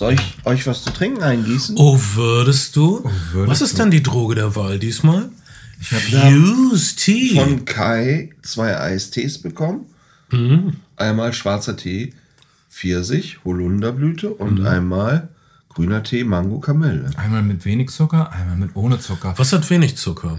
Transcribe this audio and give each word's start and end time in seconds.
Soll 0.00 0.14
ich 0.14 0.36
euch 0.46 0.66
was 0.66 0.82
zu 0.82 0.88
trinken 0.94 1.22
eingießen? 1.22 1.76
Oh, 1.78 2.00
würdest 2.14 2.74
du? 2.74 3.04
würdest 3.32 3.50
was 3.50 3.60
ist 3.60 3.74
du? 3.74 3.78
dann 3.82 3.90
die 3.90 4.02
Droge 4.02 4.34
der 4.34 4.56
Wahl 4.56 4.78
diesmal? 4.78 5.28
Ich 5.78 5.92
habe 5.92 6.30
Fuse 6.32 6.96
Tea. 6.96 7.34
von 7.38 7.66
Kai 7.66 8.30
zwei 8.40 8.78
Eistees 8.80 9.42
bekommen. 9.42 9.84
Mhm. 10.30 10.76
Einmal 10.96 11.34
schwarzer 11.34 11.76
Tee, 11.76 12.14
Pfirsich, 12.70 13.40
Holunderblüte 13.44 14.28
Mhm. 14.28 14.32
und 14.36 14.66
einmal 14.66 15.28
grüner 15.68 16.02
Tee, 16.02 16.24
Mango, 16.24 16.60
Kamille. 16.60 17.10
Einmal 17.16 17.42
mit 17.42 17.66
wenig 17.66 17.90
Zucker, 17.90 18.32
einmal 18.32 18.56
mit 18.56 18.74
ohne 18.76 18.98
Zucker. 19.00 19.34
was 19.36 19.52
hat 19.52 19.68
wenig 19.68 19.98
Zucker? 19.98 20.38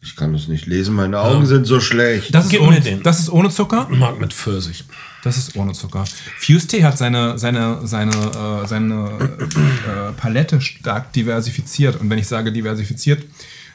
Ich 0.00 0.14
kann 0.14 0.32
das 0.32 0.46
nicht 0.46 0.66
lesen, 0.66 0.94
meine 0.94 1.18
Augen 1.18 1.46
sind 1.46 1.64
so 1.66 1.80
schlecht. 1.80 2.32
Das 2.32 2.46
ist, 2.46 2.60
ohne, 2.60 2.80
den. 2.80 3.02
das 3.02 3.18
ist 3.18 3.28
ohne 3.28 3.50
Zucker? 3.50 3.88
Mag 3.90 4.20
mit 4.20 4.32
Pfirsich. 4.32 4.84
Das 5.24 5.36
ist 5.36 5.56
ohne 5.56 5.72
Zucker. 5.72 6.04
Fuse 6.38 6.66
Tea 6.66 6.84
hat 6.84 6.96
seine, 6.96 7.38
seine, 7.38 7.86
seine, 7.86 8.12
äh, 8.12 8.66
seine 8.66 9.10
äh, 9.20 10.12
Palette 10.16 10.60
stark 10.60 11.12
diversifiziert. 11.12 12.00
Und 12.00 12.08
wenn 12.08 12.18
ich 12.18 12.28
sage 12.28 12.52
diversifiziert, 12.52 13.24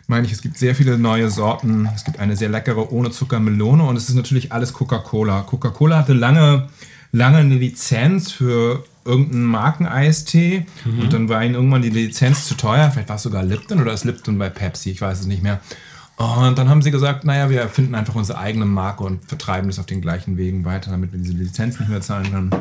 meine 0.08 0.26
ich, 0.26 0.34
es 0.34 0.42
gibt 0.42 0.58
sehr 0.58 0.76
viele 0.76 0.98
neue 0.98 1.30
Sorten. 1.30 1.90
Es 1.96 2.04
gibt 2.04 2.20
eine 2.20 2.36
sehr 2.36 2.50
leckere 2.50 2.92
ohne 2.92 3.12
Zucker 3.12 3.40
Melone 3.40 3.84
und 3.84 3.96
es 3.96 4.10
ist 4.10 4.16
natürlich 4.16 4.52
alles 4.52 4.74
Coca-Cola. 4.74 5.42
Coca-Cola 5.42 5.98
hatte 5.98 6.14
lange, 6.14 6.70
lange 7.12 7.38
eine 7.38 7.56
Lizenz 7.56 8.32
für 8.32 8.84
irgendeinen 9.06 9.46
Markeneistee 9.46 10.66
und 10.86 11.12
dann 11.12 11.28
war 11.28 11.44
ihnen 11.44 11.56
irgendwann 11.56 11.82
die 11.82 11.90
Lizenz 11.90 12.46
zu 12.46 12.56
teuer. 12.56 12.90
Vielleicht 12.92 13.10
war 13.10 13.18
es 13.18 13.24
sogar 13.24 13.44
Lipton 13.44 13.82
oder 13.82 13.94
ist 13.94 14.06
Lipton 14.06 14.38
bei 14.38 14.50
Pepsi, 14.50 14.92
ich 14.92 15.02
weiß 15.02 15.22
es 15.22 15.26
nicht 15.26 15.44
mehr. 15.44 15.60
Und 16.18 16.58
dann 16.58 16.70
haben 16.70 16.82
sie 16.82 16.92
gesagt, 16.92 17.26
naja, 17.26 17.50
wir 17.50 17.62
erfinden 17.62 17.96
einfach 17.96 18.16
unsere 18.16 18.38
eigene 18.38 18.66
Marke 18.66 19.04
und 19.04 19.26
vertreiben 19.26 19.68
das 19.68 19.80
auf 19.80 19.88
den 19.88 20.02
gleichen 20.02 20.38
Wegen 20.38 20.64
weiter, 20.64 20.92
damit 20.92 21.12
wir 21.12 21.20
diese 21.20 21.34
Lizenz 21.34 21.80
nicht 21.80 21.90
mehr 21.90 22.02
zahlen 22.02 22.32
können. 22.32 22.52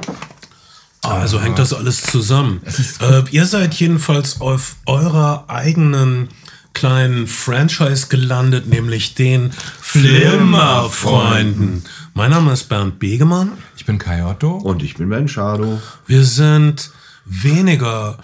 Also 1.03 1.41
hängt 1.41 1.59
das 1.59 1.75
alles 1.75 2.03
zusammen. 2.03 2.63
Äh, 3.01 3.23
ihr 3.31 3.47
seid 3.47 3.75
jedenfalls 3.75 4.41
auf 4.41 4.77
eurer 4.87 5.45
eigenen 5.49 6.29
kleinen 6.75 7.27
Franchise 7.27 8.07
gelandet, 8.09 8.69
nämlich 8.69 9.15
den 9.15 9.51
Flimmerfreunden. 9.81 11.85
Mein 12.15 12.31
Name 12.31 12.53
ist 12.53 12.69
Bernd 12.69 12.99
Begemann. 12.99 13.53
Ich 13.77 13.85
bin 13.85 13.99
Kai 13.99 14.25
Otto. 14.25 14.53
Und 14.53 14.83
ich 14.83 14.95
bin 14.95 15.09
Ben 15.09 15.29
Schado. 15.29 15.81
Wir 16.07 16.25
sind 16.25 16.91
weniger 17.25 18.19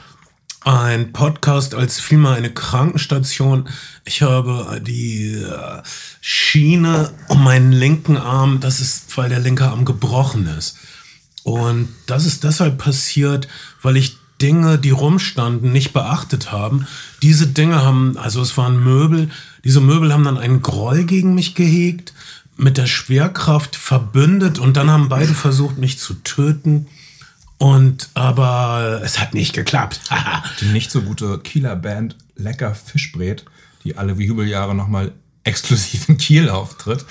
ein 0.69 1.13
Podcast 1.13 1.75
als 1.75 1.99
vielmehr 1.99 2.33
eine 2.33 2.51
Krankenstation. 2.51 3.69
Ich 4.05 4.21
habe 4.21 4.83
die 4.85 5.33
äh, 5.33 5.83
Schiene 6.21 7.11
um 7.29 7.43
meinen 7.43 7.73
linken 7.73 8.19
Arm, 8.19 8.61
das 8.61 8.81
ist, 8.81 9.17
weil 9.17 9.31
der 9.31 9.41
linke 9.41 9.65
Arm 9.65 9.87
gebrochen 9.87 10.47
ist. 10.47 10.77
Und 11.43 11.89
das 12.07 12.27
ist 12.27 12.45
deshalb 12.45 12.77
passiert, 12.77 13.49
weil 13.81 13.97
ich 13.97 14.19
Dinge, 14.43 14.79
die 14.79 14.91
rumstanden, 14.91 15.73
nicht 15.73 15.95
beachtet 15.95 16.53
haben. 16.53 16.87
Diese 17.23 17.47
Dinge 17.47 17.83
haben, 17.83 18.19
also 18.19 18.43
es 18.43 18.59
waren 18.59 18.85
Möbel, 18.85 19.31
diese 19.65 19.81
Möbel 19.81 20.13
haben 20.13 20.25
dann 20.25 20.37
einen 20.37 20.61
Groll 20.61 21.05
gegen 21.05 21.35
mich 21.35 21.55
gehegt, 21.55 22.13
mit 22.59 22.77
der 22.77 22.87
Schwerkraft 22.87 23.75
verbündet 23.75 24.59
und 24.59 24.77
dann 24.77 24.91
haben 24.91 25.09
beide 25.09 25.33
versucht, 25.33 25.79
mich 25.79 25.99
zu 25.99 26.15
töten. 26.25 26.89
Und 27.59 28.09
aber 28.15 29.01
es 29.05 29.19
hat 29.19 29.35
nicht 29.35 29.53
geklappt. 29.53 30.01
Die 30.61 30.67
nicht 30.67 30.91
so 30.91 31.03
gute 31.03 31.39
Kieler 31.41 31.77
Band 31.77 32.17
Lecker 32.37 32.75
Fischbrät, 32.75 33.45
die 33.85 33.97
alle 33.97 34.13
Jubeljahre 34.13 34.75
nochmal 34.75 35.13
exklusiv 35.43 36.09
in 36.09 36.17
Kiel 36.19 36.49
auftritt 36.49 37.05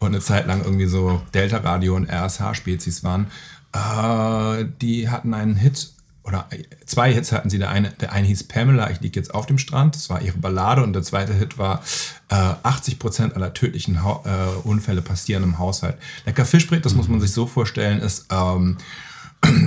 und 0.00 0.08
eine 0.08 0.20
Zeit 0.20 0.46
lang 0.46 0.64
irgendwie 0.64 0.86
so 0.86 1.22
Delta 1.32 1.58
Radio 1.58 1.94
und 1.94 2.10
RSH-Spezies 2.10 3.04
waren. 3.04 3.28
Äh, 3.72 4.66
die 4.80 5.08
hatten 5.08 5.34
einen 5.34 5.54
Hit, 5.54 5.92
oder 6.24 6.48
zwei 6.84 7.12
Hits 7.12 7.30
hatten 7.30 7.48
sie. 7.48 7.58
Der 7.58 7.70
eine, 7.70 7.90
der 7.90 8.12
eine 8.12 8.26
hieß 8.26 8.44
Pamela, 8.44 8.90
ich 8.90 9.00
liege 9.00 9.18
jetzt 9.18 9.32
auf 9.34 9.46
dem 9.46 9.58
Strand. 9.58 9.94
Das 9.94 10.10
war 10.10 10.20
ihre 10.20 10.38
Ballade. 10.38 10.82
Und 10.82 10.94
der 10.94 11.02
zweite 11.02 11.32
Hit 11.32 11.58
war 11.58 11.82
äh, 12.28 12.34
80% 12.34 13.34
aller 13.34 13.54
tödlichen 13.54 14.02
ha 14.02 14.22
äh, 14.24 14.66
Unfälle 14.66 15.02
passieren 15.02 15.44
im 15.44 15.58
Haushalt. 15.58 15.96
Lecker 16.26 16.44
Fischbrät, 16.44 16.84
das 16.84 16.94
muss 16.94 17.08
man 17.08 17.20
sich 17.20 17.32
so 17.32 17.46
vorstellen, 17.46 18.00
ist... 18.00 18.26
Ähm, 18.30 18.78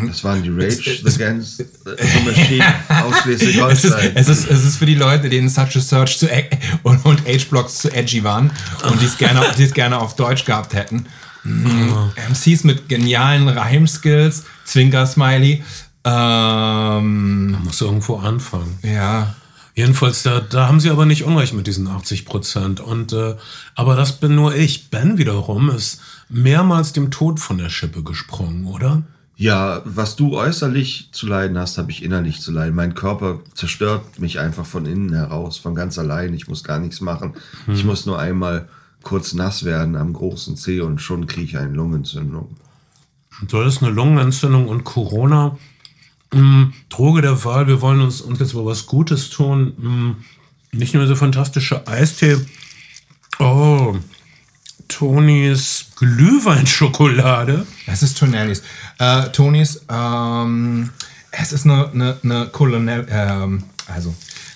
Das 0.07 0.23
waren 0.23 0.41
die 0.41 0.49
Rage 0.49 0.99
Against 1.05 1.57
the 1.57 1.65
Machine 2.25 2.65
aus 2.89 3.13
es, 3.13 3.25
ist, 3.25 3.41
Schleswig-Holstein. 3.43 4.11
es, 4.15 4.29
ist, 4.29 4.49
es 4.49 4.63
ist 4.65 4.77
für 4.77 4.85
die 4.85 4.95
Leute, 4.95 5.29
denen 5.29 5.49
Such 5.49 5.75
a 5.75 5.81
Search 5.81 6.17
zu, 6.17 6.27
e- 6.27 6.49
und, 6.83 7.05
und 7.05 7.27
H-Blocks 7.27 7.79
zu 7.79 7.91
edgy 7.91 8.23
waren 8.23 8.51
und 8.89 9.01
die 9.01 9.05
es 9.05 9.17
gerne, 9.17 9.41
die 9.57 9.63
es 9.63 9.73
gerne 9.73 9.99
auf 9.99 10.15
Deutsch 10.15 10.45
gehabt 10.45 10.73
hätten. 10.73 11.07
Mhm. 11.43 12.11
MCs 12.29 12.63
mit 12.63 12.87
genialen 12.87 13.49
Reimskills, 13.49 14.45
Zwinker-Smiley. 14.63 15.63
Ähm, 16.05 17.51
Man 17.51 17.63
muss 17.65 17.81
irgendwo 17.81 18.17
anfangen. 18.17 18.79
ja, 18.83 19.35
Jedenfalls, 19.75 20.23
da, 20.23 20.39
da 20.39 20.67
haben 20.69 20.79
sie 20.79 20.89
aber 20.89 21.05
nicht 21.05 21.25
unrecht 21.25 21.53
mit 21.53 21.67
diesen 21.67 21.87
80 21.87 22.25
Prozent. 22.25 22.79
Und 22.79 23.11
äh, 23.11 23.35
aber 23.75 23.97
das 23.97 24.13
bin 24.13 24.33
nur 24.33 24.55
ich. 24.55 24.89
Ben 24.89 25.17
wiederum 25.17 25.69
ist 25.69 25.99
mehrmals 26.29 26.93
dem 26.93 27.11
Tod 27.11 27.41
von 27.41 27.57
der 27.57 27.69
Schippe 27.69 28.01
gesprungen, 28.01 28.65
oder? 28.65 29.03
Ja, 29.38 29.81
was 29.84 30.16
du 30.16 30.38
äußerlich 30.38 31.09
zu 31.12 31.28
leiden 31.28 31.57
hast, 31.57 31.78
habe 31.78 31.91
ich 31.91 32.03
innerlich 32.03 32.40
zu 32.40 32.51
leiden. 32.51 32.73
Mein 32.73 32.96
Körper 32.96 33.41
zerstört 33.53 34.19
mich 34.19 34.40
einfach 34.40 34.66
von 34.66 34.85
innen 34.85 35.13
heraus, 35.13 35.57
von 35.57 35.75
ganz 35.75 36.00
allein. 36.00 36.34
Ich 36.34 36.47
muss 36.47 36.63
gar 36.63 36.79
nichts 36.79 37.01
machen. 37.01 37.34
Ich 37.68 37.84
muss 37.84 38.06
nur 38.06 38.18
einmal 38.18 38.69
kurz 39.03 39.34
nass 39.34 39.66
werden 39.66 39.97
am 39.97 40.13
großen 40.13 40.56
Zeh 40.56 40.79
und 40.79 41.01
schon 41.01 41.28
kriege 41.28 41.46
ich 41.46 41.57
eine 41.57 41.73
Lungenentzündung. 41.73 42.56
Du 43.47 43.59
hattest 43.59 43.84
eine 43.84 43.91
Lungenentzündung 43.91 44.69
und 44.69 44.85
Corona. 44.85 45.57
Mm, 46.34 46.66
Droge 46.90 47.22
der 47.22 47.44
Wahl, 47.44 47.67
wir 47.67 47.81
wollen 47.81 48.02
uns, 48.02 48.22
uns 48.22 48.40
jetzt 48.40 48.53
mal 48.53 48.66
was 48.66 48.85
Gutes 48.88 49.29
tun. 49.29 49.73
Mm, 49.78 50.78
nicht 50.78 50.94
nur 50.94 51.07
so 51.07 51.16
fantastische 51.16 51.88
Eistee. 51.88 52.38
Oh, 53.40 53.96
Tonys 54.88 55.88
Glühweinschokolade. 55.96 57.66
es 57.88 58.03
ist 58.03 58.18
Tonellis. 58.18 58.63
Äh, 59.00 59.29
Tonys, 59.29 59.81
ähm, 59.90 60.90
es 61.31 61.51
ist 61.51 61.66
eine, 61.66 61.90
eine, 61.91 62.18
eine 62.23 62.47
Colonel, 62.47 63.06
ähm, 63.09 63.63
also 63.88 64.13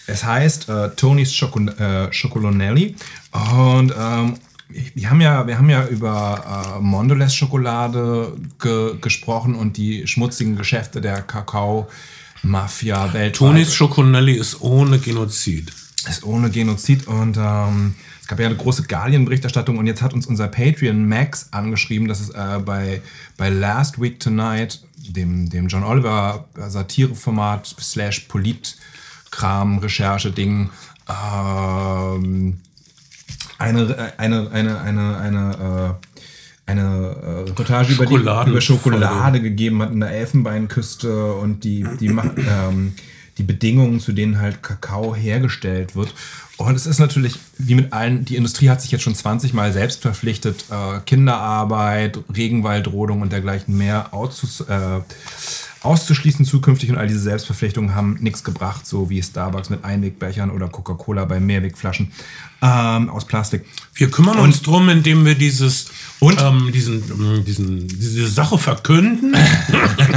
es 0.08 0.24
heißt 0.24 0.70
äh, 0.70 0.90
Tonys 0.96 1.34
Schoko, 1.34 1.60
äh, 1.60 2.12
Schocolonelli 2.12 2.96
und 3.32 3.94
ähm, 3.98 4.36
wir 4.70 5.10
haben 5.10 5.22
ja, 5.22 5.48
wir 5.48 5.58
haben 5.58 5.70
ja 5.70 5.88
über 5.88 6.76
äh, 6.78 6.80
Mondelez 6.80 7.34
Schokolade 7.34 8.34
ge 8.62 8.98
gesprochen 9.02 9.56
und 9.56 9.78
die 9.78 10.06
schmutzigen 10.08 10.56
Geschäfte 10.56 11.02
der 11.02 11.24
Kakao-Mafia 11.24 13.14
weltweit. 13.14 13.36
Tonys 13.36 13.74
Schokonelli 13.74 14.34
ist 14.34 14.62
ohne 14.62 15.00
Genozid. 15.00 15.72
ist 16.08 16.24
ohne 16.24 16.50
Genozid 16.52 17.08
und 17.08 17.38
ähm, 17.38 17.96
gab 18.30 18.40
ja 18.40 18.46
eine 18.46 18.56
große 18.56 18.84
Guardian-Berichterstattung 18.84 19.80
und 19.80 19.88
jetzt 19.88 20.04
hat 20.04 20.14
uns 20.14 20.28
unser 20.28 20.48
Patreon 20.48 21.08
Max 21.08 21.48
angeschrieben, 21.50 22.08
dass 22.08 22.22
es 22.22 22.30
äh, 22.30 22.60
bei, 22.64 23.02
bei 23.38 23.50
Last 23.50 24.00
Week 24.00 24.20
Tonight, 24.20 24.84
dem, 24.98 25.50
dem 25.50 25.68
John 25.68 25.84
Oliver 25.84 26.46
Satireformat 26.56 27.66
slash 27.66 28.20
Politkram, 28.28 29.80
Recherche-Ding, 29.80 30.70
ähm, 31.10 32.60
eine, 33.58 34.14
eine, 34.18 34.52
eine, 34.52 34.80
eine, 34.80 35.18
eine, 35.18 35.98
äh, 35.98 36.70
eine 36.70 36.82
äh, 36.82 37.50
Reportage 37.50 37.94
über, 37.94 38.06
die, 38.06 38.14
über 38.14 38.62
Schokolade 38.62 39.42
gegeben 39.42 39.82
hat 39.82 39.92
in 39.92 40.02
der 40.02 40.12
Elfenbeinküste 40.12 41.34
und 41.34 41.64
die, 41.64 41.84
die, 42.00 42.08
ähm, 42.08 42.94
die 43.40 43.44
Bedingungen, 43.44 44.00
zu 44.00 44.12
denen 44.12 44.40
halt 44.40 44.62
Kakao 44.62 45.16
hergestellt 45.16 45.96
wird. 45.96 46.14
Und 46.60 46.76
es 46.76 46.86
ist 46.86 47.00
natürlich, 47.00 47.40
wie 47.58 47.74
mit 47.74 47.94
allen, 47.94 48.26
die 48.26 48.36
Industrie 48.36 48.70
hat 48.70 48.82
sich 48.82 48.92
jetzt 48.92 49.04
schon 49.04 49.16
20 49.16 49.54
Mal 49.54 49.72
selbst 49.72 50.02
verpflichtet, 50.02 50.66
äh, 50.70 51.00
Kinderarbeit, 51.06 52.20
Regenwaldrodung 52.36 53.22
und 53.22 53.32
dergleichen 53.32 53.78
mehr 53.78 54.14
auszus, 54.14 54.60
äh, 54.60 55.00
auszuschließen 55.84 56.44
zukünftig. 56.44 56.90
Und 56.90 56.98
all 56.98 57.08
diese 57.08 57.22
Selbstverpflichtungen 57.22 57.96
haben 57.96 58.18
nichts 58.20 58.44
gebracht, 58.44 58.86
so 58.86 59.10
wie 59.10 59.24
Starbucks 59.24 59.70
mit 59.70 59.86
Einwegbechern 59.86 60.52
oder 60.52 60.68
Coca-Cola 60.68 61.24
bei 61.24 61.40
Mehrwegflaschen 61.40 62.12
ähm, 62.62 63.10
aus 63.10 63.24
Plastik. 63.24 63.64
Wir 63.94 64.12
kümmern 64.12 64.40
uns 64.40 64.62
drum, 64.62 64.90
indem 64.90 65.24
wir 65.24 65.36
dieses 65.36 65.86
Und? 66.20 66.42
ähm, 66.42 66.72
diesen, 66.74 67.02
ähm, 67.10 67.46
diesen, 67.46 67.88
diese 67.88 68.28
Sache 68.28 68.58
verkünden. 68.58 69.34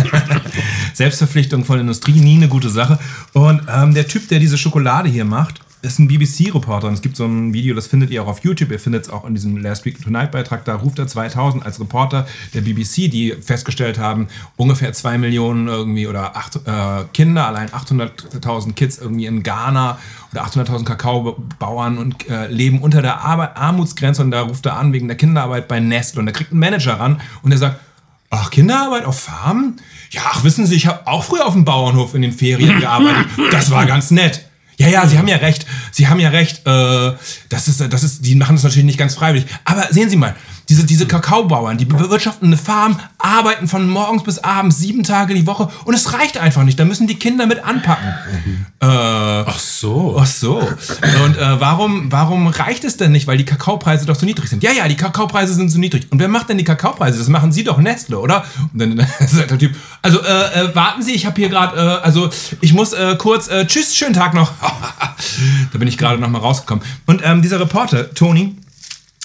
Selbstverpflichtung 0.94 1.64
von 1.64 1.78
Industrie, 1.78 2.18
nie 2.18 2.34
eine 2.34 2.48
gute 2.48 2.68
Sache. 2.68 2.98
Und 3.32 3.62
ähm, 3.72 3.94
der 3.94 4.08
Typ, 4.08 4.26
der 4.26 4.40
diese 4.40 4.58
Schokolade 4.58 5.08
hier 5.08 5.24
macht, 5.24 5.60
ist 5.82 5.98
ein 5.98 6.06
BBC-Reporter. 6.06 6.86
Und 6.86 6.94
es 6.94 7.02
gibt 7.02 7.16
so 7.16 7.26
ein 7.26 7.52
Video, 7.52 7.74
das 7.74 7.88
findet 7.88 8.10
ihr 8.10 8.22
auch 8.22 8.28
auf 8.28 8.44
YouTube. 8.44 8.70
Ihr 8.70 8.78
findet 8.78 9.04
es 9.04 9.10
auch 9.10 9.26
in 9.26 9.34
diesem 9.34 9.56
Last 9.56 9.84
Week 9.84 10.00
Tonight-Beitrag. 10.00 10.64
Da 10.64 10.76
ruft 10.76 11.00
er 11.00 11.08
2000 11.08 11.66
als 11.66 11.80
Reporter 11.80 12.26
der 12.54 12.60
BBC, 12.60 13.10
die 13.10 13.34
festgestellt 13.40 13.98
haben, 13.98 14.28
ungefähr 14.56 14.92
zwei 14.92 15.18
Millionen 15.18 15.66
irgendwie 15.66 16.06
oder 16.06 16.36
acht, 16.36 16.56
äh, 16.56 17.04
Kinder, 17.12 17.48
allein 17.48 17.68
800.000 17.68 18.74
Kids 18.74 18.98
irgendwie 18.98 19.26
in 19.26 19.42
Ghana 19.42 19.98
oder 20.30 20.46
800.000 20.46 20.84
Kakaobauern 20.84 21.98
und 21.98 22.28
äh, 22.30 22.46
leben 22.46 22.80
unter 22.80 23.02
der 23.02 23.20
Arbe 23.20 23.56
Armutsgrenze. 23.56 24.22
Und 24.22 24.30
da 24.30 24.42
ruft 24.42 24.64
er 24.66 24.76
an 24.76 24.92
wegen 24.92 25.08
der 25.08 25.16
Kinderarbeit 25.16 25.66
bei 25.66 25.80
Nestle. 25.80 26.20
Und 26.20 26.26
da 26.26 26.32
kriegt 26.32 26.52
ein 26.52 26.58
Manager 26.60 27.00
ran 27.00 27.20
und 27.42 27.50
der 27.50 27.58
sagt, 27.58 27.80
Ach, 28.34 28.50
Kinderarbeit 28.50 29.04
auf 29.04 29.20
Farmen? 29.20 29.78
Ja, 30.10 30.22
ach, 30.24 30.42
wissen 30.42 30.64
Sie, 30.64 30.74
ich 30.74 30.86
habe 30.86 31.06
auch 31.06 31.22
früher 31.22 31.44
auf 31.44 31.52
dem 31.52 31.66
Bauernhof 31.66 32.14
in 32.14 32.22
den 32.22 32.32
Ferien 32.32 32.80
gearbeitet. 32.80 33.26
Das 33.50 33.70
war 33.70 33.84
ganz 33.84 34.10
nett. 34.10 34.46
Ja, 34.82 34.88
ja, 34.88 35.06
Sie 35.06 35.16
haben 35.16 35.28
ja 35.28 35.36
recht. 35.36 35.64
Sie 35.92 36.08
haben 36.08 36.18
ja 36.18 36.30
recht. 36.30 36.66
Äh, 36.66 37.12
das 37.48 37.68
ist, 37.68 37.80
das 37.80 38.02
ist, 38.02 38.26
die 38.26 38.34
machen 38.34 38.56
das 38.56 38.64
natürlich 38.64 38.84
nicht 38.84 38.98
ganz 38.98 39.14
freiwillig. 39.14 39.46
Aber 39.64 39.86
sehen 39.90 40.10
Sie 40.10 40.16
mal, 40.16 40.34
diese, 40.72 40.86
diese 40.86 41.06
Kakaobauern, 41.06 41.76
die 41.76 41.84
bewirtschaften 41.84 42.46
eine 42.46 42.56
Farm, 42.56 42.98
arbeiten 43.18 43.68
von 43.68 43.86
morgens 43.86 44.22
bis 44.22 44.38
abends 44.38 44.78
sieben 44.78 45.02
Tage 45.02 45.34
die 45.34 45.46
Woche 45.46 45.68
und 45.84 45.92
es 45.92 46.14
reicht 46.14 46.38
einfach 46.38 46.64
nicht. 46.64 46.80
Da 46.80 46.86
müssen 46.86 47.06
die 47.06 47.16
Kinder 47.16 47.46
mit 47.46 47.62
anpacken. 47.62 48.14
Äh, 48.82 48.86
Ach 48.86 49.60
so. 49.60 50.16
Ach 50.18 50.26
so. 50.26 50.56
Und 50.56 51.36
äh, 51.36 51.60
warum, 51.60 52.10
warum 52.10 52.48
reicht 52.48 52.82
es 52.82 52.96
denn 52.96 53.12
nicht? 53.12 53.28
Weil 53.28 53.38
die 53.38 53.44
Kakaopreise 53.44 54.06
doch 54.06 54.16
zu 54.16 54.24
niedrig 54.24 54.48
sind. 54.48 54.64
Ja, 54.64 54.72
ja, 54.72 54.88
die 54.88 54.96
Kakaopreise 54.96 55.54
sind 55.54 55.70
zu 55.70 55.78
niedrig. 55.78 56.10
Und 56.10 56.18
wer 56.18 56.26
macht 56.26 56.48
denn 56.48 56.58
die 56.58 56.64
Kakaopreise? 56.64 57.16
Das 57.16 57.28
machen 57.28 57.52
Sie 57.52 57.62
doch 57.62 57.78
Nestle, 57.78 58.18
oder? 58.18 58.44
Und 58.72 58.80
dann 58.80 58.96
sagt 59.20 59.52
der 59.52 59.58
Typ, 59.58 59.76
also 60.02 60.20
äh, 60.20 60.64
äh, 60.64 60.74
warten 60.74 61.00
Sie, 61.00 61.12
ich 61.12 61.26
habe 61.26 61.36
hier 61.36 61.48
gerade, 61.48 61.76
äh, 61.76 62.04
also 62.04 62.28
ich 62.60 62.72
muss 62.72 62.92
äh, 62.92 63.14
kurz, 63.16 63.46
äh, 63.46 63.68
tschüss, 63.68 63.94
schönen 63.94 64.14
Tag 64.14 64.34
noch. 64.34 64.50
da 65.72 65.78
bin 65.78 65.86
ich 65.86 65.96
gerade 65.96 66.20
noch 66.20 66.28
mal 66.28 66.40
rausgekommen. 66.40 66.82
Und 67.06 67.22
ähm, 67.24 67.40
dieser 67.40 67.60
Reporter, 67.60 68.12
Tony, 68.14 68.56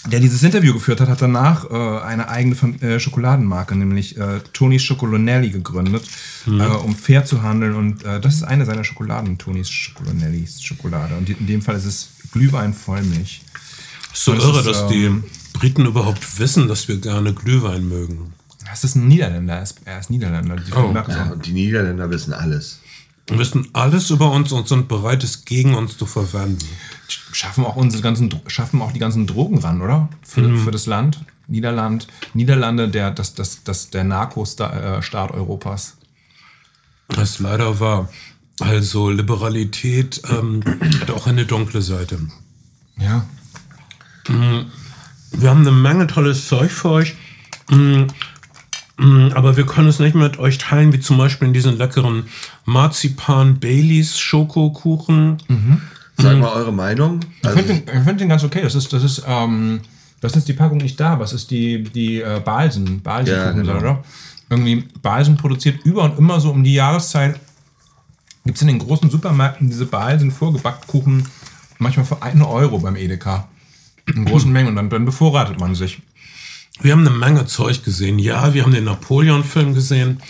der 0.08 0.20
dieses 0.20 0.42
Interview 0.44 0.74
geführt 0.74 1.00
hat, 1.02 1.10
hat 1.10 1.22
danach 1.22 1.70
äh, 1.70 2.02
eine 2.04 2.30
eigene 2.30 2.56
Fam- 2.56 2.82
äh, 2.82 3.00
Schokoladenmarke, 3.00 3.76
nämlich 3.76 4.18
äh, 4.18 4.40
Tonys 4.54 4.88
Chocolonelli 4.88 5.50
gegründet, 5.52 6.04
äh, 6.48 6.50
um 6.52 6.96
fair 6.96 7.26
zu 7.26 7.44
handeln. 7.44 7.74
Und 7.76 8.04
äh, 8.04 8.20
das 8.20 8.36
ist 8.36 8.44
eine 8.44 8.66
seiner 8.66 8.84
Schokoladen, 8.84 9.38
Tonys 9.38 9.70
Chocolonellis 9.70 10.62
Schokolade. 10.62 11.16
Und 11.16 11.30
in 11.30 11.48
dem 11.48 11.62
Fall 11.62 11.76
ist 11.76 11.86
es 11.86 12.10
Glühwein 12.32 12.74
Vollmilch. 12.74 13.42
Ist 14.14 14.24
so 14.24 14.34
Das 14.34 14.44
irre, 14.44 14.60
ist, 14.60 14.66
dass 14.68 14.92
ähm, 14.92 15.24
die 15.54 15.58
Briten 15.60 15.86
überhaupt 15.86 16.40
wissen, 16.40 16.68
dass 16.68 16.88
wir 16.88 16.98
gerne 16.98 17.34
Glühwein 17.34 17.88
mögen. 17.88 18.34
Das 18.70 18.84
ist 18.84 18.96
ein 18.96 19.08
Niederländer, 19.08 19.56
er 19.56 19.64
ist, 19.64 19.80
er 19.86 20.00
ist 20.00 20.10
Niederländer. 20.10 20.56
Die 20.58 20.74
Oh, 20.74 20.94
Ja, 20.94 21.32
und 21.32 21.46
die 21.46 21.54
Niederländer 21.54 22.10
wissen 22.10 22.34
alles. 22.34 22.80
Wissen 23.30 23.68
alles 23.74 24.10
über 24.10 24.32
uns 24.32 24.52
und 24.52 24.68
sind 24.68 24.88
bereit, 24.88 25.24
es 25.24 25.44
gegen 25.46 25.74
uns 25.76 25.98
zu 25.98 26.06
verwenden. 26.06 26.66
Schaffen 27.08 27.66
auch 27.66 27.76
unsere 27.76 28.04
ganzen, 28.04 28.34
schaffen 28.48 28.82
auch 28.82 28.92
die 28.92 29.00
ganzen 29.00 29.28
Drogen 29.28 29.60
ran, 29.60 29.82
oder? 29.82 30.10
Für, 30.22 30.58
für 30.58 30.72
das 30.72 30.86
Land. 30.86 31.20
Niederland, 31.48 32.08
Niederlande, 32.34 32.90
der, 32.90 33.12
das, 33.12 33.34
das, 33.34 33.64
das, 33.64 33.90
der 33.90 34.04
Narco-Staat 34.04 35.32
Europas. 35.32 35.98
Das 37.08 37.32
ist 37.32 37.40
leider 37.40 37.80
wahr. 37.80 38.10
Also 38.60 39.10
Liberalität 39.10 40.22
ähm, 40.30 40.62
hat 41.00 41.12
auch 41.12 41.28
eine 41.28 41.46
dunkle 41.46 41.82
Seite. 41.82 42.20
Ja. 43.00 43.26
Wir 45.32 45.50
haben 45.50 45.62
eine 45.62 45.72
Menge 45.72 46.08
tolles 46.08 46.48
Zeug 46.48 46.72
für 46.72 46.90
euch. 46.90 47.16
Mm, 47.70 48.08
mm, 48.98 49.32
Aber 49.34 49.56
wir 49.58 49.66
können 49.66 49.88
es 49.88 50.00
nicht 50.00 50.16
mit 50.16 50.40
euch 50.40 50.58
teilen, 50.58 50.92
wie 50.92 51.00
zum 51.00 51.18
Beispiel 51.18 51.48
in 51.48 51.54
diesen 51.54 51.78
leckeren 51.78 52.26
Marzipan 52.66 53.60
Baileys 53.60 54.20
Sag 56.18 56.38
mal 56.40 56.52
eure 56.54 56.74
Meinung. 56.74 57.20
Ich 57.42 57.48
Also, 57.48 57.60
finde 57.60 57.74
den, 57.82 57.98
ich 57.98 58.04
find 58.04 58.22
den 58.22 58.30
ganz 58.30 58.44
okay. 58.44 58.62
Das 58.64 58.76
ist, 58.76 58.92
das 58.92 59.04
ist, 59.04 59.24
ähm, 59.28 59.82
das 60.22 60.36
ist 60.36 60.48
die 60.48 60.54
Packung 60.54 60.78
nicht 60.80 61.00
da, 61.00 61.20
es 61.22 61.34
ist 61.34 61.52
die, 61.52 61.84
die 61.84 62.22
äh, 62.22 62.42
Balsen, 62.44 63.02
Balsenkuchen, 63.02 63.66
Ja, 63.66 63.74
genau. 63.74 63.78
oder? 63.78 64.04
Irgendwie 64.50 64.88
Balsen 65.02 65.38
produziert 65.38 65.84
über 65.86 66.04
und 66.04 66.18
immer 66.18 66.40
so 66.40 66.50
um 66.52 66.64
die 66.64 66.74
Jahreszeit. 66.74 67.40
Gibt 68.46 68.56
es 68.58 68.62
in 68.62 68.70
den 68.70 68.80
großen 68.80 69.10
Supermärkten 69.10 69.70
diese 69.70 69.86
Balsen 69.86 70.32
Vorgebackkuchen 70.32 71.28
manchmal 71.80 72.06
für 72.06 72.22
1 72.22 72.42
Euro 72.44 72.80
beim 72.80 72.96
Edeka. 72.96 73.48
In 74.16 74.24
großen 74.26 74.50
Mengen 74.52 74.70
und 74.70 74.76
dann, 74.78 74.90
dann 74.90 75.04
bevorratet 75.06 75.60
man 75.60 75.76
sich. 75.76 76.02
Wir 76.80 76.94
haben 76.94 77.06
eine 77.06 77.16
Menge 77.16 77.46
Zeug 77.46 77.84
gesehen. 77.84 78.20
Ja, 78.20 78.54
wir 78.54 78.64
haben 78.64 78.72
den 78.72 78.86
Napoleon-Film 78.86 79.74
gesehen. 79.74 80.22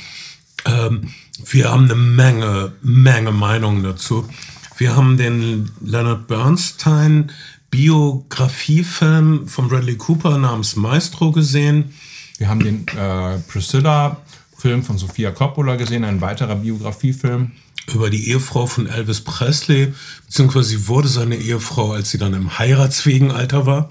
Ähm, 0.66 1.10
wir 1.46 1.70
haben 1.72 1.84
eine 1.86 1.96
Menge, 1.96 2.72
Menge 2.82 3.32
Meinungen 3.32 3.84
dazu. 3.84 4.28
Wir 4.78 4.96
haben 4.96 5.18
den 5.18 5.72
Leonard 5.82 6.28
Bernstein 6.28 7.32
Biografiefilm 7.72 9.48
von 9.48 9.68
Bradley 9.68 9.96
Cooper 9.96 10.38
namens 10.38 10.76
Maestro 10.76 11.32
gesehen. 11.32 11.96
Wir 12.38 12.48
haben 12.48 12.60
den 12.60 12.88
äh, 12.90 13.40
Priscilla-Film 13.40 14.84
von 14.84 15.00
Sofia 15.00 15.32
Coppola 15.32 15.76
gesehen, 15.76 16.04
ein 16.04 16.22
weiterer 16.22 16.58
Biografiefilm. 16.58 17.52
über 17.94 18.10
die 18.10 18.30
Ehefrau 18.30 18.68
von 18.68 18.86
Elvis 18.88 19.22
Presley, 19.22 19.94
beziehungsweise 20.26 20.70
sie 20.70 20.88
wurde 20.88 21.08
seine 21.08 21.38
Ehefrau, 21.38 21.94
als 21.94 22.12
sie 22.12 22.18
dann 22.18 22.34
im 22.34 22.60
heiratsfähigen 22.60 23.32
Alter 23.32 23.66
war. 23.66 23.90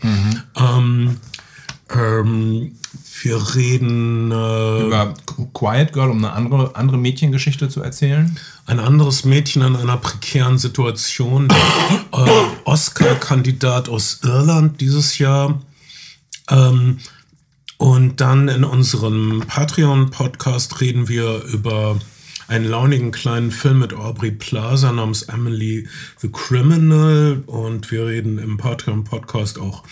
Ähm, 0.55 1.17
ähm, 1.95 2.73
wir 3.23 3.55
reden 3.55 4.31
äh, 4.31 4.35
Über 4.87 5.15
Qu- 5.27 5.49
Quiet 5.53 5.93
Girl, 5.93 6.11
um 6.11 6.19
eine 6.19 6.33
andere, 6.33 6.75
andere 6.77 6.99
Mädchengeschichte 6.99 7.69
zu 7.69 7.83
erzählen. 7.83 8.39
ein 8.67 8.81
anderes 8.81 9.25
Mädchen 9.25 9.63
in 9.63 9.77
einer 9.77 9.97
prekären 9.97 10.59
Situation, 10.59 11.49
äh, 12.13 12.31
Oscar-Kandidat 12.65 13.89
aus 13.89 14.21
Irland 14.23 14.81
dieses 14.81 15.19
Jahr. 15.19 15.61
Ähm, 16.51 16.99
und 17.79 18.21
dann 18.21 18.49
in 18.49 18.65
unserem 18.65 19.43
Patreon-Podcast 19.47 20.81
reden 20.81 21.09
wir 21.09 21.43
über 21.45 21.99
einen 22.49 22.65
launigen 22.65 23.11
kleinen 23.11 23.51
Film 23.51 23.81
mit 23.81 23.93
Aubrey 23.93 24.31
Plaza 24.31 24.93
namens 24.93 25.23
Emily 25.25 25.89
the 26.19 26.31
Criminal. 26.31 27.43
Und 27.47 27.91
wir 27.91 28.07
reden 28.07 28.39
im 28.39 28.57
Patreon-Podcast 28.57 29.59
auch 29.59 29.83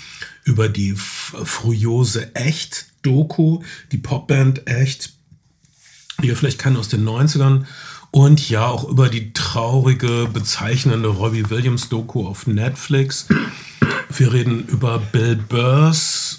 über 0.44 0.68
die 0.68 0.90
F- 0.92 1.34
Furiose 1.44 2.30
Echt-Doku, 3.04 3.60
die 3.92 3.98
Popband 3.98 4.66
Echt, 4.66 5.12
die 6.22 6.28
ihr 6.28 6.36
vielleicht 6.36 6.58
kennt 6.58 6.78
aus 6.78 6.88
den 6.88 7.06
90ern. 7.06 7.64
Und 8.10 8.48
ja, 8.48 8.66
auch 8.66 8.88
über 8.88 9.08
die 9.08 9.32
traurige, 9.32 10.28
bezeichnende 10.32 11.08
Robbie 11.08 11.50
Williams 11.50 11.88
Doku 11.88 12.26
auf 12.26 12.46
Netflix. 12.46 13.26
Wir 14.16 14.32
reden 14.32 14.64
über 14.68 14.98
Bill 14.98 15.36
Burrs 15.36 16.36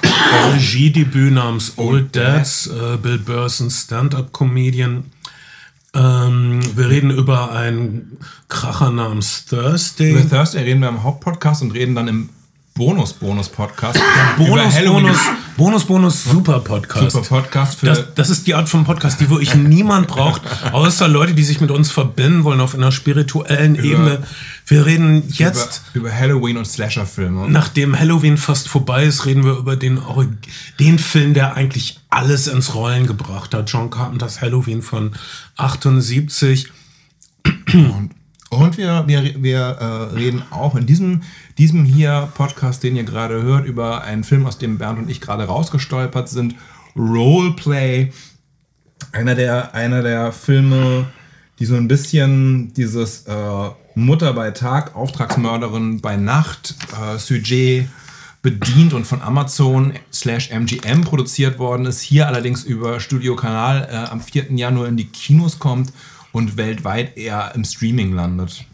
Regiedebüt 0.53 1.33
namens 1.33 1.73
Old 1.75 2.15
Dads. 2.15 2.67
Äh, 2.67 2.97
Bill 2.97 3.19
Burr 3.19 3.47
ist 3.47 3.59
ein 3.59 3.69
Stand-up-Comedian. 3.69 5.03
Ähm, 5.93 6.77
wir 6.77 6.89
reden 6.89 7.11
über 7.11 7.51
einen 7.51 8.17
Kracher 8.47 8.91
namens 8.91 9.45
Thursday. 9.45 10.11
Über 10.11 10.29
Thursday 10.29 10.63
reden 10.63 10.79
wir 10.79 10.89
im 10.89 11.03
Hauptpodcast 11.03 11.61
und 11.61 11.71
reden 11.71 11.95
dann 11.95 12.07
im 12.07 12.29
Bonus-Bonus-Podcast. 12.77 13.97
Bonus, 14.37 14.49
über 14.49 14.73
Halloween. 14.73 15.03
Bonus, 15.03 15.19
Bonus, 15.57 15.85
Bonus, 15.85 16.23
super 16.25 16.59
Podcast. 16.59 17.11
Super 17.11 17.25
Podcast 17.25 17.79
für 17.79 17.85
Das, 17.85 18.13
das 18.15 18.29
ist 18.29 18.47
die 18.47 18.53
Art 18.53 18.67
von 18.67 18.83
Podcast, 18.83 19.21
die 19.21 19.29
wirklich 19.29 19.55
niemand 19.55 20.09
braucht, 20.09 20.41
außer 20.73 21.07
Leute, 21.07 21.33
die 21.33 21.45
sich 21.45 21.61
mit 21.61 21.71
uns 21.71 21.89
verbinden 21.89 22.43
wollen 22.43 22.59
auf 22.59 22.75
einer 22.75 22.91
spirituellen 22.91 23.75
Ebene. 23.75 24.23
Wir 24.67 24.85
reden 24.85 25.23
jetzt, 25.29 25.83
über, 25.93 26.09
über 26.09 26.17
Halloween 26.17 26.57
und 26.57 26.65
Slasher-Filme. 26.65 27.49
nachdem 27.49 27.97
Halloween 27.97 28.35
fast 28.35 28.67
vorbei 28.67 29.05
ist, 29.05 29.25
reden 29.25 29.45
wir 29.45 29.53
über 29.53 29.77
den, 29.77 30.01
den 30.77 30.99
Film, 30.99 31.33
der 31.33 31.55
eigentlich 31.55 32.01
alles 32.09 32.47
ins 32.47 32.75
Rollen 32.75 33.07
gebracht 33.07 33.53
hat. 33.53 33.71
John 33.71 33.89
Carpenters 33.89 34.41
Halloween 34.41 34.81
von 34.81 35.13
78. 35.55 36.73
Und 37.71 38.11
wir, 38.77 39.03
wir, 39.07 39.43
wir 39.43 39.59
äh, 39.59 39.85
reden 40.15 40.43
auch 40.51 40.75
in 40.75 40.85
diesem, 40.85 41.21
diesem 41.57 41.85
hier 41.85 42.29
Podcast, 42.35 42.83
den 42.83 42.95
ihr 42.95 43.03
gerade 43.03 43.41
hört, 43.41 43.65
über 43.65 44.03
einen 44.03 44.23
Film, 44.23 44.45
aus 44.45 44.57
dem 44.57 44.77
Bernd 44.77 44.99
und 44.99 45.09
ich 45.09 45.21
gerade 45.21 45.45
rausgestolpert 45.45 46.29
sind. 46.29 46.55
Roleplay. 46.95 48.11
Einer 49.11 49.35
der, 49.35 49.73
einer 49.73 50.01
der 50.01 50.31
Filme, 50.31 51.05
die 51.59 51.65
so 51.65 51.75
ein 51.75 51.87
bisschen 51.87 52.73
dieses 52.73 53.25
äh, 53.27 53.69
Mutter 53.95 54.33
bei 54.33 54.51
Tag, 54.51 54.95
Auftragsmörderin 54.95 56.01
bei 56.01 56.17
Nacht 56.17 56.75
äh, 56.93 57.17
Sujet 57.17 57.87
bedient 58.41 58.93
und 58.93 59.05
von 59.05 59.21
Amazon 59.21 59.93
slash 60.13 60.51
MGM 60.51 61.01
produziert 61.01 61.57
worden 61.57 61.87
ist. 61.87 62.01
Hier 62.01 62.27
allerdings 62.27 62.63
über 62.63 62.99
Studio 62.99 63.35
Kanal 63.35 63.87
äh, 63.89 63.95
am 63.95 64.21
4. 64.21 64.51
Januar 64.51 64.87
in 64.87 64.97
die 64.97 65.07
Kinos 65.07 65.57
kommt 65.57 65.91
und 66.35 66.57
weltweit 66.57 67.15
eher 67.15 67.53
im 67.55 67.63
Streaming 67.63 68.11
landet. 68.11 68.65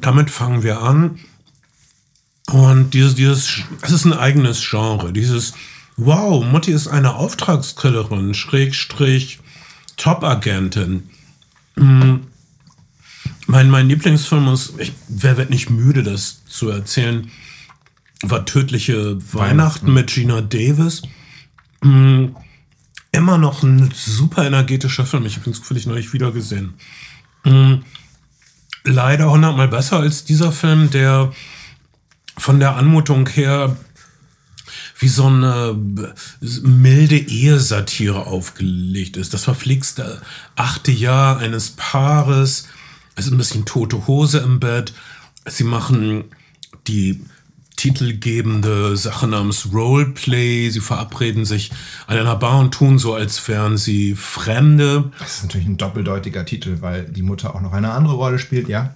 Damit 0.00 0.30
fangen 0.30 0.62
wir 0.62 0.80
an. 0.80 1.18
Und 2.50 2.94
dieses, 2.94 3.14
dieses, 3.14 3.58
es 3.82 3.90
ist 3.90 4.06
ein 4.06 4.14
eigenes 4.14 4.66
Genre. 4.66 5.12
Dieses, 5.12 5.52
wow, 5.98 6.42
Mutti 6.42 6.72
ist 6.72 6.88
eine 6.88 7.16
Auftragskillerin, 7.16 8.32
Schrägstrich, 8.32 9.38
Top-Agentin. 9.98 11.10
Mm. 11.76 12.14
Mein, 13.46 13.68
mein 13.68 13.86
Lieblingsfilm 13.86 14.48
ist, 14.48 14.72
ich, 14.78 14.94
wer 15.08 15.36
wird 15.36 15.50
nicht 15.50 15.68
müde, 15.68 16.02
das 16.02 16.46
zu 16.46 16.70
erzählen, 16.70 17.30
war 18.22 18.46
Tödliche 18.46 19.18
Weihnachten 19.34 19.92
mit 19.92 20.06
Gina 20.06 20.40
Davis. 20.40 21.02
Mm. 21.82 22.28
Immer 23.12 23.38
noch 23.38 23.62
ein 23.62 23.90
super 23.94 24.44
energetischer 24.44 25.06
Film. 25.06 25.26
Ich 25.26 25.36
habe 25.36 25.48
ihn 25.48 25.54
zufällig 25.54 25.86
neulich 25.86 26.12
wieder 26.12 26.32
gesehen 26.32 26.74
leider 28.88 29.30
hundertmal 29.30 29.68
besser 29.68 29.98
als 29.98 30.24
dieser 30.24 30.52
Film, 30.52 30.90
der 30.90 31.32
von 32.36 32.60
der 32.60 32.76
Anmutung 32.76 33.28
her 33.28 33.76
wie 35.00 35.08
so 35.08 35.26
eine 35.26 35.78
milde 36.40 37.16
Ehesatire 37.16 38.26
aufgelegt 38.26 39.16
ist. 39.16 39.32
Das 39.32 39.44
verflixte 39.44 40.20
achte 40.56 40.90
Jahr 40.90 41.38
eines 41.38 41.70
Paares. 41.70 42.66
Es 43.14 43.26
ist 43.26 43.32
ein 43.32 43.38
bisschen 43.38 43.64
tote 43.64 44.06
Hose 44.06 44.38
im 44.38 44.58
Bett. 44.58 44.92
Sie 45.46 45.64
machen 45.64 46.24
die 46.88 47.24
titelgebende 47.78 48.96
Sache 48.96 49.28
namens 49.28 49.68
Roleplay. 49.72 50.68
Sie 50.68 50.80
verabreden 50.80 51.44
sich 51.44 51.70
an 52.06 52.18
einer 52.18 52.36
Bar 52.36 52.58
und 52.58 52.74
tun 52.74 52.98
so, 52.98 53.14
als 53.14 53.46
wären 53.48 53.78
sie 53.78 54.14
Fremde. 54.16 55.10
Das 55.20 55.36
ist 55.36 55.44
natürlich 55.44 55.68
ein 55.68 55.76
doppeldeutiger 55.76 56.44
Titel, 56.44 56.78
weil 56.80 57.04
die 57.04 57.22
Mutter 57.22 57.54
auch 57.54 57.60
noch 57.60 57.72
eine 57.72 57.92
andere 57.92 58.14
Rolle 58.14 58.38
spielt, 58.38 58.68
ja. 58.68 58.94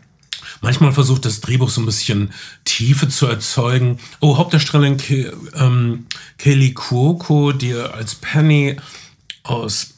Manchmal 0.61 0.93
versucht 0.93 1.25
das 1.25 1.41
Drehbuch 1.41 1.71
so 1.71 1.81
ein 1.81 1.87
bisschen 1.87 2.33
Tiefe 2.65 3.09
zu 3.09 3.27
erzeugen. 3.27 3.99
Oh, 4.21 4.37
Hauptdarstellerin 4.37 4.97
Ke 4.97 5.33
ähm, 5.55 6.07
Kaylee 6.39 6.73
Cuoco, 6.73 7.53
die 7.53 7.69
ihr 7.69 7.95
als 7.95 8.17
Penny 8.17 8.77
aus 9.45 9.95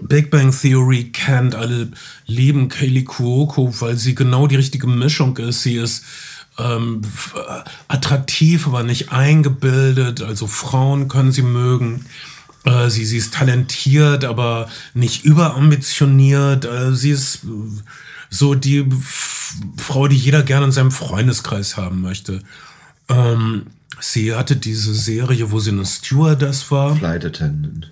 Big 0.00 0.30
Bang 0.30 0.52
Theory 0.52 1.10
kennt. 1.12 1.56
Alle 1.56 1.90
lieben 2.26 2.68
Kaylee 2.68 3.02
Cuoco, 3.02 3.74
weil 3.80 3.96
sie 3.96 4.14
genau 4.14 4.46
die 4.46 4.56
richtige 4.56 4.86
Mischung 4.86 5.36
ist. 5.38 5.64
Sie 5.64 5.74
ist 5.74 6.04
ähm, 6.60 7.02
attraktiv, 7.88 8.66
aber 8.66 8.82
nicht 8.82 9.12
eingebildet. 9.12 10.22
Also 10.22 10.46
Frauen 10.46 11.08
können 11.08 11.32
sie 11.32 11.42
mögen. 11.42 12.06
Äh, 12.64 12.90
sie, 12.90 13.04
sie 13.06 13.16
ist 13.16 13.34
talentiert, 13.34 14.24
aber 14.24 14.68
nicht 14.94 15.24
überambitioniert. 15.24 16.64
Äh, 16.64 16.94
sie 16.94 17.10
ist 17.10 17.40
so 18.28 18.54
die 18.54 18.86
Frau, 19.76 20.08
die 20.08 20.16
jeder 20.16 20.42
gerne 20.42 20.66
in 20.66 20.72
seinem 20.72 20.90
Freundeskreis 20.92 21.76
haben 21.76 22.00
möchte. 22.02 22.42
Ähm, 23.08 23.66
sie 23.98 24.34
hatte 24.34 24.56
diese 24.56 24.94
Serie, 24.94 25.50
wo 25.50 25.58
sie 25.58 25.70
eine 25.70 25.86
Stewardess 25.86 26.70
war. 26.70 26.94
Flight 26.96 27.24
Attendant. 27.24 27.90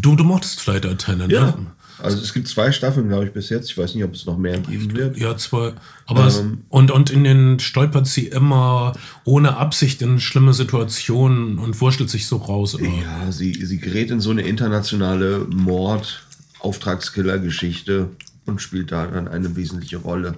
Du, 0.00 0.16
du 0.16 0.24
mochtest 0.24 0.60
Flight 0.60 0.84
Attendant, 0.86 1.32
Ja. 1.32 1.46
ne? 1.46 1.66
Also 2.00 2.18
es 2.18 2.32
gibt 2.32 2.48
zwei 2.48 2.70
Staffeln, 2.72 3.08
glaube 3.08 3.26
ich, 3.26 3.32
bis 3.32 3.48
jetzt. 3.48 3.70
Ich 3.70 3.78
weiß 3.78 3.94
nicht, 3.94 4.04
ob 4.04 4.14
es 4.14 4.26
noch 4.26 4.38
mehr 4.38 4.58
geben 4.58 4.94
wird. 4.96 5.16
Ja, 5.16 5.36
zwei. 5.36 5.72
Aber 6.06 6.28
Ähm. 6.28 6.62
und, 6.68 6.90
und 6.90 7.10
in 7.10 7.24
den 7.24 7.58
stolpert 7.58 8.06
sie 8.06 8.26
immer 8.28 8.92
ohne 9.24 9.56
Absicht 9.56 10.02
in 10.02 10.20
schlimme 10.20 10.54
Situationen 10.54 11.58
und 11.58 11.80
wurschtelt 11.80 12.10
sich 12.10 12.26
so 12.26 12.36
raus. 12.36 12.74
Immer. 12.74 13.02
Ja, 13.02 13.32
sie, 13.32 13.52
sie 13.52 13.78
gerät 13.78 14.10
in 14.10 14.20
so 14.20 14.30
eine 14.30 14.42
internationale 14.42 15.46
Mord-Auftragskiller-Geschichte 15.50 18.08
und 18.46 18.62
spielt 18.62 18.92
da 18.92 19.06
dann 19.06 19.28
eine 19.28 19.56
wesentliche 19.56 19.98
Rolle, 19.98 20.34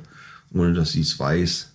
ohne 0.53 0.75
dass 0.75 0.93
sie 0.93 1.01
es 1.03 1.19
weiß. 1.19 1.69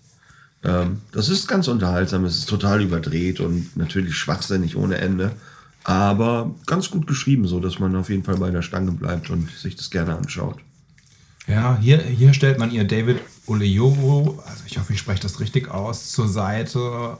Ähm, 0.63 1.01
das 1.11 1.29
ist 1.29 1.47
ganz 1.47 1.67
unterhaltsam, 1.67 2.25
es 2.25 2.37
ist 2.37 2.49
total 2.49 2.81
überdreht 2.81 3.39
und 3.39 3.75
natürlich 3.77 4.15
schwachsinnig 4.15 4.75
ohne 4.75 4.97
Ende, 4.97 5.31
aber 5.85 6.53
ganz 6.65 6.89
gut 6.89 7.07
geschrieben, 7.07 7.47
so 7.47 7.59
dass 7.59 7.77
man 7.79 7.95
auf 7.95 8.09
jeden 8.09 8.23
Fall 8.23 8.37
bei 8.37 8.49
der 8.49 8.63
Stange 8.63 8.91
bleibt 8.91 9.29
und 9.29 9.51
sich 9.51 9.75
das 9.75 9.91
gerne 9.91 10.17
anschaut. 10.17 10.57
Ja, 11.47 11.77
hier, 11.79 12.01
hier 12.01 12.33
stellt 12.33 12.57
man 12.57 12.71
ihr 12.71 12.85
David 12.85 13.21
Oleovo, 13.45 14.41
also 14.47 14.63
ich 14.65 14.79
hoffe, 14.79 14.93
ich 14.93 14.99
spreche 14.99 15.21
das 15.21 15.39
richtig 15.39 15.69
aus, 15.69 16.09
zur 16.09 16.27
Seite 16.27 17.19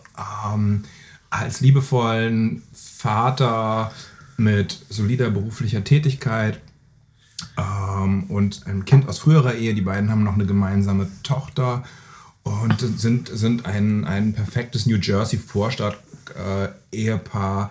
ähm, 0.52 0.84
als 1.30 1.62
liebevollen 1.62 2.64
Vater 2.74 3.92
mit 4.36 4.84
solider 4.90 5.30
beruflicher 5.30 5.84
Tätigkeit 5.84 6.60
ähm, 7.56 8.24
und 8.30 8.66
ein 8.66 8.84
Kind 8.86 9.08
aus 9.08 9.20
früherer 9.20 9.54
Ehe. 9.54 9.76
Die 9.76 9.82
beiden 9.82 10.10
haben 10.10 10.24
noch 10.24 10.34
eine 10.34 10.48
gemeinsame 10.48 11.08
Tochter 11.22 11.84
und 12.42 12.80
sind, 12.80 13.30
sind 13.30 13.68
ein, 13.68 14.06
ein 14.06 14.34
perfektes 14.34 14.88
New 14.88 14.98
Jersey 14.98 15.38
Vorstadt-Ehepaar. 15.38 17.70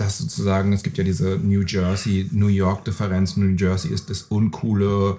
Das 0.00 0.18
sozusagen, 0.18 0.72
es 0.72 0.82
gibt 0.82 0.98
ja 0.98 1.04
diese 1.04 1.38
New 1.38 1.62
Jersey, 1.62 2.28
New 2.32 2.48
York-Differenz. 2.48 3.36
New 3.36 3.54
Jersey 3.56 3.92
ist 3.92 4.10
das 4.10 4.22
uncoole 4.22 5.18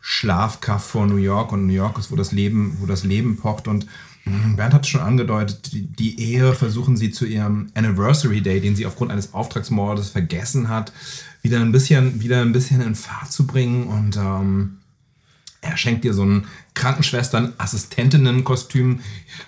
Schlafkaff 0.00 0.84
vor 0.84 1.06
New 1.06 1.16
York 1.16 1.50
und 1.52 1.66
New 1.66 1.72
York 1.72 1.98
ist, 1.98 2.12
wo 2.12 2.16
das 2.16 2.32
Leben, 2.32 2.76
wo 2.80 2.86
das 2.86 3.02
Leben 3.02 3.36
pocht. 3.36 3.66
Und 3.66 3.86
mh, 4.24 4.54
Bernd 4.56 4.74
hat 4.74 4.84
es 4.84 4.88
schon 4.88 5.00
angedeutet, 5.00 5.72
die, 5.72 5.82
die 5.82 6.20
Ehe 6.20 6.52
versuchen 6.54 6.96
sie 6.96 7.10
zu 7.10 7.26
ihrem 7.26 7.66
Anniversary 7.74 8.40
Day, 8.40 8.60
den 8.60 8.76
sie 8.76 8.86
aufgrund 8.86 9.10
eines 9.10 9.34
Auftragsmordes 9.34 10.10
vergessen 10.10 10.68
hat, 10.68 10.92
wieder 11.42 11.58
ein 11.60 11.72
bisschen, 11.72 12.20
wieder 12.20 12.42
ein 12.42 12.52
bisschen 12.52 12.80
in 12.80 12.94
Fahrt 12.94 13.32
zu 13.32 13.44
bringen. 13.46 13.88
Und 13.88 14.16
ähm, 14.16 14.78
er 15.60 15.76
schenkt 15.76 16.04
ihr 16.04 16.14
so 16.14 16.24
ein 16.24 16.44
Krankenschwestern-Assistentinnen-Kostüm 16.74 19.00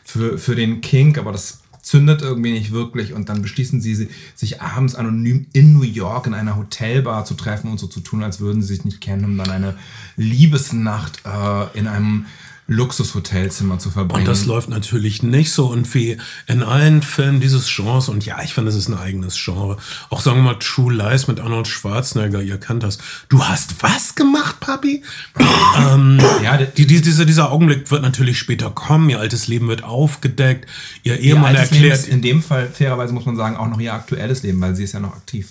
für, 0.04 0.38
für 0.38 0.56
den 0.56 0.80
Kink, 0.80 1.18
aber 1.18 1.32
das 1.32 1.60
zündet 1.88 2.20
irgendwie 2.20 2.52
nicht 2.52 2.70
wirklich 2.70 3.14
und 3.14 3.28
dann 3.30 3.40
beschließen 3.40 3.80
sie, 3.80 3.94
si- 3.94 4.08
sich 4.34 4.60
abends 4.60 4.94
anonym 4.94 5.46
in 5.54 5.72
New 5.72 5.82
York 5.82 6.26
in 6.26 6.34
einer 6.34 6.56
Hotelbar 6.56 7.24
zu 7.24 7.32
treffen 7.34 7.70
und 7.70 7.78
so 7.80 7.86
zu 7.86 8.00
tun, 8.00 8.22
als 8.22 8.40
würden 8.40 8.60
sie 8.60 8.74
sich 8.74 8.84
nicht 8.84 9.00
kennen, 9.00 9.24
um 9.24 9.38
dann 9.38 9.50
eine 9.50 9.74
Liebesnacht 10.16 11.22
äh, 11.24 11.78
in 11.78 11.86
einem 11.86 12.26
Luxushotelzimmer 12.68 13.78
zu 13.78 13.90
verbringen. 13.90 14.20
Und 14.20 14.28
das 14.28 14.44
läuft 14.44 14.68
natürlich 14.68 15.22
nicht 15.22 15.52
so 15.52 15.66
und 15.66 15.92
wie 15.94 16.18
in 16.46 16.62
allen 16.62 17.02
Filmen 17.02 17.40
dieses 17.40 17.66
Genres, 17.74 18.08
und 18.08 18.24
ja, 18.24 18.42
ich 18.42 18.54
finde, 18.54 18.70
es 18.70 18.76
ist 18.76 18.88
ein 18.88 18.98
eigenes 18.98 19.42
Genre. 19.42 19.78
Auch 20.10 20.20
sagen 20.20 20.38
wir 20.38 20.42
mal 20.42 20.58
True 20.58 20.92
Lies 20.92 21.28
mit 21.28 21.40
Arnold 21.40 21.66
Schwarzenegger, 21.66 22.42
ihr 22.42 22.58
kennt 22.58 22.82
das. 22.82 22.98
Du 23.28 23.42
hast 23.42 23.82
was 23.82 24.14
gemacht, 24.14 24.60
Papi? 24.60 25.02
ähm, 25.78 26.20
ja, 26.42 26.58
die, 26.58 26.86
die, 26.86 27.00
dieser, 27.00 27.24
dieser 27.24 27.50
Augenblick 27.50 27.90
wird 27.90 28.02
natürlich 28.02 28.38
später 28.38 28.70
kommen, 28.70 29.08
ihr 29.08 29.18
altes 29.18 29.48
Leben 29.48 29.68
wird 29.68 29.82
aufgedeckt, 29.82 30.68
ihr 31.02 31.18
ihr 31.18 31.20
Ehemann 31.20 31.54
Leben 31.54 31.62
erklärt. 31.62 32.06
in 32.06 32.22
dem 32.22 32.42
Fall, 32.42 32.68
fairerweise 32.68 33.12
muss 33.12 33.24
man 33.24 33.36
sagen, 33.36 33.56
auch 33.56 33.68
noch 33.68 33.80
ihr 33.80 33.94
aktuelles 33.94 34.42
Leben, 34.42 34.60
weil 34.60 34.74
sie 34.74 34.84
ist 34.84 34.92
ja 34.92 35.00
noch 35.00 35.14
aktiv. 35.14 35.48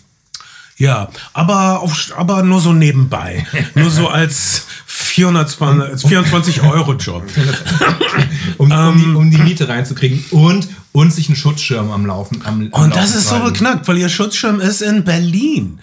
Ja, 0.78 1.10
aber, 1.34 1.80
auf, 1.80 2.12
aber 2.16 2.44
nur 2.44 2.62
so 2.62 2.72
nebenbei. 2.72 3.46
nur 3.74 3.90
so 3.90 4.10
als 4.10 4.68
420, 4.86 5.92
als 5.92 6.04
24 6.04 6.62
Euro 6.62 6.94
Job. 6.94 7.24
Um, 8.58 8.72
um, 8.72 8.98
die, 8.98 9.06
um 9.16 9.32
die 9.32 9.38
Miete 9.40 9.68
reinzukriegen 9.68 10.24
und, 10.30 10.68
und 10.92 11.12
sich 11.12 11.30
einen 11.30 11.36
Schutzschirm 11.36 11.90
am 11.90 12.06
Laufen 12.06 12.42
am, 12.46 12.70
am 12.72 12.84
Und 12.84 12.96
das 12.96 13.16
Laufen 13.16 13.18
ist 13.18 13.30
so 13.30 13.40
beknackt, 13.40 13.88
weil 13.88 13.98
ihr 13.98 14.10
Schutzschirm 14.10 14.60
ist 14.60 14.84
in 14.84 15.04
Berlin. 15.04 15.80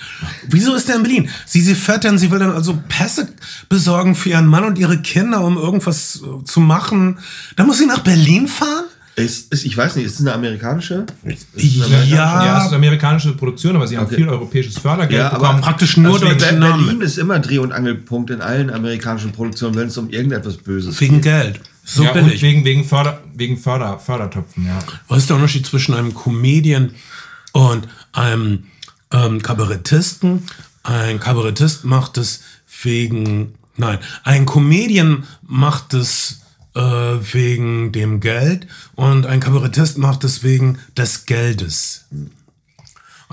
Wieso 0.46 0.76
ist 0.76 0.88
der 0.88 0.96
in 0.96 1.02
Berlin? 1.02 1.28
Sie, 1.44 1.60
sie 1.60 1.74
fährt 1.74 2.04
dann, 2.04 2.16
sie 2.16 2.30
will 2.30 2.38
dann 2.38 2.52
also 2.52 2.78
Pässe 2.88 3.28
besorgen 3.68 4.14
für 4.14 4.28
ihren 4.28 4.46
Mann 4.46 4.62
und 4.62 4.78
ihre 4.78 5.02
Kinder, 5.02 5.40
um 5.40 5.56
irgendwas 5.56 6.22
äh, 6.22 6.44
zu 6.44 6.60
machen. 6.60 7.18
Da 7.56 7.64
muss 7.64 7.78
sie 7.78 7.86
nach 7.86 8.00
Berlin 8.00 8.46
fahren? 8.46 8.84
Ist, 9.16 9.52
ist, 9.52 9.64
ich 9.64 9.76
weiß 9.76 9.94
nicht, 9.94 10.06
ist 10.06 10.14
es 10.14 10.20
eine 10.22 10.34
amerikanische? 10.34 11.06
Ist 11.22 11.46
es 11.54 11.62
eine 11.62 11.72
Ja. 11.72 11.86
amerikanische? 11.86 12.14
Ja, 12.16 12.56
es 12.58 12.62
ist 12.64 12.68
eine 12.68 12.76
amerikanische 12.76 13.32
Produktion, 13.36 13.76
aber 13.76 13.86
sie 13.86 13.96
haben 13.96 14.06
Okay. 14.06 14.16
viel 14.16 14.28
europäisches 14.28 14.76
Fördergeld 14.78 15.20
Ja, 15.20 15.28
aber 15.30 15.38
bekommen. 15.38 15.60
Praktisch 15.60 15.96
nur 15.96 16.14
Also 16.14 16.26
deutsche 16.26 16.46
Be- 16.52 16.58
Namen. 16.58 16.84
Berlin 16.86 17.00
ist 17.02 17.18
immer 17.18 17.38
Dreh- 17.38 17.58
und 17.58 17.70
Angelpunkt 17.72 18.30
in 18.30 18.40
allen 18.40 18.70
amerikanischen 18.70 19.30
Produktionen, 19.30 19.76
wenn 19.76 19.86
es 19.86 19.96
um 19.98 20.10
irgendetwas 20.10 20.56
Böses 20.56 21.00
Wegen 21.00 21.20
Geld. 21.20 21.60
So 21.84 22.02
ja, 22.02 22.10
und 22.12 22.24
billig. 22.24 22.42
wegen, 22.42 22.64
wegen, 22.64 22.84
Förder, 22.84 23.20
wegen 23.34 23.56
Förder, 23.56 23.98
Fördertöpfen, 24.00 24.66
ja. 24.66 24.78
Was 25.06 25.18
ist 25.18 25.28
der 25.30 25.36
Unterschied 25.36 25.64
zwischen 25.66 25.94
einem 25.94 26.12
Comedian 26.14 26.90
und 27.52 27.86
einem 28.12 28.64
ähm, 29.12 29.40
Kabarettisten? 29.42 30.42
Ein 30.82 31.20
Kabarettist 31.20 31.84
macht 31.84 32.18
es 32.18 32.40
wegen, 32.82 33.54
nein, 33.76 33.98
ein 34.24 34.44
Comedian 34.44 35.24
macht 35.46 35.94
es 35.94 36.40
äh, 36.74 36.80
wegen 36.80 37.92
dem 37.92 38.20
Geld 38.20 38.66
und 38.94 39.26
ein 39.26 39.40
Kabarettist 39.40 39.98
macht 39.98 40.24
es 40.24 40.42
wegen 40.42 40.78
des 40.96 41.26
Geldes. 41.26 42.06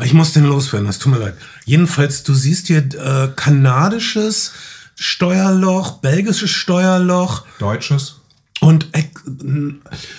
Ich 0.03 0.13
muss 0.13 0.33
den 0.33 0.45
loswerden, 0.45 0.87
das 0.87 0.99
tut 0.99 1.11
mir 1.11 1.19
leid. 1.19 1.35
Jedenfalls, 1.65 2.23
du 2.23 2.33
siehst 2.33 2.67
hier 2.67 2.79
äh, 2.79 3.29
kanadisches 3.35 4.53
Steuerloch, 4.95 5.99
belgisches 5.99 6.49
Steuerloch, 6.51 7.45
Deutsches. 7.59 8.17
und 8.61 8.87
äh, 8.93 9.03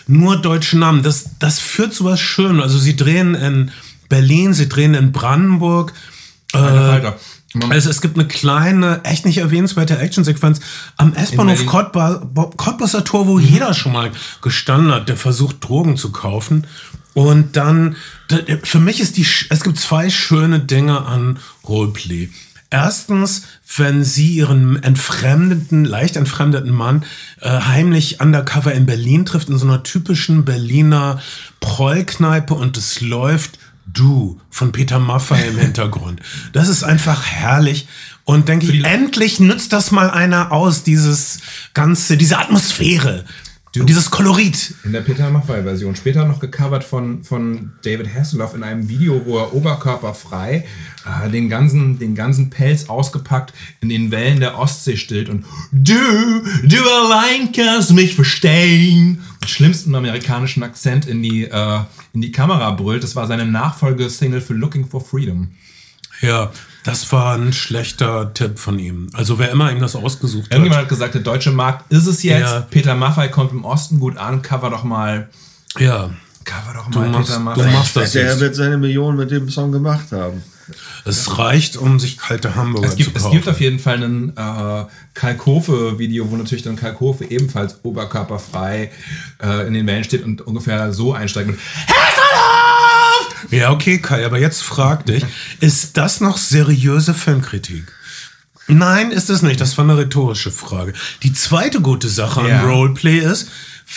nur 0.07 0.37
deutsche 0.41 0.79
Namen. 0.79 1.03
Das, 1.03 1.31
das 1.39 1.59
führt 1.59 1.95
zu 1.95 2.05
was 2.05 2.21
Schönem. 2.21 2.61
Also 2.61 2.79
sie 2.79 2.97
drehen 2.97 3.35
in 3.35 3.71
Berlin, 4.09 4.53
sie 4.53 4.69
drehen 4.69 4.95
in 4.95 5.13
Brandenburg. 5.13 5.93
Alter 6.53 7.09
Äh, 7.09 7.13
also 7.71 7.91
es 7.91 8.01
gibt 8.01 8.17
eine 8.19 8.27
kleine, 8.29 9.01
echt 9.05 9.25
nicht 9.27 9.39
erwähnenswerte 9.39 9.99
Actionsequenz 9.99 10.61
am 10.97 11.15
S-Bahnhof 11.15 11.57
Berlin. 11.59 11.69
Cottbus- 11.69 12.25
Bo- 12.33 12.51
Cottbuser 12.57 13.05
Tor, 13.05 13.27
wo 13.27 13.39
jeder 13.39 13.75
schon 13.75 13.93
mal 13.93 14.11
gestanden 14.41 14.93
hat, 14.93 15.09
der 15.09 15.17
versucht 15.17 15.57
Drogen 15.61 15.97
zu 15.97 16.13
kaufen. 16.13 16.67
Und 17.15 17.57
dann, 17.57 17.97
d- 18.31 18.59
für 18.65 18.79
mich 18.81 19.01
ist 19.01 19.19
die, 19.19 19.27
es 19.51 19.63
gibt 19.63 19.79
zwei 19.79 20.09
schöne 20.09 20.61
Dinge 20.61 21.05
an 21.05 21.39
Roleplay. 21.69 22.31
Erstens, 22.71 23.43
wenn 23.77 24.03
sie 24.03 24.31
ihren 24.37 24.83
entfremdeten, 24.83 25.85
leicht 25.85 26.17
entfremdeten 26.17 26.73
Mann 26.73 27.05
äh, 27.43 27.51
heimlich 27.51 28.23
undercover 28.23 28.73
in 28.73 28.87
Berlin 28.87 29.27
trifft, 29.27 29.51
in 29.51 29.59
so 29.59 29.67
einer 29.67 29.83
typischen 29.83 30.47
Berliner 30.47 31.21
Prollkneipe 31.61 32.55
und 32.55 32.79
es 32.79 33.03
läuft 33.03 33.59
Du 33.93 34.41
von 34.51 34.73
Peter 34.73 34.99
Maffay 34.99 35.49
im 35.49 35.59
Hintergrund. 35.59 36.21
Das 36.53 36.69
ist 36.69 36.83
einfach 36.85 37.25
herrlich. 37.25 37.87
Und 38.25 38.49
denke 38.49 38.67
ich, 38.67 38.85
endlich 38.85 39.41
nützt 39.41 39.73
das 39.73 39.91
mal 39.91 40.09
einer 40.09 40.53
aus, 40.53 40.85
dieses 40.85 41.41
ganze, 41.75 42.17
diese 42.17 42.39
Atmosphäre. 42.39 43.25
Und 43.81 43.89
dieses 43.89 44.11
Kolorit. 44.11 44.75
In 44.85 44.93
der 44.93 45.01
Peter 45.01 45.31
Maffay-Version. 45.31 45.97
Später 45.97 46.27
noch 46.27 46.41
gecovert 46.41 46.85
von, 46.85 47.25
von 47.25 47.73
David 47.83 48.13
Hasselhoff 48.15 48.55
in 48.55 48.63
einem 48.63 48.87
Video, 48.89 49.25
wo 49.25 49.39
er 49.39 49.55
oberkörperfrei 49.55 50.67
äh, 51.07 51.31
den, 51.31 51.49
ganzen, 51.49 51.99
den 51.99 52.15
ganzen 52.15 52.51
Pelz 52.51 52.91
ausgepackt 52.91 53.55
in 53.81 53.89
den 53.89 54.11
Wellen 54.11 54.41
der 54.41 54.59
Ostsee 54.59 54.99
stillt 54.99 55.31
und 55.31 55.47
Du, 55.73 55.95
du 55.95 56.77
allein 56.77 57.51
kannst 57.53 57.93
mich 57.93 58.15
verstehen. 58.15 59.23
Mit 59.41 59.49
schlimmsten 59.49 59.95
amerikanischen 59.95 60.63
Akzent 60.63 61.07
in 61.07 61.23
die, 61.23 61.45
äh, 61.45 61.81
in 62.13 62.21
die 62.21 62.31
Kamera 62.31 62.73
brüllt. 62.73 63.03
Das 63.03 63.17
war 63.17 63.27
seine 63.27 63.47
Nachfolgesingle 63.47 64.43
für 64.43 64.53
Looking 64.53 64.87
for 64.87 65.01
Freedom. 65.01 65.49
Ja, 66.21 66.53
das 66.85 67.11
war 67.13 67.35
ein 67.37 67.53
schlechter 67.53 68.33
Tipp 68.35 68.59
von 68.59 68.79
ihm. 68.79 69.09
Also 69.13 69.39
wer 69.39 69.51
immer 69.51 69.71
ihm 69.71 69.81
das 69.81 69.95
ausgesucht 69.97 70.45
hat. 70.47 70.53
Irgendjemand 70.53 70.83
hat 70.83 70.89
gesagt, 70.89 71.15
der 71.15 71.21
deutsche 71.23 71.51
Markt 71.53 71.91
ist 71.93 72.07
es 72.07 72.23
jetzt. 72.23 72.41
Ja. 72.51 72.61
Peter 72.63 72.95
Maffay 72.95 73.29
kommt 73.31 73.53
im 73.53 73.65
Osten 73.65 74.01
gut 74.01 74.17
an. 74.17 74.43
Cover 74.43 74.71
doch 74.71 74.83
mal, 74.85 75.29
Ja, 75.79 76.11
cover 76.45 76.75
doch 76.75 76.91
du 76.91 76.99
mal 76.99 77.09
machst, 77.11 77.27
Peter 77.29 77.39
du 77.39 77.45
Maffay. 77.45 77.73
machst 77.73 77.97
das 77.97 78.13
Der 78.13 78.25
jetzt. 78.31 78.41
wird 78.41 78.55
seine 78.57 78.79
Millionen 78.79 79.17
mit 79.17 79.31
dem 79.31 79.49
Song 79.49 79.71
gemacht 79.73 80.11
haben. 80.13 80.43
Es 81.05 81.39
reicht, 81.39 81.77
um 81.77 81.99
sich 81.99 82.17
kalte 82.19 82.55
Hamburger 82.55 82.87
Es 82.89 82.97
gibt, 82.97 83.11
zu 83.11 83.17
es 83.17 83.23
kaufen. 83.25 83.35
gibt 83.37 83.49
auf 83.49 83.61
jeden 83.61 83.79
Fall 83.81 84.03
ein 84.03 84.33
äh, 84.37 84.85
Kalkofe-Video, 85.15 86.31
wo 86.31 86.37
natürlich 86.37 86.63
dann 86.63 86.77
Kalkofe 86.77 87.25
ebenfalls 87.25 87.81
oberkörperfrei 87.83 88.91
äh, 89.43 89.67
in 89.67 89.75
den 89.75 89.87
Wellen 89.87 90.05
steht 90.05 90.25
und 90.25 90.41
ungefähr 90.43 90.93
so 90.93 91.13
einsteigt. 91.13 91.49
Und 91.51 91.59
Ja, 93.51 93.71
okay, 93.71 93.99
Kai, 93.99 94.25
aber 94.25 94.39
jetzt 94.39 94.63
frag 94.63 95.07
dich, 95.07 95.25
ist 95.61 95.97
das 95.97 96.21
noch 96.21 96.37
seriöse 96.39 97.15
Filmkritik? 97.15 97.93
Nein, 98.69 99.11
ist 99.11 99.29
es 99.29 99.43
nicht. 99.43 99.61
Das 99.61 99.77
war 99.77 99.85
eine 99.85 99.99
rhetorische 99.99 100.51
Frage. 100.53 100.93
Die 101.23 101.33
zweite 101.33 101.81
gute 101.81 102.09
Sache 102.09 102.49
Ja. 102.49 102.61
am 102.63 102.71
Roleplay 102.71 103.19
ist, 103.19 103.49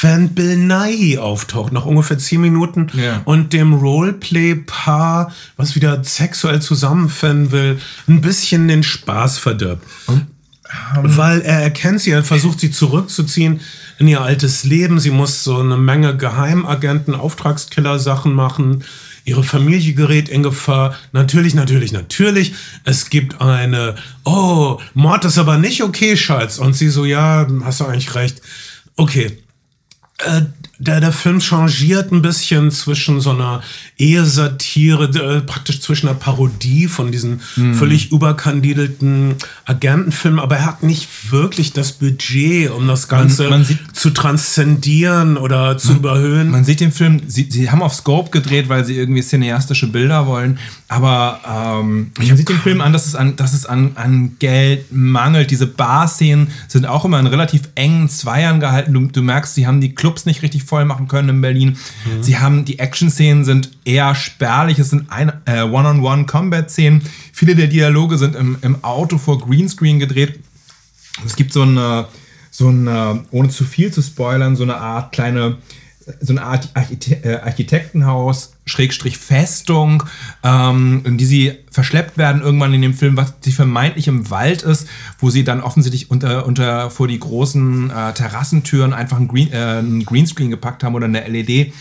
wenn 0.02 0.30
Bill 0.30 0.58
Nighy 0.58 1.18
auftaucht, 1.20 1.72
nach 1.72 1.86
ungefähr 1.86 2.18
10 2.18 2.42
Minuten, 2.42 2.88
Ja. 2.94 3.22
und 3.26 3.54
dem 3.54 3.74
Roleplay-Paar, 3.74 5.32
was 5.56 5.76
wieder 5.76 6.04
sexuell 6.04 6.62
zusammenfinden 6.62 7.52
will, 7.52 7.80
ein 8.08 8.22
bisschen 8.22 8.68
den 8.68 8.84
Spaß 8.84 9.38
verdirbt. 9.38 9.86
Weil 10.96 11.42
er 11.42 11.62
erkennt 11.62 12.02
sie, 12.02 12.12
er 12.12 12.24
versucht 12.24 12.60
sie 12.60 12.72
zurückzuziehen 12.72 13.62
in 14.00 14.08
ihr 14.08 14.22
altes 14.22 14.64
Leben. 14.64 15.00
Sie 15.00 15.12
muss 15.12 15.44
so 15.44 15.60
eine 15.60 15.78
Menge 15.78 16.18
Geheimagenten, 16.18 17.14
Auftragskiller-Sachen 17.16 18.34
machen. 18.34 18.84
Ihre 19.26 19.44
Familie 19.44 19.94
gerät 19.94 20.30
in 20.30 20.44
Gefahr. 20.44 20.96
Natürlich, 21.12 21.56
natürlich, 21.56 21.92
natürlich. 21.92 22.54
Es 22.84 23.10
gibt 23.10 23.42
eine, 23.42 23.96
oh, 24.24 24.80
Mord 24.94 25.26
ist 25.26 25.40
aber 25.40 25.58
nicht 25.58 25.84
okay, 25.84 26.16
Schatz. 26.16 26.60
Und 26.60 26.76
sie 26.76 26.90
so, 26.90 27.06
ja, 27.06 27.48
hast 27.64 27.80
du 27.80 27.86
eigentlich 27.86 28.14
recht. 28.14 28.42
Okay, 28.96 29.38
äh, 30.20 30.42
der, 30.78 31.00
der 31.00 31.12
Film 31.12 31.40
changiert 31.40 32.12
ein 32.12 32.22
bisschen 32.22 32.70
zwischen 32.72 33.22
so 33.22 33.32
einer 33.32 33.62
Ehesatire, 33.98 35.06
äh, 35.38 35.42
praktisch 35.42 35.82
zwischen 35.82 36.08
einer 36.08 36.18
Parodie 36.18 36.88
von 36.88 37.12
diesen 37.12 37.40
völlig 37.74 38.12
überkandidelten 38.12 39.36
Agentenfilmen, 39.66 40.40
aber 40.40 40.58
er 40.58 40.66
hat 40.66 40.84
nicht 40.84 41.32
wirklich 41.32 41.74
das 41.74 41.94
Budget, 41.94 42.72
um 42.72 42.88
das 42.88 43.08
Ganze 43.08 43.50
man 43.50 43.64
sieht- 43.64 43.80
zu 43.96 44.10
transzendieren 44.12 45.38
oder 45.38 45.78
zu 45.78 45.94
überhöhen. 45.94 46.50
Man 46.52 46.66
sieht 46.66 46.80
den 46.80 46.92
Film, 46.92 47.22
sie, 47.28 47.48
sie 47.50 47.70
haben 47.72 47.82
auf 47.82 47.94
Scope 47.94 48.32
gedreht, 48.32 48.70
weil 48.70 48.86
sie 48.86 48.96
irgendwie 48.96 49.22
cineastische 49.22 49.88
Bilder 49.88 50.28
wollen, 50.28 50.60
aber 50.88 51.40
ähm, 51.82 52.12
man 52.18 52.38
sieht 52.38 52.50
den 52.50 52.60
Film 52.60 52.82
an, 52.82 52.94
dass 52.94 53.06
es 53.08 53.16
an, 53.16 53.36
dass 53.36 53.54
es 53.54 53.66
an, 53.66 53.92
an 53.96 54.36
Geld 54.40 54.86
mangelt. 54.92 55.52
Diese 55.52 55.68
Bar-Szenen 55.68 56.50
sind 56.68 56.86
auch 56.86 57.06
immer 57.06 57.20
in 57.20 57.28
relativ 57.28 57.62
engen 57.76 58.08
Zweiern 58.10 58.60
gehalten. 58.60 58.94
Du, 58.94 59.08
du 59.08 59.22
merkst, 59.22 59.56
sie 59.56 59.66
haben 59.68 59.82
die 59.82 59.96
Clubs 59.96 60.26
nicht 60.26 60.42
richtig 60.44 60.64
voll 60.66 60.86
machen 60.86 61.08
können 61.08 61.30
in 61.30 61.42
Berlin. 61.42 61.78
Sie 62.22 62.38
haben, 62.38 62.66
die 62.66 62.80
Action-Szenen 62.80 63.46
sind 63.46 63.72
eher 63.86 64.16
spärlich. 64.16 64.80
Es 64.80 64.90
sind 64.90 65.08
äh, 65.46 65.62
One-on-One-Combat-Szenen. 65.62 67.02
Viele 67.32 67.56
der 67.56 67.68
Dialoge 67.68 68.18
sind 68.18 68.36
im, 68.36 68.58
im 68.62 68.84
Auto 68.84 69.18
vor 69.18 69.40
Greenscreen 69.40 70.00
gedreht. 70.00 70.40
Es 71.26 71.36
gibt 71.36 71.54
so 71.54 71.62
eine, 71.62 72.08
so 72.52 72.68
eine, 72.70 73.26
ohne 73.32 73.50
zu 73.50 73.64
viel 73.64 73.92
zu 73.92 74.02
spoilern, 74.02 74.56
so 74.56 74.64
eine 74.64 74.78
Art 74.78 75.12
kleine, 75.12 75.58
so 76.22 76.34
eine 76.34 76.44
Art 76.44 76.70
Archite 76.74 77.24
äh, 77.24 77.40
Architektenhaus, 77.42 78.55
Schrägstrich 78.66 79.18
Festung, 79.18 80.04
ähm, 80.44 81.02
in 81.06 81.18
die 81.18 81.26
sie 81.26 81.54
verschleppt 81.72 82.18
werden 82.18 82.42
irgendwann 82.42 82.74
in 82.74 82.82
dem 82.82 82.94
Film, 82.94 83.16
was 83.16 83.34
sie 83.42 83.52
vermeintlich 83.52 84.08
im 84.08 84.30
Wald 84.30 84.64
ist, 84.64 84.88
wo 85.20 85.30
sie 85.30 85.44
dann 85.44 85.62
offensichtlich 85.62 86.10
unter, 86.10 86.46
unter 86.46 86.90
vor 86.90 87.08
die 87.08 87.20
großen 87.20 87.92
äh, 87.92 88.14
Terrassentüren 88.14 88.94
einfach 88.94 89.18
ein, 89.18 89.28
Green, 89.28 89.52
äh, 89.52 89.80
ein 89.80 90.04
Greenscreen 90.04 90.50
gepackt 90.50 90.84
haben 90.84 90.96
oder 90.96 91.06
eine 91.06 91.28
LED 91.28 91.74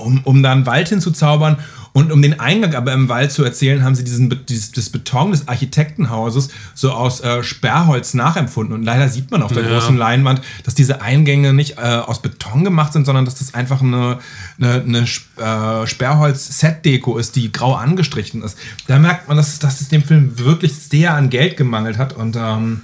um, 0.00 0.20
um 0.24 0.42
da 0.42 0.52
einen 0.52 0.66
Wald 0.66 0.88
hinzuzaubern 0.88 1.58
und 1.92 2.12
um 2.12 2.22
den 2.22 2.38
Eingang 2.38 2.74
aber 2.76 2.92
im 2.92 3.08
Wald 3.08 3.32
zu 3.32 3.42
erzählen, 3.42 3.82
haben 3.82 3.96
sie 3.96 4.04
diesen, 4.04 4.46
dieses, 4.46 4.70
das 4.70 4.90
Beton 4.90 5.32
des 5.32 5.48
Architektenhauses 5.48 6.48
so 6.72 6.92
aus 6.92 7.20
äh, 7.20 7.42
Sperrholz 7.42 8.14
nachempfunden. 8.14 8.74
Und 8.76 8.84
leider 8.84 9.08
sieht 9.08 9.30
man 9.32 9.42
auf 9.42 9.52
der 9.52 9.64
Ja. 9.64 9.70
großen 9.70 9.96
Leinwand, 9.96 10.40
dass 10.62 10.76
diese 10.76 11.02
Eingänge 11.02 11.52
nicht 11.52 11.78
äh, 11.78 11.82
aus 11.82 12.22
Beton 12.22 12.62
gemacht 12.62 12.92
sind, 12.92 13.06
sondern 13.06 13.24
dass 13.24 13.34
das 13.34 13.54
einfach 13.54 13.82
eine, 13.82 14.18
eine, 14.60 14.82
eine 14.82 14.98
äh, 15.02 15.86
Sperrholz-Set-Deko 15.86 17.18
ist, 17.18 17.34
die 17.34 17.50
grau 17.50 17.74
angestrichen 17.74 18.42
ist. 18.42 18.56
Da 18.86 19.00
merkt 19.00 19.26
man, 19.26 19.36
dass, 19.36 19.58
dass 19.58 19.80
es 19.80 19.88
dem 19.88 20.04
Film 20.04 20.38
wirklich 20.38 20.74
sehr 20.76 21.14
an 21.14 21.28
Geld 21.28 21.56
gemangelt 21.56 21.98
hat. 21.98 22.12
Und 22.12 22.36
ähm, 22.36 22.82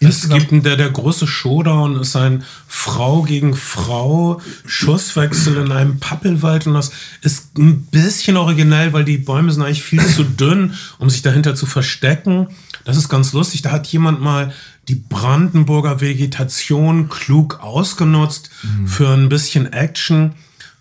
Es 0.00 0.28
gibt 0.28 0.52
ein, 0.52 0.62
der, 0.62 0.76
der 0.76 0.90
große 0.90 1.26
Showdown 1.26 2.00
ist 2.00 2.16
ein 2.16 2.44
Frau 2.66 3.22
gegen 3.22 3.54
Frau 3.54 4.40
Schusswechsel 4.66 5.56
in 5.56 5.72
einem 5.72 5.98
Pappelwald 5.98 6.66
und 6.66 6.74
das 6.74 6.92
ist 7.22 7.56
ein 7.58 7.86
bisschen 7.86 8.36
originell, 8.36 8.92
weil 8.92 9.04
die 9.04 9.18
Bäume 9.18 9.52
sind 9.52 9.62
eigentlich 9.62 9.82
viel 9.82 10.04
zu 10.04 10.24
dünn, 10.24 10.74
um 10.98 11.10
sich 11.10 11.22
dahinter 11.22 11.54
zu 11.54 11.66
verstecken. 11.66 12.48
Das 12.84 12.96
ist 12.96 13.08
ganz 13.08 13.32
lustig. 13.32 13.62
Da 13.62 13.70
hat 13.70 13.86
jemand 13.86 14.20
mal 14.20 14.52
die 14.88 14.96
Brandenburger 14.96 16.00
Vegetation 16.00 17.08
klug 17.08 17.60
ausgenutzt 17.62 18.50
für 18.86 19.08
ein 19.08 19.28
bisschen 19.28 19.72
Action. 19.72 20.34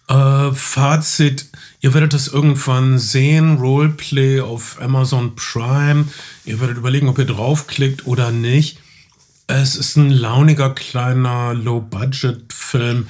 Äh, 0.10 0.52
Fazit, 0.52 1.48
ihr 1.80 1.94
werdet 1.94 2.14
das 2.14 2.28
irgendwann 2.28 3.00
sehen, 3.00 3.58
Roleplay 3.58 4.42
auf 4.42 4.82
Amazon 4.82 5.36
Prime. 5.36 6.06
Ihr 6.44 6.60
werdet 6.60 6.78
überlegen, 6.78 7.08
ob 7.08 7.18
ihr 7.18 7.26
draufklickt 7.26 8.06
oder 8.06 8.32
nicht. 8.32 8.80
Es 9.62 9.76
ist 9.76 9.98
ein 9.98 10.10
launiger 10.10 10.72
kleiner 10.72 11.54
Low-Budget-Film, 11.54 13.08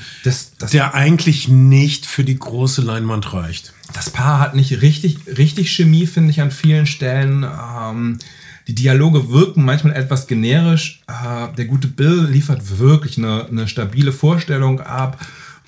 der 0.73 0.93
eigentlich 0.93 1.47
nicht 1.47 2.05
für 2.05 2.25
die 2.25 2.37
große 2.37 2.81
Leinwand 2.81 3.31
reicht. 3.31 3.71
das 3.93 4.09
Paar 4.09 4.41
hat 4.41 4.53
nicht 4.53 4.81
richtig, 4.81 5.19
richtig 5.37 5.71
Chemie, 5.71 6.05
finde 6.05 6.31
ich, 6.31 6.41
an 6.41 6.51
vielen 6.51 6.85
Stellen. 6.85 7.45
Ähm, 7.45 8.19
die 8.67 8.75
Dialoge 8.75 9.29
wirken 9.29 9.63
manchmal 9.63 9.95
etwas 9.95 10.27
generisch. 10.27 11.01
Äh, 11.07 11.55
der 11.55 11.63
gute 11.63 11.87
Bill 11.87 12.27
liefert 12.29 12.77
wirklich 12.77 13.17
eine, 13.17 13.45
eine 13.45 13.69
stabile 13.69 14.11
Vorstellung 14.11 14.81
ab. 14.81 15.25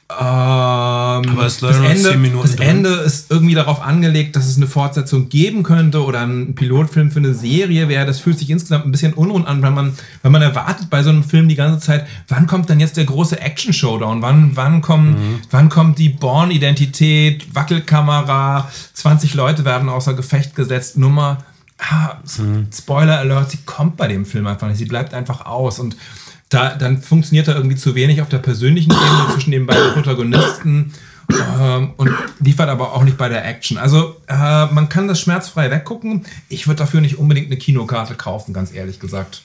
Ähm, 0.08 0.18
Aber 0.18 1.46
es 1.48 1.62
leider 1.62 1.80
das, 1.82 1.90
Ende, 1.98 2.10
10 2.12 2.22
Minuten 2.22 2.42
das 2.44 2.56
drin. 2.58 2.68
Ende 2.68 2.90
ist 2.90 3.32
irgendwie 3.32 3.56
darauf 3.56 3.82
angelegt, 3.82 4.36
dass 4.36 4.46
es 4.48 4.56
eine 4.56 4.68
Fortsetzung 4.68 5.30
geben 5.30 5.64
könnte 5.64 6.04
oder 6.04 6.22
ein 6.22 6.54
Pilotfilm 6.54 7.10
für 7.10 7.18
eine 7.18 7.34
Serie 7.34 7.90
wäre. 7.90 8.06
Das 8.06 8.20
fühlt 8.20 8.38
sich 8.38 8.52
insgesamt 8.52 8.86
ein 8.86 8.92
bisschen 8.92 9.14
unrund 9.14 9.48
an, 9.48 9.64
weil 9.64 9.72
man, 9.72 9.98
weil 10.22 10.32
man 10.32 10.44
erwartet 10.44 10.92
bei 10.92 11.02
so 11.02 11.10
einem 11.10 11.24
Film 11.24 11.48
die 11.50 11.56
ganze 11.56 11.84
Zeit, 11.84 12.06
wann 12.28 12.46
kommt 12.46 12.70
denn 12.70 12.80
jetzt 12.80 12.98
der 12.98 13.06
große 13.06 13.42
Action-Showdown? 13.42 14.22
Wann, 14.22 14.52
wann, 14.56 14.82
kommen, 14.82 15.14
Mhm. 15.14 15.40
wann 15.50 15.70
kommt 15.70 15.98
die 15.98 16.10
Born-Identität, 16.10 17.56
Wackelkamera, 17.56 18.70
20 18.94 19.34
Leute 19.34 19.66
werden 19.66 19.90
außer 19.90 20.14
Gefecht 20.14 20.56
gesetzt, 20.56 20.98
Nummer. 21.00 21.40
Ah, 21.80 22.18
Mhm. 22.38 22.68
Spoiler 22.72 23.18
Alert, 23.20 23.52
sie 23.52 23.58
kommt 23.66 23.98
bei 23.98 24.08
dem 24.08 24.26
Film 24.26 24.46
einfach 24.48 24.68
nicht. 24.68 24.78
Sie 24.78 24.86
bleibt 24.86 25.14
einfach 25.16 25.46
aus. 25.46 25.80
Und 25.80 25.98
da, 26.50 26.76
dann 26.76 27.02
funktioniert 27.02 27.48
da 27.48 27.56
irgendwie 27.56 27.76
zu 27.76 27.96
wenig 27.96 28.22
auf 28.22 28.30
der 28.30 28.40
persönlichen 28.40 28.92
Ebene 28.92 29.28
zwischen 29.34 29.52
den 29.52 29.66
beiden 29.66 29.94
Protagonisten 29.94 30.94
ähm, 31.60 31.94
und 31.98 32.12
liefert 32.40 32.70
aber 32.70 32.94
auch 32.94 33.04
nicht 33.04 33.18
bei 33.18 33.30
der 33.30 33.46
Action. 33.46 33.78
Also 33.78 34.16
äh, 34.28 34.66
man 34.68 34.90
kann 34.90 35.08
das 35.08 35.20
schmerzfrei 35.20 35.72
weggucken. 35.72 36.26
Ich 36.50 36.68
würde 36.68 36.80
dafür 36.80 37.02
nicht 37.02 37.18
unbedingt 37.18 37.48
eine 37.48 37.58
Kinokarte 37.58 38.16
kaufen, 38.16 38.54
ganz 38.54 38.74
ehrlich 38.74 39.00
gesagt. 39.00 39.44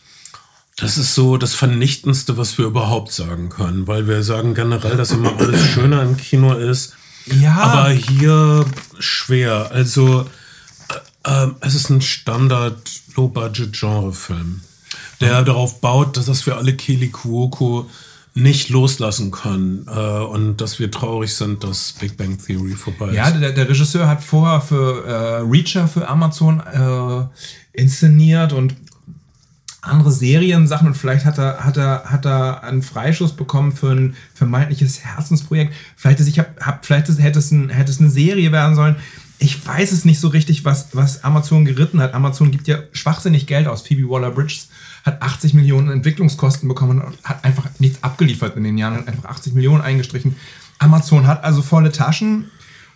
Das 0.77 0.97
ist 0.97 1.15
so 1.15 1.37
das 1.37 1.55
Vernichtendste, 1.55 2.39
was 2.39 2.57
wir 2.57 2.65
überhaupt 2.65 3.13
sagen 3.13 3.51
können, 3.51 3.87
weil 3.87 4.09
wir 4.09 4.23
sagen 4.23 4.55
generell, 4.55 4.97
dass 4.97 5.11
immer 5.11 5.39
alles 5.39 5.67
schöner 5.67 6.01
im 6.03 6.17
Kino 6.17 6.55
ist. 6.55 6.95
Ja. 7.27 7.57
Aber 7.57 7.91
hier 7.91 8.65
schwer. 8.99 9.71
Also, 9.73 10.25
äh, 11.25 11.45
äh, 11.45 11.49
es 11.61 11.75
ist 11.75 11.91
ein 11.91 12.01
Standard-Low-Budget-Genre-Film, 12.01 14.63
der 15.21 15.43
darauf 15.43 15.81
baut, 15.81 16.17
dass, 16.17 16.27
dass 16.27 16.47
wir 16.47 16.57
alle 16.57 16.75
Kili 16.75 17.09
Kuoko 17.09 17.87
nicht 18.35 18.69
loslassen 18.69 19.31
können 19.33 19.87
äh, 19.89 20.01
und 20.23 20.61
dass 20.61 20.79
wir 20.79 20.91
traurig 20.91 21.35
sind, 21.35 21.65
dass 21.65 21.95
Big 22.01 22.17
Bang 22.17 22.39
Theory 22.39 22.73
vorbei 22.73 23.13
Ja, 23.13 23.29
ist. 23.29 23.41
der, 23.41 23.51
der 23.53 23.69
Regisseur 23.69 24.07
hat 24.07 24.23
vorher 24.23 24.61
für 24.61 25.05
äh, 25.05 25.41
Reacher 25.41 25.89
für 25.89 26.09
Amazon 26.09 26.61
äh, 26.61 27.81
inszeniert 27.81 28.53
und 28.53 28.75
andere 29.83 30.13
Seriensachen 30.13 30.89
und 30.89 30.95
vielleicht 30.95 31.25
hat 31.25 31.39
er, 31.39 31.65
hat 31.65 31.77
er, 31.77 32.05
hat 32.05 32.27
er 32.27 32.63
einen 32.63 32.83
Freischuss 32.83 33.33
bekommen 33.33 33.73
für 33.73 33.91
ein 33.91 34.15
vermeintliches 34.35 35.01
Herzensprojekt. 35.05 35.75
Vielleicht, 35.97 36.21
ist, 36.21 36.29
ich 36.29 36.39
hab, 36.39 36.61
hab, 36.65 36.85
vielleicht 36.85 37.09
ist, 37.09 37.21
hätte, 37.21 37.39
es 37.39 37.51
ein, 37.51 37.71
hätte 37.71 37.91
es 37.91 37.99
eine 37.99 38.11
Serie 38.11 38.53
werden 38.53 38.77
sollen. 38.77 38.97
Ich 39.39 39.67
weiß 39.67 39.93
es 39.93 40.05
nicht 40.05 40.21
so 40.21 40.29
richtig, 40.29 40.67
was, 40.67 40.89
was 40.93 41.25
Amazon 41.25 41.65
geritten 41.65 42.01
hat. 42.01 42.13
Amazon 42.13 42.51
gibt 42.51 42.69
ja 42.69 42.79
schwachsinnig 42.93 43.47
Geld 43.47 43.67
aus. 43.67 43.81
Phoebe 43.81 44.09
Waller-Bridges 44.09 44.69
hat 45.05 45.23
80 45.23 45.55
Millionen 45.55 45.91
Entwicklungskosten 45.91 46.69
bekommen 46.69 47.01
und 47.01 47.17
hat 47.25 47.45
einfach 47.45 47.67
nichts 47.79 48.03
abgeliefert 48.03 48.57
in 48.57 48.65
den 48.65 48.79
Jahren, 48.79 48.97
hat 48.99 49.09
einfach 49.09 49.25
80 49.31 49.55
Millionen 49.55 49.81
eingestrichen. 49.81 50.37
Amazon 50.79 51.27
hat 51.27 51.45
also 51.45 51.63
volle 51.63 51.93
Taschen 51.93 52.51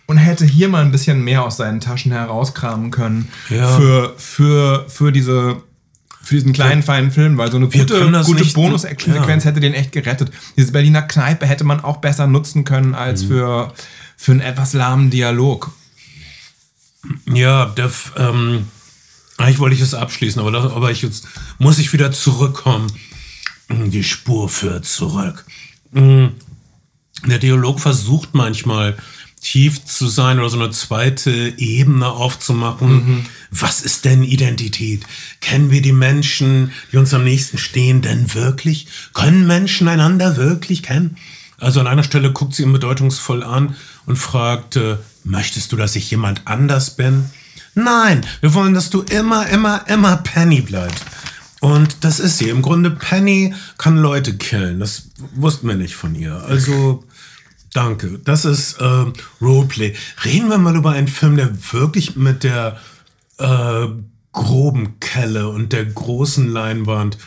und 0.07 0.17
hätte 0.17 0.45
hier 0.45 0.69
mal 0.69 0.83
ein 0.83 0.91
bisschen 0.91 1.23
mehr 1.23 1.43
aus 1.43 1.57
seinen 1.57 1.79
Taschen 1.79 2.11
herauskramen 2.11 2.91
können 2.91 3.29
Ja. 3.49 3.75
für, 3.77 4.13
für, 4.17 4.85
für 4.87 5.11
diese 5.11 5.61
für 6.21 6.33
diesen 6.35 6.53
kleinen, 6.53 6.81
feinen 6.81 7.11
Film, 7.11 7.37
weil 7.37 7.51
so 7.51 7.57
eine 7.57 7.71
Wir 7.71 7.81
gute, 7.81 8.11
gute 8.23 8.45
Bonus-Action-Sequenz 8.45 9.43
ja. 9.43 9.49
hätte 9.51 9.59
den 9.59 9.75
echt 9.75 9.91
gerettet. 9.91 10.31
Diese 10.57 10.71
Berliner 10.71 11.03
Kneipe 11.03 11.45
hätte 11.45 11.63
man 11.63 11.81
auch 11.83 11.97
besser 11.97 12.25
nutzen 12.25 12.63
können 12.63 12.95
als 12.95 13.23
Mhm. 13.23 13.27
für, 13.27 13.73
für 14.17 14.31
einen 14.31 14.41
etwas 14.41 14.73
lahmen 14.73 15.11
Dialog. 15.11 15.71
Ja, 17.31 17.65
der, 17.67 17.91
ähm, 18.17 18.67
eigentlich 19.37 19.59
wollte 19.59 19.75
ich 19.75 19.81
es 19.81 19.93
abschließen, 19.93 20.39
aber, 20.39 20.51
das, 20.51 20.71
aber 20.71 20.91
ich 20.91 21.01
jetzt 21.01 21.27
muss 21.59 21.79
ich 21.79 21.93
wieder 21.93 22.11
zurückkommen. 22.11 22.91
Die 23.69 24.03
Spur 24.03 24.47
führt 24.49 24.85
zurück. 24.85 25.45
Mm, 25.91 26.27
Der 27.25 27.39
Dialog 27.39 27.79
versucht 27.79 28.33
manchmal 28.33 28.95
tief 29.41 29.85
zu 29.85 30.07
sein 30.07 30.39
oder 30.39 30.49
so 30.49 30.59
eine 30.59 30.71
zweite 30.71 31.53
Ebene 31.57 32.07
aufzumachen. 32.07 33.25
Was 33.51 33.81
ist 33.81 34.05
denn 34.05 34.23
Identität? 34.23 35.03
Kennen 35.39 35.69
wir 35.69 35.81
die 35.81 35.91
Menschen, 35.91 36.71
die 36.91 36.97
uns 36.97 37.13
am 37.13 37.23
nächsten 37.23 37.57
stehen, 37.59 38.01
denn 38.01 38.33
wirklich? 38.33 38.87
Können 39.13 39.45
Menschen 39.45 39.87
einander 39.87 40.35
wirklich 40.37 40.81
kennen? 40.81 41.17
Also 41.59 41.79
an 41.79 41.87
einer 41.87 42.03
Stelle 42.03 42.31
guckt 42.31 42.55
sie 42.55 42.63
ihn 42.63 42.73
bedeutungsvoll 42.73 43.43
an 43.43 43.75
und 44.05 44.17
fragt, 44.17 44.75
äh, 44.77 44.97
möchtest 45.23 45.71
du, 45.71 45.75
dass 45.75 45.95
ich 45.95 46.09
jemand 46.11 46.41
anders 46.45 46.95
bin? 46.95 47.25
Nein, 47.75 48.25
wir 48.41 48.53
wollen, 48.53 48.73
dass 48.73 48.89
du 48.89 49.01
immer, 49.01 49.47
immer, 49.47 49.87
immer 49.87 50.17
Penny 50.17 50.61
bleibst. 50.61 51.05
Und 51.59 52.03
das 52.03 52.19
ist 52.19 52.37
sie. 52.37 52.49
Im 52.49 52.61
Grunde, 52.61 52.91
Penny 52.91 53.53
kann 53.77 53.97
Leute 53.97 54.37
killen. 54.37 54.79
Das 54.79 55.09
wussten 55.35 55.67
wir 55.67 55.75
nicht 55.75 55.95
von 55.95 56.15
ihr. 56.15 56.43
Also, 56.47 57.03
danke. 57.73 58.19
Das 58.23 58.45
ist 58.45 58.79
äh, 58.79 59.05
Roleplay. 59.41 59.93
Reden 60.23 60.49
wir 60.49 60.57
mal 60.57 60.75
über 60.75 60.91
einen 60.91 61.07
Film, 61.07 61.35
der 61.35 61.51
wirklich 61.73 62.15
mit 62.15 62.43
der 62.43 62.79
äh, 63.39 63.87
groben 64.31 64.99
Kelle 64.99 65.49
und 65.49 65.73
der 65.73 65.85
großen 65.85 66.47
Leinwand 66.47 67.17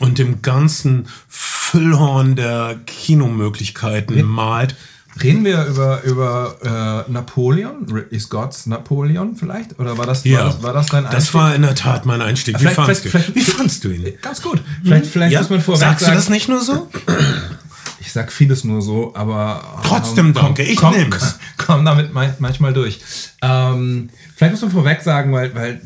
und 0.00 0.18
dem 0.18 0.42
ganzen 0.42 1.06
Füllhorn 1.28 2.36
der 2.36 2.80
Kinomöglichkeiten 2.86 4.22
malt. 4.24 4.76
Reden 5.22 5.44
wir 5.44 5.64
über, 5.66 6.02
über 6.02 7.04
äh, 7.08 7.10
Napoleon, 7.10 7.86
Ridley 7.90 8.18
Scott's 8.18 8.66
Napoleon 8.66 9.36
vielleicht? 9.36 9.78
Oder 9.78 9.96
war 9.96 10.06
das, 10.06 10.24
Ja, 10.24 10.38
war 10.38 10.44
das, 10.46 10.62
war 10.62 10.72
das 10.72 10.86
dein 10.86 11.04
das 11.04 11.14
Einstieg? 11.14 11.34
war 11.34 11.54
in 11.54 11.62
der 11.62 11.74
Tat 11.76 12.04
mein 12.06 12.20
Einstieg. 12.20 12.60
Wie 12.60 12.66
fandst, 12.66 13.04
du? 13.04 13.34
Wie 13.34 13.40
fandst 13.42 13.84
du 13.84 13.90
ihn? 13.90 14.12
Ganz 14.22 14.42
gut. 14.42 14.60
Vielleicht, 14.82 15.06
vielleicht 15.06 15.32
Ja? 15.32 15.40
muss 15.40 15.50
man 15.50 15.60
vorweg 15.60 15.80
Sagst 15.80 16.00
du 16.00 16.04
sagen, 16.06 16.16
das 16.16 16.28
nicht 16.30 16.48
nur 16.48 16.60
so? 16.60 16.88
ich 18.00 18.12
sag 18.12 18.32
vieles 18.32 18.64
nur 18.64 18.82
so, 18.82 19.14
aber 19.14 19.62
Trotzdem 19.84 20.34
danke, 20.34 20.62
ich 20.62 20.76
komm, 20.76 20.94
nehm's. 20.94 21.38
Komm 21.56 21.84
damit 21.84 22.12
manchmal 22.12 22.72
durch. 22.74 23.00
Ähm, 23.40 24.10
vielleicht 24.36 24.52
muss 24.54 24.62
man 24.62 24.70
vorweg 24.72 25.00
sagen, 25.00 25.32
weil, 25.32 25.54
weil 25.54 25.80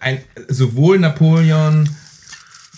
ein, 0.00 0.20
sowohl 0.48 0.98
Napoleon, 1.00 1.88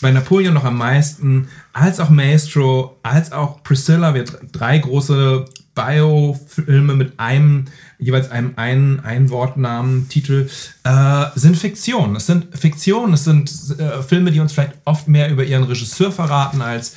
bei 0.01 0.13
Napoleon 0.13 0.55
noch 0.55 0.65
am 0.65 0.79
meisten, 0.79 1.49
als 1.73 1.99
auch 2.01 2.09
Maestro, 2.09 2.97
als 3.03 3.33
auch 3.33 3.63
Priscilla, 3.65 4.15
wir 4.15 4.25
dr- 4.25 4.41
drei 4.53 4.79
große 4.79 5.45
Biofilme 5.79 6.95
mit 6.95 7.21
einem, 7.21 7.67
jeweils 7.99 8.31
einem 8.31 8.53
ein, 8.57 9.01
ein 9.05 9.31
Wortnamen, 9.31 10.09
Titel, 10.09 10.49
äh, 10.83 11.25
sind 11.37 11.57
Fiktion. 11.57 12.17
Es 12.17 12.27
sind 12.27 12.47
Fiktionen, 12.59 13.15
es 13.15 13.25
sind 13.25 13.51
äh, 13.79 14.03
Filme, 14.03 14.33
die 14.33 14.41
uns 14.41 14.53
vielleicht 14.53 14.75
oft 14.85 15.07
mehr 15.07 15.31
über 15.31 15.45
ihren 15.45 15.65
Regisseur 15.65 16.11
verraten 16.11 16.63
als 16.63 16.97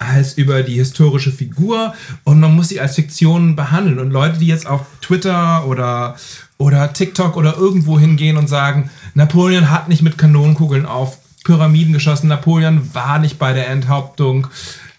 als 0.00 0.34
über 0.34 0.62
die 0.62 0.74
historische 0.74 1.32
Figur 1.32 1.92
und 2.22 2.38
man 2.38 2.54
muss 2.54 2.68
sie 2.68 2.80
als 2.80 2.94
Fiktion 2.94 3.56
behandeln. 3.56 3.98
Und 3.98 4.12
Leute, 4.12 4.38
die 4.38 4.46
jetzt 4.46 4.68
auf 4.68 4.82
Twitter 5.00 5.66
oder, 5.66 6.14
oder 6.56 6.92
TikTok 6.92 7.36
oder 7.36 7.56
irgendwo 7.56 7.98
hingehen 7.98 8.36
und 8.36 8.46
sagen, 8.46 8.90
Napoleon 9.14 9.72
hat 9.72 9.88
nicht 9.88 10.02
mit 10.02 10.16
Kanonenkugeln 10.16 10.86
auf 10.86 11.18
Pyramiden 11.42 11.94
geschossen, 11.94 12.28
Napoleon 12.28 12.94
war 12.94 13.18
nicht 13.18 13.40
bei 13.40 13.52
der 13.52 13.68
Enthauptung 13.70 14.46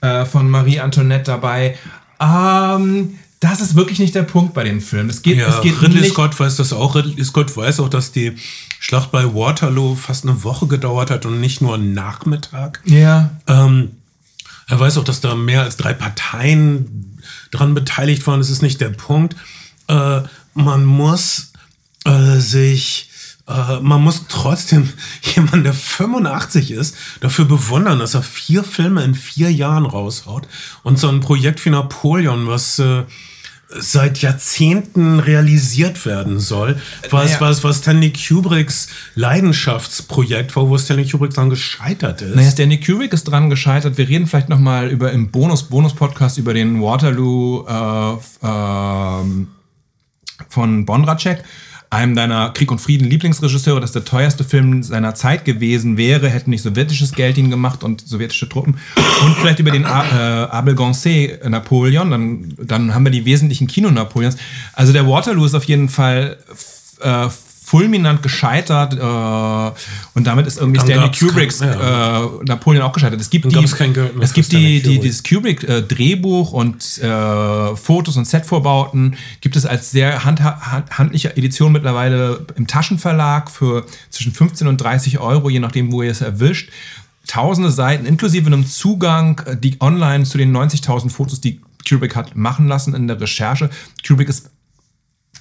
äh, 0.02 0.26
von 0.26 0.50
Marie 0.50 0.80
Antoinette 0.80 1.32
dabei. 1.32 1.78
Ähm, 2.20 3.16
das 3.40 3.62
ist 3.62 3.76
wirklich 3.76 4.00
nicht 4.00 4.16
der 4.16 4.24
Punkt 4.24 4.54
bei 4.54 4.64
den 4.64 4.82
Filmen. 4.82 5.10
Es 5.10 5.22
geht, 5.22 5.38
Ja, 5.38 5.48
es 5.48 5.62
geht 5.62 5.82
Ridley 5.82 6.02
nicht, 6.02 6.12
Scott 6.14 6.38
weiß 6.38 6.58
das 6.58 6.74
auch. 6.74 6.96
Ridley 6.96 7.24
Scott 7.24 7.56
weiß 7.56 7.80
auch, 7.80 7.90
dass 7.90 8.12
die 8.12 8.34
Schlacht 8.80 9.12
bei 9.12 9.34
Waterloo 9.34 9.96
fast 9.96 10.26
eine 10.26 10.44
Woche 10.44 10.68
gedauert 10.68 11.10
hat 11.10 11.26
und 11.26 11.40
nicht 11.40 11.62
nur 11.62 11.76
einen 11.76 11.94
Nachmittag. 11.94 12.82
Ja, 12.86 13.32
Ähm, 13.48 13.92
er 14.68 14.80
weiß 14.80 14.98
auch, 14.98 15.04
dass 15.04 15.20
da 15.20 15.36
mehr 15.36 15.64
als 15.64 15.78
drei 15.78 15.94
Parteien 15.94 17.18
dran 17.52 17.74
beteiligt 17.74 18.26
waren. 18.28 18.40
Das 18.40 18.50
ist 18.50 18.62
nicht 18.62 18.80
der 18.82 18.90
Punkt. 18.90 19.36
Äh, 19.88 20.22
man 20.54 20.86
muss 20.86 21.54
äh, 22.06 22.38
sich, 22.38 23.09
äh, 23.50 23.80
man 23.82 24.02
muss 24.02 24.26
trotzdem 24.30 24.90
jemanden, 25.36 25.64
der 25.64 25.74
85 25.74 26.72
ist, 26.72 26.96
dafür 27.22 27.46
bewundern, 27.46 28.00
dass 28.00 28.14
er 28.14 28.24
vier 28.24 28.64
Filme 28.64 29.04
in 29.04 29.16
vier 29.16 29.52
Jahren 29.52 29.86
raushaut. 29.86 30.48
Und 30.84 31.00
so 31.00 31.10
ein 31.10 31.20
Projekt 31.20 31.66
wie 31.66 31.72
Napoleon, 31.72 32.48
was 32.48 32.80
äh, 32.80 33.04
seit 33.70 34.22
Jahrzehnten 34.22 35.20
realisiert 35.20 36.06
werden 36.06 36.40
soll, 36.40 36.80
was, 37.12 37.34
Naja. 37.34 37.42
was, 37.42 37.64
was 37.64 37.78
Stanley 37.80 38.12
Kubricks 38.12 38.88
Leidenschaftsprojekt 39.16 40.56
war, 40.56 40.70
wo 40.70 40.78
Stanley 40.78 41.08
Kubrick 41.08 41.34
dann 41.36 41.50
gescheitert 41.52 42.22
ist. 42.22 42.36
Naja, 42.36 42.50
Stanley 42.50 42.80
Kubrick 42.80 43.14
ist 43.14 43.26
dran 43.26 43.50
gescheitert. 43.50 43.98
Wir 43.98 44.10
reden 44.10 44.26
vielleicht 44.26 44.50
noch 44.50 44.60
mal 44.60 44.90
über 44.90 45.12
im 45.12 45.30
Bonus 45.30 45.64
Bonus 45.64 45.94
Podcast 45.94 46.38
über 46.40 46.54
den 46.54 46.82
Waterloo 46.82 47.66
äh, 47.68 48.18
ähm, 48.44 49.48
von 50.50 50.86
Bondracek, 50.86 51.44
einem 51.91 52.15
deiner 52.15 52.52
Krieg 52.52 52.71
und 52.71 52.80
Frieden 52.80 53.10
Lieblingsregisseure, 53.10 53.82
das 53.82 53.91
der 53.91 54.06
teuerste 54.06 54.43
Film 54.43 54.84
seiner 54.84 55.15
Zeit 55.15 55.43
gewesen 55.43 55.97
wäre, 55.97 56.30
hätten 56.30 56.52
nicht 56.52 56.62
sowjetisches 56.62 57.13
Geld 57.13 57.38
ihn 57.38 57.49
gemacht 57.49 57.84
und 57.84 58.08
sowjetische 58.08 58.47
Truppen. 58.47 58.78
Und 59.25 59.36
vielleicht 59.38 59.60
über 59.60 59.71
den 59.71 59.86
A- 59.86 60.04
äh, 60.04 60.49
Abel 60.49 60.75
Gancé 60.75 61.47
Napoleon, 61.49 62.12
dann, 62.12 62.54
dann 62.62 62.93
haben 62.93 63.06
wir 63.06 63.12
die 63.12 63.25
wesentlichen 63.25 63.67
Kino-Napoleons. 63.67 64.38
Also 64.73 64.93
der 64.93 65.08
Waterloo 65.08 65.45
ist 65.45 65.56
auf 65.56 65.63
jeden 65.63 65.89
Fall 65.89 66.38
äh, 67.02 67.28
fulminant 67.70 68.24
gescheitert 68.24 68.94
äh, 68.96 69.80
und 70.16 70.26
damit 70.26 70.48
ist 70.48 70.58
irgendwie 70.58 70.80
Stanley 70.80 71.06
gab's 71.06 71.20
kein- 71.20 71.30
Kubricks 71.30 71.60
ja. 71.60 72.24
äh, 72.26 72.30
Napoleon 72.46 72.82
auch 72.84 72.92
gescheitert. 72.94 73.22
Es 73.22 73.30
gibt, 73.30 73.46
Dann 73.46 73.64
die, 73.64 73.72
kein 73.72 73.94
Geld 73.94 74.16
mehr 74.16 74.24
es 74.24 74.34
gibt 74.34 74.52
die, 74.52 74.82
die, 74.82 74.82
Kubrick. 74.82 75.02
dieses 75.04 75.24
Kubrick-Drehbuch 75.24 76.52
und 76.52 76.98
äh, 76.98 77.76
Fotos 77.76 78.18
und 78.18 78.26
Setvorbauten 78.26 79.18
gibt 79.42 79.56
es 79.56 79.68
als 79.68 79.92
sehr 79.92 80.26
hand, 80.26 80.42
hand, 80.42 80.98
handliche 80.98 81.38
Edition 81.38 81.72
mittlerweile 81.72 82.44
im 82.56 82.66
Taschenverlag 82.66 83.52
für 83.52 83.86
zwischen 84.10 84.34
15 84.34 84.66
und 84.68 84.78
30 84.78 85.20
Euro, 85.20 85.52
je 85.52 85.60
nachdem, 85.60 85.92
wo 85.92 86.02
ihr 86.02 86.10
es 86.10 86.22
erwischt. 86.22 86.72
Tausende 87.28 87.70
Seiten, 87.70 88.08
inklusive 88.08 88.48
einem 88.48 88.66
Zugang, 88.66 89.44
äh, 89.46 89.56
die 89.56 89.78
online 89.80 90.24
zu 90.24 90.40
den 90.40 90.52
90.000 90.58 91.12
Fotos, 91.12 91.40
die 91.40 91.62
Kubrick 91.88 92.16
hat 92.16 92.36
machen 92.36 92.68
lassen 92.68 92.96
in 92.96 93.08
der 93.08 93.22
Recherche. 93.22 93.70
Kubrick 94.06 94.30
ist 94.30 94.50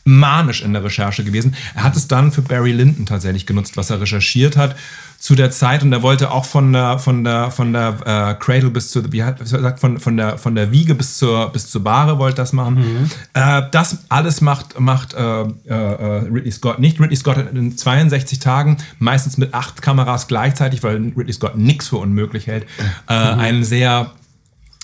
manisch 0.08 0.62
in 0.62 0.72
der 0.72 0.82
Recherche 0.82 1.22
gewesen. 1.22 1.54
Er 1.74 1.84
hat 1.84 1.96
es 1.96 2.08
dann 2.08 2.32
für 2.32 2.42
Barry 2.42 2.72
Lyndon 2.72 3.06
tatsächlich 3.06 3.46
genutzt, 3.46 3.76
was 3.76 3.90
er 3.90 4.00
recherchiert 4.00 4.56
hat 4.56 4.74
zu 5.18 5.34
der 5.34 5.50
Zeit 5.50 5.82
und 5.82 5.92
er 5.92 6.02
wollte 6.02 6.30
auch 6.30 6.44
von 6.44 6.72
der 6.72 7.00
von 7.00 7.24
der 7.24 7.50
von 7.50 7.72
der 7.72 7.96
äh, 8.04 8.34
Cradle 8.34 8.70
bis 8.70 8.90
zur 8.92 9.12
wie 9.12 9.24
hat 9.24 9.40
wie 9.40 9.46
sagt 9.46 9.80
von 9.80 9.98
von 9.98 10.16
der 10.16 10.38
von 10.38 10.54
der 10.54 10.70
Wiege 10.70 10.94
bis 10.94 11.18
zur 11.18 11.50
bis 11.50 11.68
zur 11.68 11.82
Bahre 11.82 12.18
wollte 12.18 12.36
das 12.36 12.52
machen. 12.52 13.10
Äh, 13.34 13.62
das 13.72 14.04
alles 14.08 14.40
macht 14.40 14.78
macht 14.78 15.14
äh, 15.14 15.42
äh, 15.42 15.74
Ridley 15.74 16.52
Scott 16.52 16.78
nicht. 16.78 17.00
Ridley 17.00 17.16
Scott 17.16 17.36
hat 17.36 17.52
in 17.52 17.76
62 17.76 18.38
Tagen 18.38 18.76
meistens 19.00 19.38
mit 19.38 19.54
acht 19.54 19.82
Kameras 19.82 20.28
gleichzeitig, 20.28 20.84
weil 20.84 21.12
Ridley 21.16 21.32
Scott 21.32 21.58
nichts 21.58 21.88
für 21.88 21.96
unmöglich 21.96 22.46
hält, 22.46 22.64
äh, 23.08 23.12
einen 23.14 23.64
sehr 23.64 24.12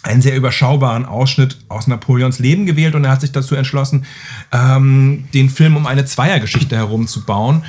einen 0.05 0.23
sehr 0.23 0.37
überschaubaren 0.37 1.07
Ausschnitt 1.07 1.57
aus 1.69 1.87
Napoleons 1.87 2.39
Leben 2.39 2.67
gewählt 2.67 2.95
und 2.95 3.05
er 3.05 3.11
hat 3.11 3.23
sich 3.23 3.33
dazu 3.33 3.55
entschlossen, 3.55 4.05
ähm, 4.53 5.25
den 5.35 5.51
Film 5.51 5.77
um 5.77 5.87
eine 5.87 6.05
Zweiergeschichte 6.05 6.77
herum 6.77 7.07
zu 7.07 7.25
bauen. 7.25 7.65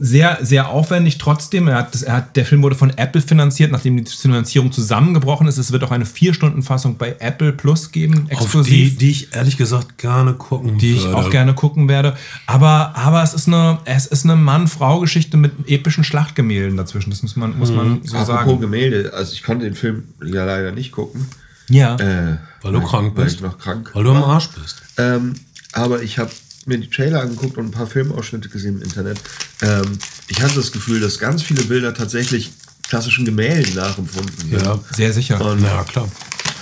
Sehr, 0.00 0.38
sehr 0.42 0.68
aufwendig 0.68 1.18
trotzdem. 1.18 1.66
Er 1.66 1.76
hat, 1.76 1.94
das, 1.94 2.02
er 2.02 2.14
hat, 2.14 2.36
der 2.36 2.46
Film 2.46 2.62
wurde 2.62 2.76
von 2.76 2.90
Apple 2.90 3.20
finanziert, 3.20 3.72
nachdem 3.72 3.96
die 3.96 4.10
Finanzierung 4.10 4.70
zusammengebrochen 4.70 5.48
ist. 5.48 5.58
Es 5.58 5.72
wird 5.72 5.82
auch 5.82 5.90
eine 5.90 6.06
Vier-Stunden-Fassung 6.06 6.96
bei 6.96 7.16
Apple 7.18 7.52
Plus 7.52 7.90
geben, 7.90 8.28
Auf 8.34 8.56
die, 8.62 8.96
die 8.96 9.10
ich 9.10 9.34
ehrlich 9.34 9.56
gesagt 9.56 9.98
gerne 9.98 10.34
gucken 10.34 10.78
die 10.78 10.94
ich 10.94 11.06
auch 11.06 11.30
gerne 11.30 11.54
gucken 11.54 11.88
werde. 11.88 12.16
Aber, 12.46 12.92
aber 12.94 13.22
es 13.24 13.34
ist 13.34 13.48
eine, 13.48 13.78
es 13.84 14.06
ist 14.06 14.24
eine 14.24 14.36
Mann-Frau-Geschichte 14.36 15.36
mit 15.36 15.52
epischen 15.66 16.04
Schlachtgemälden 16.04 16.76
dazwischen. 16.76 17.10
Das 17.10 17.22
muss 17.22 17.34
man, 17.34 17.58
muss 17.58 17.72
man 17.72 18.00
so 18.04 18.16
Apropos 18.16 18.26
sagen. 18.26 18.60
Gemälde, 18.60 19.12
also 19.14 19.32
ich 19.32 19.42
konnte 19.42 19.64
den 19.64 19.74
Film 19.74 20.04
ja 20.24 20.44
leider 20.44 20.70
nicht 20.70 20.92
gucken. 20.92 21.26
Ja. 21.68 21.96
Äh, 21.96 22.38
Weil 22.62 22.72
du 22.72 22.80
krank 22.80 23.16
weil 23.16 23.24
bist. 23.24 23.36
ich 23.36 23.42
noch 23.42 23.58
krank 23.58 23.90
Weil 23.94 24.04
du 24.04 24.12
am 24.12 24.22
Arsch 24.22 24.50
bist. 24.50 24.80
Ähm, 24.96 25.34
aber 25.72 26.02
ich 26.02 26.18
habe 26.18 26.30
mir 26.68 26.78
die 26.78 26.88
Trailer 26.90 27.22
angeguckt 27.22 27.56
und 27.58 27.66
ein 27.66 27.70
paar 27.70 27.86
Filmausschnitte 27.86 28.48
gesehen 28.48 28.76
im 28.76 28.82
Internet. 28.82 29.18
Ähm, 29.62 29.98
ich 30.28 30.40
hatte 30.42 30.54
das 30.56 30.72
Gefühl, 30.72 31.00
dass 31.00 31.18
ganz 31.18 31.42
viele 31.42 31.62
Bilder 31.62 31.94
tatsächlich 31.94 32.50
klassischen 32.88 33.24
Gemälden 33.24 33.74
nachempfunden 33.74 34.34
sind. 34.38 34.52
Ja. 34.62 34.78
Sehr 34.94 35.12
sicher. 35.12 35.40
Und 35.44 35.62
Ja, 35.62 35.84
klar. 35.84 36.08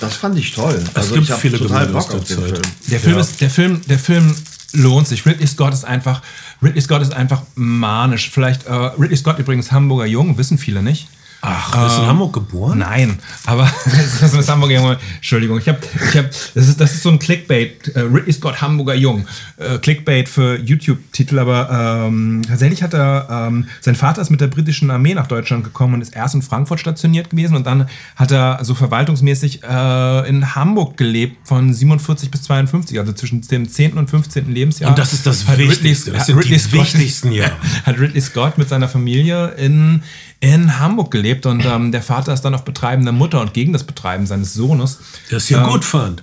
das 0.01 0.16
fand 0.16 0.38
ich 0.38 0.53
toll. 0.53 0.83
Also 0.95 1.14
gibt 1.14 1.29
ich 1.29 1.35
viele 1.37 1.59
total 1.59 1.87
Gemälde 1.87 1.92
Bock 1.92 2.14
auf 2.14 2.25
den 2.25 2.37
Zeit. 2.38 2.49
Film. 2.51 2.62
Der 2.90 3.01
Film 3.01 3.14
Ja. 3.16 3.21
ist, 3.21 3.40
der 3.40 3.51
Film, 3.51 3.81
der 3.88 3.99
Film 3.99 4.35
lohnt 4.73 5.07
sich. 5.09 5.25
Ridley 5.25 5.47
Scott 5.47 5.73
ist 5.73 5.85
einfach, 5.85 6.23
Ridley 6.62 6.81
Scott 6.83 7.03
ist 7.03 7.12
einfach 7.12 7.42
manisch. 7.55 8.31
Vielleicht, 8.31 8.66
äh, 8.66 8.73
Ridley 8.73 9.16
Scott 9.16 9.38
übrigens 9.38 9.71
Hamburger 9.73 10.07
Jung, 10.07 10.37
wissen 10.38 10.59
viele 10.59 10.83
nicht. 10.83 11.09
Ach, 11.49 11.87
ist 11.87 11.99
in 11.99 12.07
Hamburg 12.07 12.33
geboren? 12.33 12.79
Nein, 12.79 13.19
aber 13.45 13.71
das 14.21 14.35
ist 14.35 14.49
Hamburger 14.49 14.75
Junge. 14.75 14.99
Entschuldigung, 15.17 15.59
ich 15.59 15.69
habe, 15.69 15.79
ich 16.09 16.17
habe, 16.17 16.29
das 16.55 16.69
ist, 16.69 16.81
das 16.81 16.95
ist 16.95 17.03
so 17.03 17.11
ein 17.11 17.19
Clickbait. 17.19 17.89
Äh, 17.95 18.01
Ridley 18.01 18.33
Scott 18.33 18.61
Hamburger 18.61 18.95
Jung, 18.95 19.27
äh, 19.57 19.79
Clickbait 19.79 20.29
für 20.29 20.59
YouTube-Titel. 20.59 21.39
Aber 21.39 22.07
ähm, 22.07 22.43
tatsächlich 22.47 22.83
hat 22.83 22.95
er, 22.95 23.29
ähm, 23.31 23.67
sein 23.81 23.95
Vater 23.95 24.23
ist 24.23 24.31
mit 24.31 24.41
der 24.41 24.49
britischen 24.49 24.91
Armee 24.91 25.15
nach 25.15 25.27
Deutschland 25.27 25.65
gekommen 25.65 25.95
und 25.95 26.03
ist 26.03 26.15
erst 26.17 26.35
in 26.35 26.43
Frankfurt 26.43 26.81
stationiert 26.81 27.31
gewesen 27.31 27.57
und 27.57 27.67
dann 27.67 27.89
hat 28.17 28.31
er 28.33 28.59
so 28.63 28.75
verwaltungsmäßig 28.75 29.63
äh, 29.63 30.29
in 30.29 30.55
Hamburg 30.55 30.97
gelebt 30.97 31.47
von 31.47 31.73
47 31.73 32.31
bis 32.31 32.43
52, 32.43 32.99
also 32.99 33.13
zwischen 33.13 33.41
dem 33.43 33.69
10. 33.69 33.93
und 33.95 34.11
15. 34.11 34.51
Lebensjahr. 34.51 34.91
Und 34.91 34.99
das 34.99 35.13
ist 35.13 35.27
das 35.27 35.47
Wichtigste. 35.59 36.11
Das 36.11 36.21
hat 36.21 36.27
sind 36.27 36.37
die 36.37 36.43
Ridley 36.43 36.59
Scott- 36.59 36.73
wichtigsten 36.73 37.33
Jahre. 37.33 37.53
hat 37.85 37.99
Ridley 37.99 38.21
Scott 38.21 38.59
mit 38.59 38.69
seiner 38.69 38.89
Familie 38.89 39.49
in, 39.59 40.03
in 40.40 40.79
Hamburg 40.79 41.11
gelebt 41.11 41.46
und 41.46 41.64
ähm, 41.64 41.92
der 41.92 42.03
Vater 42.03 42.33
ist 42.33 42.42
dann 42.42 42.55
auf 42.55 42.64
Betreiben 42.64 43.05
der 43.05 43.12
Mutter 43.12 43.40
und 43.40 43.55
gegen 43.55 43.72
das 43.72 43.85
Betreiben 43.85 44.27
seines 44.27 44.55
Sohnes 44.55 44.99
Das 45.31 45.46
hier 45.46 45.59
ähm, 45.59 45.64
gut 45.64 45.85
fand. 45.85 46.22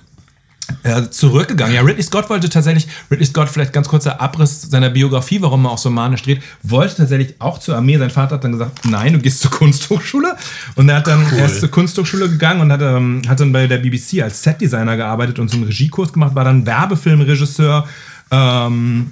äh, 0.84 1.10
zurückgegangen. 1.10 1.74
Ja, 1.74 1.82
Ridley 1.82 2.02
Scott 2.02 2.30
wollte 2.30 2.48
tatsächlich, 2.48 2.86
Ridley 3.10 3.26
Scott, 3.26 3.48
vielleicht 3.48 3.72
ganz 3.72 3.88
kurzer 3.88 4.20
Abriss 4.20 4.62
seiner 4.62 4.88
Biografie, 4.90 5.42
warum 5.42 5.64
er 5.66 5.72
auch 5.72 5.78
so 5.78 5.90
manisch 5.90 6.22
dreht, 6.22 6.40
wollte 6.62 6.96
tatsächlich 6.96 7.34
auch 7.40 7.58
zur 7.58 7.76
Armee. 7.76 7.98
Sein 7.98 8.08
Vater 8.10 8.36
hat 8.36 8.44
dann 8.44 8.52
gesagt, 8.52 8.84
nein, 8.86 9.12
du 9.14 9.18
gehst 9.18 9.40
zur 9.40 9.50
Kunsthochschule. 9.50 10.36
Und 10.76 10.88
er 10.88 10.96
hat 10.96 11.06
dann 11.08 11.26
Cool. 11.30 11.38
er 11.38 11.46
ist 11.46 11.60
zur 11.60 11.70
Kunsthochschule 11.70 12.28
gegangen 12.30 12.60
und 12.60 12.72
hat, 12.72 12.82
ähm, 12.82 13.20
hat 13.28 13.40
dann 13.40 13.52
bei 13.52 13.66
der 13.66 13.78
BBC 13.78 14.22
als 14.22 14.42
Setdesigner 14.42 14.96
gearbeitet 14.96 15.38
und 15.40 15.50
so 15.50 15.56
einen 15.56 15.66
Regiekurs 15.66 16.12
gemacht, 16.12 16.34
war 16.34 16.44
dann 16.44 16.64
Werbefilmregisseur. 16.64 17.86
Ähm, 18.30 19.10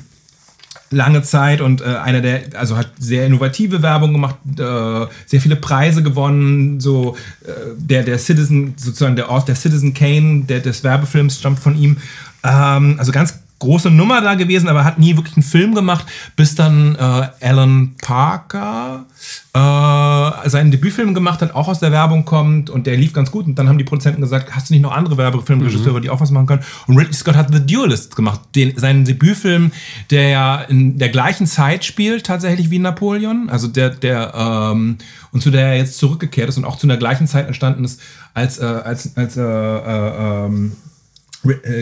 lange 0.93 1.23
Zeit 1.23 1.61
und 1.61 1.81
äh, 1.81 1.85
einer 1.85 2.21
der, 2.21 2.43
also 2.55 2.77
hat 2.77 2.91
sehr 2.99 3.27
innovative 3.27 3.83
Werbung 3.83 4.13
gemacht, 4.13 4.37
äh, 4.59 5.07
sehr 5.27 5.41
viele 5.41 5.57
Preise 5.57 6.03
gewonnen, 6.03 6.81
so 6.81 7.17
äh, 7.45 7.51
der, 7.77 8.03
der 8.03 8.19
Citizen, 8.19 8.75
sozusagen 8.77 9.17
der 9.17 9.31
Ort, 9.31 9.49
der 9.49 9.57
Citizen 9.57 9.95
Kane, 9.95 10.45
der 10.45 10.61
des 10.61 10.85
Werbefilms 10.85 11.39
stammt 11.39 11.59
von 11.59 11.77
ihm. 11.77 11.97
Ähm, 12.45 12.97
also 12.99 13.13
ganz 13.13 13.41
große 13.63 13.91
Nummer 13.91 14.21
da 14.21 14.35
gewesen, 14.35 14.69
aber 14.69 14.85
hat 14.85 14.99
nie 14.99 15.17
wirklich 15.17 15.37
einen 15.37 15.45
Film 15.45 15.75
gemacht, 15.75 16.05
bis 16.37 16.55
dann 16.55 16.97
äh, 16.97 17.29
Alan 17.41 17.95
Parker 18.03 19.07
äh, 19.55 20.49
seinen 20.49 20.71
Debütfilm 20.71 21.15
gemacht 21.15 21.43
hat, 21.43 21.55
auch 21.55 21.69
aus 21.69 21.79
der 21.79 21.93
Werbung 21.93 22.25
kommt 22.25 22.71
und 22.71 22.87
der 22.87 22.97
lief 22.97 23.13
ganz 23.13 23.31
gut. 23.31 23.47
Und 23.47 23.57
dann 23.59 23.69
haben 23.69 23.79
die 23.79 23.85
Produzenten 23.85 24.21
gesagt, 24.21 24.55
hast 24.55 24.69
du 24.69 24.75
nicht 24.75 24.83
noch 24.83 24.93
andere 24.93 25.17
Werbefilmregisseure, 25.17 26.01
die 26.01 26.11
auch 26.11 26.21
was 26.21 26.31
machen 26.31 26.47
können? 26.47 26.63
Und 26.87 26.99
Ridley 26.99 27.15
Scott 27.15 27.37
hat 27.37 27.53
The 27.53 27.65
Duelist 27.65 28.17
gemacht, 28.17 28.41
den, 28.55 28.77
seinen 28.77 29.05
Debütfilm, 29.05 29.71
der 30.11 30.29
ja 30.29 30.61
in 30.63 30.99
der 30.99 31.11
gleichen 31.11 31.47
Zeit 31.47 31.85
spielt 31.85 32.27
tatsächlich 32.27 32.71
wie 32.71 32.81
Napoleon, 32.81 33.49
also 33.49 33.69
der, 33.69 33.91
der 33.91 34.33
ähm, 34.35 34.99
und 35.31 35.43
zu 35.43 35.51
der 35.51 35.69
er 35.69 35.77
jetzt 35.77 35.99
zurückgekehrt 35.99 36.49
ist 36.49 36.59
und 36.59 36.65
auch 36.65 36.77
zu 36.77 36.87
einer 36.87 36.97
gleichen 36.97 37.27
Zeit 37.27 37.47
entstanden 37.47 37.85
ist, 37.85 38.01
als, 38.35 38.59
äh, 38.59 38.65
als, 38.65 39.17
als 39.17 39.37
äh, 39.37 39.43
äh, 39.43 40.47
ähm, 40.47 40.73
äh, 40.73 40.92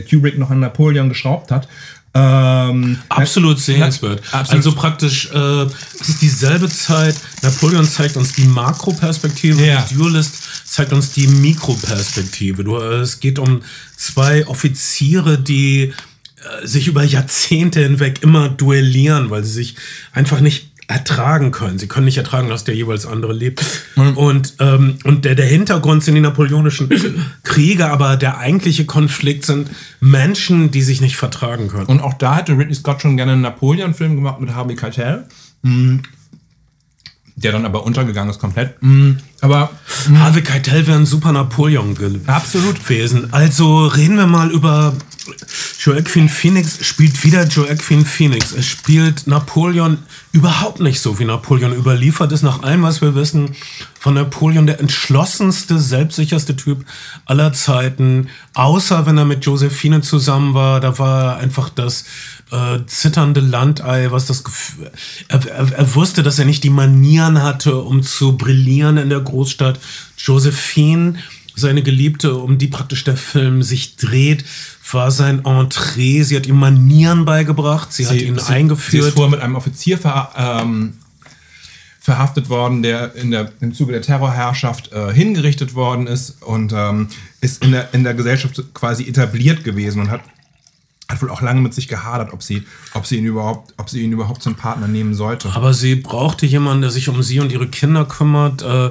Kubrick 0.09 0.39
noch 0.39 0.51
an 0.51 0.61
Napoleon 0.61 1.09
geschraubt 1.09 1.51
hat. 1.51 1.69
Ähm, 2.13 2.99
Absolut 3.09 3.61
sehenswert. 3.61 4.21
Absolut. 4.33 4.51
Also 4.51 4.73
praktisch, 4.75 5.31
äh, 5.33 5.63
es 6.01 6.09
ist 6.09 6.23
dieselbe 6.23 6.69
Zeit. 6.69 7.15
Napoleon 7.43 7.85
zeigt 7.87 8.17
uns 8.17 8.33
die 8.33 8.47
Makroperspektive, 8.47 9.65
Ja. 9.65 9.87
die 9.89 9.95
Duelist 9.95 10.35
zeigt 10.65 10.93
uns 10.93 11.13
die 11.13 11.29
Mikroperspektive. 11.29 12.65
Du, 12.65 12.79
äh, 12.79 13.01
es 13.01 13.21
geht 13.21 13.39
um 13.39 13.63
zwei 13.97 14.45
Offiziere, 14.49 15.39
die 15.39 15.93
äh, 16.63 16.67
sich 16.67 16.89
über 16.89 17.05
Jahrzehnte 17.05 17.81
hinweg 17.81 18.23
immer 18.23 18.49
duellieren, 18.49 19.31
weil 19.31 19.45
sie 19.45 19.53
sich 19.53 19.77
einfach 20.13 20.41
nicht 20.41 20.70
ertragen 20.91 21.53
können. 21.53 21.79
Sie 21.79 21.87
können 21.87 22.07
nicht 22.07 22.19
ertragen, 22.19 22.49
dass 22.49 22.65
der 22.65 22.75
jeweils 22.75 23.07
andere 23.07 23.33
lebt. 23.33 23.65
Und, 24.17 24.55
ähm, 24.59 24.99
und 25.05 25.25
der, 25.25 25.37
der 25.37 25.47
Hintergrund 25.47 26.03
sind 26.03 26.17
die 26.17 26.21
napoleonischen 26.21 26.89
Kriege, 27.45 27.87
aber 27.87 28.17
der 28.17 28.39
eigentliche 28.39 28.87
Konflikt 28.87 29.47
sind 29.47 29.71
Menschen, 30.01 30.73
die 30.73 30.83
sich 30.83 31.01
nicht 31.01 31.17
vertragen 31.17 31.69
können. 31.69 31.87
Und 31.87 32.01
auch 32.01 32.15
da 32.15 32.39
hätte 32.39 32.59
Ridley 32.59 32.75
Scott 32.75 33.03
schon 33.03 33.17
gerne 33.17 33.33
einen 33.33 33.43
Napoleon-Film 33.43 34.17
gemacht 34.17 34.41
mit 34.41 34.53
Harvey 34.55 34.75
Keitel. 34.75 35.27
Mhm. 35.63 36.03
Der 37.43 37.53
dann 37.53 37.65
aber 37.65 37.85
untergegangen 37.85 38.31
ist 38.31 38.39
komplett. 38.39 38.83
Mhm. 38.83 39.19
Aber 39.41 39.71
Harvey 40.15 40.43
Keitel 40.43 40.87
wäre 40.87 40.99
ein 40.99 41.07
super 41.07 41.33
Napoleon 41.33 41.95
gewesen. 41.95 42.23
Absolut. 42.27 42.77
Also 43.31 43.87
reden 43.87 44.17
wir 44.17 44.27
mal 44.27 44.51
über 44.51 44.93
Joaquin 45.79 46.29
Phoenix. 46.29 46.85
Spielt 46.85 47.25
wieder 47.25 47.47
Joaquin 47.47 48.05
Phoenix. 48.05 48.53
Es 48.53 48.67
spielt 48.67 49.27
Napoleon 49.27 49.99
überhaupt 50.33 50.81
nicht 50.81 51.01
so, 51.01 51.19
wie 51.19 51.25
Napoleon 51.25 51.75
überliefert 51.75 52.33
ist. 52.33 52.43
Nach 52.43 52.63
allem, 52.63 52.83
was 52.83 53.01
wir 53.01 53.15
wissen 53.15 53.57
von 53.99 54.15
Napoleon, 54.15 54.67
der 54.67 54.81
entschlossenste, 54.81 55.79
selbstsicherste 55.79 56.57
Typ 56.57 56.85
aller 57.25 57.55
Zeiten. 57.55 58.29
Außer 58.53 59.07
wenn 59.07 59.17
er 59.17 59.25
mit 59.25 59.47
Josephine 59.47 60.03
zusammen 60.03 60.53
war. 60.53 60.81
Da 60.81 60.99
war 60.99 61.25
er 61.25 61.37
einfach 61.39 61.71
das 61.71 62.05
äh, 62.51 62.81
zitternde 62.87 63.41
Landei, 63.41 64.11
was 64.11 64.27
das 64.27 64.45
Gefühl. 64.45 64.91
Er, 65.29 65.47
er, 65.47 65.73
er 65.73 65.95
wusste, 65.95 66.23
dass 66.23 66.39
er 66.39 66.45
nicht 66.45 66.65
die 66.65 66.71
Manieren 66.71 67.43
hatte, 67.43 67.77
um 67.77 68.03
zu 68.03 68.37
brillieren 68.37 68.97
in 68.97 69.09
der 69.09 69.21
Großstadt. 69.21 69.79
Josephine, 70.17 71.15
seine 71.55 71.83
Geliebte, 71.83 72.35
um 72.35 72.59
die 72.59 72.69
praktisch 72.69 73.05
der 73.05 73.17
Film 73.17 73.63
sich 73.63 73.97
dreht, 73.97 74.45
war 74.93 75.11
sein 75.11 75.45
Entree. 75.45 76.23
Sie 76.23 76.37
hat 76.37 76.47
ihm 76.47 76.59
Manieren 76.59 77.25
beigebracht, 77.25 77.93
sie, 77.93 78.07
hat 78.07 78.15
ihn 78.15 78.35
Sie 78.35 78.41
ist 78.41 78.51
eingeführt. 78.51 79.15
vorher 79.15 79.31
mit 79.31 79.41
einem 79.41 79.57
Offizier 79.57 79.99
ver, 79.99 80.31
ähm, 80.37 80.95
verhaftet 82.01 82.49
worden, 82.49 82.83
der, 82.83 83.15
in 83.15 83.31
der 83.31 83.53
im 83.61 83.75
Zuge 83.75 83.93
der 83.93 84.03
Terrorherrschaft 84.03 84.93
äh, 84.93 85.13
hingerichtet 85.13 85.75
worden 85.75 86.07
ist 86.07 86.43
und 86.43 86.73
ähm, 86.75 87.09
ist 87.41 87.63
in 87.63 87.73
der, 87.73 87.95
in 87.95 88.05
der 88.05 88.15
Gesellschaft 88.15 88.63
quasi 88.75 89.05
etabliert 89.05 89.63
gewesen 89.63 90.01
und 90.01 90.11
hat 90.11 90.23
hat 91.11 91.23
wohl 91.23 91.31
auch 91.31 91.43
lange 91.43 91.61
mit 91.61 91.75
sich 91.75 91.89
gehadert, 91.89 92.33
ob 92.33 92.43
sie, 92.43 92.65
ob 92.95 93.07
sie 93.07 93.17
ihn 93.17 93.25
überhaupt, 93.25 93.75
ob 93.77 93.91
sie 93.91 94.03
ihn 94.03 94.13
überhaupt 94.13 94.43
zum 94.43 94.55
Partner 94.55 94.89
nehmen 94.89 95.15
sollte. 95.15 95.51
Aber 95.55 95.75
sie 95.75 95.97
brauchte 95.97 96.47
jemanden, 96.47 96.83
der 96.83 96.91
sich 96.91 97.09
um 97.09 97.23
sie 97.23 97.41
und 97.41 97.53
ihre 97.53 97.69
Kinder 97.69 98.05
kümmert. 98.05 98.63
Äh, 98.63 98.91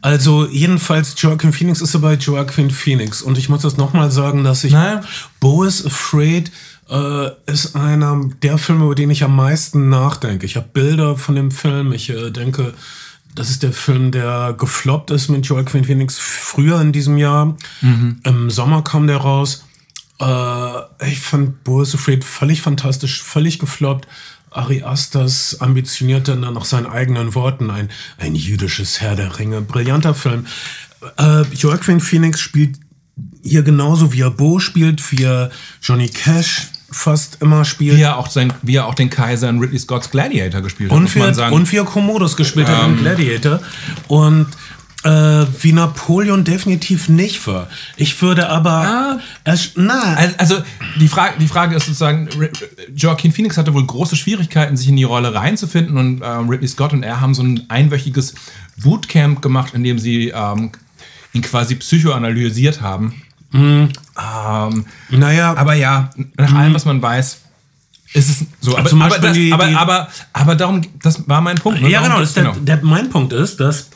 also 0.00 0.46
jedenfalls, 0.46 1.14
Joaquin 1.18 1.52
Phoenix 1.52 1.80
ist 1.80 1.94
dabei 1.94 2.14
Joaquin 2.14 2.70
Phoenix. 2.70 3.22
Und 3.22 3.38
ich 3.38 3.48
muss 3.48 3.62
das 3.62 3.76
nochmal 3.76 4.10
sagen, 4.10 4.44
dass 4.44 4.64
ich 4.64 4.72
Naja. 4.72 5.00
Bo 5.40 5.64
is 5.64 5.84
Afraid 5.84 6.52
äh, 6.88 7.30
ist 7.46 7.74
einer 7.74 8.20
der 8.42 8.58
Filme, 8.58 8.84
über 8.84 8.94
den 8.94 9.10
ich 9.10 9.24
am 9.24 9.34
meisten 9.34 9.88
nachdenke. 9.88 10.46
Ich 10.46 10.56
habe 10.56 10.68
Bilder 10.72 11.16
von 11.16 11.34
dem 11.34 11.50
Film. 11.50 11.92
Ich 11.92 12.10
äh, 12.10 12.30
denke, 12.30 12.74
das 13.34 13.50
ist 13.50 13.62
der 13.62 13.72
Film, 13.72 14.12
der 14.12 14.54
gefloppt 14.56 15.10
ist 15.10 15.28
mit 15.28 15.46
Joaquin 15.46 15.84
Phoenix 15.84 16.18
früher 16.18 16.80
in 16.80 16.92
diesem 16.92 17.18
Jahr. 17.18 17.56
Im 18.22 18.50
Sommer 18.50 18.82
kam 18.82 19.08
der 19.08 19.16
raus. 19.16 19.64
Äh, 20.20 21.06
ich 21.10 21.20
fand 21.20 21.64
Bo 21.64 21.82
is 21.82 21.94
Afraid 21.94 22.24
völlig 22.24 22.62
fantastisch, 22.62 23.22
völlig 23.22 23.58
gefloppt. 23.58 24.06
Ari 24.50 24.84
Asters 24.84 25.60
ambitionierte 25.60 26.36
dann 26.36 26.54
nach 26.54 26.64
seinen 26.64 26.86
eigenen 26.86 27.34
Worten 27.34 27.70
ein, 27.70 27.90
ein 28.18 28.36
jüdisches 28.36 29.00
Herr 29.00 29.16
der 29.16 29.38
Ringe. 29.38 29.60
Brillanter 29.60 30.14
Film. 30.14 30.46
Äh, 31.18 31.42
Joaquin 31.52 32.00
Phoenix 32.00 32.40
spielt 32.40 32.76
hier 33.42 33.62
genauso 33.62 34.12
wie 34.12 34.20
er 34.20 34.30
Bo 34.30 34.58
spielt, 34.60 35.10
wie 35.12 35.24
er 35.24 35.50
Johnny 35.82 36.08
Cash 36.08 36.68
fast 36.90 37.38
immer 37.42 37.64
spielt. 37.64 37.96
wie 37.96 38.02
er 38.02 38.16
auch 38.18 38.30
sein, 38.30 38.52
wie 38.62 38.76
er 38.76 38.86
auch 38.86 38.94
den 38.94 39.10
Kaiser 39.10 39.50
in 39.50 39.58
Ridley 39.58 39.78
Scotts 39.78 40.10
Gladiator 40.10 40.60
gespielt 40.62 40.90
hat, 40.90 40.96
Und 40.96 41.04
muss 41.04 41.14
wie, 41.16 41.18
man 41.18 41.28
er, 41.28 41.34
sagen. 41.34 41.54
und 41.54 41.70
wie 41.72 41.76
er 41.76 41.84
Commodus 41.84 42.36
gespielt 42.36 42.68
hat 42.68 42.86
in 42.86 42.96
Gladiator. 42.98 43.60
Und 44.06 44.46
äh, 45.04 45.46
wie 45.62 45.72
Napoleon 45.72 46.44
definitiv 46.44 47.08
nicht 47.08 47.46
war. 47.46 47.68
Ich 47.96 48.20
würde 48.22 48.48
aber. 48.48 48.70
Ah. 48.70 49.20
Es, 49.44 49.72
na, 49.76 50.14
Also, 50.14 50.34
also 50.38 50.56
die, 50.98 51.08
Frage, 51.08 51.34
die 51.38 51.46
Frage 51.46 51.76
ist 51.76 51.86
sozusagen, 51.86 52.28
Joaquin 52.96 53.30
Phoenix 53.32 53.56
hatte 53.58 53.74
wohl 53.74 53.84
große 53.86 54.16
Schwierigkeiten, 54.16 54.76
sich 54.76 54.88
in 54.88 54.96
die 54.96 55.04
Rolle 55.04 55.34
reinzufinden 55.34 55.96
und 55.98 56.22
ähm, 56.24 56.48
Ridley 56.48 56.68
Scott 56.68 56.92
und 56.94 57.02
er 57.02 57.20
haben 57.20 57.34
so 57.34 57.42
ein 57.42 57.64
einwöchiges 57.68 58.34
Bootcamp 58.82 59.42
gemacht, 59.42 59.74
in 59.74 59.84
dem 59.84 59.98
sie 59.98 60.28
ähm, 60.34 60.72
ihn 61.32 61.42
quasi 61.42 61.74
psychoanalysiert 61.76 62.80
haben. 62.80 63.22
Mhm. 63.52 63.90
Ähm, 64.18 64.86
naja, 65.10 65.54
aber 65.56 65.74
ja, 65.74 66.10
nach 66.36 66.54
allem, 66.54 66.74
was 66.74 66.86
man 66.86 67.00
weiß, 67.02 67.38
ist 68.14 68.30
es 68.30 68.46
so. 68.60 68.76
Aber, 68.76 68.88
Zum 68.88 69.02
aber, 69.02 69.10
Beispiel 69.10 69.28
das, 69.28 69.36
die- 69.36 69.52
aber, 69.52 69.78
aber, 69.78 70.08
aber 70.32 70.54
darum, 70.56 70.82
das 71.02 71.28
war 71.28 71.40
mein 71.40 71.56
Punkt. 71.56 71.82
ne? 71.82 71.88
Ja, 71.90 72.00
Darum 72.08 72.24
genau, 72.34 72.52
der, 72.52 72.76
der, 72.76 72.84
mein 72.84 73.10
Punkt 73.10 73.32
ist, 73.32 73.60
dass 73.60 73.90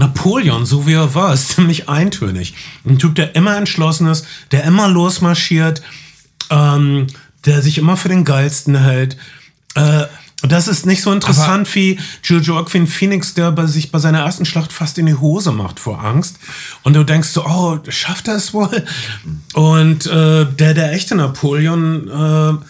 Napoleon, 0.00 0.64
so 0.66 0.86
wie 0.86 0.94
er 0.94 1.14
war, 1.14 1.32
ist 1.34 1.50
ziemlich 1.50 1.88
eintönig. 1.88 2.54
Ein 2.86 2.98
Typ, 2.98 3.14
der 3.14 3.36
immer 3.36 3.56
entschlossen 3.56 4.06
ist, 4.08 4.26
der 4.50 4.64
immer 4.64 4.88
losmarschiert, 4.88 5.82
ähm, 6.50 7.06
der 7.44 7.62
sich 7.62 7.78
immer 7.78 7.96
für 7.96 8.08
den 8.08 8.24
Geilsten 8.24 8.74
hält. 8.76 9.16
Äh, 9.74 10.04
das 10.42 10.68
ist 10.68 10.86
nicht 10.86 11.02
so 11.02 11.12
interessant 11.12 11.72
wie 11.74 11.98
Jo- 12.24 12.38
Joaquin 12.38 12.86
Phoenix, 12.86 13.34
der 13.34 13.52
bei 13.52 13.66
sich 13.66 13.92
bei 13.92 13.98
seiner 13.98 14.20
ersten 14.20 14.46
Schlacht 14.46 14.72
fast 14.72 14.96
in 14.96 15.04
die 15.04 15.14
Hose 15.14 15.52
macht 15.52 15.78
vor 15.78 16.02
Angst. 16.02 16.36
Und 16.82 16.94
du 16.94 17.04
denkst 17.04 17.28
so, 17.28 17.44
oh, 17.44 17.78
schafft 17.90 18.26
er 18.26 18.36
es 18.36 18.54
wohl? 18.54 18.84
Und 19.52 20.06
äh, 20.06 20.46
der, 20.46 20.72
der 20.72 20.92
echte 20.94 21.14
Napoleon, 21.14 22.08
äh, 22.08 22.64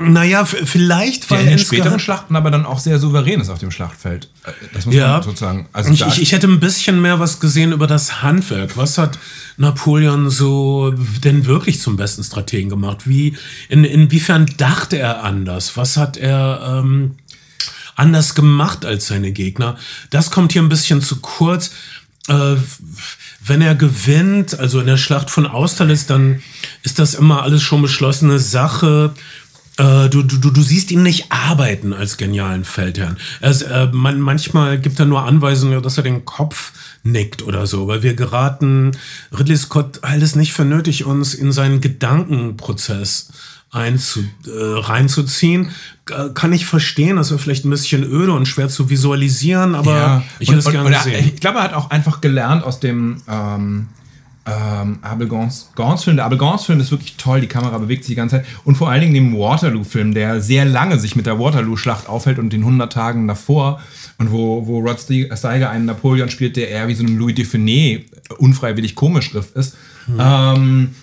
naja, 0.00 0.44
vielleicht, 0.44 1.30
Der 1.30 1.38
weil 1.38 1.48
in 1.48 1.58
späteren 1.58 2.00
Schlachten 2.00 2.34
aber 2.36 2.50
dann 2.50 2.64
auch 2.66 2.78
sehr 2.78 2.98
souverän 2.98 3.40
ist 3.40 3.50
auf 3.50 3.58
dem 3.58 3.70
Schlachtfeld. 3.70 4.28
Äh, 4.44 4.52
Das 4.72 4.86
muss 4.86 4.94
Ja. 4.94 5.12
man 5.14 5.22
sozusagen. 5.22 5.68
Also 5.72 5.92
ich, 5.92 6.06
ich, 6.06 6.22
ich 6.22 6.32
hätte 6.32 6.48
ein 6.48 6.58
bisschen 6.60 7.00
mehr 7.02 7.20
was 7.20 7.40
gesehen 7.40 7.72
über 7.72 7.86
das 7.86 8.22
Handwerk. 8.22 8.76
Was 8.76 8.98
hat 8.98 9.18
Napoleon 9.56 10.30
so 10.30 10.92
denn 11.24 11.46
wirklich 11.46 11.80
zum 11.80 11.96
besten 11.96 12.24
Strategen 12.24 12.70
gemacht? 12.70 13.06
Wie, 13.08 13.36
in, 13.68 13.84
inwiefern 13.84 14.46
dachte 14.56 14.98
er 14.98 15.22
anders? 15.22 15.76
Was 15.76 15.96
hat 15.96 16.16
er 16.16 16.80
ähm, 16.82 17.16
anders 17.96 18.34
gemacht 18.34 18.84
als 18.84 19.06
seine 19.06 19.32
Gegner? 19.32 19.76
Das 20.10 20.30
kommt 20.30 20.52
hier 20.52 20.62
ein 20.62 20.68
bisschen 20.68 21.02
zu 21.02 21.20
kurz. 21.20 21.70
Äh, 22.28 22.56
wenn 23.42 23.62
er 23.62 23.74
gewinnt, 23.74 24.58
also 24.60 24.80
in 24.80 24.86
der 24.86 24.98
Schlacht 24.98 25.30
von 25.30 25.46
Austerlitz, 25.46 26.04
dann 26.06 26.42
ist 26.82 26.98
das 26.98 27.14
immer 27.14 27.42
alles 27.42 27.62
schon 27.62 27.80
beschlossene 27.80 28.38
Sache. 28.38 29.14
Äh, 29.80 30.08
Du, 30.10 30.22
du, 30.22 30.36
du, 30.38 30.50
du 30.50 30.62
siehst 30.62 30.90
ihn 30.90 31.02
nicht 31.02 31.26
arbeiten 31.30 31.92
als 31.92 32.16
genialen 32.16 32.64
Feldherrn. 32.64 33.16
Er 33.40 33.50
ist, 33.50 33.62
äh, 33.62 33.88
man, 33.92 34.20
manchmal 34.20 34.78
gibt 34.78 34.98
er 35.00 35.06
nur 35.06 35.22
Anweisungen, 35.24 35.82
dass 35.82 35.96
er 35.96 36.02
den 36.02 36.24
Kopf 36.24 36.72
nickt 37.02 37.42
oder 37.42 37.66
so, 37.66 37.86
weil 37.88 38.02
wir 38.02 38.14
geraten, 38.14 38.92
Ridley 39.36 39.56
Scott 39.56 40.00
hält 40.02 40.22
es 40.22 40.36
nicht 40.36 40.52
für 40.52 40.64
nötig, 40.64 41.04
uns 41.06 41.32
in 41.34 41.50
seinen 41.52 41.80
Gedankenprozess 41.80 43.30
einzu, 43.70 44.20
äh, 44.46 44.50
reinzuziehen. 44.80 45.70
Äh, 46.10 46.30
Kann 46.34 46.52
ich 46.52 46.66
verstehen, 46.66 47.16
das 47.16 47.30
wäre 47.30 47.38
vielleicht 47.38 47.64
ein 47.64 47.70
bisschen 47.70 48.02
öde 48.02 48.32
und 48.32 48.46
schwer 48.46 48.68
zu 48.68 48.90
visualisieren, 48.90 49.74
aber 49.76 50.24
ich 50.40 50.48
hätte 50.48 50.58
es 50.58 50.64
gerne 50.70 50.90
er- 50.92 50.98
gesehen. 51.04 51.30
Ich 51.34 51.40
glaube, 51.40 51.58
er 51.58 51.64
hat 51.64 51.74
auch 51.74 51.90
einfach 51.90 52.20
gelernt 52.20 52.64
aus 52.64 52.80
dem 52.80 53.22
ähm, 53.28 53.88
ähm, 54.50 54.98
Abel 55.02 55.28
Gans, 55.28 55.70
Gans 55.76 56.04
Film. 56.04 56.16
Der 56.16 56.24
Abel 56.24 56.38
Gans 56.38 56.64
Film 56.64 56.80
ist 56.80 56.90
wirklich 56.90 57.16
toll, 57.16 57.40
die 57.40 57.46
Kamera 57.46 57.78
bewegt 57.78 58.04
sich 58.04 58.12
die 58.12 58.16
ganze 58.16 58.36
Zeit. 58.36 58.46
Und 58.64 58.76
vor 58.76 58.90
allen 58.90 59.00
Dingen 59.00 59.14
dem 59.14 59.38
Waterloo-Film, 59.38 60.14
der 60.14 60.40
sehr 60.40 60.64
lange 60.64 60.98
sich 60.98 61.14
mit 61.14 61.26
der 61.26 61.38
Waterloo-Schlacht 61.38 62.08
aufhält 62.08 62.38
und 62.38 62.52
den 62.52 62.60
100 62.60 62.92
Tagen 62.92 63.28
davor. 63.28 63.80
Und 64.18 64.32
wo, 64.32 64.66
wo 64.66 64.80
Rod 64.80 65.00
Steiger 65.00 65.70
einen 65.70 65.86
Napoleon 65.86 66.30
spielt, 66.30 66.56
der 66.56 66.68
eher 66.68 66.88
wie 66.88 66.94
so 66.94 67.04
ein 67.04 67.16
Louis 67.16 67.34
Dufiné 67.34 68.04
unfreiwillig 68.38 68.94
komisch 68.94 69.26
Schrift 69.26 69.54
ist. 69.56 69.76
Ähm, 70.18 70.94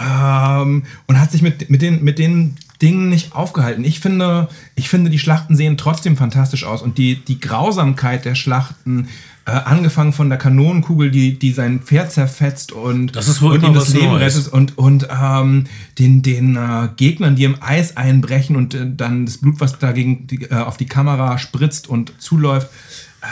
ähm, 0.00 0.84
und 1.06 1.20
hat 1.20 1.32
sich 1.32 1.42
mit, 1.42 1.68
mit, 1.70 1.82
den, 1.82 2.04
mit 2.04 2.18
den 2.18 2.56
Dingen 2.80 3.08
nicht 3.08 3.34
aufgehalten. 3.34 3.84
Ich 3.84 4.00
finde, 4.00 4.48
ich 4.76 4.88
finde, 4.88 5.10
die 5.10 5.18
Schlachten 5.18 5.56
sehen 5.56 5.76
trotzdem 5.76 6.16
fantastisch 6.16 6.64
aus 6.64 6.82
und 6.82 6.98
die, 6.98 7.16
die 7.16 7.40
Grausamkeit 7.40 8.24
der 8.24 8.36
Schlachten, 8.36 9.08
äh, 9.48 9.52
angefangen 9.64 10.12
von 10.12 10.28
der 10.28 10.36
Kanonenkugel, 10.36 11.10
die, 11.10 11.38
die 11.38 11.52
sein 11.52 11.80
Pferd 11.80 12.12
zerfetzt 12.12 12.70
und, 12.70 13.16
Das 13.16 13.28
ist 13.28 13.40
wohl 13.40 13.54
und 13.54 13.64
ihm 13.64 13.72
das 13.72 13.94
Leben 13.94 14.08
Neues. 14.08 14.36
rettet 14.36 14.52
und, 14.52 14.76
und 14.76 15.08
ähm, 15.10 15.64
den, 15.98 16.20
den 16.20 16.56
äh, 16.56 16.88
Gegnern, 16.96 17.34
die 17.34 17.44
im 17.44 17.56
Eis 17.62 17.96
einbrechen 17.96 18.56
und 18.56 18.74
äh, 18.74 18.86
dann 18.94 19.24
das 19.24 19.38
Blut, 19.38 19.58
was 19.60 19.78
dagegen 19.78 20.26
die, 20.26 20.42
äh, 20.42 20.54
auf 20.54 20.76
die 20.76 20.84
Kamera 20.84 21.38
spritzt 21.38 21.88
und 21.88 22.12
zuläuft, 22.20 22.68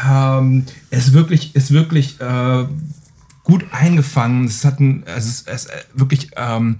ähm, 0.09 0.65
ist 0.91 1.13
wirklich, 1.13 1.55
ist 1.55 1.71
wirklich 1.71 2.19
äh, 2.21 2.65
gut 3.45 3.67
eingefangen. 3.71 4.47
Es 4.47 4.65
hat 4.65 4.81
ein, 4.81 5.03
es 5.05 5.27
ist, 5.27 5.49
es 5.49 5.67
ist 5.67 5.71
wirklich, 5.95 6.31
ähm, 6.37 6.77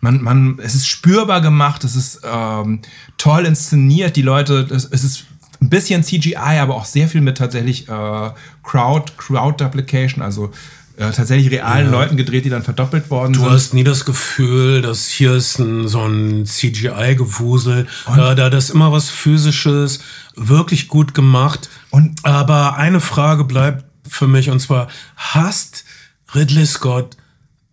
man, 0.00 0.22
man, 0.22 0.58
es 0.62 0.74
ist 0.74 0.88
spürbar 0.88 1.42
gemacht, 1.42 1.84
es 1.84 1.94
ist 1.94 2.22
ähm, 2.24 2.80
toll 3.18 3.44
inszeniert. 3.44 4.16
Die 4.16 4.22
Leute, 4.22 4.66
es, 4.70 4.86
es 4.86 5.04
ist 5.04 5.26
ein 5.60 5.68
bisschen 5.70 6.02
CGI, 6.04 6.36
aber 6.60 6.74
auch 6.76 6.84
sehr 6.84 7.08
viel 7.08 7.20
mit 7.20 7.38
tatsächlich 7.38 7.88
äh, 7.88 8.30
Crowd, 8.62 9.12
Crowd 9.16 9.62
Duplication, 9.62 10.22
also 10.22 10.52
äh, 10.96 11.10
tatsächlich 11.12 11.50
realen 11.52 11.90
Leuten 11.90 12.16
gedreht, 12.16 12.44
die 12.44 12.48
dann 12.50 12.62
verdoppelt 12.62 13.10
worden 13.10 13.32
Du 13.32 13.40
sind. 13.40 13.50
hast 13.50 13.74
nie 13.74 13.84
das 13.84 14.04
Gefühl, 14.04 14.82
dass 14.82 15.06
hier 15.08 15.32
ist 15.34 15.58
ein, 15.58 15.86
so 15.88 16.04
ein 16.04 16.44
CGI-Gewusel. 16.46 17.86
Äh, 18.16 18.34
da 18.34 18.50
das 18.50 18.64
ist 18.64 18.70
immer 18.70 18.92
was 18.92 19.10
Physisches, 19.10 20.00
wirklich 20.36 20.88
gut 20.88 21.14
gemacht. 21.14 21.68
Und- 21.90 22.24
Aber 22.24 22.76
eine 22.76 23.00
Frage 23.00 23.44
bleibt 23.44 23.84
für 24.08 24.26
mich 24.26 24.50
und 24.50 24.60
zwar, 24.60 24.88
hast 25.16 25.84
Ridley 26.34 26.66
Scott 26.66 27.16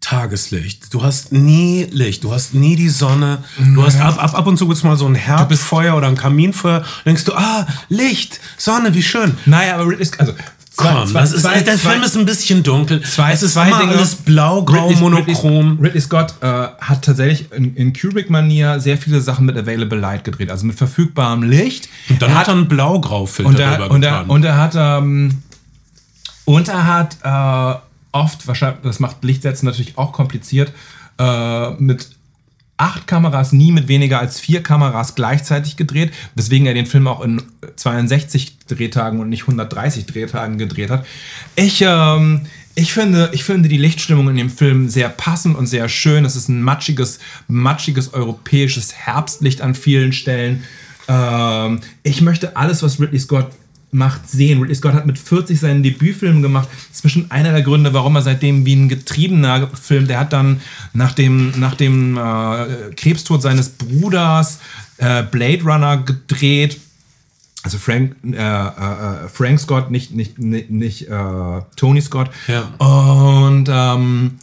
Tageslicht? 0.06 0.94
Du 0.94 1.04
hast 1.04 1.32
nie 1.32 1.88
Licht, 1.92 2.24
du 2.24 2.32
hast 2.32 2.54
nie 2.54 2.76
die 2.76 2.90
Sonne. 2.90 3.40
Du 3.74 3.84
hast 3.84 4.00
ab, 4.00 4.22
ab, 4.24 4.36
ab 4.38 4.46
und 4.48 4.58
zu 4.58 4.68
gibt's 4.68 4.84
mal 4.84 4.96
so 4.98 5.08
ein 5.08 5.16
Herdfeuer 5.16 5.96
oder 5.96 6.08
ein 6.08 6.16
Kaminfeuer. 6.16 6.84
Denkst 7.06 7.24
du, 7.26 7.34
ah, 7.34 7.66
Licht, 7.90 8.40
Sonne, 8.58 8.94
wie 8.94 9.02
schön. 9.02 9.36
Naja, 9.48 9.76
aber 9.76 9.88
Ridley 9.90 10.06
Scott- 10.06 10.20
also 10.20 10.34
Komm, 10.78 11.14
das 11.14 11.32
ist, 11.32 11.46
der 11.46 11.78
Film 11.78 12.04
ist 12.04 12.18
ein 12.18 12.26
bisschen 12.26 12.62
dunkel. 12.62 13.02
Zwei, 13.02 13.32
es 13.32 13.42
ist 13.44 13.54
zwei 13.54 13.70
immer 13.70 13.80
Dinge. 13.80 13.94
alles 13.94 14.16
blau-grau, 14.16 14.90
Ridley- 14.90 15.00
monochrom. 15.00 15.70
Ridley, 15.72 15.86
Ridley 15.88 16.02
Scott 16.02 16.34
äh, 16.42 16.48
hat 16.82 17.04
tatsächlich 17.06 17.50
in, 17.54 17.76
in 17.76 17.94
Kubrick-Manier 17.94 18.80
sehr 18.82 18.98
viele 18.98 19.22
Sachen 19.22 19.46
mit 19.46 19.58
Available 19.58 19.98
Light 19.98 20.24
gedreht, 20.26 20.52
also 20.52 20.66
mit 20.66 20.76
verfügbarem 20.78 21.44
Licht. 21.44 21.88
Und 22.10 22.22
dann 22.22 22.36
hat 22.36 22.48
er 22.50 22.56
einen 22.56 22.68
Blau-Grau-Filter 22.68 23.50
und 23.50 23.58
er, 23.60 23.90
und, 23.90 24.04
er, 24.04 24.30
und 24.30 24.44
er 24.44 24.58
hat 24.58 24.74
ähm, 24.76 25.42
und 26.44 26.68
er 26.68 26.86
hat 26.86 27.18
äh, 27.24 27.80
oft 28.16 28.48
wahrscheinlich 28.48 28.82
das 28.84 29.00
macht 29.00 29.24
Lichtsetzen 29.24 29.66
natürlich 29.66 29.98
auch 29.98 30.14
kompliziert 30.14 30.72
äh, 31.20 31.72
mit 31.72 32.10
acht 32.78 33.08
Kameras 33.08 33.52
nie 33.52 33.72
mit 33.72 33.88
weniger 33.88 34.20
als 34.20 34.40
vier 34.40 34.62
Kameras 34.62 35.16
gleichzeitig 35.16 35.78
gedreht, 35.78 36.12
weswegen 36.36 36.68
er 36.68 36.74
den 36.74 36.86
Film 36.86 37.08
auch 37.08 37.22
in 37.22 37.42
62 37.76 38.58
Drehtagen 38.68 39.20
und 39.20 39.30
nicht 39.30 39.44
130 39.44 40.06
Drehtagen 40.06 40.58
gedreht 40.58 40.90
hat. 40.90 41.06
Ich 41.56 41.82
ähm, 41.82 42.48
ich 42.78 42.92
finde, 42.92 43.30
ich 43.32 43.46
finde 43.46 43.70
die 43.70 43.78
Lichtstimmung 43.78 44.30
in 44.30 44.36
dem 44.36 44.50
Film 44.50 44.90
sehr 44.90 45.08
passend 45.08 45.58
und 45.58 45.68
sehr 45.68 45.88
schön. 45.88 46.26
Es 46.26 46.36
ist 46.36 46.50
ein 46.50 46.62
matschiges, 46.62 47.20
matschiges 47.48 48.14
europäisches 48.14 48.94
Herbstlicht 48.94 49.62
an 49.62 49.76
vielen 49.76 50.12
Stellen. 50.12 50.66
Ähm, 51.08 51.80
ich 52.04 52.22
möchte 52.22 52.58
alles, 52.58 52.84
was 52.84 53.00
Ridley 53.00 53.20
Scott 53.20 53.48
macht, 53.92 54.30
sehen. 54.30 54.60
Ridley 54.60 54.76
Scott 54.76 54.94
hat 54.94 55.06
mit 55.06 55.18
40 55.18 55.60
seinen 55.60 55.84
Debütfilm 55.84 56.42
gemacht. 56.42 56.68
Das 56.72 56.98
ist 56.98 57.02
bestimmt 57.04 57.32
einer 57.32 57.52
der 57.52 57.62
Gründe, 57.62 57.94
warum 57.94 58.16
er 58.16 58.22
seitdem 58.22 58.66
wie 58.66 58.76
ein 58.76 58.90
Getriebener 58.90 59.70
filmt. 59.74 60.10
Der 60.10 60.20
hat 60.20 60.34
dann 60.34 60.62
nach 60.94 61.14
dem, 61.14 61.54
nach 61.58 61.76
dem 61.76 62.18
äh, 62.18 62.94
Krebstod 62.96 63.42
seines 63.42 63.70
Bruders 63.70 64.60
äh, 64.98 65.24
Blade 65.24 65.64
Runner 65.64 65.98
gedreht. 65.98 66.80
Also 67.64 67.80
Frank, 67.80 68.16
äh, 68.24 68.36
äh, 68.38 69.28
Frank 69.28 69.60
Scott, 69.60 69.90
nicht, 69.90 70.12
nicht, 70.12 70.38
nicht, 70.38 70.70
nicht 70.70 71.08
äh, 71.08 71.62
Tony 71.76 72.02
Scott. 72.02 72.30
Ja. 72.48 72.62
Und 72.78 73.68
ähm, 73.72 74.40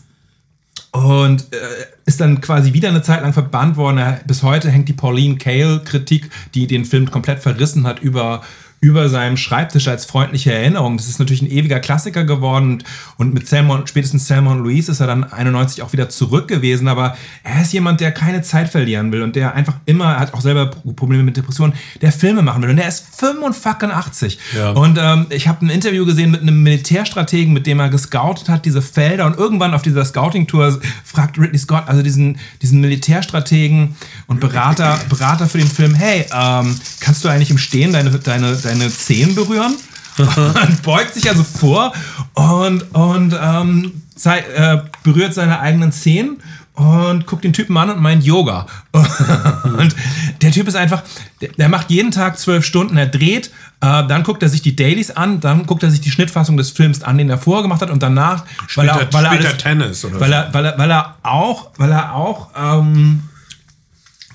und 0.93 1.55
äh, 1.55 1.57
ist 2.05 2.21
dann 2.21 2.43
quasi 2.43 2.75
wieder 2.75 2.91
eine 2.91 3.03
Zeit 3.03 3.23
lang 3.23 3.33
verbannt 3.33 3.77
worden. 3.77 4.19
Bis 4.27 4.43
heute 4.43 4.71
hängt 4.71 4.89
die 4.91 4.93
Pauline 4.93 5.37
Kael-Kritik, 5.37 6.31
die 6.55 6.67
den 6.67 6.85
Film 6.85 7.11
komplett 7.11 7.41
verrissen 7.41 7.87
hat, 7.87 8.01
über, 8.01 8.43
über 8.83 9.09
seinem 9.09 9.37
Schreibtisch 9.37 9.87
als 9.87 10.05
freundliche 10.05 10.53
Erinnerung. 10.53 10.97
Das 10.97 11.07
ist 11.09 11.21
natürlich 11.21 11.41
ein 11.41 11.51
ewiger 11.51 11.79
Klassiker 11.79 12.25
geworden 12.25 12.73
und, 12.73 12.85
und 13.17 13.33
mit 13.33 13.47
Salmon, 13.47 13.87
spätestens 13.87 14.27
Salmon 14.27 14.59
Louise 14.59 14.91
ist 14.91 14.99
er 14.99 15.07
dann 15.07 15.23
91 15.23 15.85
auch 15.85 15.93
wieder 15.93 16.09
zurück 16.09 16.49
gewesen, 16.49 16.89
aber 16.89 17.17
er 17.45 17.63
ist 17.63 17.73
jemand, 17.73 18.01
der 18.01 18.11
keine 18.11 18.43
Zeit 18.43 18.69
verlieren 18.69 19.13
will 19.13 19.23
und 19.23 19.37
der 19.37 19.55
einfach 19.55 19.75
immer, 19.87 20.15
er 20.15 20.19
hat 20.19 20.35
auch 20.35 20.41
selber 20.41 20.67
Probleme 20.67 21.23
mit 21.23 21.37
Depressionen, 21.37 21.75
der 22.01 22.11
Filme 22.11 22.43
machen 22.43 22.61
will 22.61 22.71
und 22.71 22.77
der 22.77 22.89
ist 22.89 23.07
85. 23.19 24.41
Ja. 24.57 24.71
Und 24.71 24.99
ähm, 25.01 25.27
ich 25.31 25.47
habe 25.47 25.65
ein 25.65 25.71
Interview 25.71 26.05
gesehen 26.05 26.33
mit 26.33 26.43
einem 26.43 26.61
Militärstrategen, 26.65 27.53
mit 27.53 27.69
dem 27.69 27.79
er 27.79 27.89
gescoutet 27.89 28.49
hat, 28.49 28.65
diese 28.65 28.83
Felder. 28.83 29.27
Und 29.27 29.39
irgendwann 29.39 29.75
auf 29.75 29.83
dieser 29.83 30.05
Scouting-Tour 30.05 30.81
fragt 31.05 31.39
Ridley 31.39 31.59
Scott, 31.59 31.85
also 31.87 32.03
diesen, 32.03 32.37
diesen 32.61 32.81
Militärstrategen 32.81 33.95
und 34.27 34.41
Berater, 34.41 34.99
Berater 35.09 35.47
für 35.47 35.59
den 35.59 35.69
Film, 35.69 35.95
hey, 35.95 36.27
ähm, 36.35 36.75
kannst 36.99 37.25
du 37.25 37.29
eigentlich 37.29 37.53
im 37.53 37.59
Stehen 37.59 37.93
deine, 37.93 38.11
deine, 38.11 38.57
deine 38.57 38.72
Zehen 38.81 39.35
berühren? 39.35 39.75
und 40.19 40.83
beugt 40.83 41.15
sich 41.15 41.27
also 41.31 41.43
vor 41.43 41.93
und, 42.35 42.83
und 42.95 43.35
ähm, 43.43 44.03
zei- 44.15 44.45
äh, 44.55 44.83
berührt 45.05 45.33
seine 45.33 45.59
eigenen 45.61 45.91
Zehen 45.91 46.37
und 46.75 47.27
guckt 47.27 47.45
den 47.45 47.55
Typen 47.55 47.75
an 47.79 47.89
und 47.89 48.01
meint 48.01 48.23
Yoga. 48.23 48.67
und 48.93 49.95
der 50.43 50.53
Typ 50.53 50.69
ist 50.69 50.75
einfach, 50.75 51.03
der, 51.41 51.49
der 51.53 51.69
macht 51.71 51.91
jeden 51.91 52.11
Tag 52.11 52.39
zwölf 52.39 52.65
Stunden, 52.67 52.99
er 52.99 53.07
dreht, 53.07 53.47
äh, 53.81 54.07
dann 54.07 54.23
guckt 54.23 54.43
er 54.43 54.51
sich 54.51 54.61
die 54.61 54.77
Dailies 54.77 55.11
an, 55.11 55.41
dann 55.41 55.65
guckt 55.67 55.83
er 55.83 55.91
sich 55.91 56.03
die 56.03 56.11
Schnittfassung 56.11 56.59
des 56.59 56.71
Films 56.73 57.03
an, 57.03 57.17
den 57.17 57.31
er 57.31 57.39
vorher 57.39 57.63
gemacht 57.63 57.81
hat 57.81 57.89
und 57.91 58.03
danach, 58.03 58.45
weil 58.75 58.89
Spielt 58.91 58.91
er- 58.91 59.13
weil 59.15 59.27
spielt 59.27 59.47
alles, 59.47 59.57
Tennis 59.63 60.05
oder 60.05 60.21
weil 60.21 60.29
so? 60.29 60.35
er, 60.35 60.49
weil 60.55 60.65
er, 60.67 60.79
weil 60.79 60.91
er 60.91 61.17
auch, 61.23 61.71
weil 61.79 61.91
er 61.91 62.15
auch, 62.15 62.49
ähm, 62.55 63.23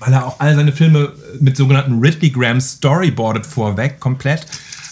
weil 0.00 0.12
er 0.12 0.26
auch 0.26 0.40
all 0.40 0.54
seine 0.54 0.72
Filme 0.72 1.12
mit 1.40 1.56
sogenannten 1.56 1.98
Ridley 2.00 2.30
Grams 2.30 2.72
storyboardet 2.72 3.46
vorweg, 3.46 4.00
komplett, 4.00 4.46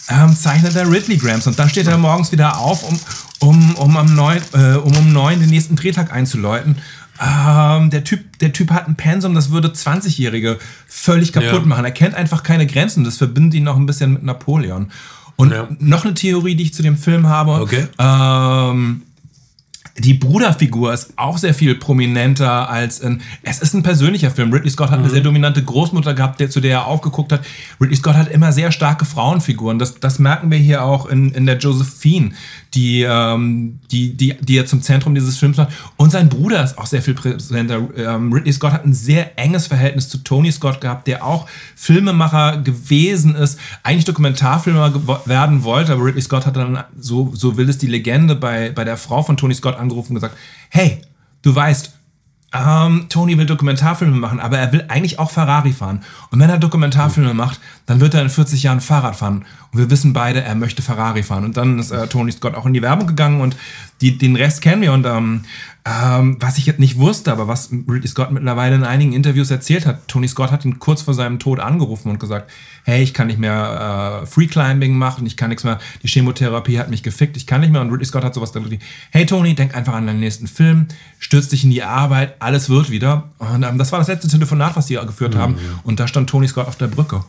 ähm, 0.09 0.35
zeichnet 0.35 0.75
er 0.75 0.89
Ridley 0.89 1.17
Grams. 1.17 1.47
Und 1.47 1.57
dann 1.59 1.69
steht 1.69 1.87
er 1.87 1.97
morgens 1.97 2.31
wieder 2.31 2.57
auf, 2.59 2.83
um, 2.83 2.99
um, 3.39 3.75
um, 3.75 3.97
am 3.97 4.15
neun, 4.15 4.39
äh, 4.53 4.75
um 4.75 4.95
um 4.95 5.13
neun 5.13 5.39
den 5.39 5.49
nächsten 5.49 5.75
Drehtag 5.75 6.11
einzuläuten. 6.13 6.77
Ähm, 7.19 7.89
der, 7.89 8.03
typ, 8.03 8.37
der 8.39 8.53
Typ 8.53 8.69
hat 8.71 8.87
ein 8.87 8.95
Pensum, 8.95 9.33
das 9.33 9.49
würde 9.49 9.69
20-Jährige 9.69 10.59
völlig 10.87 11.33
kaputt 11.33 11.51
Ja. 11.51 11.65
machen. 11.65 11.83
Er 11.83 11.91
kennt 11.91 12.13
einfach 12.13 12.43
keine 12.43 12.67
Grenzen. 12.67 13.03
Das 13.03 13.17
verbindet 13.17 13.55
ihn 13.55 13.63
noch 13.63 13.75
ein 13.75 13.87
bisschen 13.87 14.13
mit 14.13 14.23
Napoleon. 14.23 14.91
Und 15.35 15.51
Ja. 15.51 15.67
noch 15.79 16.05
eine 16.05 16.13
Theorie, 16.13 16.55
die 16.55 16.63
ich 16.63 16.73
zu 16.75 16.83
dem 16.83 16.95
Film 16.97 17.27
habe. 17.27 17.53
Okay. 17.53 17.87
Ähm, 17.97 19.01
die 19.99 20.13
Bruderfigur 20.13 20.93
ist 20.93 21.13
auch 21.15 21.37
sehr 21.37 21.53
viel 21.53 21.75
prominenter 21.75 22.69
als 22.69 22.99
in. 22.99 23.21
Es 23.41 23.59
ist 23.59 23.73
ein 23.73 23.81
persönlicher 23.83 24.29
Film. 24.29 24.53
Ridley 24.53 24.69
Scott 24.69 24.91
hat 24.91 24.99
eine 24.99 25.09
sehr 25.09 25.21
dominante 25.21 25.63
Großmutter 25.63 26.13
gehabt, 26.13 26.39
der, 26.39 26.49
zu 26.49 26.59
der 26.59 26.71
er 26.71 26.85
aufgeguckt 26.85 27.31
hat. 27.31 27.41
Ridley 27.81 27.95
Scott 27.95 28.15
hat 28.15 28.27
immer 28.27 28.51
sehr 28.51 28.71
starke 28.71 29.05
Frauenfiguren. 29.05 29.79
Das, 29.79 29.99
das 29.99 30.19
merken 30.19 30.51
wir 30.51 30.59
hier 30.59 30.83
auch 30.83 31.07
in, 31.07 31.31
in 31.31 31.45
der 31.47 31.57
Josephine, 31.57 32.31
die, 32.73 33.03
ähm, 33.03 33.79
die, 33.91 34.13
die, 34.13 34.35
die 34.39 34.57
er 34.57 34.65
zum 34.65 34.81
Zentrum 34.81 35.15
dieses 35.15 35.37
Films 35.37 35.57
macht. 35.57 35.71
Und 35.95 36.11
sein 36.11 36.29
Bruder 36.29 36.63
ist 36.63 36.77
auch 36.77 36.85
sehr 36.85 37.01
viel 37.01 37.13
präsenter. 37.13 37.87
Ähm, 37.95 38.31
Ridley 38.31 38.53
Scott 38.53 38.73
hat 38.73 38.85
ein 38.85 38.93
sehr 38.93 39.37
enges 39.39 39.67
Verhältnis 39.67 40.09
zu 40.09 40.19
Tony 40.19 40.51
Scott 40.51 40.81
gehabt, 40.81 41.07
der 41.07 41.25
auch 41.25 41.47
Filmemacher 41.75 42.57
gewesen 42.57 43.35
ist, 43.35 43.59
eigentlich 43.83 44.05
Dokumentarfilmer 44.05 44.93
werden 45.25 45.63
wollte, 45.63 45.93
aber 45.93 46.05
Ridley 46.05 46.21
Scott 46.21 46.45
hat 46.45 46.55
dann, 46.55 46.83
so, 46.99 47.31
so 47.33 47.57
will 47.57 47.69
es 47.69 47.77
die 47.77 47.87
Legende, 47.87 48.35
bei, 48.35 48.71
bei 48.71 48.83
der 48.83 48.97
Frau 48.97 49.23
von 49.23 49.37
Tony 49.37 49.53
Scott 49.53 49.77
angerufen 49.77 50.11
und 50.11 50.15
gesagt, 50.15 50.37
hey, 50.69 51.01
du 51.41 51.55
weißt, 51.55 51.93
ähm, 52.53 53.07
Tony 53.09 53.37
will 53.37 53.45
Dokumentarfilme 53.45 54.15
machen, 54.15 54.39
aber 54.39 54.57
er 54.57 54.71
will 54.71 54.85
eigentlich 54.87 55.19
auch 55.19 55.31
Ferrari 55.31 55.73
fahren. 55.73 56.03
Und 56.31 56.39
wenn 56.39 56.49
er 56.49 56.57
Dokumentarfilme 56.57 57.33
macht, 57.33 57.59
dann 57.87 58.01
wird 58.01 58.13
er 58.13 58.21
in 58.21 58.29
40 58.29 58.63
Jahren 58.63 58.81
Fahrrad 58.81 59.15
fahren. 59.15 59.45
Und 59.71 59.79
wir 59.79 59.89
wissen 59.89 60.13
beide, 60.13 60.41
er 60.41 60.55
möchte 60.55 60.81
Ferrari 60.81 61.23
fahren. 61.23 61.45
Und 61.45 61.57
dann 61.57 61.79
ist 61.79 61.91
äh, 61.91 62.07
Tony 62.07 62.31
Scott 62.31 62.53
auch 62.53 62.65
in 62.65 62.73
die 62.73 62.81
Werbung 62.81 63.07
gegangen 63.07 63.41
und 63.41 63.55
die, 64.01 64.17
den 64.17 64.35
Rest 64.35 64.61
kennen 64.61 64.81
wir. 64.81 64.91
Und 64.91 65.05
ähm, 65.05 65.43
ähm, 65.85 66.35
was 66.41 66.57
ich 66.57 66.65
jetzt 66.65 66.79
nicht 66.79 66.97
wusste, 66.97 67.31
aber 67.31 67.47
was 67.47 67.71
Ridley 67.71 68.07
Scott 68.07 68.31
mittlerweile 68.31 68.75
in 68.75 68.83
einigen 68.83 69.13
Interviews 69.13 69.49
erzählt 69.51 69.85
hat, 69.85 70.05
Tony 70.09 70.27
Scott 70.27 70.51
hat 70.51 70.65
ihn 70.65 70.79
kurz 70.79 71.01
vor 71.01 71.13
seinem 71.13 71.39
Tod 71.39 71.61
angerufen 71.61 72.09
und 72.09 72.19
gesagt, 72.19 72.51
hey, 72.83 73.01
ich 73.01 73.13
kann 73.13 73.27
nicht 73.27 73.39
mehr 73.39 74.21
äh, 74.23 74.25
Freeclimbing 74.25 74.97
machen, 74.97 75.25
ich 75.25 75.37
kann 75.37 75.47
nichts 75.47 75.63
mehr, 75.63 75.79
die 76.03 76.07
Chemotherapie 76.07 76.79
hat 76.79 76.89
mich 76.89 77.03
gefickt, 77.03 77.37
ich 77.37 77.47
kann 77.47 77.61
nicht 77.61 77.71
mehr. 77.71 77.79
Und 77.79 77.89
Ridley 77.89 78.05
Scott 78.05 78.25
hat 78.25 78.33
sowas 78.33 78.51
dann 78.51 78.69
wie, 78.69 78.79
hey 79.11 79.25
Tony, 79.25 79.55
denk 79.55 79.75
einfach 79.75 79.93
an 79.93 80.07
deinen 80.07 80.19
nächsten 80.19 80.47
Film, 80.47 80.87
stürz 81.19 81.47
dich 81.47 81.63
in 81.63 81.69
die 81.69 81.83
Arbeit, 81.83 82.35
alles 82.39 82.69
wird 82.69 82.89
wieder. 82.89 83.29
Und 83.37 83.63
ähm, 83.63 83.77
das 83.77 83.93
war 83.93 83.99
das 83.99 84.09
letzte 84.09 84.27
Telefonat, 84.27 84.75
was 84.75 84.87
die 84.87 84.95
geführt 84.95 85.37
haben. 85.37 85.55
Und 85.83 86.01
da 86.01 86.07
stand 86.07 86.29
Tony 86.29 86.49
Scott 86.49 86.67
auf 86.67 86.75
der 86.75 86.87
Brücke. 86.87 87.23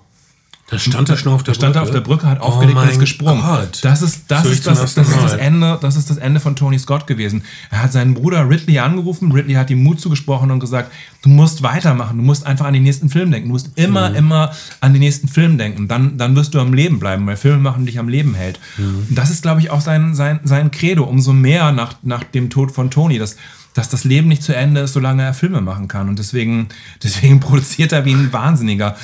Da 0.70 0.78
stand 0.78 1.08
er 1.08 1.16
schon 1.16 1.32
auf 1.32 1.42
der 1.42 1.54
Da 1.54 1.58
stand 1.60 1.76
er 1.76 1.80
Brücke. 1.82 1.88
auf 1.88 1.94
der 1.94 2.00
Brücke, 2.02 2.26
hat 2.26 2.40
aufgelegt 2.42 2.76
oh 2.78 2.82
und 2.82 2.90
ist 2.90 3.00
gesprungen. 3.00 3.40
Gott. 3.42 3.78
Das 3.82 4.02
ist 4.02 4.24
das, 4.28 4.42
Das 4.42 4.52
ist 4.52 4.66
das, 4.66 4.78
ersten 4.80 5.00
das, 5.00 5.08
ist 5.08 5.22
das. 5.22 5.32
Ende, 5.34 5.78
das 5.80 5.96
ist 5.96 6.10
das 6.10 6.18
Ende 6.18 6.40
von 6.40 6.56
Tony 6.56 6.78
Scott 6.78 7.06
gewesen. 7.06 7.42
Er 7.70 7.82
hat 7.82 7.92
seinen 7.92 8.12
Bruder 8.14 8.48
Ridley 8.48 8.78
angerufen, 8.78 9.32
Ridley 9.32 9.54
hat 9.54 9.70
ihm 9.70 9.82
Mut 9.82 9.98
zugesprochen 10.00 10.50
und 10.50 10.60
gesagt, 10.60 10.92
du 11.22 11.30
musst 11.30 11.62
weitermachen, 11.62 12.18
du 12.18 12.22
musst 12.22 12.44
einfach 12.44 12.66
an 12.66 12.74
den 12.74 12.82
nächsten 12.82 13.08
Film 13.08 13.30
denken, 13.30 13.48
du 13.48 13.52
musst 13.54 13.68
Mhm. 13.78 13.84
immer, 13.84 14.14
immer 14.14 14.52
an 14.80 14.92
den 14.92 15.00
nächsten 15.00 15.28
Film 15.28 15.56
denken, 15.56 15.88
dann, 15.88 16.18
dann 16.18 16.36
wirst 16.36 16.52
du 16.54 16.60
am 16.60 16.74
Leben 16.74 16.98
bleiben, 17.00 17.26
weil 17.26 17.36
Filme 17.38 17.58
machen 17.58 17.86
dich 17.86 17.98
am 17.98 18.08
Leben 18.08 18.34
hält. 18.34 18.60
Mhm. 18.76 19.06
Und 19.08 19.16
das 19.16 19.30
ist, 19.30 19.40
glaube 19.42 19.60
ich, 19.62 19.70
auch 19.70 19.80
sein, 19.80 20.14
sein, 20.14 20.40
sein 20.44 20.70
Credo, 20.70 21.04
umso 21.04 21.32
mehr 21.32 21.72
nach, 21.72 21.94
nach 22.02 22.24
dem 22.24 22.50
Tod 22.50 22.72
von 22.72 22.90
Tony, 22.90 23.18
dass, 23.18 23.36
dass 23.74 23.88
das 23.88 24.04
Leben 24.04 24.28
nicht 24.28 24.42
zu 24.42 24.54
Ende 24.54 24.80
ist, 24.82 24.92
solange 24.92 25.22
er 25.22 25.34
Filme 25.34 25.60
machen 25.60 25.88
kann. 25.88 26.08
Und 26.08 26.18
deswegen, 26.18 26.68
deswegen 27.02 27.40
produziert 27.40 27.92
er 27.92 28.04
wie 28.04 28.14
ein 28.14 28.32
Wahnsinniger. 28.32 28.96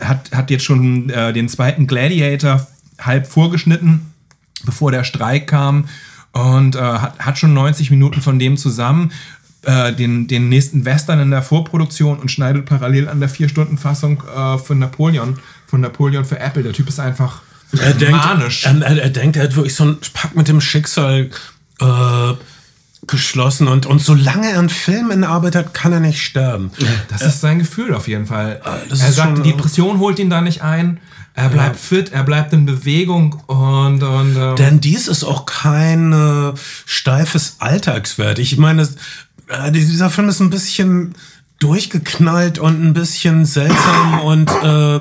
Hat, 0.00 0.30
hat 0.32 0.50
jetzt 0.50 0.64
schon 0.64 1.10
äh, 1.10 1.32
den 1.32 1.48
zweiten 1.48 1.86
Gladiator 1.86 2.66
halb 3.00 3.26
vorgeschnitten, 3.26 4.12
bevor 4.64 4.90
der 4.90 5.04
Streik 5.04 5.46
kam. 5.46 5.88
Und 6.32 6.76
äh, 6.76 6.80
hat, 6.80 7.18
hat 7.18 7.38
schon 7.38 7.54
90 7.54 7.90
Minuten 7.90 8.20
von 8.20 8.38
dem 8.38 8.56
zusammen. 8.56 9.12
Äh, 9.62 9.92
den, 9.92 10.28
den 10.28 10.48
nächsten 10.48 10.84
Western 10.84 11.18
in 11.18 11.30
der 11.32 11.42
Vorproduktion 11.42 12.18
und 12.20 12.30
schneidet 12.30 12.64
parallel 12.64 13.08
an 13.08 13.18
der 13.18 13.28
Vier-Stunden-Fassung 13.28 14.22
äh, 14.22 14.56
von 14.56 14.78
Napoleon, 14.78 15.36
von 15.66 15.80
Napoleon 15.80 16.24
für 16.24 16.38
Apple. 16.38 16.62
Der 16.62 16.72
Typ 16.72 16.88
ist 16.88 17.00
einfach 17.00 17.42
Er 17.76 17.92
denkt, 17.92 18.24
manisch. 18.24 18.64
er, 18.64 18.80
er, 18.80 19.02
er 19.02 19.10
denkt, 19.10 19.36
er 19.36 19.44
hat 19.44 19.56
wirklich 19.56 19.74
so 19.74 19.82
einen 19.82 19.98
Pakt 20.14 20.36
mit 20.36 20.46
dem 20.46 20.60
Schicksal 20.60 21.30
äh, 21.80 22.32
geschlossen 23.06 23.68
und, 23.68 23.86
und 23.86 24.00
solange 24.00 24.50
er 24.50 24.58
einen 24.58 24.68
Film 24.68 25.10
in 25.10 25.24
Arbeit 25.24 25.54
hat, 25.54 25.74
kann 25.74 25.92
er 25.92 26.00
nicht 26.00 26.20
sterben. 26.20 26.70
Das 27.08 27.22
ist 27.22 27.40
sein 27.40 27.58
Gefühl 27.58 27.94
auf 27.94 28.08
jeden 28.08 28.26
Fall. 28.26 28.60
das 28.88 29.00
er 29.00 29.12
sagt, 29.12 29.38
die 29.38 29.52
Depression 29.52 29.98
holt 29.98 30.18
ihn 30.18 30.30
da 30.30 30.40
nicht 30.40 30.62
ein. 30.62 31.00
Er 31.34 31.50
bleibt 31.50 31.78
fit, 31.78 32.10
er 32.10 32.24
bleibt 32.24 32.52
in 32.52 32.66
Bewegung 32.66 33.40
und, 33.46 34.02
und 34.02 34.36
ähm, 34.36 34.56
Denn 34.56 34.80
dies 34.80 35.06
ist 35.06 35.22
auch 35.22 35.46
kein 35.46 36.12
äh, 36.12 36.52
steifes 36.84 37.56
Alltagswert. 37.60 38.40
Ich 38.40 38.58
meine, 38.58 38.88
äh, 39.46 39.70
dieser 39.70 40.10
Film 40.10 40.28
ist 40.28 40.40
ein 40.40 40.50
bisschen 40.50 41.14
durchgeknallt 41.60 42.58
und 42.58 42.84
ein 42.84 42.92
bisschen 42.92 43.44
seltsam 43.44 44.20
und 44.20 44.50
äh, 44.50 45.00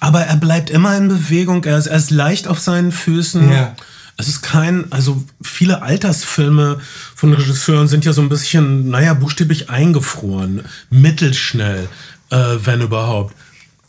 aber 0.00 0.22
er 0.22 0.36
bleibt 0.36 0.70
immer 0.70 0.96
in 0.96 1.08
Bewegung. 1.08 1.64
Er 1.64 1.78
ist, 1.78 1.86
er 1.86 1.96
ist 1.96 2.10
leicht 2.10 2.48
auf 2.48 2.58
seinen 2.58 2.92
Füßen. 2.92 3.50
Ja. 3.50 3.74
Es 4.20 4.28
ist 4.28 4.42
kein, 4.42 4.92
also 4.92 5.24
viele 5.40 5.80
Altersfilme 5.80 6.78
von 7.16 7.32
Regisseuren 7.32 7.88
sind 7.88 8.04
ja 8.04 8.12
so 8.12 8.20
ein 8.20 8.28
bisschen, 8.28 8.90
naja, 8.90 9.14
buchstäblich 9.14 9.70
eingefroren, 9.70 10.66
mittelschnell, 10.90 11.88
äh, 12.28 12.36
wenn 12.62 12.82
überhaupt. 12.82 13.34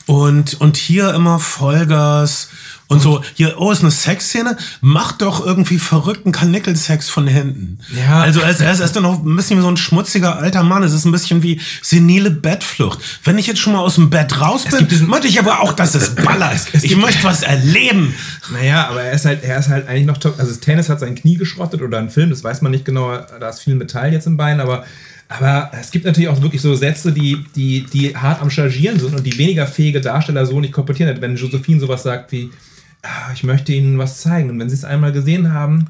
Und, 0.05 0.59
und 0.61 0.77
hier 0.77 1.13
immer 1.13 1.39
Vollgas 1.39 2.47
und 2.91 2.99
so, 3.01 3.23
hier, 3.35 3.55
oh, 3.57 3.71
ist 3.71 3.81
eine 3.81 3.91
Sexszene, 3.91 4.57
mach 4.81 5.13
doch 5.13 5.45
irgendwie 5.45 5.79
verrückten 5.79 6.31
Kanickelsex 6.33 7.09
von 7.09 7.25
hinten. 7.25 7.79
Ja. 7.95 8.19
Also 8.19 8.41
er 8.41 8.49
ist, 8.49 8.59
er 8.59 8.71
ist, 8.73 8.81
ist 8.81 8.95
dann 8.97 9.05
auch 9.05 9.23
ein 9.23 9.35
bisschen 9.37 9.57
wie 9.57 9.61
so 9.61 9.69
ein 9.69 9.77
schmutziger 9.77 10.37
alter 10.37 10.63
Mann. 10.63 10.83
Es 10.83 10.91
ist 10.91 11.05
ein 11.05 11.11
bisschen 11.13 11.41
wie 11.41 11.61
senile 11.81 12.29
Bettflucht. 12.31 12.99
Wenn 13.23 13.37
ich 13.37 13.47
jetzt 13.47 13.59
schon 13.61 13.71
mal 13.73 13.79
aus 13.79 13.95
dem 13.95 14.09
Bett 14.09 14.41
raus 14.41 14.65
bin, 14.65 15.07
möchte 15.07 15.27
ich 15.27 15.39
aber 15.39 15.61
auch, 15.61 15.71
dass 15.71 15.95
es 15.95 16.15
ballert. 16.15 16.59
ich 16.81 16.97
möchte 16.97 17.23
was 17.23 17.43
erleben. 17.43 18.13
Naja, 18.51 18.89
aber 18.89 19.01
er 19.03 19.13
ist 19.13 19.23
halt, 19.23 19.43
er 19.43 19.57
ist 19.57 19.69
halt 19.69 19.87
eigentlich 19.87 20.05
noch 20.05 20.17
top. 20.17 20.35
Also 20.37 20.53
Tennis 20.55 20.89
hat 20.89 20.99
sein 20.99 21.15
Knie 21.15 21.37
geschrottet 21.37 21.81
oder 21.81 21.97
ein 21.97 22.09
Film, 22.09 22.29
das 22.29 22.43
weiß 22.43 22.61
man 22.61 22.71
nicht 22.71 22.83
genau, 22.83 23.17
da 23.39 23.49
ist 23.49 23.61
viel 23.61 23.75
Metall 23.75 24.11
jetzt 24.11 24.27
im 24.27 24.35
Bein, 24.35 24.59
aber, 24.59 24.83
aber 25.29 25.71
es 25.79 25.91
gibt 25.91 26.03
natürlich 26.03 26.27
auch 26.29 26.41
wirklich 26.41 26.61
so 26.61 26.75
Sätze, 26.75 27.13
die, 27.13 27.45
die, 27.55 27.85
die 27.85 28.17
hart 28.17 28.41
am 28.41 28.49
Chargieren 28.49 28.99
sind 28.99 29.15
und 29.15 29.23
die 29.23 29.37
weniger 29.37 29.65
fähige 29.65 30.01
Darsteller 30.01 30.45
so 30.45 30.59
nicht 30.59 30.73
komportieren. 30.73 31.15
Wenn 31.21 31.37
Josephine 31.37 31.79
sowas 31.79 32.03
sagt 32.03 32.33
wie, 32.33 32.49
"Ah, 32.51 32.70
ich 33.33 33.43
möchte 33.43 33.73
Ihnen 33.73 33.97
was 33.97 34.21
zeigen. 34.21 34.49
Und 34.49 34.59
wenn 34.59 34.69
Sie 34.69 34.75
es 34.75 34.85
einmal 34.85 35.11
gesehen 35.11 35.53
haben, 35.53 35.87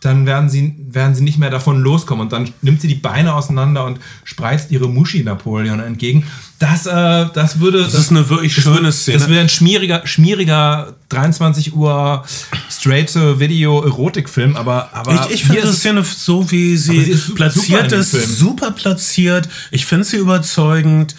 dann 0.00 0.26
werden 0.26 0.48
sie, 0.48 0.76
werden 0.78 1.14
sie 1.16 1.24
nicht 1.24 1.38
mehr 1.38 1.50
davon 1.50 1.80
loskommen. 1.80 2.22
Und 2.22 2.32
dann 2.32 2.50
nimmt 2.62 2.80
sie 2.80 2.86
die 2.86 2.94
Beine 2.94 3.34
auseinander 3.34 3.84
und 3.84 3.98
spreizt 4.22 4.70
ihre 4.70 4.88
Muschi 4.88 5.24
Napoleon 5.24 5.80
entgegen. 5.80 6.24
Das, 6.60 6.86
äh, 6.86 7.26
das 7.34 7.58
würde. 7.58 7.82
Das 7.82 7.94
ist 7.94 8.10
eine 8.10 8.28
wirklich 8.30 8.54
schöne 8.54 8.92
Szene. 8.92 9.18
Das 9.18 9.28
wäre 9.28 9.40
ein 9.40 9.48
schmieriger, 9.48 10.06
schmieriger 10.06 10.94
23 11.08 11.74
Uhr 11.74 12.24
straight 12.70 13.12
Video 13.40 13.82
Erotikfilm, 13.82 14.54
aber, 14.54 14.90
aber 14.92 15.26
Ich, 15.26 15.34
ich 15.34 15.44
finde 15.44 15.62
die 15.62 15.72
Szene 15.72 16.04
so, 16.04 16.48
wie 16.50 16.76
sie, 16.76 17.02
sie 17.02 17.10
ist 17.10 17.34
platziert 17.34 17.90
ist, 17.90 18.12
super 18.38 18.70
platziert. 18.70 19.48
Ich 19.72 19.86
finde 19.86 20.04
sie 20.04 20.18
überzeugend. 20.18 21.16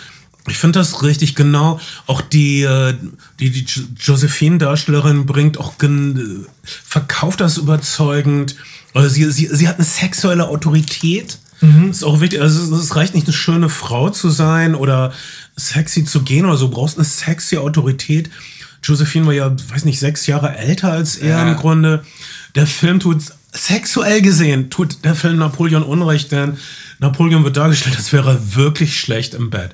Ich 0.47 0.57
finde 0.57 0.79
das 0.79 1.03
richtig 1.03 1.35
genau. 1.35 1.79
Auch 2.07 2.21
die, 2.21 2.63
äh, 2.63 2.95
die, 3.39 3.49
die 3.51 3.65
Jo- 3.65 3.83
Josephine-Darstellerin 3.99 5.25
bringt 5.25 5.59
auch, 5.59 5.73
äh, 5.81 6.13
verkauft 6.63 7.41
das 7.41 7.57
überzeugend. 7.57 8.55
Also 8.93 9.09
sie, 9.09 9.29
sie, 9.31 9.47
sie 9.51 9.67
hat 9.67 9.75
eine 9.75 9.85
sexuelle 9.85 10.47
Autorität. 10.47 11.37
Das 11.61 11.97
ist 11.97 12.03
auch 12.03 12.21
wichtig. 12.21 12.41
Also 12.41 12.63
es- 12.75 12.83
es 12.85 12.95
reicht 12.95 13.13
nicht, 13.15 13.27
eine 13.27 13.33
schöne 13.35 13.67
Frau 13.69 14.09
zu 14.09 14.29
sein 14.29 14.75
oder 14.75 15.11
sexy 15.57 16.05
zu 16.05 16.21
gehen 16.21 16.45
oder 16.45 16.55
so. 16.57 16.67
Du 16.67 16.73
brauchst 16.75 16.97
eine 16.97 17.05
sexy 17.05 17.57
Autorität. 17.57 18.29
Josephine 18.81 19.25
war 19.25 19.33
ja, 19.33 19.53
weiß 19.69 19.83
nicht, 19.83 19.99
sechs 19.99 20.25
Jahre 20.25 20.55
älter 20.55 20.91
als 20.93 21.17
er 21.17 21.37
Ja. 21.39 21.51
im 21.51 21.57
Grunde. 21.57 22.03
Der 22.55 22.65
Film 22.65 23.01
tut 23.01 23.21
sexuell 23.51 24.21
gesehen 24.21 24.69
tut 24.69 25.03
der 25.03 25.15
Film 25.15 25.37
Napoleon 25.37 25.83
Unrecht, 25.83 26.31
denn 26.31 26.57
Napoleon 27.01 27.45
wird 27.45 27.55
dargestellt, 27.55 27.95
als 27.95 28.11
wäre 28.11 28.31
er 28.31 28.55
wirklich 28.57 28.99
schlecht 28.99 29.33
im 29.33 29.49
Bett. 29.49 29.73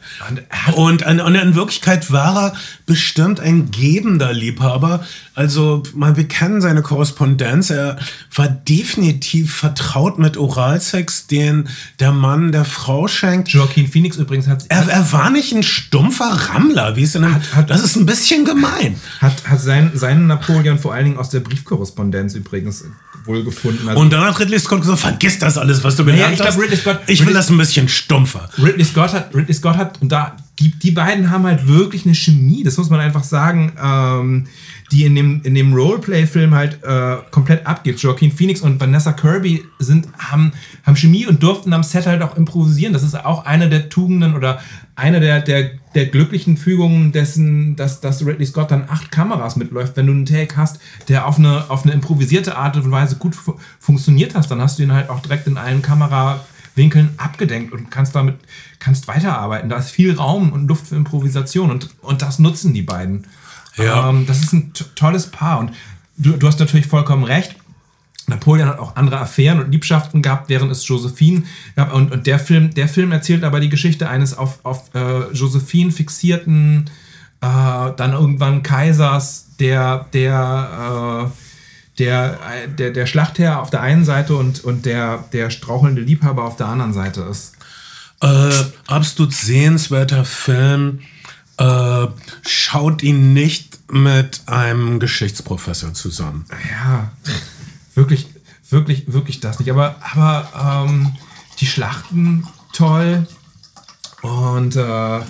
Und, 0.76 1.02
in, 1.02 1.20
und 1.20 1.34
in 1.34 1.56
Wirklichkeit 1.56 2.12
war 2.12 2.38
er 2.38 2.54
bestimmt 2.86 3.40
ein 3.40 3.72
gebender 3.72 4.32
Liebhaber. 4.32 5.04
Also, 5.34 5.82
man, 5.96 6.16
wir 6.18 6.28
kennen 6.28 6.62
seine 6.62 6.84
Korrespondenz. 6.84 7.72
Er 7.72 7.98
war 8.36 8.48
definitiv 8.48 9.56
vertraut 9.56 10.20
mit 10.20 10.38
Oralsex, 10.38 11.26
den 11.26 11.68
der 12.00 12.12
Mann 12.12 12.52
der 12.52 12.64
Frau 12.64 13.08
schenkt. 13.08 13.50
Joaquin 13.50 13.88
Phoenix 13.88 14.18
übrigens 14.18 14.48
hat, 14.48 14.66
Er, 14.70 14.88
er 14.88 15.12
war 15.12 15.32
nicht 15.32 15.52
ein 15.52 15.64
stumpfer 15.64 16.30
Rammler, 16.54 16.96
wie 16.96 17.04
es 17.04 17.16
in 17.16 17.24
einem, 17.24 17.34
Hat- 17.36 17.56
hat- 17.56 17.70
Das 17.72 17.82
ist 17.84 17.96
ein 17.96 18.06
bisschen 18.06 18.46
gemein. 18.46 18.98
hat, 19.20 19.48
hat 19.50 19.60
sein, 19.60 19.90
seinen 19.96 20.28
Napoleon 20.28 20.78
vor 20.78 20.94
allen 20.94 21.06
Dingen 21.06 21.18
aus 21.18 21.30
der 21.30 21.40
Briefkorrespondenz 21.40 22.36
übrigens 22.36 22.86
wohl 23.26 23.44
gefunden. 23.44 23.88
Also 23.88 24.00
Und 24.02 24.12
dann 24.14 24.22
hat 24.26 24.40
Ridley 24.40 24.60
Scott 24.60 24.82
gesagt, 24.82 25.00
vergiss 25.00 25.40
das 25.40 25.58
alles, 25.58 25.84
was 25.84 25.96
du 25.96 26.06
gelernt 26.06 26.34
ich 26.34 26.38
glaub, 26.40 26.50
hast. 26.50 26.60
Ridley 26.60 26.78
Scott- 26.78 27.00
ich 27.08 27.20
will 27.20 27.28
Ridley- 27.28 27.34
das 27.34 27.50
ein 27.50 27.58
bisschen 27.58 27.90
stumpfer. 27.90 28.50
Ridley 28.58 28.84
Scott 28.86 29.14
hat, 29.14 29.34
Ridley 29.36 29.54
Scott 29.54 29.78
hat, 29.78 30.02
und 30.02 30.12
da, 30.12 30.36
die, 30.60 30.72
die 30.72 30.92
beiden 30.92 31.30
haben 31.30 31.44
halt 31.46 31.68
wirklich 31.68 32.06
eine 32.06 32.16
Chemie, 32.16 32.64
das 32.64 32.78
muss 32.78 32.90
man 32.90 33.00
einfach 33.00 33.24
sagen, 33.24 33.74
ähm, 33.82 34.48
die 34.92 35.04
in 35.04 35.16
dem, 35.16 35.42
in 35.44 35.56
dem 35.56 35.74
Roleplay-Film 35.74 36.54
halt 36.54 36.84
äh, 36.84 37.18
komplett 37.32 37.66
abgeht. 37.66 38.00
Joaquin 38.00 38.32
Phoenix 38.32 38.62
und 38.62 38.80
Vanessa 38.80 39.14
Kirby 39.14 39.64
sind, 39.80 40.08
haben, 40.18 40.54
haben 40.84 40.96
Chemie 40.96 41.26
und 41.26 41.42
durften 41.42 41.74
am 41.74 41.84
Set 41.84 42.06
halt 42.06 42.22
auch 42.22 42.38
improvisieren. 42.38 42.94
Das 42.94 43.04
ist 43.04 43.16
auch 43.26 43.46
eine 43.46 43.68
der 43.68 43.90
Tugenden 43.90 44.36
oder 44.36 44.60
eine 44.96 45.20
der, 45.20 45.42
der, 45.42 45.72
der 45.96 46.06
glücklichen 46.06 46.56
Fügungen 46.56 47.12
dessen, 47.12 47.76
dass, 47.76 48.00
dass 48.00 48.26
Ridley 48.26 48.46
Scott 48.46 48.70
dann 48.70 48.86
acht 48.88 49.12
Kameras 49.12 49.56
mitläuft. 49.56 49.98
Wenn 49.98 50.06
du 50.06 50.14
einen 50.14 50.26
Take 50.26 50.56
hast, 50.56 50.80
der 51.08 51.28
auf 51.28 51.40
eine, 51.40 51.70
auf 51.70 51.84
eine 51.84 51.94
improvisierte 51.94 52.56
Art 52.56 52.78
und 52.78 52.92
Weise 52.92 53.16
gut 53.16 53.36
fu 53.36 53.56
funktioniert 53.80 54.36
hast, 54.36 54.52
dann 54.52 54.62
hast 54.62 54.78
du 54.78 54.84
ihn 54.84 54.94
halt 54.94 55.10
auch 55.10 55.20
direkt 55.20 55.48
in 55.48 55.58
allen 55.58 55.82
Kamerawinkeln 55.82 57.10
abgedenkt 57.18 57.74
und 57.74 57.90
kannst 57.90 58.16
damit 58.16 58.36
kannst 58.80 59.08
weiterarbeiten. 59.08 59.70
Da 59.70 59.78
ist 59.78 59.90
viel 59.90 60.16
Raum 60.16 60.52
und 60.52 60.68
Luft 60.68 60.88
für 60.88 60.96
Improvisation 60.96 61.72
und, 61.72 61.90
und 62.02 62.22
das 62.22 62.38
nutzen 62.38 62.74
die 62.74 62.84
beiden. 62.84 63.26
Ja. 63.78 64.10
Ähm, 64.10 64.26
das 64.26 64.42
ist 64.42 64.54
ein 64.54 64.74
to- 64.74 64.86
tolles 64.96 65.28
Paar 65.28 65.60
und 65.60 65.72
du, 66.18 66.32
du 66.32 66.48
hast 66.48 66.60
natürlich 66.60 66.88
vollkommen 66.88 67.24
recht. 67.24 67.56
Napoleon 68.28 68.68
hat 68.70 68.80
auch 68.80 68.96
andere 68.96 69.20
Affären 69.20 69.60
und 69.60 69.72
Liebschaften 69.72 70.22
gehabt, 70.24 70.50
während 70.50 70.72
es 70.72 70.88
Josephine 70.88 71.44
gab. 71.76 71.94
Und, 71.94 72.12
und 72.12 72.26
der, 72.26 72.40
Film, 72.40 72.74
der 72.74 72.88
Film 72.88 73.12
erzählt 73.12 73.44
aber 73.44 73.60
die 73.60 73.70
Geschichte 73.70 74.10
eines 74.10 74.36
auf, 74.36 74.60
auf 74.64 74.96
äh, 74.96 75.32
Josephine 75.32 75.92
fixierten, 75.92 76.90
äh, 77.42 77.46
dann 77.46 78.14
irgendwann 78.14 78.64
Kaisers, 78.64 79.50
der, 79.60 80.08
der, 80.14 81.30
äh, 81.30 82.00
der, 82.00 82.40
der, 82.68 82.92
der 82.92 83.06
Schlachtherr 83.06 83.62
auf 83.62 83.70
der 83.70 83.82
einen 83.82 84.06
Seite 84.06 84.36
und, 84.36 84.64
und 84.64 84.86
der, 84.88 85.26
der 85.32 85.52
strauchelnde 85.52 86.02
Liebhaber 86.02 86.46
auf 86.46 86.56
der 86.58 86.68
anderen 86.68 86.94
Seite 86.94 87.22
ist. 87.22 87.54
Äh, 88.22 88.50
absolut 88.88 89.34
sehenswerter 89.34 90.26
Film. 90.26 91.02
Äh, 91.58 92.08
schaut 92.46 93.02
ihn 93.04 93.34
nicht 93.34 93.80
mit 93.92 94.42
einem 94.48 95.00
Geschichtsprofessor 95.00 95.94
zusammen. 95.94 96.46
Ja, 96.72 97.12
wirklich, 97.94 98.28
wirklich, 98.70 99.04
wirklich 99.08 99.40
das 99.40 99.60
nicht. 99.60 99.70
Aber, 99.72 99.96
aber 100.14 100.86
ähm, 100.90 101.14
die 101.60 101.68
Schlachten 101.68 102.46
toll. 102.74 103.26
Und 104.22 104.76
äh, 104.76 104.82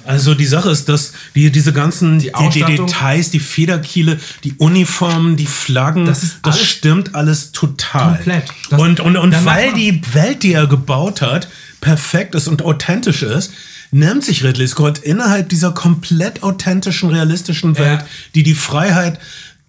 Also 0.05 0.36
die 0.36 0.45
Sache 0.45 0.69
ist, 0.69 0.88
dass 0.88 1.11
die, 1.36 1.51
diese 1.51 1.73
ganzen 1.73 2.17
die, 2.19 2.28
die 2.28 2.34
Ausstattung- 2.36 2.86
Details, 2.88 3.30
die 3.30 3.41
Federkiele, 3.41 4.19
die 4.45 4.53
Uniformen, 4.53 5.36
die 5.36 5.47
Flaggen, 5.47 6.05
Das 6.05 6.23
ist 6.23 6.38
das 6.43 6.55
alles 6.55 6.67
stimmt 6.67 7.13
alles 7.13 7.51
total. 7.51 8.15
komplett. 8.15 8.45
Das- 8.69 8.80
und 8.80 8.99
und, 9.01 9.17
und 9.17 9.45
weil 9.45 9.73
die 9.73 10.01
Welt, 10.13 10.43
die 10.43 10.53
er 10.53 10.65
gebaut 10.67 11.21
hat, 11.21 11.49
perfekt 11.82 12.36
ist 12.36 12.47
und 12.47 12.61
authentisch 12.63 13.21
ist, 13.21 13.51
nimmt 13.95 14.25
sich 14.25 14.43
Ridley 14.43 14.67
Scott 14.67 14.97
innerhalb 14.99 15.47
dieser 15.47 15.71
komplett 15.71 16.43
authentischen, 16.43 17.09
realistischen 17.09 17.77
Welt, 17.77 18.01
Ja. 18.01 18.07
die 18.35 18.43
die 18.43 18.53
Freiheit 18.53 19.19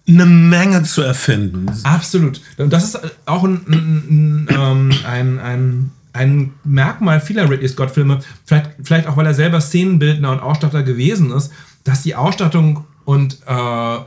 eine 0.05 0.25
Menge 0.25 0.83
zu 0.83 1.01
erfinden. 1.01 1.67
Absolut. 1.83 2.41
Und 2.57 2.71
das 2.71 2.83
ist 2.83 2.99
auch 3.25 3.43
ein, 3.45 3.61
ein, 3.67 4.47
ein, 4.49 4.49
ähm, 4.49 4.91
ein, 5.05 5.39
ein, 5.39 5.91
ein 6.11 6.53
Merkmal 6.65 7.21
vieler 7.21 7.49
Ridley 7.49 7.69
Scott-Filme, 7.69 8.19
vielleicht, 8.45 8.71
vielleicht 8.83 9.07
auch, 9.07 9.15
weil 9.15 9.25
er 9.25 9.33
selber 9.33 9.61
Szenenbildner 9.61 10.31
und 10.31 10.39
Ausstatter 10.39 10.83
gewesen 10.83 11.31
ist, 11.31 11.51
dass 11.85 12.03
die 12.03 12.15
Ausstattung 12.15 12.85
und 13.05 13.37
äh, 13.47 13.97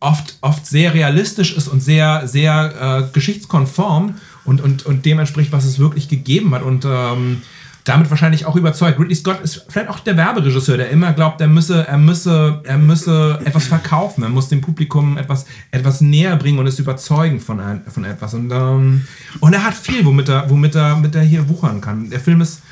oft, 0.00 0.36
oft 0.40 0.66
sehr 0.66 0.94
realistisch 0.94 1.56
ist 1.56 1.68
und 1.68 1.80
sehr, 1.80 2.26
sehr 2.26 3.06
äh, 3.08 3.12
geschichtskonform 3.12 4.16
und, 4.44 4.60
und, 4.60 4.84
und 4.84 5.04
dem 5.04 5.20
entspricht, 5.20 5.52
was 5.52 5.64
es 5.64 5.78
wirklich 5.78 6.08
gegeben 6.08 6.52
hat. 6.54 6.62
Und 6.62 6.84
ähm, 6.84 7.42
damit 7.84 8.08
wahrscheinlich 8.10 8.46
auch 8.46 8.56
überzeugt. 8.56 8.98
Ridley 8.98 9.14
Scott 9.14 9.40
ist 9.42 9.66
vielleicht 9.68 9.90
auch 9.90 10.00
der 10.00 10.16
Werberegisseur, 10.16 10.78
der 10.78 10.88
immer 10.90 11.12
glaubt, 11.12 11.40
er 11.42 11.48
müsse, 11.48 11.86
er 11.86 11.98
müsse, 11.98 12.60
er 12.64 12.78
müsse 12.78 13.38
etwas 13.44 13.66
verkaufen, 13.66 14.22
er 14.22 14.30
muss 14.30 14.48
dem 14.48 14.62
Publikum 14.62 15.18
etwas, 15.18 15.44
etwas 15.70 16.00
näher 16.00 16.34
bringen 16.36 16.58
und 16.58 16.66
es 16.66 16.78
überzeugen 16.78 17.40
von, 17.40 17.60
ein, 17.60 17.82
von 17.86 18.04
etwas. 18.04 18.32
Und, 18.32 18.50
ähm, 18.50 19.06
und 19.40 19.52
er 19.52 19.62
hat 19.64 19.74
viel, 19.74 20.04
womit 20.04 20.30
er, 20.30 20.48
womit 20.48 20.74
er, 20.74 20.96
mit 20.96 21.14
er 21.14 21.22
hier 21.22 21.46
wuchern 21.48 21.82
kann. 21.82 22.08
Der 22.08 22.20
Film 22.20 22.40
ist, 22.40 22.62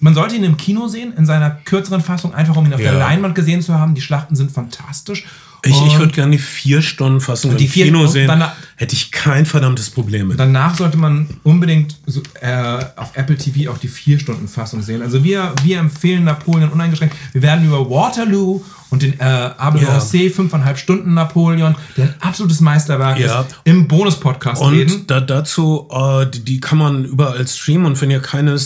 man 0.00 0.12
sollte 0.12 0.36
ihn 0.36 0.44
im 0.44 0.58
Kino 0.58 0.88
sehen, 0.88 1.14
in 1.16 1.24
seiner 1.24 1.50
kürzeren 1.50 2.02
Fassung, 2.02 2.34
einfach 2.34 2.56
um 2.56 2.66
ihn 2.66 2.74
auf 2.74 2.80
Ja. 2.80 2.90
der 2.90 3.00
Leinwand 3.00 3.34
gesehen 3.34 3.62
zu 3.62 3.72
haben. 3.72 3.94
Die 3.94 4.02
Schlachten 4.02 4.36
sind 4.36 4.52
fantastisch. 4.52 5.24
Ich, 5.64 5.70
ich 5.70 5.94
Und 5.94 5.98
würde 5.98 6.12
gerne 6.12 6.32
die 6.32 6.42
vier 6.42 6.82
Stunden 6.82 7.20
Fassung 7.20 7.52
im 7.52 7.56
die 7.56 7.68
vier- 7.68 7.86
Kino 7.86 8.02
und 8.02 8.08
sehen. 8.08 8.28
danach- 8.28 8.52
Hätte 8.76 8.94
ich 8.94 9.12
kein 9.12 9.46
verdammtes 9.46 9.88
Problem 9.88 10.28
mit. 10.28 10.38
Danach 10.40 10.74
sollte 10.76 10.96
man 10.98 11.28
unbedingt 11.44 11.96
so, 12.06 12.20
äh, 12.40 12.84
auf 12.96 13.12
Apple 13.14 13.36
TV 13.36 13.70
auch 13.70 13.78
die 13.78 13.86
vier 13.88 14.18
Stunden 14.18 14.48
Fassung 14.48 14.82
sehen. 14.82 15.00
Also 15.00 15.22
wir, 15.22 15.52
wir 15.62 15.78
empfehlen 15.78 16.24
Napoleon 16.24 16.70
uneingeschränkt. 16.70 17.14
Wir 17.32 17.40
werden 17.42 17.64
über 17.66 17.88
Waterloo 17.88 18.62
und 18.90 19.02
den 19.02 19.18
äh, 19.20 19.22
Abel 19.22 19.82
Ja. 19.82 19.96
Rossé, 19.98 20.28
fünfeinhalb 20.30 20.76
Stunden 20.76 21.14
Napoleon, 21.14 21.76
der 21.96 22.06
ein 22.06 22.14
absolutes 22.20 22.60
Meisterwerk 22.60 23.18
Ja. 23.20 23.42
ist, 23.42 23.54
im 23.62 23.86
Bonus-Podcast 23.86 24.60
reden. 24.62 24.92
Und 24.92 25.10
da, 25.10 25.20
dazu, 25.20 25.88
äh, 25.90 26.26
die, 26.26 26.44
die 26.44 26.60
kann 26.60 26.78
man 26.78 27.04
überall 27.04 27.46
streamen 27.46 27.86
und 27.86 28.00
wenn 28.00 28.10
ihr 28.10 28.20
keine 28.20 28.58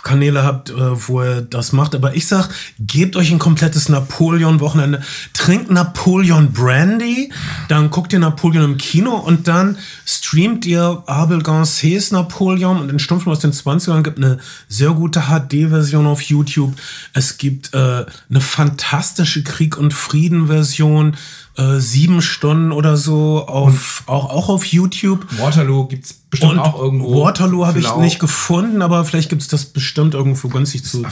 Stream-Kanäle 0.00 0.42
habt, 0.42 0.70
äh, 0.70 1.08
wo 1.08 1.22
ihr 1.22 1.42
das 1.42 1.72
macht, 1.72 1.94
aber 1.94 2.14
ich 2.14 2.26
sag, 2.26 2.48
gebt 2.78 3.16
euch 3.16 3.30
ein 3.30 3.38
komplettes 3.38 3.88
Napoleon-Wochenende, 3.88 5.02
trinkt 5.32 5.70
Napoleon 5.70 6.52
Brandy, 6.52 7.32
dann 7.68 7.90
guckt 7.90 8.12
ihr 8.12 8.18
Napoleon 8.18 8.64
im 8.64 8.76
Kino 8.78 9.14
und 9.16 9.48
dann 9.48 9.78
streamt 10.06 10.66
ihr 10.66 11.02
Abel 11.06 11.38
Gancés 11.38 12.12
Napoleon 12.12 12.80
und 12.80 12.88
den 12.88 12.98
Stummfilm 12.98 13.32
aus 13.32 13.40
den 13.40 13.52
20ern 13.52 14.02
gibt 14.02 14.18
eine 14.18 14.38
sehr 14.68 14.90
gute 14.90 15.22
HD-Version 15.22 16.06
auf 16.06 16.22
YouTube. 16.22 16.74
Es 17.12 17.38
gibt 17.38 17.74
äh, 17.74 18.04
eine 18.28 18.40
fantastische 18.40 19.42
Krieg- 19.42 19.78
und 19.78 19.92
Frieden-Version, 19.92 21.16
äh, 21.56 21.78
sieben 21.78 22.22
Stunden 22.22 22.72
oder 22.72 22.96
so, 22.96 23.46
auf, 23.46 24.04
auch, 24.06 24.30
auch 24.30 24.48
auf 24.48 24.64
YouTube. 24.66 25.26
Waterloo 25.38 25.86
gibt 25.86 26.06
es 26.06 26.19
bestimmt 26.30 26.52
Und 26.52 26.58
auch 26.60 26.80
irgendwo. 26.80 27.24
Waterloo 27.24 27.66
habe 27.66 27.80
ich 27.80 27.96
nicht 27.96 28.18
gefunden, 28.18 28.82
aber 28.82 29.04
vielleicht 29.04 29.28
gibt 29.28 29.42
es 29.42 29.48
das 29.48 29.66
bestimmt 29.66 30.14
irgendwo 30.14 30.48
günstig 30.48 30.84
zu 30.84 31.04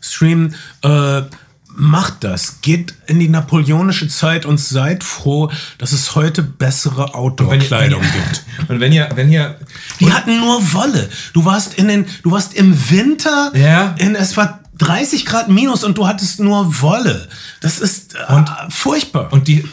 streamen. 0.00 0.54
Äh, 0.82 1.22
macht 1.76 2.24
das. 2.24 2.60
Geht 2.62 2.94
in 3.06 3.20
die 3.20 3.28
napoleonische 3.28 4.08
Zeit 4.08 4.46
und 4.46 4.58
seid 4.58 5.04
froh, 5.04 5.50
dass 5.78 5.92
es 5.92 6.14
heute 6.14 6.42
bessere 6.42 7.14
Outdoor-Kleidung 7.14 8.00
gibt. 8.00 8.44
Und 8.68 8.80
wenn 8.80 8.92
ihr, 8.92 9.10
wenn 9.14 9.30
ihr 9.30 9.58
Die 10.00 10.10
hatten 10.10 10.40
nur 10.40 10.72
Wolle. 10.72 11.08
Du 11.34 11.44
warst 11.44 11.74
in 11.74 11.88
den, 11.88 12.06
du 12.22 12.30
warst 12.30 12.54
im 12.54 12.90
Winter, 12.90 13.52
Ja. 13.54 13.94
in, 13.98 14.14
es 14.14 14.36
war 14.38 14.60
30 14.78 15.26
Grad 15.26 15.48
minus 15.48 15.84
und 15.84 15.96
du 15.96 16.06
hattest 16.06 16.40
nur 16.40 16.80
Wolle. 16.82 17.28
Das 17.60 17.78
ist 17.78 18.14
äh, 18.14 18.42
furchtbar. 18.68 19.32
Und 19.32 19.48
die, 19.48 19.64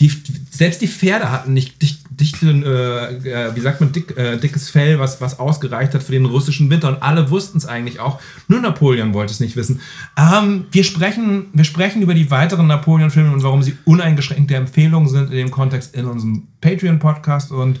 die, 0.00 0.12
selbst 0.50 0.82
die 0.82 0.88
Pferde 0.88 1.30
hatten 1.30 1.52
nicht 1.52 1.80
dicht, 1.80 2.03
dichte, 2.16 2.46
äh, 2.46 3.28
äh, 3.28 3.56
wie 3.56 3.60
sagt 3.60 3.80
man, 3.80 3.92
dick, 3.92 4.16
äh, 4.16 4.36
dickes 4.38 4.70
Fell, 4.70 4.98
was, 4.98 5.20
was 5.20 5.38
ausgereicht 5.38 5.94
hat 5.94 6.02
für 6.02 6.12
den 6.12 6.24
russischen 6.26 6.70
Winter. 6.70 6.88
Und 6.88 7.02
alle 7.02 7.30
wussten 7.30 7.58
es 7.58 7.66
eigentlich 7.66 8.00
auch. 8.00 8.20
Nur 8.48 8.60
Napoleon 8.60 9.14
wollte 9.14 9.32
es 9.32 9.40
nicht 9.40 9.56
wissen. 9.56 9.80
Ähm, 10.16 10.66
wir, 10.70 10.84
sprechen, 10.84 11.46
wir 11.52 11.64
sprechen 11.64 12.02
über 12.02 12.14
die 12.14 12.30
weiteren 12.30 12.66
Napoleon-Filme 12.66 13.32
und 13.32 13.42
warum 13.42 13.62
sie 13.62 13.76
uneingeschränkte 13.84 14.54
Empfehlungen 14.54 15.08
sind 15.08 15.30
in 15.30 15.36
dem 15.36 15.50
Kontext 15.50 15.94
in 15.94 16.06
unserem 16.06 16.48
Patreon-Podcast 16.60 17.52
und 17.52 17.78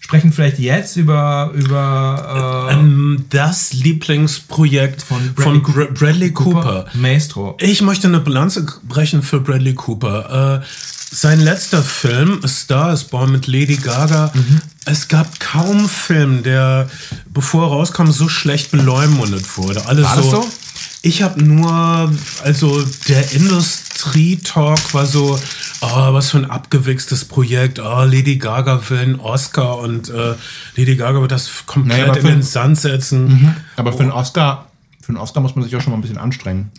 sprechen 0.00 0.32
vielleicht 0.32 0.58
jetzt 0.60 0.96
über, 0.96 1.50
über 1.54 2.68
äh, 2.70 2.74
Ähm, 2.74 3.24
das 3.30 3.72
Lieblingsprojekt 3.72 5.02
von 5.02 5.34
Bradley 5.34 5.60
Bradley, 5.60 5.94
Bradley 5.94 6.32
Cooper. 6.32 6.86
Maestro. 6.94 7.56
Ich 7.60 7.82
möchte 7.82 8.06
eine 8.06 8.20
Bilanz 8.20 8.62
brechen 8.84 9.22
für 9.22 9.40
Bradley 9.40 9.74
Cooper. 9.74 10.62
Äh, 10.62 10.66
sein 11.16 11.40
letzter 11.40 11.82
Film, 11.82 12.40
A 12.44 12.48
Star 12.48 12.92
is 12.92 13.04
Born 13.04 13.32
mit 13.32 13.46
Lady 13.46 13.76
Gaga. 13.76 14.30
Es 14.84 15.08
gab 15.08 15.40
kaum 15.40 15.78
einen 15.78 15.88
Film, 15.88 16.42
der, 16.42 16.90
bevor 17.32 17.64
er 17.64 17.68
rauskam, 17.68 18.10
so 18.10 18.28
schlecht 18.28 18.70
beleumundet 18.70 19.56
wurde. 19.56 19.86
Alle 19.86 20.02
War 20.02 20.16
das 20.16 20.30
so? 20.30 20.46
Ich 21.00 21.22
habe 21.22 21.42
nur, 21.42 22.12
also 22.44 22.84
der 23.08 23.32
Industrie-Talk 23.32 24.92
war 24.92 25.06
so, 25.06 25.40
oh, 25.80 26.12
was 26.12 26.30
für 26.32 26.38
ein 26.38 26.50
abgewichstes 26.50 27.24
Projekt, 27.24 27.78
oh, 27.78 28.04
Lady 28.04 28.36
Gaga 28.36 28.82
will 28.90 28.98
einen 28.98 29.20
Oscar 29.20 29.78
und 29.78 30.10
äh, 30.10 30.34
Lady 30.76 30.96
Gaga 30.96 31.22
wird 31.22 31.32
das 31.32 31.48
komplett 31.64 32.08
Naja, 32.08 32.14
in 32.14 32.26
den 32.26 32.42
Sand 32.42 32.78
setzen. 32.78 33.56
Aber 33.76 33.94
für 33.94 34.00
einen 34.02 34.12
Oscar, 34.12 34.66
für 35.06 35.10
einen 35.10 35.18
Oscar 35.18 35.40
muss 35.40 35.54
man 35.54 35.62
sich 35.62 35.76
auch 35.76 35.80
schon 35.80 35.92
mal 35.92 35.98
ein 35.98 36.02
bisschen 36.02 36.18
anstrengen. 36.18 36.72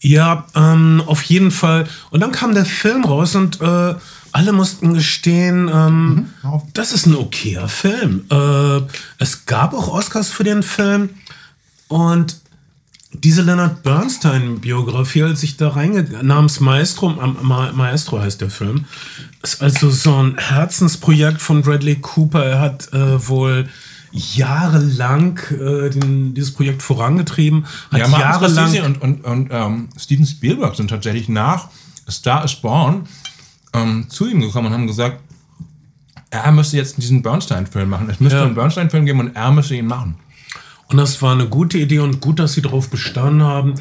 Ja, 0.00 0.46
ähm, 0.54 1.02
auf 1.04 1.20
jeden 1.24 1.50
Fall. 1.50 1.86
Und 2.08 2.20
dann 2.20 2.32
kam 2.32 2.54
der 2.54 2.64
Film 2.64 3.04
raus 3.04 3.34
und 3.34 3.60
äh, 3.60 3.94
alle 4.32 4.52
mussten 4.52 4.94
gestehen, 4.94 5.70
ähm, 5.70 6.30
auf. 6.42 6.62
das 6.72 6.92
ist 6.92 7.04
ein 7.04 7.14
okayer 7.14 7.68
Film. 7.68 8.24
Äh, 8.30 8.80
es 9.18 9.44
gab 9.44 9.74
auch 9.74 9.88
Oscars 9.88 10.30
für 10.30 10.42
den 10.42 10.62
Film 10.62 11.10
und 11.88 12.36
diese 13.12 13.42
Leonard 13.42 13.82
Bernstein-Biografie, 13.82 15.24
als 15.24 15.42
ich 15.42 15.58
da 15.58 15.68
reingegangen 15.68 16.26
namens 16.26 16.60
Maestro, 16.60 17.10
Ma 17.10 17.72
Maestro 17.72 18.20
heißt 18.20 18.40
der 18.40 18.50
Film, 18.50 18.86
ist 19.42 19.62
also 19.62 19.90
so 19.90 20.16
ein 20.16 20.38
Herzensprojekt 20.38 21.42
von 21.42 21.60
Bradley 21.60 21.96
Cooper. 21.96 22.42
Er 22.42 22.60
hat 22.60 22.90
äh, 22.94 23.28
wohl 23.28 23.68
jahrelang 24.16 25.38
äh, 25.50 25.90
den, 25.90 26.34
dieses 26.34 26.52
Projekt 26.52 26.82
vorangetrieben, 26.82 27.66
hat 27.90 28.00
Ja, 28.00 28.08
jahrelang 28.18 28.82
und, 28.84 29.02
und, 29.02 29.24
und 29.24 29.48
ähm, 29.50 29.88
Steven 29.98 30.26
Spielberg 30.26 30.74
sind 30.76 30.88
tatsächlich 30.88 31.28
nach 31.28 31.68
Star 32.10 32.44
is 32.44 32.54
Born 32.54 33.06
ähm, 33.72 34.06
zu 34.08 34.28
ihm 34.28 34.40
gekommen 34.40 34.68
und 34.68 34.72
haben 34.72 34.86
gesagt, 34.86 35.20
er 36.30 36.50
müsste 36.52 36.76
jetzt 36.76 37.00
diesen 37.00 37.22
Bernstein-Film 37.22 37.88
machen. 37.88 38.10
Es 38.10 38.20
müsste 38.20 38.38
Ja. 38.38 38.44
einen 38.44 38.54
Bernstein-Film 38.54 39.06
geben 39.06 39.20
und 39.20 39.36
er 39.36 39.52
müsste 39.52 39.74
ihn 39.74 39.86
machen. 39.86 40.16
Und 40.88 40.98
das 40.98 41.20
war 41.22 41.32
eine 41.32 41.46
gute 41.48 41.78
Idee 41.78 41.98
und 42.00 42.20
gut, 42.20 42.38
dass 42.38 42.52
sie 42.54 42.62
darauf 42.62 42.90
bestanden 42.90 43.42
haben. 43.42 43.74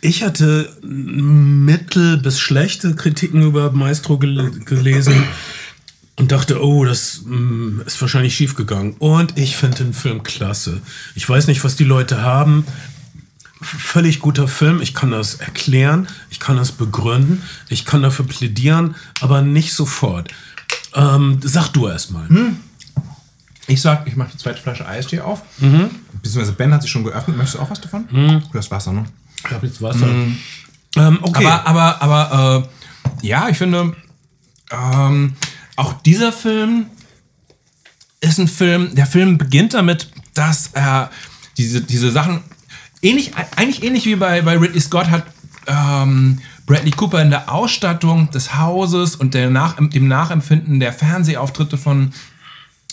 Ich 0.00 0.22
hatte 0.22 0.76
mittel 0.82 2.18
bis 2.18 2.38
schlechte 2.38 2.94
Kritiken 2.94 3.42
über 3.42 3.70
Maestro 3.72 4.18
gel 4.18 4.50
gelesen 4.64 5.24
und 6.18 6.32
dachte, 6.32 6.62
oh, 6.62 6.84
das 6.84 7.22
mm, 7.24 7.82
ist 7.86 8.00
wahrscheinlich 8.00 8.34
schiefgegangen. 8.34 8.94
Und 8.98 9.38
ich 9.38 9.56
finde 9.56 9.78
den 9.78 9.92
Film 9.92 10.22
klasse. 10.22 10.80
Ich 11.14 11.28
weiß 11.28 11.46
nicht, 11.46 11.62
was 11.62 11.76
die 11.76 11.84
Leute 11.84 12.22
haben. 12.22 12.66
Völlig 13.60 14.20
guter 14.20 14.48
Film. 14.48 14.80
Ich 14.80 14.94
kann 14.94 15.10
das 15.10 15.36
erklären, 15.36 16.08
ich 16.30 16.40
kann 16.40 16.56
das 16.56 16.72
begründen, 16.72 17.42
ich 17.68 17.84
kann 17.86 18.02
dafür 18.02 18.26
plädieren, 18.26 18.94
aber 19.20 19.40
nicht 19.42 19.72
sofort. 19.72 20.30
Ähm, 20.94 21.40
sag 21.42 21.68
du 21.68 21.88
erst 21.88 22.10
mal. 22.10 22.28
Ich 23.66 23.80
sag, 23.80 24.06
ich 24.06 24.16
mache 24.16 24.30
die 24.32 24.38
zweite 24.38 24.60
Flasche 24.60 24.86
Eistee 24.86 25.20
auf. 25.20 25.42
Beziehungsweise 26.22 26.52
Ben 26.52 26.72
hat 26.72 26.82
sich 26.82 26.90
schon 26.90 27.04
geöffnet. 27.04 27.36
Möchtest 27.36 27.56
du 27.56 27.62
auch 27.62 27.70
was 27.70 27.80
davon? 27.80 28.06
Du 28.10 28.58
hast 28.58 28.70
Wasser, 28.70 28.92
ne? 28.92 29.04
Ich 29.44 29.50
habe 29.50 29.66
jetzt 29.66 29.82
Wasser. 29.82 30.06
Ähm, 30.96 31.18
okay. 31.22 31.46
Aber, 31.46 31.66
aber, 31.66 32.02
aber, 32.02 32.68
äh, 33.22 33.26
ja, 33.26 33.48
ich 33.48 33.58
finde, 33.58 33.94
ähm, 34.70 35.34
auch 35.76 35.92
dieser 36.02 36.32
Film 36.32 36.86
ist 38.20 38.38
ein 38.38 38.48
Film, 38.48 38.94
der 38.94 39.06
Film 39.06 39.38
beginnt 39.38 39.74
damit, 39.74 40.08
dass 40.34 40.70
er 40.72 41.10
diese, 41.58 41.80
diese 41.82 42.10
Sachen, 42.10 42.42
ähnlich, 43.02 43.32
eigentlich 43.56 43.82
ähnlich 43.82 44.06
wie 44.06 44.16
bei, 44.16 44.42
bei 44.42 44.56
Ridley 44.56 44.80
Scott 44.80 45.10
hat 45.10 45.24
ähm, 45.66 46.40
Bradley 46.66 46.90
Cooper 46.90 47.22
in 47.22 47.30
der 47.30 47.52
Ausstattung 47.52 48.30
des 48.30 48.56
Hauses 48.56 49.16
und 49.16 49.34
der 49.34 49.50
Nach 49.50 49.76
dem 49.76 50.08
Nachempfinden 50.08 50.80
der 50.80 50.92
Fernsehauftritte 50.92 51.78
von 51.78 52.12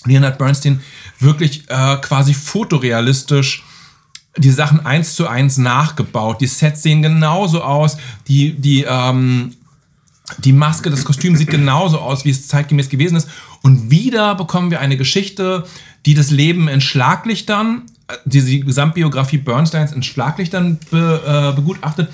Leonard 0.05 0.37
Bernstein 0.37 0.81
wirklich 1.19 1.69
äh, 1.69 1.97
quasi 1.97 2.33
fotorealistisch 2.33 3.63
die 4.37 4.51
Sachen 4.51 4.85
eins 4.85 5.15
zu 5.15 5.27
eins 5.27 5.57
nachgebaut. 5.57 6.41
Die 6.41 6.47
Sets 6.47 6.83
sehen 6.83 7.01
genauso 7.01 7.63
aus. 7.63 7.97
Die, 8.27 8.53
die, 8.53 8.83
ähm, 8.87 9.55
die 10.37 10.53
Maske, 10.53 10.89
das 10.89 11.03
Kostüm 11.03 11.35
sieht 11.35 11.49
genauso 11.49 11.99
aus, 11.99 12.25
wie 12.25 12.29
es 12.29 12.47
zeitgemäß 12.47 12.89
gewesen 12.89 13.17
ist. 13.17 13.27
Und 13.61 13.91
wieder 13.91 14.35
bekommen 14.35 14.71
wir 14.71 14.79
eine 14.79 14.97
Geschichte, 14.97 15.65
die 16.05 16.13
das 16.13 16.31
Leben 16.31 16.67
in 16.67 16.81
Schlaglichtern, 16.81 17.83
diese 18.25 18.59
Gesamtbiografie 18.59 19.37
Bernsteins 19.37 19.91
in 19.91 20.03
Schlaglichtern 20.03 20.79
be, 20.91 21.21
äh, 21.25 21.55
begutachtet, 21.55 22.09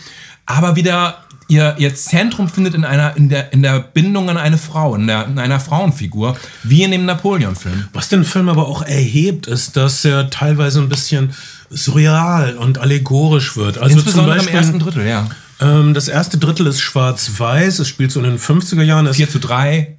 aber 0.45 0.75
wieder 0.75 1.23
ihr, 1.47 1.75
ihr 1.77 1.93
Zentrum 1.95 2.47
findet 2.47 2.75
in 2.75 2.85
einer 2.85 3.15
in 3.17 3.29
der, 3.29 3.51
in 3.53 3.61
der 3.61 3.79
Bindung 3.79 4.29
an 4.29 4.37
eine 4.37 4.57
Frau, 4.57 4.95
in, 4.95 5.07
der, 5.07 5.25
in 5.25 5.37
einer 5.37 5.59
Frauenfigur, 5.59 6.37
wie 6.63 6.83
in 6.83 6.91
dem 6.91 7.05
Napoleon-Film. 7.05 7.85
Was 7.93 8.09
den 8.09 8.23
Film 8.23 8.49
aber 8.49 8.67
auch 8.67 8.83
erhebt, 8.83 9.47
ist, 9.47 9.75
dass 9.75 10.05
er 10.05 10.29
teilweise 10.29 10.79
ein 10.79 10.89
bisschen 10.89 11.33
surreal 11.69 12.57
und 12.57 12.77
allegorisch 12.77 13.57
wird. 13.57 13.77
Also 13.77 13.97
zum 13.97 13.99
Insbesondere 13.99 14.35
Beispiel, 14.37 14.53
im 14.53 14.57
ersten 14.57 14.79
Drittel, 14.79 15.07
ja. 15.07 15.27
Ähm, 15.59 15.93
das 15.93 16.07
erste 16.07 16.37
Drittel 16.37 16.67
ist 16.67 16.81
schwarz-weiß, 16.81 17.79
es 17.79 17.87
spielt 17.87 18.11
so 18.11 18.19
in 18.19 18.25
den 18.25 18.39
50er 18.39 18.83
Jahren, 18.83 19.07
es 19.07 19.17
4 19.17 19.29
zu 19.29 19.39
3. 19.39 19.95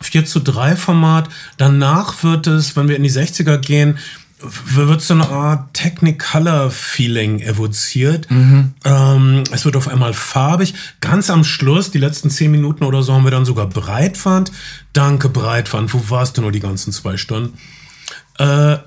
4 0.00 0.24
zu 0.26 0.40
3 0.40 0.76
Format. 0.76 1.28
Danach 1.56 2.22
wird 2.22 2.46
es, 2.46 2.76
wenn 2.76 2.88
wir 2.88 2.96
in 2.96 3.02
die 3.02 3.10
60er 3.10 3.58
gehen, 3.58 3.98
wird 4.40 5.02
so 5.02 5.14
eine 5.14 5.28
Art 5.28 5.72
Technicolor-Feeling 5.74 7.40
evoziert. 7.40 8.26
Ähm, 8.84 9.44
es 9.52 9.64
wird 9.64 9.76
auf 9.76 9.88
einmal 9.88 10.14
farbig. 10.14 10.74
Ganz 11.00 11.30
am 11.30 11.44
Schluss, 11.44 11.90
die 11.90 11.98
letzten 11.98 12.30
10 12.30 12.50
Minuten 12.50 12.84
oder 12.84 13.02
so, 13.02 13.12
haben 13.12 13.24
wir 13.24 13.30
dann 13.30 13.44
sogar 13.44 13.68
Breitwand. 13.68 14.50
Danke, 14.92 15.28
Breitwand. 15.28 15.94
Wo 15.94 16.10
warst 16.10 16.36
du 16.36 16.42
nur 16.42 16.52
die 16.52 16.60
ganzen 16.60 16.92
zwei 16.92 17.16
Stunden? 17.16 17.56
Äh, 18.38 18.78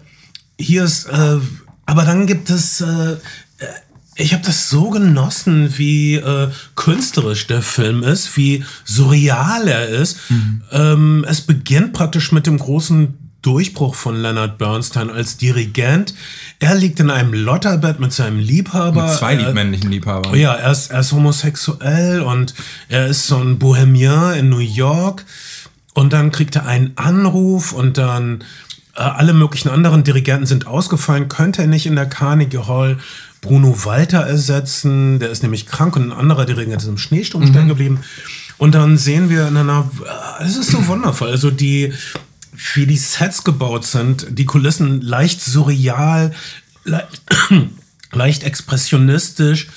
hier 0.59 0.83
ist, 0.83 1.05
äh, 1.05 1.39
aber 1.85 2.03
dann 2.03 2.25
gibt 2.25 2.49
es, 2.49 2.81
äh, 2.81 3.17
ich 4.15 4.33
habe 4.33 4.43
das 4.45 4.69
so 4.69 4.89
genossen, 4.89 5.77
wie 5.77 6.15
äh, 6.15 6.49
künstlerisch 6.75 7.47
der 7.47 7.61
Film 7.61 8.01
ist, 8.03 8.37
wie 8.37 8.63
surreal 8.85 9.67
er 9.67 9.89
ist. 9.89 10.17
Ähm, 10.71 11.25
es 11.27 11.41
beginnt 11.41 11.93
praktisch 11.93 12.31
mit 12.31 12.47
dem 12.47 12.57
großen 12.57 13.17
Durchbruch 13.41 13.93
von 13.93 14.15
Leonard 14.15 14.57
Bernstein 14.57 15.09
als 15.11 15.37
Dirigent. 15.37 16.15
Er 16.59 16.73
liegt 16.75 16.99
in 16.99 17.11
einem 17.11 17.33
Lotterbett 17.33 17.99
mit 17.99 18.11
seinem 18.13 18.39
Liebhaber. 18.39 19.03
Mit 19.07 19.13
zwei 19.17 19.35
Er- 19.35 19.53
männlichen 19.53 19.91
Liebhabern. 19.91 20.31
Oh 20.31 20.35
ja, 20.35 20.53
er 20.53 20.71
ist, 20.71 20.91
er 20.91 21.01
ist 21.01 21.11
homosexuell 21.11 22.21
und 22.21 22.55
er 22.89 23.07
ist 23.07 23.27
so 23.27 23.37
ein 23.37 23.59
Bohemian 23.59 24.35
in 24.35 24.49
New 24.49 24.59
York. 24.59 25.25
Und 25.93 26.13
dann 26.13 26.31
kriegt 26.31 26.55
er 26.55 26.65
einen 26.65 26.93
Anruf 26.95 27.71
und 27.71 27.97
dann 27.97 28.43
äh, 28.95 29.01
alle 29.01 29.33
möglichen 29.33 29.69
anderen 29.69 30.03
Dirigenten 30.03 30.45
sind 30.45 30.65
ausgefallen. 30.67 31.29
Könnte 31.29 31.61
er 31.61 31.67
nicht 31.67 31.85
in 31.85 31.95
der 31.95 32.07
Carnegie 32.07 32.57
Hall 32.67 32.97
Bruno 33.45 33.85
Walter 33.85 34.21
ersetzen? 34.21 35.19
Der 35.19 35.29
ist 35.29 35.43
nämlich 35.43 35.67
krank 35.67 35.95
und 35.95 36.09
ein 36.09 36.11
anderer 36.11 36.45
Dirigent 36.45 36.81
ist 36.81 36.87
im 36.87 36.97
Schneesturm 36.97 37.45
stehen 37.47 37.67
geblieben. 37.67 37.99
Und 38.57 38.73
dann 38.73 38.97
sehen 38.97 39.29
wir 39.29 39.47
in 39.47 39.57
einer, 39.57 39.89
äh, 40.39 40.43
es 40.43 40.57
ist 40.57 40.71
so 40.71 40.87
wundervoll. 40.87 41.29
Also 41.29 41.51
die, 41.51 41.93
wie 42.73 42.87
die 42.87 42.97
Sets 42.97 43.43
gebaut 43.43 43.85
sind, 43.85 44.27
die 44.31 44.45
Kulissen 44.45 45.01
leicht 45.01 45.41
surreal, 45.41 46.33
le 46.83 47.07
leicht 48.11 48.43
expressionistisch, 48.43 49.67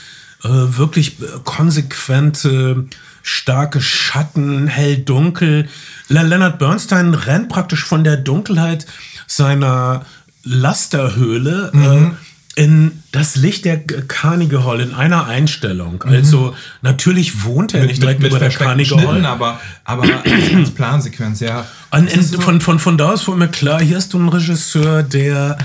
äh, 0.45 0.49
wirklich 0.49 1.21
äh, 1.21 1.27
konsequente, 1.45 2.87
starke 3.23 3.83
Schatten, 3.83 4.67
hell, 4.67 4.97
dunkel. 4.97 5.69
Le 6.09 6.23
Leonard 6.23 6.59
Bernstein 6.59 7.13
rennt 7.13 7.51
praktisch 7.51 7.85
von 7.85 8.03
der 8.03 8.17
Dunkelheit 8.17 8.87
seiner 9.27 10.07
Lasterhöhle 10.45 11.73
äh, 11.75 12.28
in 12.59 13.05
das 13.13 13.37
Licht 13.37 13.65
der 13.65 13.79
Carnegie 13.79 14.57
Hall 14.59 14.81
in 14.81 14.93
einer 14.93 15.27
Einstellung. 15.27 16.03
Also 16.03 16.57
natürlich 16.83 17.45
wohnt 17.45 17.73
er 17.73 17.87
nicht 17.87 18.03
direkt 18.03 18.21
über 18.25 18.41
der 18.41 18.49
Carnegie 18.51 18.97
Hall. 19.07 19.25
Aber, 19.25 19.61
aber 19.85 20.03
als, 20.03 20.71
Plansequenz, 20.73 21.39
ja. 21.39 21.65
Ist 22.07 22.15
in, 22.17 22.23
so- 22.25 22.41
von, 22.41 22.61
von, 22.61 22.81
von 22.81 22.99
da 22.99 23.13
aus 23.13 23.29
wurde 23.29 23.39
mir 23.39 23.49
klar, 23.49 23.81
hier 23.81 23.97
ist 23.97 24.13
du 24.13 24.19
ein 24.19 24.29
Regisseur, 24.29 25.05
der 25.05 25.57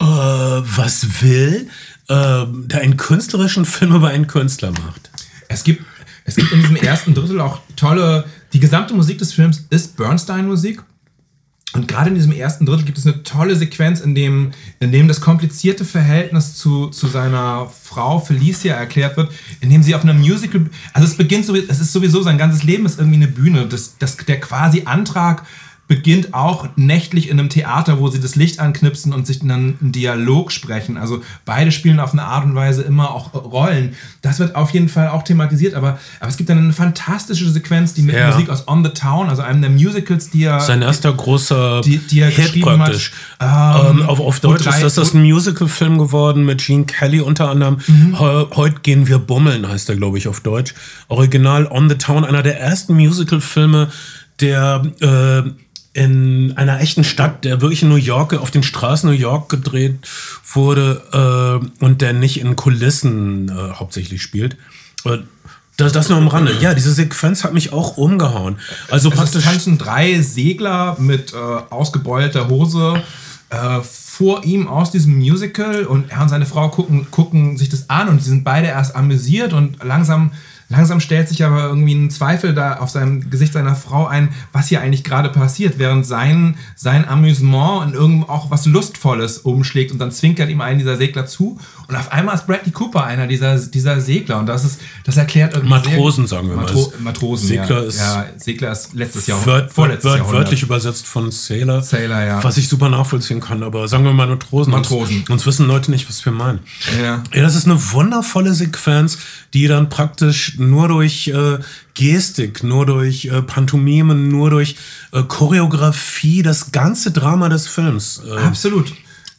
äh, 0.00 0.04
was 0.04 1.22
will, 1.22 1.68
äh, 2.08 2.44
der 2.46 2.80
einen 2.82 2.98
künstlerischen 2.98 3.64
Film 3.64 3.94
über 3.94 4.08
einen 4.08 4.26
Künstler 4.26 4.70
macht. 4.72 5.10
Es 5.48 5.64
gibt, 5.64 5.82
es 6.26 6.36
gibt 6.36 6.52
in 6.52 6.60
diesem 6.60 6.76
ersten 6.76 7.14
Drittel 7.14 7.40
auch 7.40 7.60
tolle, 7.74 8.24
die 8.52 8.60
gesamte 8.60 8.92
Musik 8.92 9.16
des 9.18 9.32
Films 9.32 9.64
ist 9.70 9.96
Bernstein-Musik. 9.96 10.82
Und 11.74 11.88
gerade 11.88 12.08
in 12.08 12.14
diesem 12.14 12.30
ersten 12.30 12.66
Drittel 12.66 12.84
gibt 12.84 12.98
es 12.98 13.06
eine 13.06 13.24
tolle 13.24 13.56
Sequenz, 13.56 14.00
in 14.00 14.14
dem, 14.14 14.52
in 14.78 14.92
dem 14.92 15.08
das 15.08 15.20
komplizierte 15.20 15.84
Verhältnis 15.84 16.54
zu, 16.54 16.86
zu 16.88 17.08
seiner 17.08 17.68
Frau 17.68 18.20
Felicia 18.20 18.76
erklärt 18.76 19.16
wird, 19.16 19.32
in 19.60 19.70
dem 19.70 19.82
sie 19.82 19.94
auf 19.96 20.02
einem 20.02 20.20
Musical, 20.20 20.66
also 20.92 21.06
es 21.06 21.16
beginnt 21.16 21.44
so, 21.44 21.56
es 21.56 21.80
ist 21.80 21.92
sowieso 21.92 22.22
sein 22.22 22.38
ganzes 22.38 22.62
Leben 22.62 22.86
ist 22.86 23.00
irgendwie 23.00 23.16
eine 23.16 23.28
Bühne, 23.28 23.66
das, 23.66 23.96
das, 23.98 24.16
der 24.16 24.38
quasi 24.38 24.82
Antrag 24.84 25.44
beginnt 25.86 26.32
auch 26.32 26.66
nächtlich 26.76 27.28
in 27.28 27.38
einem 27.38 27.50
Theater, 27.50 27.98
wo 28.00 28.08
sie 28.08 28.18
das 28.18 28.36
Licht 28.36 28.58
anknipsen 28.58 29.12
und 29.12 29.26
sich 29.26 29.40
dann 29.40 29.50
einen 29.50 29.92
Dialog 29.92 30.50
sprechen. 30.50 30.96
Also 30.96 31.20
beide 31.44 31.72
spielen 31.72 32.00
auf 32.00 32.12
eine 32.12 32.22
Art 32.24 32.44
und 32.46 32.54
Weise 32.54 32.80
immer 32.82 33.10
auch 33.10 33.34
Rollen. 33.34 33.94
Das 34.22 34.38
wird 34.38 34.56
auf 34.56 34.70
jeden 34.70 34.88
Fall 34.88 35.08
auch 35.08 35.22
thematisiert, 35.24 35.74
aber, 35.74 35.98
aber 36.20 36.28
es 36.30 36.38
gibt 36.38 36.48
dann 36.48 36.56
eine 36.56 36.72
fantastische 36.72 37.50
Sequenz, 37.50 37.92
die 37.92 38.00
mit 38.00 38.14
Ja. 38.14 38.30
Musik 38.30 38.48
aus 38.48 38.66
On 38.66 38.82
the 38.82 38.90
Town, 38.92 39.28
also 39.28 39.42
einem 39.42 39.60
der 39.60 39.70
Musicals, 39.70 40.30
die 40.30 40.44
er 40.44 40.60
Sein 40.60 40.80
erster 40.80 41.12
großer 41.12 41.82
die, 41.82 41.98
die 41.98 42.20
er 42.20 42.30
Hit 42.30 42.62
praktisch. 42.62 43.12
hat. 43.38 43.90
Ähm, 43.90 44.02
auf, 44.04 44.20
auf 44.20 44.42
wo 44.42 44.48
Deutsch 44.48 44.66
ist 44.66 44.82
das, 44.82 44.94
das 44.94 45.12
ein 45.12 45.22
Musical-Film 45.22 45.98
geworden 45.98 46.46
mit 46.46 46.64
Gene 46.64 46.86
Kelly 46.86 47.20
unter 47.20 47.50
anderem. 47.50 47.76
Mhm. 47.86 48.18
Heu- 48.18 48.46
Heute 48.56 48.80
gehen 48.80 49.06
wir 49.06 49.18
bummeln, 49.18 49.68
heißt 49.68 49.90
er, 49.90 49.96
glaube 49.96 50.16
ich, 50.16 50.28
auf 50.28 50.40
Deutsch. 50.40 50.72
Original 51.08 51.66
On 51.70 51.88
the 51.90 51.96
Town, 51.96 52.24
einer 52.24 52.42
der 52.42 52.58
ersten 52.58 52.94
Musical-Filme, 52.94 53.88
der 54.40 54.82
äh, 55.00 55.50
in 55.94 56.52
einer 56.56 56.80
echten 56.80 57.04
Stadt, 57.04 57.44
der 57.44 57.60
wirklich 57.60 57.82
in 57.82 57.88
New 57.88 57.94
York, 57.94 58.34
auf 58.34 58.50
den 58.50 58.62
Straßen 58.62 59.08
New 59.08 59.16
York 59.16 59.48
gedreht 59.48 60.00
wurde 60.52 61.62
äh, 61.80 61.84
und 61.84 62.02
der 62.02 62.12
nicht 62.12 62.40
in 62.40 62.56
Kulissen 62.56 63.48
äh, 63.48 63.74
hauptsächlich 63.74 64.20
spielt. 64.20 64.56
Äh, 65.04 65.18
das, 65.76 65.92
das 65.92 66.08
nur 66.08 66.18
am 66.18 66.28
Rande. 66.28 66.56
Ja, 66.60 66.74
diese 66.74 66.92
Sequenz 66.92 67.42
hat 67.42 67.54
mich 67.54 67.72
auch 67.72 67.96
umgehauen. 67.96 68.58
Also 68.90 69.08
Also 69.08 69.10
es 69.10 69.14
praktisch 69.16 69.44
tanzen 69.44 69.78
drei 69.78 70.20
Segler 70.20 70.96
mit 70.98 71.32
äh, 71.32 71.36
ausgebeulter 71.36 72.48
Hose 72.48 73.02
äh, 73.50 73.80
vor 73.82 74.44
ihm 74.44 74.68
aus 74.68 74.92
diesem 74.92 75.16
Musical 75.16 75.84
und 75.84 76.10
er 76.10 76.22
und 76.22 76.28
seine 76.28 76.46
Frau 76.46 76.68
gucken, 76.68 77.08
gucken 77.10 77.56
sich 77.56 77.68
das 77.68 77.90
an 77.90 78.08
und 78.08 78.22
sie 78.22 78.30
sind 78.30 78.44
beide 78.44 78.68
erst 78.68 78.94
amüsiert 78.94 79.52
und 79.52 79.82
langsam, 79.82 80.32
langsam 80.68 81.00
stellt 81.00 81.28
sich 81.28 81.44
aber 81.44 81.64
irgendwie 81.64 81.94
ein 81.94 82.10
Zweifel 82.10 82.54
da 82.54 82.78
auf 82.78 82.90
seinem 82.90 83.30
Gesicht 83.30 83.52
seiner 83.52 83.76
Frau 83.76 84.06
ein, 84.06 84.30
was 84.52 84.68
hier 84.68 84.80
eigentlich 84.80 85.04
gerade 85.04 85.28
passiert, 85.28 85.78
während 85.78 86.06
sein, 86.06 86.56
sein 86.76 87.06
Amüsement 87.06 87.88
in 87.88 87.94
irgend 87.94 88.28
auch 88.28 88.50
was 88.50 88.66
Lustvolles 88.66 89.38
umschlägt 89.38 89.92
und 89.92 89.98
dann 89.98 90.10
zwinkert 90.12 90.48
ihm 90.50 90.60
ein 90.60 90.78
dieser 90.78 90.96
Segler 90.96 91.26
zu 91.26 91.58
und 91.88 91.96
auf 91.96 92.10
einmal 92.12 92.34
ist 92.34 92.46
Bradley 92.46 92.72
Cooper 92.72 93.04
einer 93.04 93.26
dieser, 93.26 93.58
dieser 93.58 94.00
Segler 94.00 94.38
und 94.38 94.46
das 94.46 94.64
ist, 94.64 94.80
das 95.04 95.16
erklärt 95.16 95.52
irgendwie 95.54 95.70
Matrosen, 95.70 96.26
sehr, 96.26 96.38
sagen 96.38 96.48
wir 96.48 96.56
mal. 96.56 96.62
Matro 96.62 96.92
Matrosen, 97.00 97.48
Segler 97.48 97.82
ja. 97.82 97.88
ist- 97.88 97.98
ja, 97.98 98.26
Segler 98.36 98.72
ist 98.72 98.94
letztes 98.94 99.26
Jahr, 99.26 99.44
Wört, 99.46 99.72
vorletztes 99.72 100.04
wört, 100.04 100.18
Jahrhundert. 100.18 100.40
wörtlich 100.44 100.62
übersetzt 100.62 101.06
von 101.06 101.30
Sailor. 101.30 101.82
Sailor, 101.82 102.22
ja. 102.22 102.44
Was 102.44 102.56
ich 102.56 102.68
super 102.68 102.88
nachvollziehen 102.88 103.40
kann, 103.40 103.62
aber 103.62 103.86
sagen 103.88 104.04
wir 104.04 104.12
mal 104.12 104.26
Matrosen. 104.26 104.72
Matrosen. 104.72 105.14
Sonst, 105.16 105.28
sonst 105.28 105.46
wissen 105.46 105.66
Leute 105.66 105.90
nicht, 105.90 106.08
was 106.08 106.24
wir 106.24 106.32
meinen. 106.32 106.60
Ja. 107.02 107.22
Ja, 107.34 107.42
das 107.42 107.54
ist 107.54 107.66
eine 107.66 107.78
wundervolle 107.92 108.54
Sequenz, 108.54 109.18
die 109.52 109.66
dann 109.68 109.88
praktisch 109.88 110.56
nur 110.58 110.88
durch 110.88 111.28
äh, 111.28 111.58
Gestik, 111.94 112.64
nur 112.64 112.86
durch 112.86 113.26
äh, 113.26 113.42
Pantomimen, 113.42 114.28
nur 114.28 114.50
durch 114.50 114.76
äh, 115.12 115.22
Choreografie 115.22 116.42
das 116.42 116.72
ganze 116.72 117.10
Drama 117.12 117.48
des 117.48 117.66
Films. 117.68 118.20
Äh, 118.26 118.36
Absolut. 118.38 118.92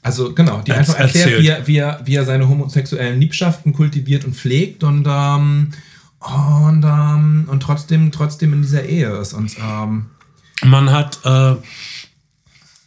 Also 0.06 0.36
genau, 0.36 0.62
die 0.62 0.72
einfach 0.72 1.00
erklärt, 1.00 1.32
erzählt. 1.32 1.42
wie 1.42 1.48
er, 1.48 1.68
wie, 1.68 1.78
er, 1.78 2.00
wie 2.06 2.14
er 2.14 2.26
seine 2.26 2.48
homosexuellen 2.48 3.20
Liebschaften 3.20 3.74
kultiviert 3.74 4.24
und 4.24 4.36
pflegt 4.36 4.84
und, 4.84 5.08
ähm, 5.10 5.72
und, 6.20 6.84
ähm, 6.84 7.46
und 7.48 7.60
trotzdem, 7.62 8.12
trotzdem 8.12 8.54
in 8.54 8.62
dieser 8.62 8.84
Ehe 8.84 9.10
ist. 9.18 9.34
Und 9.34 9.56
ähm, 9.58 10.06
Man 10.64 10.92
hat 10.92 11.18
äh, 11.26 11.56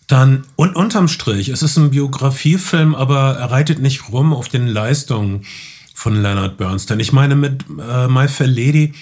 dann, 0.07 0.45
und 0.55 0.77
unterm 0.77 1.09
Strich, 1.09 1.49
es 1.49 1.65
ist 1.65 1.77
ein 1.77 1.91
Biografiefilm, 1.91 2.95
aber 2.95 3.37
er 3.37 3.51
reitet 3.51 3.81
nicht 3.81 4.11
rum 4.13 4.33
auf 4.33 4.49
den 4.49 4.69
Leistungen 4.69 5.45
von 5.95 6.23
Leonard 6.23 6.57
Bernstein. 6.57 7.01
Ich 7.01 7.13
meine, 7.13 7.35
mit 7.35 7.65
äh, 7.85 8.07
My 8.07 8.29
Fair 8.29 8.47
Lady, 8.47 8.95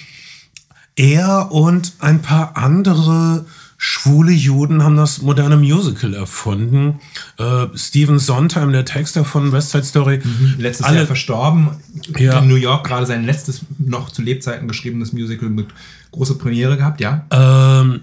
er 0.95 1.51
und 1.51 1.93
ein 1.99 2.23
paar 2.23 2.57
andere 2.57 3.45
schwule 3.79 4.31
Juden 4.31 4.83
haben 4.83 4.95
das 4.95 5.21
moderne 5.21 5.55
Musical 5.55 6.13
erfunden. 6.15 6.99
Äh, 7.37 7.67
Steven 7.75 8.17
Sondheim, 8.17 8.71
der 8.71 8.85
Texter 8.85 9.23
von 9.23 9.51
West 9.51 9.69
Side 9.71 9.83
Story, 9.83 10.19
letztes 10.57 10.85
alle- 10.85 10.97
Jahr 10.97 11.05
verstorben, 11.05 11.69
Ja. 12.17 12.39
in 12.39 12.47
New 12.47 12.55
York 12.55 12.87
gerade 12.87 13.05
sein 13.05 13.23
letztes, 13.25 13.61
noch 13.77 14.09
zu 14.09 14.21
Lebzeiten 14.23 14.67
geschriebenes 14.67 15.13
Musical 15.13 15.49
mit 15.49 15.67
großer 16.11 16.35
Premiere 16.35 16.75
gehabt, 16.77 17.01
ja. 17.01 17.25
Ähm, 17.29 18.01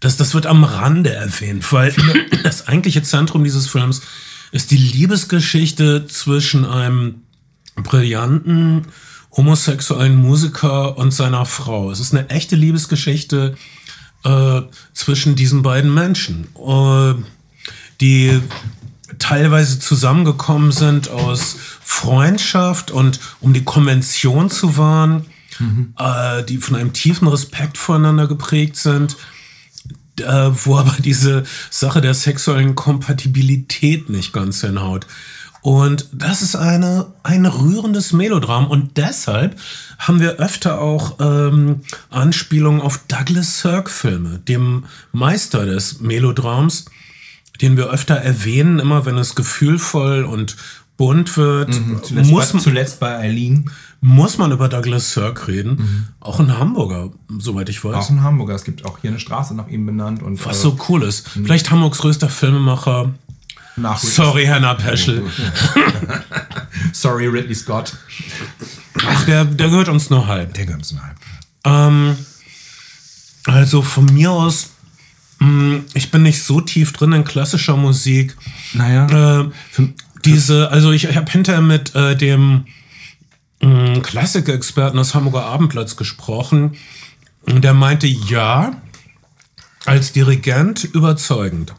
das, 0.00 0.18
das 0.18 0.34
wird 0.34 0.46
am 0.46 0.62
Rande 0.62 1.10
erwähnt, 1.14 1.72
weil 1.72 1.94
das 2.42 2.68
eigentliche 2.68 3.02
Zentrum 3.02 3.44
dieses 3.44 3.66
Films 3.68 4.02
ist 4.52 4.70
die 4.70 4.76
Liebesgeschichte 4.76 6.06
zwischen 6.06 6.66
einem 6.66 7.22
brillanten 7.76 8.86
homosexuellen 9.36 10.16
Musiker 10.16 10.96
und 10.98 11.12
seiner 11.12 11.44
Frau. 11.46 11.90
Es 11.90 12.00
ist 12.00 12.14
eine 12.14 12.28
echte 12.30 12.56
Liebesgeschichte 12.56 13.54
äh, 14.26 14.62
zwischen 14.92 15.36
diesen 15.36 15.62
beiden 15.62 15.94
Menschen, 15.94 16.48
äh, 16.56 17.14
die 18.00 18.40
teilweise 19.18 19.78
zusammengekommen 19.78 20.72
sind 20.72 21.08
aus 21.08 21.56
Freundschaft 21.80 22.90
und 22.90 23.20
um 23.40 23.52
die 23.52 23.64
Konvention 23.64 24.50
zu 24.50 24.76
wahren, 24.76 25.26
äh, 25.98 26.42
die 26.44 26.58
von 26.58 26.74
einem 26.74 26.92
tiefen 26.92 27.28
Respekt 27.28 27.78
voreinander 27.78 28.26
geprägt 28.26 28.76
sind, 28.76 29.16
äh, 30.20 30.50
wo 30.52 30.76
aber 30.76 30.96
diese 30.98 31.44
Sache 31.70 32.00
der 32.00 32.14
sexuellen 32.14 32.74
Kompatibilität 32.74 34.10
nicht 34.10 34.32
ganz 34.32 34.60
hinhaut. 34.60 35.06
Und 35.66 36.06
das 36.12 36.42
ist 36.42 36.54
eine, 36.54 37.06
ein 37.24 37.44
rührendes 37.44 38.12
Melodram 38.12 38.68
und 38.68 38.96
deshalb 38.96 39.58
haben 39.98 40.20
wir 40.20 40.34
öfter 40.34 40.80
auch 40.80 41.16
ähm, 41.18 41.80
Anspielungen 42.08 42.80
auf 42.80 43.00
Douglas 43.08 43.62
Sirk-Filme, 43.62 44.38
dem 44.46 44.84
Meister 45.10 45.66
des 45.66 45.98
Melodrams, 45.98 46.84
den 47.60 47.76
wir 47.76 47.90
öfter 47.90 48.14
erwähnen, 48.14 48.78
immer 48.78 49.06
wenn 49.06 49.18
es 49.18 49.34
gefühlvoll 49.34 50.22
und 50.22 50.56
bunt 50.96 51.36
wird. 51.36 51.74
Zuletzt, 52.04 52.30
muss, 52.30 52.52
bei, 52.52 52.58
zuletzt 52.60 53.00
bei 53.00 53.18
Eileen, 53.18 53.68
muss 54.00 54.38
man 54.38 54.52
über 54.52 54.68
Douglas 54.68 55.14
Sirk 55.14 55.48
reden. 55.48 56.06
Auch 56.20 56.38
ein 56.38 56.56
Hamburger, 56.56 57.10
soweit 57.40 57.68
ich 57.70 57.84
weiß. 57.84 57.96
auch 57.96 58.10
in 58.10 58.22
Hamburg. 58.22 58.50
Es 58.50 58.62
gibt 58.62 58.84
auch 58.84 58.98
hier 59.00 59.10
eine 59.10 59.18
Straße 59.18 59.52
nach 59.56 59.66
ihm 59.66 59.84
benannt. 59.84 60.22
Und, 60.22 60.46
Was 60.46 60.58
äh, 60.58 60.60
so 60.60 60.78
cool 60.88 61.02
ist. 61.02 61.28
Vielleicht 61.28 61.72
Hamburgs 61.72 61.98
größter 61.98 62.28
Filmemacher. 62.28 63.14
Nach 63.76 63.98
Sorry, 63.98 64.46
Hannah 64.46 64.74
Peschel. 64.74 65.22
Sorry, 66.92 67.26
Ridley 67.26 67.54
Scott. 67.54 67.96
Ach, 69.06 69.24
der, 69.26 69.44
der 69.44 69.68
gehört 69.68 69.88
uns 69.88 70.10
nur 70.10 70.26
halb. 70.26 70.54
Der 70.54 70.66
ganz 70.66 70.94
halb. 70.94 71.16
Ähm, 71.64 72.16
also 73.44 73.82
von 73.82 74.06
mir 74.06 74.30
aus, 74.30 74.70
mh, 75.38 75.80
ich 75.94 76.10
bin 76.10 76.22
nicht 76.22 76.42
so 76.42 76.60
tief 76.60 76.92
drin 76.92 77.12
in 77.12 77.24
klassischer 77.24 77.76
Musik. 77.76 78.36
Naja. 78.72 79.42
Äh, 79.42 79.50
diese, 80.24 80.70
also 80.70 80.92
ich, 80.92 81.04
ich 81.04 81.16
habe 81.16 81.30
hinterher 81.30 81.60
mit 81.62 81.94
äh, 81.94 82.16
dem 82.16 82.66
mh, 83.60 84.00
Klassiker-Experten 84.00 84.96
des 84.96 85.14
Hamburger 85.14 85.44
Abendblatts 85.46 85.96
gesprochen. 85.96 86.76
Und 87.42 87.62
der 87.62 87.74
meinte, 87.74 88.06
ja, 88.06 88.80
als 89.84 90.12
Dirigent 90.12 90.84
überzeugend. 90.84 91.74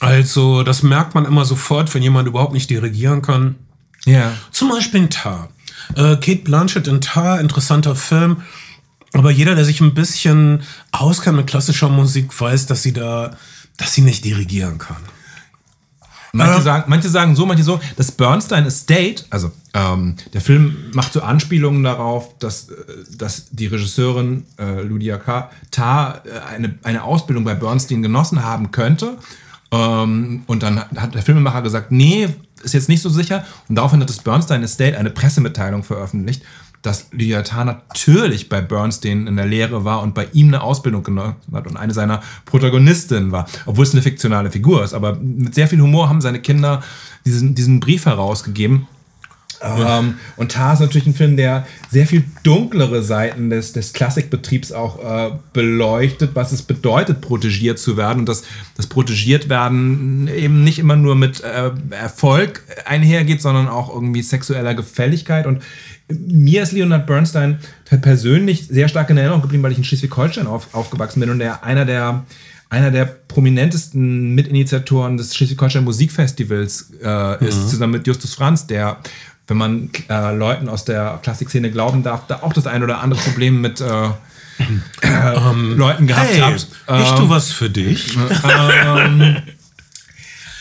Also, 0.00 0.62
das 0.62 0.82
merkt 0.82 1.14
man 1.14 1.26
immer 1.26 1.44
sofort, 1.44 1.94
wenn 1.94 2.02
jemand 2.02 2.26
überhaupt 2.26 2.52
nicht 2.52 2.70
dirigieren 2.70 3.22
kann. 3.22 3.56
ja. 4.06 4.32
Zum 4.50 4.70
Beispiel 4.70 5.02
in 5.02 5.10
Tar. 5.10 5.48
Äh, 5.94 6.16
Kate 6.16 6.42
Blanchett 6.42 6.88
in 6.88 7.00
Tar, 7.00 7.40
interessanter 7.40 7.94
Film. 7.94 8.38
Aber 9.12 9.30
jeder, 9.30 9.54
der 9.54 9.64
sich 9.64 9.80
ein 9.80 9.94
bisschen 9.94 10.62
auskennt 10.92 11.36
mit 11.36 11.46
klassischer 11.46 11.88
Musik, 11.88 12.38
weiß, 12.38 12.66
dass 12.66 12.82
sie 12.82 12.92
da, 12.92 13.36
dass 13.76 13.92
sie 13.92 14.02
nicht 14.02 14.24
dirigieren 14.24 14.78
kann. 14.78 14.96
Manche, 16.32 16.62
sagen, 16.62 16.84
manche 16.86 17.08
sagen 17.08 17.34
so, 17.34 17.44
manche 17.44 17.64
so. 17.64 17.80
Das 17.96 18.12
Bernstein 18.12 18.64
Estate, 18.64 19.24
also 19.30 19.50
ähm, 19.74 20.14
der 20.32 20.40
Film 20.40 20.76
macht 20.94 21.12
so 21.12 21.22
Anspielungen 21.22 21.82
darauf, 21.82 22.38
dass, 22.38 22.68
äh, 22.68 22.74
dass 23.16 23.50
die 23.50 23.66
Regisseurin 23.66 24.46
äh, 24.58 24.82
Lydia 24.82 25.16
K. 25.18 25.50
Tarr 25.72 26.22
äh, 26.24 26.38
eine, 26.54 26.78
eine 26.84 27.02
Ausbildung 27.02 27.44
bei 27.44 27.54
Bernstein 27.54 28.02
genossen 28.02 28.44
haben 28.44 28.70
könnte. 28.70 29.18
Ähm, 29.72 30.42
und 30.46 30.62
dann 30.62 30.80
hat- 30.80 31.14
der 31.14 31.22
Filmemacher 31.22 31.62
gesagt, 31.62 31.92
nee, 31.92 32.28
ist 32.62 32.74
jetzt 32.74 32.88
nicht 32.88 33.02
so 33.02 33.08
sicher. 33.08 33.44
Und 33.68 33.76
daraufhin 33.76 34.00
hat 34.00 34.10
das 34.10 34.18
Bernstein 34.18 34.62
Estate 34.62 34.98
eine 34.98 35.10
Pressemitteilung 35.10 35.82
veröffentlicht, 35.84 36.42
dass 36.82 37.08
Lydia 37.12 37.42
Tarr 37.42 37.64
natürlich 37.66 38.48
bei 38.48 38.60
Bernstein 38.62 39.26
in 39.26 39.36
der 39.36 39.46
Lehre 39.46 39.84
war 39.84 40.02
und 40.02 40.14
bei 40.14 40.28
ihm 40.32 40.48
eine 40.48 40.62
Ausbildung 40.62 41.02
genossen 41.02 41.36
hat 41.52 41.66
und 41.66 41.76
eine 41.76 41.92
seiner 41.92 42.22
Protagonistinnen 42.46 43.32
war. 43.32 43.46
Obwohl 43.66 43.84
es 43.84 43.92
eine 43.92 44.02
fiktionale 44.02 44.50
Figur 44.50 44.82
ist. 44.82 44.94
Aber 44.94 45.16
mit 45.16 45.54
sehr 45.54 45.68
viel 45.68 45.80
Humor 45.80 46.08
haben 46.08 46.20
seine 46.20 46.40
Kinder 46.40 46.82
diesen, 47.26 47.54
diesen 47.54 47.80
Brief 47.80 48.06
herausgegeben. 48.06 48.86
Ähm, 49.62 50.14
und 50.36 50.52
Tar 50.52 50.74
ist 50.74 50.80
natürlich 50.80 51.06
ein 51.06 51.14
Film, 51.14 51.36
der 51.36 51.66
sehr 51.90 52.06
viel 52.06 52.24
dunklere 52.42 53.02
Seiten 53.02 53.50
des, 53.50 53.72
des 53.72 53.92
Klassikbetriebs 53.92 54.72
auch 54.72 54.98
äh, 54.98 55.32
beleuchtet, 55.52 56.30
was 56.34 56.52
es 56.52 56.62
bedeutet, 56.62 57.20
protegiert 57.20 57.78
zu 57.78 57.96
werden. 57.96 58.20
Und 58.20 58.28
dass 58.28 58.42
das 58.76 58.86
protegiert 58.86 59.48
werden 59.48 60.28
eben 60.28 60.64
nicht 60.64 60.78
immer 60.78 60.96
nur 60.96 61.14
mit 61.14 61.42
äh, 61.42 61.70
Erfolg 61.90 62.62
einhergeht, 62.86 63.42
sondern 63.42 63.68
auch 63.68 63.92
irgendwie 63.92 64.22
sexueller 64.22 64.74
Gefälligkeit. 64.74 65.46
Und 65.46 65.62
mir 66.08 66.62
ist 66.62 66.72
Leonard 66.72 67.06
Bernstein 67.06 67.60
persönlich 67.84 68.66
sehr 68.66 68.88
stark 68.88 69.10
in 69.10 69.16
Erinnerung 69.16 69.42
geblieben, 69.42 69.62
weil 69.62 69.72
ich 69.72 69.78
in 69.78 69.84
Schleswig-Holstein 69.84 70.46
auf, 70.46 70.74
aufgewachsen 70.74 71.20
bin 71.20 71.30
und 71.30 71.40
er 71.40 71.64
einer 71.64 71.84
der 71.84 72.24
einer 72.70 72.92
der 72.92 73.04
prominentesten 73.04 74.32
Mitinitiatoren 74.36 75.16
des 75.16 75.34
Schleswig-Holstein 75.34 75.82
Musikfestivals 75.82 76.92
äh, 77.02 77.44
ist, 77.44 77.68
zusammen 77.68 77.94
mit 77.94 78.06
Justus 78.06 78.34
Franz, 78.34 78.68
der 78.68 78.98
wenn 79.50 79.56
man 79.58 79.90
äh, 80.08 80.34
Leuten 80.34 80.68
aus 80.68 80.84
der 80.84 81.18
Klassikszene 81.22 81.70
glauben 81.70 82.02
darf, 82.02 82.26
da 82.28 82.36
auch 82.42 82.52
das 82.52 82.66
ein 82.66 82.82
oder 82.82 83.00
andere 83.02 83.20
Problem 83.20 83.60
mit 83.60 83.80
äh, 83.80 83.84
äh, 85.02 85.52
Leuten 85.74 86.06
gehabt 86.06 86.30
Hey, 86.30 86.40
hat. 86.40 86.66
ich 87.02 87.10
tu 87.12 87.28
was 87.28 87.50
für 87.52 87.68
dich. 87.68 88.16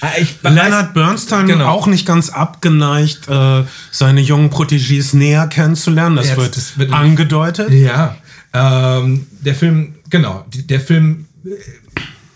Äh, 0.01 0.21
ich 0.21 0.41
Leonard 0.43 0.93
Bernstein 0.93 1.47
Genau. 1.47 1.67
auch 1.67 1.85
nicht 1.87 2.05
ganz 2.05 2.29
abgeneigt, 2.29 3.27
äh, 3.27 3.63
seine 3.91 4.21
jungen 4.21 4.49
Protégés 4.49 5.13
näher 5.15 5.47
kennenzulernen. 5.47 6.15
Das 6.15 6.29
Ja, 6.29 6.37
wird, 6.37 6.55
das 6.55 6.77
wird- 6.77 6.93
angedeutet. 6.93 7.69
Ja, 7.71 8.15
ähm, 8.53 9.27
der 9.41 9.55
Film, 9.55 9.95
genau, 10.09 10.45
der 10.53 10.79
Film 10.79 11.25
äh, 11.45 11.49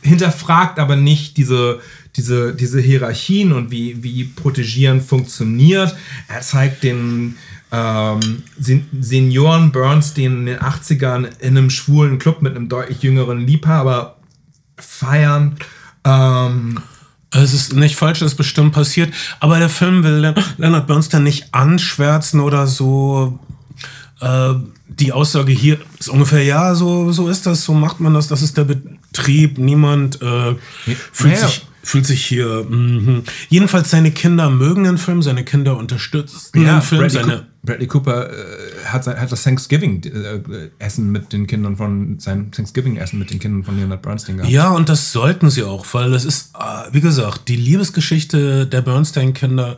hinterfragt 0.08 0.78
aber 0.78 0.97
nicht 0.97 1.38
diese, 1.38 1.80
diese, 2.16 2.53
diese 2.53 2.80
Hierarchien 2.80 3.51
und 3.53 3.72
wie, 3.72 4.03
wie 4.03 4.24
Protegieren 4.26 5.01
funktioniert. 5.01 5.95
Er 6.28 6.41
zeigt 6.41 6.84
den 6.84 7.38
ähm, 7.72 8.43
Sen 8.59 8.86
Senioren 8.99 9.72
Bernstein 9.72 10.26
in 10.39 10.45
den 10.45 10.59
80ern 10.59 11.28
in 11.39 11.57
einem 11.57 11.70
schwulen 11.70 12.20
Club 12.20 12.41
mit 12.41 12.55
einem 12.55 12.70
deutlich 12.70 13.01
jüngeren 13.01 13.39
Liebhaber 13.47 14.18
feiern. 14.78 15.55
Ähm, 16.05 16.80
Es 17.32 17.53
ist 17.53 17.74
nicht 17.74 17.95
falsch, 17.95 18.20
das 18.20 18.34
ist 18.34 18.38
bestimmt 18.38 18.74
passiert. 18.74 19.11
Aber 19.39 19.57
der 19.57 19.70
Film 19.70 20.03
will 20.03 20.14
Le 20.20 20.36
Leonard 20.57 20.86
Bernstein 20.86 21.24
nicht 21.24 21.47
anschwärzen 21.53 22.39
oder 22.41 22.68
so. 22.68 23.39
Äh, 24.22 24.53
die 24.88 25.11
Aussage 25.11 25.51
hier 25.51 25.80
ist 25.99 26.09
ungefähr, 26.09 26.43
ja, 26.43 26.76
so, 26.76 27.11
so 27.11 27.28
ist 27.28 27.47
das, 27.47 27.64
so 27.66 27.74
macht 27.74 27.99
man 27.99 28.14
das, 28.14 28.28
das 28.28 28.43
ist 28.43 28.55
der 28.57 28.66
Betrieb. 28.66 29.57
Niemand 29.57 30.22
äh, 30.22 30.53
fühlt, 31.11 31.34
Ja. 31.41 31.47
sich, 31.47 31.66
fühlt 31.84 32.06
sich 32.06 32.26
hier. 32.26 32.66
mhm. 32.68 33.24
Jedenfalls 33.50 33.90
seine 33.92 34.12
Kinder 34.12 34.50
mögen 34.50 34.86
den 34.86 34.98
Film, 34.98 35.22
seine 35.22 35.44
Kinder 35.44 35.76
unterstützen 35.78 36.64
ja, 36.64 36.76
den 36.80 36.82
Film. 36.82 37.02
Bradley, 37.02 37.22
Seine, 37.22 37.34
Coo- 37.38 37.44
Bradley 37.64 37.88
Cooper 37.88 38.30
äh, 38.30 38.34
hat, 38.86 39.04
sein- 39.04 39.20
hat 39.20 39.32
das 39.32 39.44
Thanksgiving-Essen 39.44 41.12
mit 41.12 41.34
den 41.34 41.48
Kindern 41.48 41.76
von, 41.76 42.20
sein 42.20 42.52
Thanksgiving-Essen 42.52 43.20
mit 43.20 43.32
den 43.32 43.40
Kindern 43.40 43.64
von 43.64 43.78
Leonard 43.78 44.02
Bernstein 44.02 44.38
gehabt. 44.38 44.52
Ja, 44.52 44.70
und 44.70 44.90
das 44.90 45.12
sollten 45.12 45.50
sie 45.50 45.64
auch, 45.64 45.86
weil 45.94 46.12
das 46.12 46.26
ist, 46.26 46.54
äh, 46.56 46.94
wie 46.94 47.02
gesagt, 47.02 47.48
die 47.48 47.56
Liebesgeschichte 47.56 48.66
der 48.68 48.82
Bernstein-Kinder, 48.82 49.78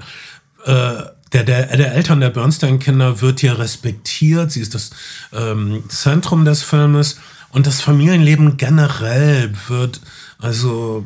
äh, 0.66 0.94
der, 1.34 1.44
der, 1.44 1.76
der 1.78 1.94
Eltern 1.96 2.20
der 2.20 2.30
Bernstein-Kinder 2.30 3.22
wird 3.22 3.40
hier 3.40 3.58
respektiert. 3.60 4.52
Sie 4.52 4.62
ist 4.62 4.74
das 4.76 4.92
ähm, 5.34 5.84
Zentrum 5.90 6.46
des 6.46 6.64
Filmes. 6.64 7.18
Und 7.50 7.68
das 7.68 7.82
Familienleben 7.82 8.58
generell 8.58 9.52
wird 9.68 10.02
also 10.40 11.06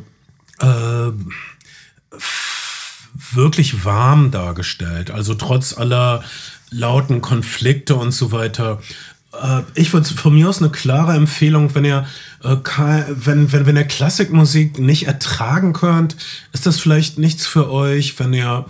äh, 0.60 1.12
wirklich 3.32 3.84
warm 3.84 4.30
dargestellt. 4.30 5.10
Also 5.10 5.34
trotz 5.34 5.76
aller 5.76 6.22
lauten 6.70 7.20
Konflikte 7.20 7.96
und 7.96 8.12
so 8.12 8.32
weiter. 8.32 8.80
Äh, 9.32 9.62
Ich 9.74 9.92
würde 9.92 10.08
von 10.08 10.34
mir 10.34 10.48
aus 10.48 10.60
eine 10.60 10.70
klare 10.70 11.14
Empfehlung, 11.14 11.74
wenn 11.74 11.84
ihr, 11.84 12.06
äh, 12.42 12.56
wenn, 13.08 13.52
wenn, 13.52 13.66
wenn 13.66 13.76
ihr 13.76 13.84
Klassikmusik 13.84 14.78
nicht 14.78 15.06
ertragen 15.06 15.72
könnt, 15.72 16.16
ist 16.52 16.66
das 16.66 16.80
vielleicht 16.80 17.18
nichts 17.18 17.46
für 17.46 17.70
euch. 17.70 18.18
Wenn 18.18 18.32
ihr 18.32 18.66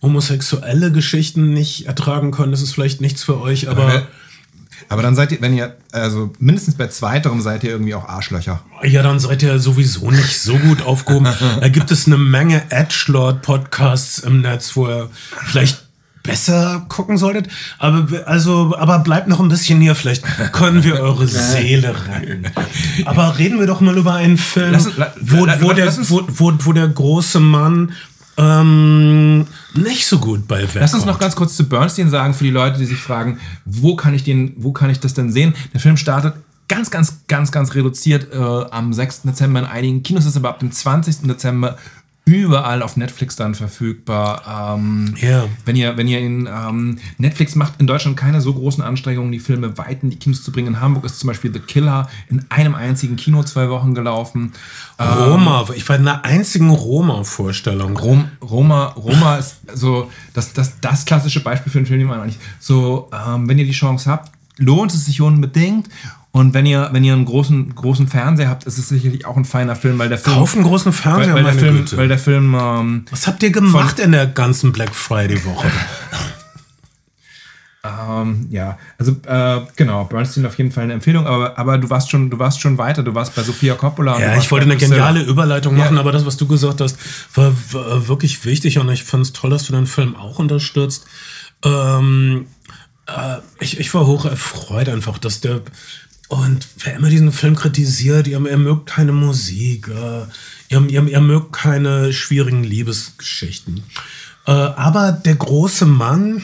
homosexuelle 0.00 0.90
Geschichten 0.90 1.52
nicht 1.52 1.86
ertragen 1.86 2.32
könnt, 2.32 2.52
ist 2.52 2.62
es 2.62 2.72
vielleicht 2.72 3.00
nichts 3.00 3.22
für 3.22 3.40
euch. 3.40 3.68
Aber 3.68 4.06
Aber 4.88 5.02
dann 5.02 5.14
seid 5.14 5.32
ihr, 5.32 5.40
wenn 5.40 5.54
ihr, 5.54 5.76
also 5.92 6.32
mindestens 6.38 6.74
bei 6.74 6.88
zweiterem 6.88 7.40
seid 7.40 7.64
ihr 7.64 7.70
irgendwie 7.70 7.94
auch 7.94 8.08
Arschlöcher. 8.08 8.60
Ja, 8.82 9.02
dann 9.02 9.18
seid 9.18 9.42
ihr 9.42 9.58
sowieso 9.58 10.10
nicht 10.10 10.40
so 10.40 10.56
gut 10.56 10.82
aufgehoben. 10.82 11.28
Da 11.60 11.68
gibt 11.68 11.90
es 11.90 12.06
eine 12.06 12.18
Menge 12.18 12.62
Edgelord-Podcasts 12.70 14.18
im 14.20 14.40
Netz, 14.40 14.76
wo 14.76 14.88
ihr 14.88 15.10
vielleicht 15.46 15.84
besser 16.22 16.84
gucken 16.88 17.18
solltet. 17.18 17.48
Aber 17.78 18.26
also, 18.26 18.76
aber 18.78 19.00
bleibt 19.00 19.28
noch 19.28 19.40
ein 19.40 19.48
bisschen 19.48 19.80
hier. 19.80 19.94
Vielleicht 19.94 20.24
können 20.52 20.84
wir 20.84 21.00
eure 21.00 21.26
Seele 21.26 21.94
retten. 22.08 22.46
Aber 23.04 23.38
reden 23.38 23.58
wir 23.58 23.66
doch 23.66 23.80
mal 23.80 23.96
über 23.96 24.14
einen 24.14 24.38
Film, 24.38 24.72
Lass 24.72 24.86
wo, 25.20 25.40
wo, 25.60 25.72
der, 25.72 25.96
wo, 26.08 26.22
wo, 26.28 26.52
wo 26.58 26.72
der 26.72 26.88
große 26.88 27.40
Mann 27.40 27.92
ähm, 28.36 29.46
nicht 29.74 30.06
so 30.06 30.18
gut 30.18 30.46
bei 30.48 30.62
wegkommt. 30.62 30.80
Lass 30.80 30.94
uns 30.94 31.04
noch 31.04 31.18
ganz 31.18 31.36
kurz 31.36 31.56
zu 31.56 31.68
Bernstein 31.68 32.10
sagen, 32.10 32.34
für 32.34 32.44
die 32.44 32.50
Leute, 32.50 32.78
die 32.78 32.86
sich 32.86 32.98
fragen, 32.98 33.38
wo 33.64 33.96
kann 33.96 34.14
ich 34.14 34.24
den, 34.24 34.54
wo 34.56 34.72
kann 34.72 34.90
ich 34.90 35.00
das 35.00 35.14
denn 35.14 35.30
sehen? 35.30 35.54
Der 35.72 35.80
Film 35.80 35.96
startet 35.96 36.34
ganz, 36.68 36.90
ganz, 36.90 37.24
ganz, 37.28 37.52
ganz 37.52 37.74
reduziert 37.74 38.32
äh, 38.32 38.36
am 38.36 38.92
6. 38.92 39.22
Dezember 39.22 39.60
in 39.60 39.66
einigen 39.66 40.02
Kinos, 40.02 40.24
ist 40.24 40.36
aber 40.36 40.48
ab 40.48 40.60
dem 40.60 40.72
20. 40.72 41.28
Dezember 41.28 41.76
überall 42.24 42.82
auf 42.82 42.96
Netflix 42.96 43.34
dann 43.34 43.54
verfügbar. 43.54 44.76
Ähm, 44.76 45.14
Ja. 45.20 45.46
Wenn 45.64 45.74
ihr, 45.74 45.96
wenn 45.96 46.06
ihr 46.06 46.20
in 46.20 46.46
ähm, 46.46 46.98
Netflix 47.18 47.56
macht 47.56 47.80
in 47.80 47.86
Deutschland 47.86 48.16
keine 48.16 48.40
so 48.40 48.54
großen 48.54 48.82
Anstrengungen, 48.82 49.32
die 49.32 49.40
Filme 49.40 49.76
weit 49.76 50.02
in 50.02 50.10
die 50.10 50.16
Kinos 50.16 50.42
zu 50.44 50.52
bringen. 50.52 50.68
In 50.68 50.80
Hamburg 50.80 51.04
ist 51.04 51.18
zum 51.18 51.26
Beispiel 51.26 51.52
The 51.52 51.58
Killer 51.58 52.08
in 52.30 52.44
einem 52.48 52.74
einzigen 52.74 53.16
Kino 53.16 53.42
zwei 53.42 53.68
Wochen 53.68 53.94
gelaufen. 53.94 54.52
Roma. 55.00 55.66
Ich 55.74 55.88
war 55.88 55.96
in 55.96 56.06
einer 56.06 56.24
einzigen 56.24 56.70
Roma-Vorstellung. 56.70 57.96
Rom, 57.96 58.28
Roma, 58.40 58.86
Roma 58.96 59.36
ist 59.36 59.56
so 59.74 60.10
das, 60.32 60.52
das, 60.52 60.80
das 60.80 61.04
klassische 61.04 61.40
Beispiel 61.40 61.72
für 61.72 61.78
einen 61.78 61.86
Film, 61.86 61.98
den 61.98 62.08
man 62.08 62.20
eigentlich 62.20 62.38
so, 62.60 63.10
ähm, 63.12 63.48
wenn 63.48 63.58
ihr 63.58 63.66
die 63.66 63.72
Chance 63.72 64.08
habt, 64.08 64.30
lohnt 64.58 64.94
es 64.94 65.06
sich 65.06 65.20
unbedingt. 65.20 65.88
Und 66.34 66.54
wenn 66.54 66.64
ihr, 66.64 66.88
wenn 66.92 67.04
ihr 67.04 67.12
einen 67.12 67.26
großen, 67.26 67.74
großen 67.74 68.08
Fernseher 68.08 68.48
habt, 68.48 68.64
ist 68.64 68.78
es 68.78 68.88
sicherlich 68.88 69.26
auch 69.26 69.36
ein 69.36 69.44
feiner 69.44 69.76
Film, 69.76 69.98
weil 69.98 70.08
der 70.08 70.16
Film. 70.16 70.36
Kauf 70.36 70.54
einen 70.54 70.64
großen 70.64 70.90
Fernseher, 70.92 71.34
weil, 71.34 71.44
weil, 71.44 71.52
der 71.52 71.60
Film 71.60 71.76
Güte. 71.76 71.96
weil 71.98 72.08
der 72.08 72.18
Film, 72.18 72.56
ähm, 72.58 73.04
Was 73.10 73.26
habt 73.26 73.42
ihr 73.42 73.50
gemacht 73.50 73.98
in 73.98 74.12
der 74.12 74.26
ganzen 74.26 74.72
Black 74.72 74.94
Friday-Woche? 74.94 75.70
ähm, 77.84 78.46
ja, 78.50 78.78
also 78.96 79.12
äh, 79.26 79.60
genau, 79.76 80.04
Bernstein 80.04 80.46
auf 80.46 80.56
jeden 80.56 80.72
Fall 80.72 80.84
eine 80.84 80.94
Empfehlung, 80.94 81.26
aber, 81.26 81.58
aber 81.58 81.76
du 81.76 81.90
warst 81.90 82.10
schon, 82.10 82.30
du 82.30 82.38
warst 82.38 82.62
schon 82.62 82.78
weiter, 82.78 83.02
du 83.02 83.14
warst 83.14 83.34
bei 83.34 83.42
Sofia 83.42 83.74
Coppola. 83.74 84.18
Ja, 84.18 84.38
ich 84.38 84.50
wollte 84.50 84.64
eine 84.64 84.78
geniale 84.78 85.20
Überleitung 85.22 85.76
Ja. 85.76 85.84
machen, 85.84 85.98
aber 85.98 86.12
das, 86.12 86.24
was 86.24 86.38
du 86.38 86.46
gesagt 86.46 86.80
hast, 86.80 86.96
war, 87.34 87.52
war 87.72 88.08
wirklich 88.08 88.42
wichtig 88.46 88.78
und 88.78 88.88
ich 88.88 89.04
finde 89.04 89.22
es 89.24 89.34
toll, 89.34 89.50
dass 89.50 89.64
du 89.64 89.74
den 89.74 89.86
Film 89.86 90.16
auch 90.16 90.38
unterstützt. 90.38 91.04
Ähm, 91.62 92.46
äh, 93.06 93.38
ich, 93.60 93.78
ich 93.80 93.92
war 93.94 94.06
hoch 94.06 94.24
erfreut 94.24 94.88
einfach, 94.88 95.18
dass 95.18 95.40
der. 95.40 95.60
Und 96.32 96.66
wer 96.78 96.94
immer 96.94 97.10
diesen 97.10 97.30
Film 97.30 97.54
kritisiert, 97.54 98.26
ihr, 98.26 98.40
ihr 98.40 98.56
mögt 98.56 98.86
keine 98.86 99.12
Musik, 99.12 99.88
äh, 99.88 100.22
ihr, 100.70 100.80
ihr, 100.88 101.06
ihr 101.06 101.20
mögt 101.20 101.52
keine 101.52 102.14
schwierigen 102.14 102.64
Liebesgeschichten. 102.64 103.82
Äh, 104.46 104.52
aber 104.52 105.12
der 105.12 105.34
große 105.34 105.84
Mann 105.84 106.42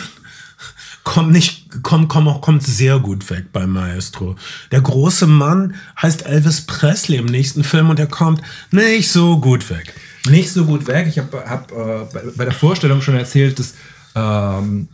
kommt 1.05 1.33
nicht, 1.33 1.83
kommt, 1.83 2.11
kommt, 2.11 2.43
kommt 2.43 2.63
sehr 2.65 2.99
gut 2.99 3.31
weg 3.31 3.47
beim 3.51 3.73
Maestro. 3.73 4.37
Der 4.73 4.83
große 4.83 5.27
Mann 5.27 5.75
heißt 6.03 6.27
Elvis 6.27 6.67
Presley 6.67 7.17
im 7.17 7.25
nächsten 7.25 7.65
Film 7.65 7.89
und 7.89 7.99
er 7.99 8.09
kommt 8.09 8.43
nicht 8.71 9.11
so 9.11 9.41
gut 9.41 9.71
weg. 9.71 9.95
nicht 10.29 10.53
so 10.53 10.67
gut 10.67 10.87
weg. 10.87 11.07
Ich 11.09 11.19
habe 11.19 11.43
hab, 11.49 11.73
äh, 11.73 12.05
bei, 12.13 12.23
bei 12.37 12.45
der 12.45 12.53
Vorstellung 12.53 13.01
schon 13.01 13.17
erzählt, 13.17 13.59
dass 13.59 13.73
ähm, 14.15 14.89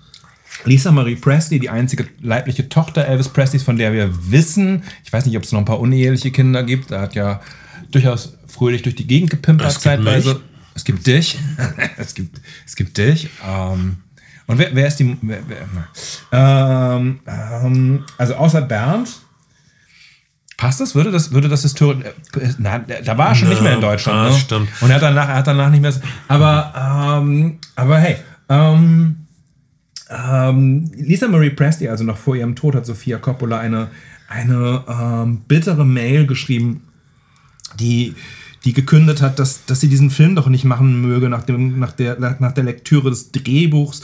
Lisa 0.65 0.93
Marie 0.93 1.17
Presley, 1.17 1.59
die 1.59 1.69
einzige 1.71 2.07
leibliche 2.23 2.69
Tochter 2.69 3.07
Elvis 3.07 3.29
Presleys, 3.29 3.63
von 3.63 3.77
der 3.77 3.93
wir 3.93 4.11
wissen, 4.31 4.83
ich 5.05 5.13
weiß 5.13 5.27
nicht, 5.27 5.37
ob 5.37 5.43
es 5.43 5.53
noch 5.53 5.59
ein 5.59 5.65
paar 5.67 5.81
uneheliche 5.81 6.31
Kinder 6.31 6.63
gibt, 6.63 6.91
da 6.91 7.01
hat 7.03 7.15
ja 7.15 7.41
durchaus 7.91 8.37
fröhlich 8.47 8.83
durch 8.83 8.95
die 8.95 9.07
Gegend 9.07 9.31
gepimpert 9.31 9.67
Es 9.69 9.75
gibt 9.75 9.85
zeitweise. 9.85 10.35
mich. 10.35 10.43
Es 10.77 10.85
gibt 10.85 11.07
dich. 11.07 11.39
es, 11.99 12.15
gibt, 12.15 12.41
es 12.67 12.77
gibt 12.77 12.97
dich. 12.99 13.29
Ähm, 13.47 13.97
und 14.47 14.59
wer, 14.59 14.75
wer 14.75 14.87
ist 14.89 14.97
die. 14.97 15.17
Wer, 15.23 15.39
wer, 15.49 16.97
ähm, 16.97 17.21
ähm, 17.27 18.05
also 18.19 18.35
außer 18.35 18.63
Bernd. 18.63 19.09
Passt 20.57 20.81
das? 20.81 20.95
Würde 20.95 21.11
das, 21.11 21.33
würde 21.33 21.49
das 21.49 21.63
historisch. 21.63 22.05
Äh, 22.05 22.49
na, 22.59 22.79
da 22.79 23.19
war 23.19 23.29
er 23.31 23.35
schon 23.35 23.49
Ja, 23.49 23.55
nicht 23.55 23.63
mehr 23.63 23.75
in 23.75 23.81
Deutschland. 23.81 24.19
ah, 24.19 24.31
ne? 24.31 24.39
stimmt. 24.39 24.69
Und 24.81 24.91
er 24.91 24.97
hat 24.97 25.03
danach, 25.03 25.29
er 25.29 25.35
hat 25.37 25.47
danach 25.47 25.71
nicht 25.71 25.81
mehr. 25.83 25.93
Aber, 26.29 27.21
ähm, 27.23 27.59
aber 27.77 27.99
hey, 27.99 28.17
ähm, 28.49 29.24
ähm, 30.11 30.91
Lisa 30.95 31.29
Marie 31.29 31.51
Presley, 31.51 31.89
also 31.89 32.05
noch 32.05 32.19
vor 32.19 32.37
ihrem 32.37 32.55
Tod, 32.55 32.75
hat 32.75 32.87
Sophia 32.87 33.19
Coppola 33.19 33.59
eine, 33.59 33.89
eine 34.29 34.85
ähm, 34.89 35.43
bittere 35.49 35.85
Mail 35.85 36.27
geschrieben, 36.27 36.83
die, 37.79 38.15
die 38.65 38.73
gekündigt 38.73 39.23
hat, 39.23 39.39
dass, 39.39 39.65
dass 39.67 39.81
sie 39.81 39.89
diesen 39.89 40.11
Film 40.11 40.35
doch 40.35 40.49
nicht 40.49 40.65
machen 40.65 41.01
möge 41.01 41.29
nach, 41.29 41.45
dem, 41.45 41.79
nach, 41.79 41.93
der, 41.93 42.19
nach 42.39 42.53
der 42.53 42.65
Lektüre 42.65 43.11
des 43.11 43.33
Drehbuchs. 43.33 44.03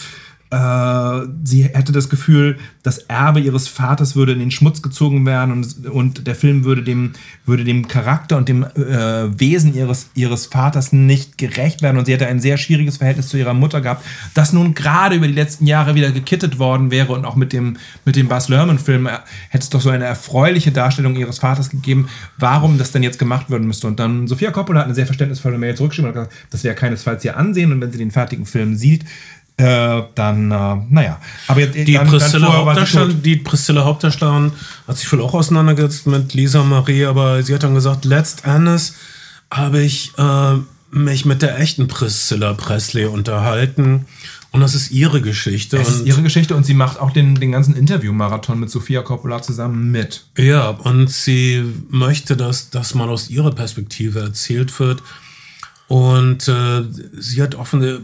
Äh, 0.51 1.27
sie 1.45 1.63
hätte 1.63 1.93
das 1.93 2.09
Gefühl, 2.09 2.59
das 2.83 2.99
Erbe 2.99 3.39
ihres 3.39 3.69
Vaters 3.69 4.17
würde 4.17 4.33
in 4.33 4.41
den 4.41 4.51
Schmutz 4.51 4.83
gezogen 4.83 5.25
werden 5.25 5.53
und, 5.53 5.87
und 5.87 6.27
der 6.27 6.35
Film 6.35 6.65
würde 6.65 6.83
dem, 6.83 7.13
würde 7.47 7.63
dem 7.63 7.87
Charakter 7.87 8.37
und 8.37 8.49
dem 8.49 8.65
äh, 8.65 9.39
Wesen 9.39 9.75
ihres, 9.75 10.11
ihres 10.15 10.47
Vaters 10.47 10.93
nicht 10.93 11.39
gerecht 11.39 11.83
werden. 11.83 11.99
Und 11.99 12.07
sie 12.07 12.13
hätte 12.13 12.27
ein 12.27 12.41
sehr 12.41 12.57
schwieriges 12.57 12.97
Verhältnis 12.97 13.29
zu 13.29 13.37
ihrer 13.37 13.55
Mutter 13.55 13.81
gehabt, 13.81 14.05
das 14.35 14.53
nun 14.53 14.75
gerade 14.75 15.15
über 15.15 15.29
die 15.29 15.35
letzten 15.35 15.67
Jahre 15.67 15.95
wieder 15.95 16.11
gekittet 16.11 16.59
worden 16.59 16.91
wäre. 16.91 17.13
Und 17.13 17.25
auch 17.27 17.37
mit 17.37 17.53
dem, 17.53 17.77
mit 18.05 18.17
dem 18.17 18.27
Bas 18.27 18.49
Lerman-Film 18.49 19.07
äh, 19.07 19.19
hätte 19.51 19.63
es 19.63 19.71
doch 19.71 19.81
so 19.81 19.91
eine 19.91 20.05
erfreuliche 20.05 20.73
Darstellung 20.73 21.15
ihres 21.15 21.39
Vaters 21.39 21.71
gegeben, 21.71 22.09
warum 22.39 22.77
das 22.77 22.91
denn 22.91 23.05
jetzt 23.05 23.21
gemacht 23.21 23.51
werden 23.51 23.69
müsste. 23.69 23.87
Und 23.87 24.01
dann 24.01 24.27
Sophia 24.27 24.51
Coppola 24.51 24.81
hat 24.81 24.87
eine 24.87 24.95
sehr 24.97 25.07
verständnisvolle 25.07 25.59
Mail 25.59 25.77
zurückgeschrieben 25.77 26.11
und 26.11 26.15
gesagt, 26.15 26.33
das 26.51 26.65
wäre 26.65 26.75
keinesfalls 26.75 27.25
ihr 27.25 27.37
Ansehen. 27.37 27.71
Und 27.71 27.81
wenn 27.81 27.93
sie 27.93 27.99
den 27.99 28.11
fertigen 28.11 28.47
Film 28.47 28.75
sieht, 28.75 29.05
äh, 29.61 30.03
dann, 30.15 30.51
äh, 30.51 30.77
naja. 30.89 31.21
Aber 31.47 31.67
die, 31.67 31.93
dann, 31.93 32.09
Priscilla 32.09 32.47
dann 32.47 32.57
Hauptdarsteller, 32.57 33.13
die 33.13 33.37
Priscilla 33.37 33.85
Hauptdarstellerin 33.85 34.53
hat 34.89 34.97
sich 34.97 35.13
wohl 35.13 35.21
auch 35.21 35.35
auseinandergesetzt 35.35 36.07
mit 36.07 36.35
Lisa 36.35 36.63
Marie, 36.63 37.05
aber 37.05 37.43
sie 37.43 37.55
hat 37.55 37.63
dann 37.63 37.75
gesagt, 37.75 38.05
letztendlich 38.05 38.93
habe 39.51 39.83
ich 39.83 40.13
äh, 40.17 40.55
mich 40.91 41.25
mit 41.25 41.43
der 41.43 41.59
echten 41.59 41.89
Priscilla 41.89 42.55
Presley 42.55 43.05
unterhalten. 43.05 44.07
Und 44.53 44.61
das 44.63 44.75
ist 44.75 44.91
ihre 44.91 45.21
Geschichte. 45.21 45.77
Es 45.77 45.89
ist 45.89 46.07
ihre 46.07 46.23
Geschichte 46.23 46.57
und 46.57 46.67
sie 46.67 46.75
macht 46.75 46.99
auch 46.99 47.13
den, 47.13 47.37
den 47.37 47.53
ganzen 47.53 47.77
Interview-Marathon 47.77 48.59
mit 48.59 48.69
Sophia 48.69 49.03
Coppola 49.03 49.43
zusammen 49.43 49.93
mit. 49.93 50.25
Ja, 50.37 50.71
und 50.71 51.09
sie 51.09 51.65
möchte, 51.89 52.37
dass 52.37 52.71
das 52.71 52.95
mal 52.95 53.09
aus 53.09 53.31
ihrer 53.31 53.53
Perspektive 53.53 54.19
erzählt 54.19 54.81
wird. 54.81 55.05
Und 55.87 56.49
äh, 56.49 56.83
sie 57.17 57.43
hat 57.43 57.55
offene 57.55 58.01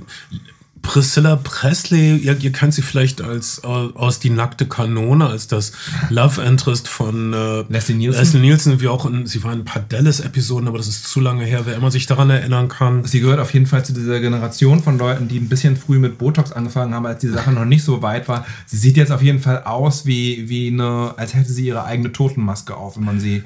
Priscilla 0.86 1.34
Presley, 1.34 2.16
ihr, 2.16 2.38
ihr 2.38 2.52
kennt 2.52 2.72
sie 2.72 2.80
vielleicht 2.80 3.20
als 3.20 3.58
äh, 3.64 3.66
aus 3.66 4.20
Die 4.20 4.30
nackte 4.30 4.66
Kanone, 4.66 5.26
als 5.26 5.48
das 5.48 5.72
Love 6.10 6.40
Interest 6.42 6.86
von 6.86 7.32
äh, 7.32 7.64
Leslie 7.68 7.96
Nielsen. 7.96 8.20
Leslie 8.20 8.40
Nielsen, 8.40 8.80
wie 8.80 8.86
auch 8.86 9.04
in, 9.04 9.26
sie 9.26 9.42
war 9.42 9.52
in 9.52 9.60
ein 9.60 9.64
paar 9.64 9.82
Dallas-Episoden, 9.82 10.68
aber 10.68 10.78
das 10.78 10.86
ist 10.86 11.04
zu 11.08 11.20
lange 11.20 11.44
her, 11.44 11.62
wer 11.64 11.74
immer 11.74 11.90
sich 11.90 12.06
daran 12.06 12.30
erinnern 12.30 12.68
kann. 12.68 13.04
Sie 13.04 13.18
gehört 13.18 13.40
auf 13.40 13.52
jeden 13.52 13.66
Fall 13.66 13.84
zu 13.84 13.92
dieser 13.92 14.20
Generation 14.20 14.80
von 14.80 14.96
Leuten, 14.96 15.26
die 15.26 15.38
ein 15.38 15.48
bisschen 15.48 15.76
früh 15.76 15.98
mit 15.98 16.18
Botox 16.18 16.52
angefangen 16.52 16.94
haben, 16.94 17.04
als 17.04 17.20
die 17.20 17.28
Sache 17.28 17.50
noch 17.50 17.64
nicht 17.64 17.82
so 17.82 18.00
weit 18.02 18.28
war. 18.28 18.46
Sie 18.66 18.76
sieht 18.76 18.96
jetzt 18.96 19.10
auf 19.10 19.22
jeden 19.22 19.40
Fall 19.40 19.64
aus 19.64 20.06
wie, 20.06 20.48
wie 20.48 20.68
eine, 20.68 21.14
als 21.16 21.34
hätte 21.34 21.52
sie 21.52 21.66
ihre 21.66 21.84
eigene 21.84 22.12
Totenmaske 22.12 22.76
auf, 22.76 22.96
wenn 22.96 23.04
man 23.04 23.18
sie 23.18 23.42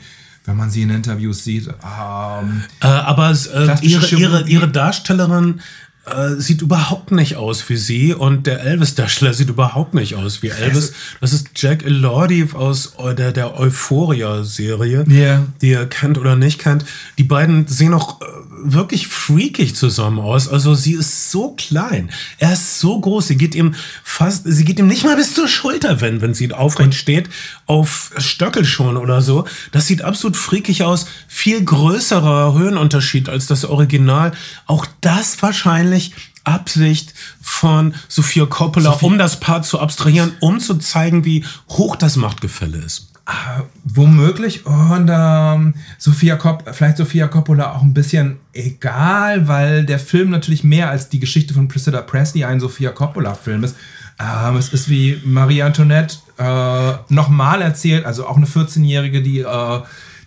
wenn 0.47 0.57
man 0.57 0.71
sie 0.71 0.83
in 0.83 0.91
Interviews 0.91 1.45
sieht. 1.45 1.69
Ähm, 1.69 2.63
äh, 2.81 2.87
aber 2.87 3.31
äh, 3.31 3.77
ihre, 3.83 4.07
ihre, 4.17 4.49
ihre 4.49 4.69
Darstellerin 4.69 5.61
äh, 6.07 6.37
sieht 6.37 6.63
überhaupt 6.63 7.13
nicht 7.13 7.37
aus 7.37 7.69
wie 7.69 7.77
sie 7.77 8.15
und 8.15 8.47
der 8.47 8.63
Elvis-Darsteller 8.63 9.35
sieht 9.35 9.51
überhaupt 9.51 9.95
nicht 9.95 10.15
aus 10.17 10.43
wie 10.43 10.49
Elvis. 10.49 10.93
Das 11.21 11.33
ist 11.33 11.51
Jack 11.57 11.85
Elordi 11.85 12.49
aus 12.55 12.95
der, 13.19 13.33
der 13.33 13.59
Euphoria-Serie, 13.59 15.05
yeah. 15.09 15.47
die 15.61 15.71
ihr 15.71 15.87
kennt 15.87 16.17
oder 16.19 16.37
nicht 16.37 16.59
kennt. 16.59 16.85
Die 17.19 17.25
beiden 17.25 17.67
sehen 17.67 17.93
auch 17.95 18.21
äh, 18.21 18.25
wirklich 18.63 19.09
freakig 19.09 19.75
zusammen 19.75 20.19
aus. 20.19 20.49
Also 20.49 20.75
sie 20.75 20.95
ist 20.95 21.31
so 21.31 21.55
klein, 21.57 22.11
er 22.39 22.53
ist 22.53 22.81
so 22.81 23.01
groß, 23.01 23.29
sie 23.29 23.37
geht 23.37 23.55
ihm 23.55 23.75
fast, 24.03 24.43
sie 24.45 24.65
geht 24.65 24.79
ihm 24.79 24.87
nicht 24.87 25.05
mal 25.05 25.17
bis 25.17 25.35
zur 25.35 25.49
Schulter, 25.49 26.01
wenn, 26.01 26.21
wenn 26.21 26.35
sie 26.35 26.53
aufrecht 26.53 26.95
steht, 26.95 27.29
auf 27.67 28.13
Stöckel 28.19 28.65
schon 28.65 28.97
oder 28.97 29.23
so. 29.23 29.45
Das 29.73 29.87
sieht 29.87 30.03
absolut 30.03 30.37
freakig 30.37 30.85
aus. 30.85 31.07
Viel 31.29 31.65
größerer 31.65 32.55
Höhenunterschied 32.55 33.29
als 33.29 33.47
das 33.47 33.65
Original. 33.65 34.33
Auch 34.67 34.87
das 35.01 35.41
wahrscheinlich 35.43 36.13
Absicht 36.45 37.15
von 37.41 37.95
Sophia 38.09 38.47
Coppola, 38.47 38.93
Sophie. 38.93 39.07
um 39.07 39.19
das 39.19 39.41
Paar 39.41 39.63
zu 39.63 39.79
abstrahieren, 39.79 40.33
um 40.41 40.61
zu 40.61 40.77
zeigen, 40.77 41.25
wie 41.25 41.45
hoch 41.69 41.97
das 41.97 42.17
Machtgefälle 42.17 42.79
ist. 42.79 43.09
Ah, 43.27 43.63
womöglich 43.85 44.67
und 44.67 45.09
ähm, 45.13 45.75
Sophia 45.99 46.37
Cop 46.37 46.65
vielleicht 46.73 46.97
Sophia 46.97 47.29
Coppola 47.29 47.75
auch 47.75 47.83
ein 47.83 47.95
bisschen 47.95 48.39
egal, 48.53 49.47
weil 49.47 49.85
der 49.85 49.99
Film 49.99 50.31
natürlich 50.31 50.65
mehr 50.65 50.91
als 50.91 51.11
die 51.11 51.21
Geschichte 51.21 51.55
von 51.55 51.69
Priscilla 51.69 52.01
Presley 52.01 52.45
ein 52.45 52.61
Sophia 52.61 52.91
Coppola 52.91 53.35
Film 53.35 53.63
ist. 53.63 53.77
Ähm, 54.19 54.57
es 54.57 54.71
ist 54.71 54.89
wie 54.89 55.21
Marie 55.25 55.63
Antoinette 55.63 56.17
äh, 56.39 56.93
nochmal 57.13 57.63
erzählt, 57.63 58.05
also 58.05 58.27
auch 58.27 58.37
eine 58.37 58.47
14-Jährige, 58.47 59.23
die 59.23 59.41
äh, 59.41 59.81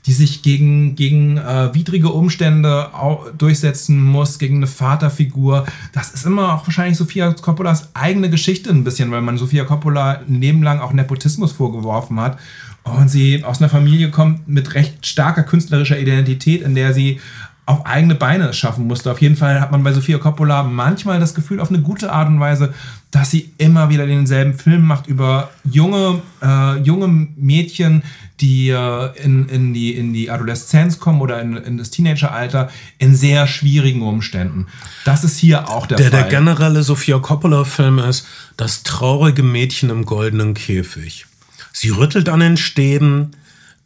die 0.05 0.13
sich 0.13 0.41
gegen, 0.41 0.95
gegen 0.95 1.37
äh, 1.37 1.73
widrige 1.73 2.09
Umstände 2.09 2.89
durchsetzen 3.37 4.03
muss, 4.03 4.37
gegen 4.37 4.57
eine 4.57 4.67
Vaterfigur. 4.67 5.65
Das 5.93 6.11
ist 6.13 6.25
immer 6.25 6.53
auch 6.53 6.67
wahrscheinlich 6.67 6.97
Sofia 6.97 7.31
Coppolas 7.33 7.89
eigene 7.93 8.29
Geschichte 8.29 8.69
ein 8.69 8.83
bisschen, 8.83 9.11
weil 9.11 9.21
man 9.21 9.37
Sofia 9.37 9.63
Coppola 9.63 10.21
ein 10.27 10.41
Leben 10.41 10.61
lang 10.61 10.79
auch 10.79 10.91
Nepotismus 10.91 11.53
vorgeworfen 11.53 12.19
hat. 12.19 12.37
Und 12.83 13.09
sie 13.09 13.43
aus 13.43 13.59
einer 13.59 13.69
Familie 13.69 14.11
kommt 14.11 14.47
mit 14.47 14.73
recht 14.73 15.05
starker 15.05 15.43
künstlerischer 15.43 15.97
Identität, 15.97 16.61
in 16.61 16.75
der 16.75 16.93
sie 16.93 17.19
auf 17.65 17.85
eigene 17.85 18.15
Beine 18.15 18.53
schaffen 18.53 18.87
musste. 18.87 19.09
Auf 19.09 19.21
jeden 19.21 19.37
Fall 19.37 19.61
hat 19.61 19.71
man 19.71 19.83
bei 19.83 19.93
Sofia 19.93 20.17
Coppola 20.17 20.63
manchmal 20.63 21.19
das 21.21 21.33
Gefühl, 21.33 21.61
auf 21.61 21.69
eine 21.69 21.79
gute 21.79 22.11
Art 22.11 22.27
und 22.27 22.41
Weise, 22.41 22.73
dass 23.09 23.31
sie 23.31 23.53
immer 23.57 23.89
wieder 23.89 24.05
denselben 24.05 24.53
Film 24.53 24.81
macht 24.81 25.07
über 25.07 25.49
junge, 25.63 26.21
äh, 26.41 26.79
junge 26.79 27.07
Mädchen, 27.37 28.03
die 28.41 28.69
äh, 28.69 29.23
in, 29.23 29.47
in, 29.47 29.73
die, 29.73 29.95
in 29.95 30.11
die 30.11 30.29
Adoleszenz 30.29 30.99
kommen 30.99 31.21
oder 31.21 31.41
in, 31.41 31.55
in 31.55 31.77
das 31.77 31.89
Teenageralter 31.89 32.69
in 32.97 33.15
sehr 33.15 33.47
schwierigen 33.47 34.01
Umständen. 34.01 34.67
Das 35.05 35.23
ist 35.23 35.37
hier 35.37 35.69
auch 35.69 35.85
der, 35.85 35.97
der 35.97 36.11
Fall. 36.11 36.21
Der 36.23 36.29
generelle 36.29 36.83
Sofia 36.83 37.19
Coppola-Film 37.19 37.99
ist 37.99 38.27
das 38.57 38.83
traurige 38.83 39.43
Mädchen 39.43 39.89
im 39.89 40.03
goldenen 40.03 40.53
Käfig. 40.53 41.27
Sie 41.73 41.89
rüttelt 41.89 42.29
an 42.29 42.39
den 42.39 42.55
Stäben. 42.55 43.31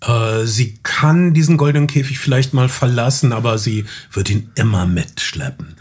Äh, 0.02 0.46
sie 0.46 0.78
kann 0.84 1.34
diesen 1.34 1.58
goldenen 1.58 1.88
Käfig 1.88 2.20
vielleicht 2.20 2.54
mal 2.54 2.70
verlassen, 2.70 3.34
aber 3.34 3.58
sie 3.58 3.86
wird 4.12 4.30
ihn 4.30 4.52
immer 4.54 4.86
mitschleppen. 4.86 5.76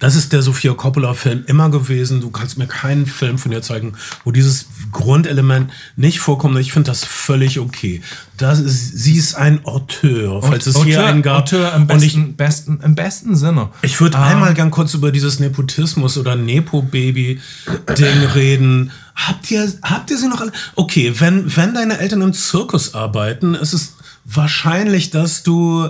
Das 0.00 0.16
ist 0.16 0.32
der 0.32 0.40
Sofia 0.40 0.72
Coppola-Film 0.72 1.44
immer 1.46 1.68
gewesen. 1.70 2.22
Du 2.22 2.30
kannst 2.30 2.56
mir 2.56 2.66
keinen 2.66 3.04
Film 3.04 3.36
von 3.36 3.52
ihr 3.52 3.60
zeigen, 3.60 3.92
wo 4.24 4.32
dieses 4.32 4.66
Grundelement 4.92 5.70
nicht 5.94 6.20
vorkommt. 6.20 6.58
Ich 6.58 6.72
finde 6.72 6.90
das 6.90 7.04
völlig 7.04 7.60
okay. 7.60 8.00
Das 8.38 8.58
ist, 8.60 8.96
sie 8.98 9.16
ist 9.16 9.34
ein 9.34 9.66
Auteur, 9.66 10.42
falls 10.42 10.66
es 10.66 10.76
Auteur, 10.76 10.86
hier 10.86 11.04
einen 11.04 11.20
gab. 11.20 11.42
Auteur 11.42 11.74
im 11.74 11.86
besten, 11.86 12.30
ich, 12.30 12.36
besten, 12.36 12.80
im 12.82 12.94
besten 12.94 13.36
Sinne. 13.36 13.68
Ich 13.82 14.00
würde. 14.00 14.16
Ah. 14.16 14.30
einmal 14.30 14.54
gern 14.54 14.70
kurz 14.70 14.94
über 14.94 15.12
dieses 15.12 15.38
Nepotismus 15.38 16.16
oder 16.16 16.34
Nepo-Baby-Ding 16.34 18.24
reden. 18.34 18.92
Habt 19.26 19.50
ihr, 19.50 19.72
habt 19.82 20.10
ihr 20.10 20.18
sie 20.18 20.28
noch 20.28 20.40
alle? 20.40 20.52
Okay, 20.76 21.14
wenn, 21.18 21.56
wenn 21.56 21.74
deine 21.74 21.98
Eltern 21.98 22.22
im 22.22 22.32
Zirkus 22.32 22.94
arbeiten, 22.94 23.54
ist 23.54 23.72
es 23.72 23.94
wahrscheinlich, 24.24 25.10
dass 25.10 25.42
du 25.42 25.88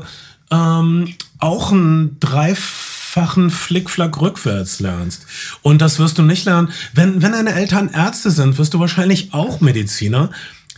ähm, 0.51 1.14
auch 1.39 1.70
ein 1.72 2.18
Dreif 2.20 2.91
einfachen 3.11 3.51
Flickflack 3.51 4.20
rückwärts 4.20 4.81
lernst. 4.81 5.26
Und 5.62 5.83
das 5.83 5.99
wirst 5.99 6.18
du 6.18 6.22
nicht 6.22 6.45
lernen. 6.45 6.68
Wenn, 6.93 7.22
wenn 7.22 7.33
deine 7.33 7.55
Eltern 7.55 7.91
Ärzte 7.93 8.31
sind, 8.31 8.59
wirst 8.59 8.74
du 8.74 8.78
wahrscheinlich 8.78 9.35
auch 9.35 9.61
Mediziner. 9.61 10.31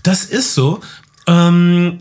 Das 0.02 0.24
ist 0.24 0.54
so. 0.54 0.80
Ähm, 1.26 1.98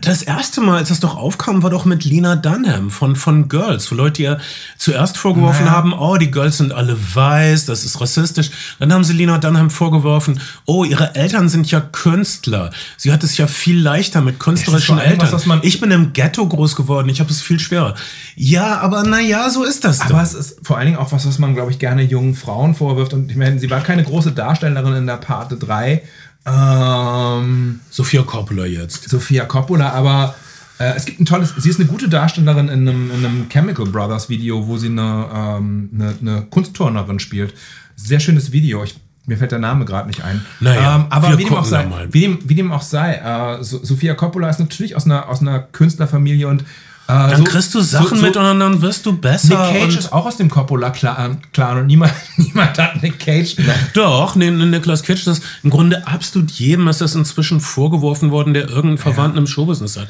das 0.00 0.22
erste 0.22 0.60
Mal, 0.60 0.78
als 0.78 0.88
das 0.88 0.98
doch 0.98 1.16
aufkam, 1.16 1.62
war 1.62 1.70
doch 1.70 1.84
mit 1.84 2.04
Lena 2.04 2.34
Dunham 2.34 2.90
von, 2.90 3.14
von 3.14 3.48
Girls, 3.48 3.90
wo 3.90 3.94
Leute 3.94 4.20
ihr 4.20 4.38
zuerst 4.76 5.16
vorgeworfen 5.16 5.66
naja. 5.66 5.76
haben, 5.76 5.92
oh, 5.92 6.16
die 6.16 6.30
Girls 6.32 6.58
sind 6.58 6.72
alle 6.72 6.96
weiß, 7.14 7.66
das 7.66 7.84
ist 7.84 8.00
rassistisch. 8.00 8.50
Dann 8.80 8.92
haben 8.92 9.04
sie 9.04 9.12
Lena 9.12 9.38
Dunham 9.38 9.70
vorgeworfen, 9.70 10.40
oh, 10.64 10.82
ihre 10.82 11.14
Eltern 11.14 11.48
sind 11.48 11.70
ja 11.70 11.80
Künstler. 11.80 12.72
Sie 12.96 13.12
hat 13.12 13.22
es 13.22 13.36
ja 13.36 13.46
viel 13.46 13.80
leichter 13.80 14.22
mit 14.22 14.40
künstlerischen 14.40 14.98
Eltern. 14.98 15.30
Was, 15.30 15.46
ich 15.62 15.80
bin 15.80 15.92
im 15.92 16.12
Ghetto 16.12 16.46
groß 16.46 16.74
geworden, 16.74 17.08
ich 17.08 17.20
habe 17.20 17.30
es 17.30 17.40
viel 17.40 17.60
schwerer. 17.60 17.94
Ja, 18.34 18.80
aber 18.80 19.04
naja, 19.04 19.48
so 19.50 19.62
ist 19.62 19.84
das. 19.84 20.00
Aber 20.00 20.14
doch. 20.14 20.22
es 20.22 20.34
ist 20.34 20.66
vor 20.66 20.78
allen 20.78 20.86
Dingen 20.86 20.98
auch 20.98 21.12
was, 21.12 21.26
was 21.26 21.38
man, 21.38 21.54
glaube 21.54 21.70
ich, 21.70 21.78
gerne 21.78 22.02
jungen 22.02 22.34
Frauen 22.34 22.74
vorwirft. 22.74 23.14
Und 23.14 23.30
ich 23.30 23.36
meine, 23.36 23.60
sie 23.60 23.70
war 23.70 23.80
keine 23.82 24.02
große 24.02 24.32
Darstellerin 24.32 24.94
in 24.94 25.06
der 25.06 25.18
Parte 25.18 25.56
3 25.56 26.02
ähm, 26.46 27.80
Sophia 27.90 28.22
Coppola 28.22 28.66
jetzt. 28.66 29.08
Sophia 29.08 29.44
Coppola, 29.44 29.90
aber 29.90 30.34
äh, 30.78 30.92
es 30.96 31.04
gibt 31.04 31.20
ein 31.20 31.24
tolles, 31.24 31.54
sie 31.56 31.70
ist 31.70 31.80
eine 31.80 31.88
gute 31.88 32.08
Darstellerin 32.08 32.68
in 32.68 32.88
einem, 32.88 33.10
in 33.10 33.24
einem 33.24 33.48
Chemical 33.48 33.86
Brothers 33.86 34.28
Video, 34.28 34.66
wo 34.66 34.76
sie 34.76 34.88
eine, 34.88 35.28
ähm, 35.34 35.90
eine, 35.94 36.14
eine 36.20 36.42
Kunstturnerin 36.42 37.18
spielt. 37.18 37.54
Sehr 37.96 38.20
schönes 38.20 38.52
Video. 38.52 38.84
Ich, 38.84 38.96
mir 39.26 39.38
fällt 39.38 39.52
der 39.52 39.58
Name 39.58 39.84
gerade 39.84 40.06
nicht 40.06 40.22
ein. 40.22 40.44
Naja, 40.60 40.96
ähm, 40.96 41.06
aber 41.10 41.36
wie 41.38 41.44
dem, 41.44 41.54
auch 41.54 41.64
sei, 41.64 41.86
wie, 42.10 42.20
dem, 42.20 42.38
wie 42.44 42.54
dem 42.54 42.70
auch 42.70 42.82
sei, 42.82 43.14
äh, 43.14 43.64
Sophia 43.64 44.14
Coppola 44.14 44.48
ist 44.48 44.60
natürlich 44.60 44.94
aus 44.94 45.06
einer, 45.06 45.28
aus 45.28 45.40
einer 45.40 45.60
Künstlerfamilie 45.60 46.46
und 46.46 46.64
dann 47.06 47.36
so, 47.36 47.44
kriegst 47.44 47.74
du 47.74 47.80
Sachen 47.80 48.08
so, 48.08 48.16
so 48.16 48.22
mit 48.22 48.36
und 48.36 48.58
dann 48.58 48.82
wirst 48.82 49.06
du 49.06 49.16
besser. 49.16 49.70
Nick 49.70 49.82
Cage 49.82 49.96
ist 49.96 50.12
auch 50.12 50.26
aus 50.26 50.36
dem 50.36 50.50
Coppola-Clan 50.50 51.38
und 51.78 51.86
niemand, 51.86 52.12
niemand 52.36 52.76
hat 52.78 53.02
Nick 53.02 53.20
Cage. 53.20 53.56
Doch, 53.94 54.34
nee, 54.34 54.50
Nicolas 54.50 55.02
Cage 55.02 55.26
ist 55.28 55.42
im 55.62 55.70
Grunde 55.70 56.06
absolut 56.06 56.50
jedem 56.50 56.88
ist 56.88 57.00
das 57.00 57.14
inzwischen 57.14 57.60
vorgeworfen 57.60 58.30
worden, 58.32 58.54
der 58.54 58.64
irgendeinen 58.64 58.98
Verwandten 58.98 59.36
ja. 59.36 59.42
im 59.42 59.46
Showbusiness 59.46 59.96
hat. 59.96 60.08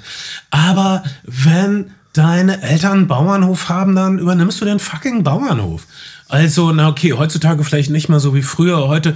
Aber 0.51 1.03
wenn 1.25 1.91
deine 2.15 2.63
Eltern 2.63 2.93
einen 2.93 3.07
Bauernhof 3.07 3.69
haben, 3.69 3.95
dann 3.95 4.19
übernimmst 4.19 4.61
du 4.61 4.65
den 4.65 4.79
fucking 4.79 5.23
Bauernhof. 5.23 5.87
Also, 6.29 6.73
na 6.73 6.89
okay, 6.89 7.13
heutzutage 7.13 7.63
vielleicht 7.63 7.91
nicht 7.91 8.09
mehr 8.09 8.21
so 8.21 8.35
wie 8.35 8.43
früher. 8.43 8.89
Heute 8.89 9.15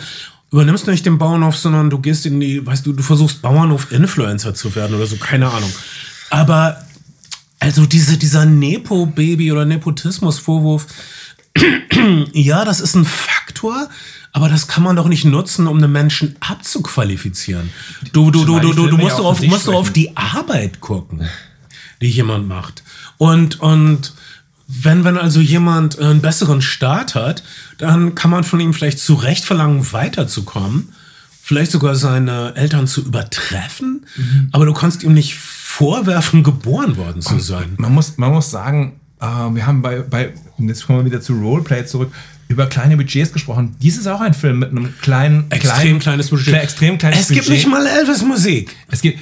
übernimmst 0.53 0.87
du 0.87 0.91
nicht 0.91 1.07
den 1.07 1.17
Bauernhof, 1.17 1.57
sondern 1.57 1.89
du 1.89 1.99
gehst 1.99 2.27
in 2.27 2.41
die, 2.41 2.65
weißt 2.65 2.85
du, 2.85 2.93
du 2.93 3.03
versuchst 3.03 3.41
Bauernhof-Influencer 3.41 4.55
zu 4.55 4.75
werden 4.75 4.97
oder 4.97 5.07
so, 5.07 5.17
keine 5.17 5.49
Ahnung. 5.49 5.73
Aber 6.29 6.77
also 7.61 7.87
diese, 7.87 8.17
dieser 8.17 8.47
Nepo-Baby 8.47 9.53
oder 9.53 9.65
Nepotismus-Vorwurf, 9.65 10.87
ja, 12.33 12.65
das 12.65 12.81
ist 12.81 12.95
ein 12.95 13.05
Faktor, 13.05 13.89
aber 14.33 14.49
das 14.49 14.67
kann 14.67 14.83
man 14.83 14.97
doch 14.97 15.09
nicht 15.09 15.25
nutzen, 15.25 15.67
um 15.67 15.77
einen 15.77 15.93
Menschen 15.93 16.37
abzuqualifizieren. 16.41 17.71
Du, 18.13 18.31
du, 18.31 18.45
du, 18.45 18.61
du, 18.61 18.73
du, 18.73 18.87
du 18.87 18.97
musst 18.97 19.19
ja 19.19 19.25
auf, 19.25 19.41
musst 19.43 19.69
doch 19.69 19.75
auf 19.75 19.93
die 19.93 20.17
Arbeit 20.17 20.81
gucken, 20.81 21.29
die 22.01 22.09
jemand 22.09 22.49
macht. 22.49 22.83
Und, 23.19 23.61
und 23.61 24.15
wenn, 24.67 25.05
wenn 25.05 25.19
also 25.19 25.41
jemand 25.41 25.99
einen 25.99 26.23
besseren 26.23 26.63
Start 26.63 27.15
hat, 27.15 27.43
dann 27.79 28.15
kann 28.15 28.31
man 28.31 28.45
von 28.45 28.61
ihm 28.61 28.73
vielleicht 28.73 29.01
zu 29.01 29.15
Recht 29.15 29.45
verlangen, 29.45 29.93
weiterzukommen, 29.93 30.93
vielleicht 31.43 31.73
sogar 31.73 31.97
seine 31.97 32.55
Eltern 32.55 32.87
zu 32.87 33.03
übertreffen, 33.03 34.07
Mhm. 34.17 34.49
aber 34.53 34.67
du 34.67 34.73
kannst 34.73 35.03
ihm 35.03 35.13
nicht 35.13 35.35
vorwerfen, 35.71 36.43
geboren 36.43 36.97
worden 36.97 37.23
zu 37.23 37.39
sein. 37.39 37.75
Man 37.79 37.95
muss, 37.95 38.19
man 38.19 38.33
muss 38.33 38.51
sagen, 38.51 39.01
äh, 39.21 39.25
wir 39.27 39.67
haben 39.67 39.83
bei, 39.83 40.01
bei, 40.01 40.33
jetzt 40.59 40.87
kommen 40.87 41.01
wir 41.01 41.05
wieder 41.05 41.21
zu 41.21 41.35
Roleplay 41.35 41.87
zurück, 41.87 42.13
über 42.49 42.67
kleine 42.67 42.97
Budgets 42.97 43.33
gesprochen. 43.33 43.77
Dies 43.81 43.97
ist 43.97 44.09
auch 44.09 44.21
ein 44.21 44.35
Film 44.35 44.59
mit 44.59 44.71
einem 44.71 44.93
kleinen, 45.01 45.51
Extrem 45.51 45.71
kleinen, 45.79 45.99
kleines 46.01 46.31
Budget. 46.31 46.55
Kle- 46.55 46.61
Extrem 46.61 46.99
kleines 46.99 47.21
es 47.21 47.29
gibt 47.29 47.47
Budget. 47.47 47.53
nicht 47.65 47.69
mal 47.71 47.87
Elvis-Musik. 47.87 48.75
Es 48.91 49.01
gibt, 49.01 49.21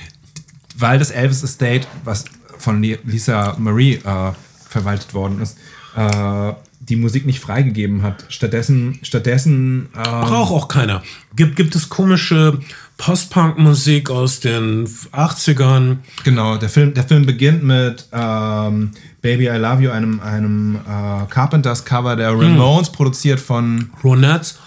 weil 0.78 0.98
das 0.98 1.10
Elvis 1.10 1.42
Estate, 1.42 1.86
was 2.04 2.24
von 2.58 2.82
Li- 2.82 2.98
Lisa 3.04 3.54
Marie 3.58 3.94
äh, 3.96 4.32
verwaltet 4.68 5.12
worden 5.12 5.42
ist, 5.42 5.58
äh, 5.96 6.52
die 6.88 6.96
Musik 6.96 7.26
nicht 7.26 7.40
freigegeben 7.40 8.02
hat. 8.02 8.24
Stattdessen, 8.28 8.98
stattdessen 9.02 9.88
äh, 9.96 10.02
Braucht 10.02 10.52
auch 10.52 10.68
keiner. 10.68 11.02
Gibt, 11.36 11.56
gibt 11.56 11.74
es 11.74 11.88
komische 11.88 12.58
Post-Punk-Musik 12.96 14.10
aus 14.10 14.40
den 14.40 14.86
80ern? 14.86 15.98
Genau, 16.24 16.56
der 16.56 16.68
Film, 16.68 16.94
der 16.94 17.04
Film 17.04 17.26
beginnt 17.26 17.62
mit 17.62 18.06
ähm, 18.12 18.90
Baby 19.22 19.46
I 19.48 19.56
Love 19.56 19.82
You, 19.82 19.90
einem, 19.90 20.20
einem 20.20 20.76
äh, 20.76 21.26
Carpenters 21.30 21.84
Cover 21.84 22.16
der 22.16 22.30
Hm. 22.32 22.40
Ramones, 22.40 22.90
produziert 22.90 23.40
von, 23.40 23.90
Ronettes? 24.02 24.58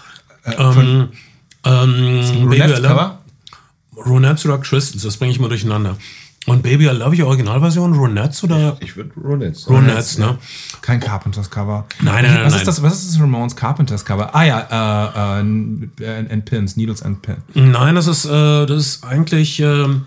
ähm, 0.46 1.08
ähm, 1.64 1.92
Baby 2.48 2.56
I 2.56 2.60
Ronettes 2.62 2.80
Love, 2.80 2.88
Cover. 2.88 3.18
Ronettes 4.06 4.46
oder 4.46 4.58
Crystals, 4.58 5.02
das 5.02 5.16
bringe 5.16 5.32
ich 5.32 5.38
mal 5.40 5.48
durcheinander. 5.48 5.96
Und 6.46 6.62
Baby 6.62 6.86
I 6.86 6.90
Love 6.90 7.14
You 7.14 7.26
Originalversion, 7.26 7.92
Ronettes 7.92 8.42
oder 8.42 8.76
Ich 8.80 8.96
würde 8.96 9.10
Ronettes 9.22 9.62
sagen. 9.62 9.76
Ronettes, 9.76 10.18
ne? 10.18 10.38
Kein 10.80 10.98
Carpenters 10.98 11.48
Cover. 11.50 11.86
Nein, 12.00 12.24
nein, 12.24 12.34
nein, 12.34 12.44
Was 12.44 12.52
nein. 12.52 12.60
ist 12.62 12.66
das, 12.66 12.82
was 12.82 12.94
ist 12.94 13.14
das 13.14 13.20
Ramones 13.20 13.54
Carpenters 13.54 14.04
Cover? 14.04 14.34
Ah 14.34 14.42
ja, 14.44 15.38
äh, 15.38 15.40
äh, 15.40 16.32
and 16.32 16.44
Pins, 16.44 16.76
Needles 16.76 17.02
and 17.02 17.22
Pins. 17.22 17.38
Nein, 17.54 17.94
das 17.94 18.08
ist, 18.08 18.24
äh, 18.24 18.66
das 18.66 18.78
ist 18.78 19.04
eigentlich 19.04 19.60
ähm, 19.60 20.02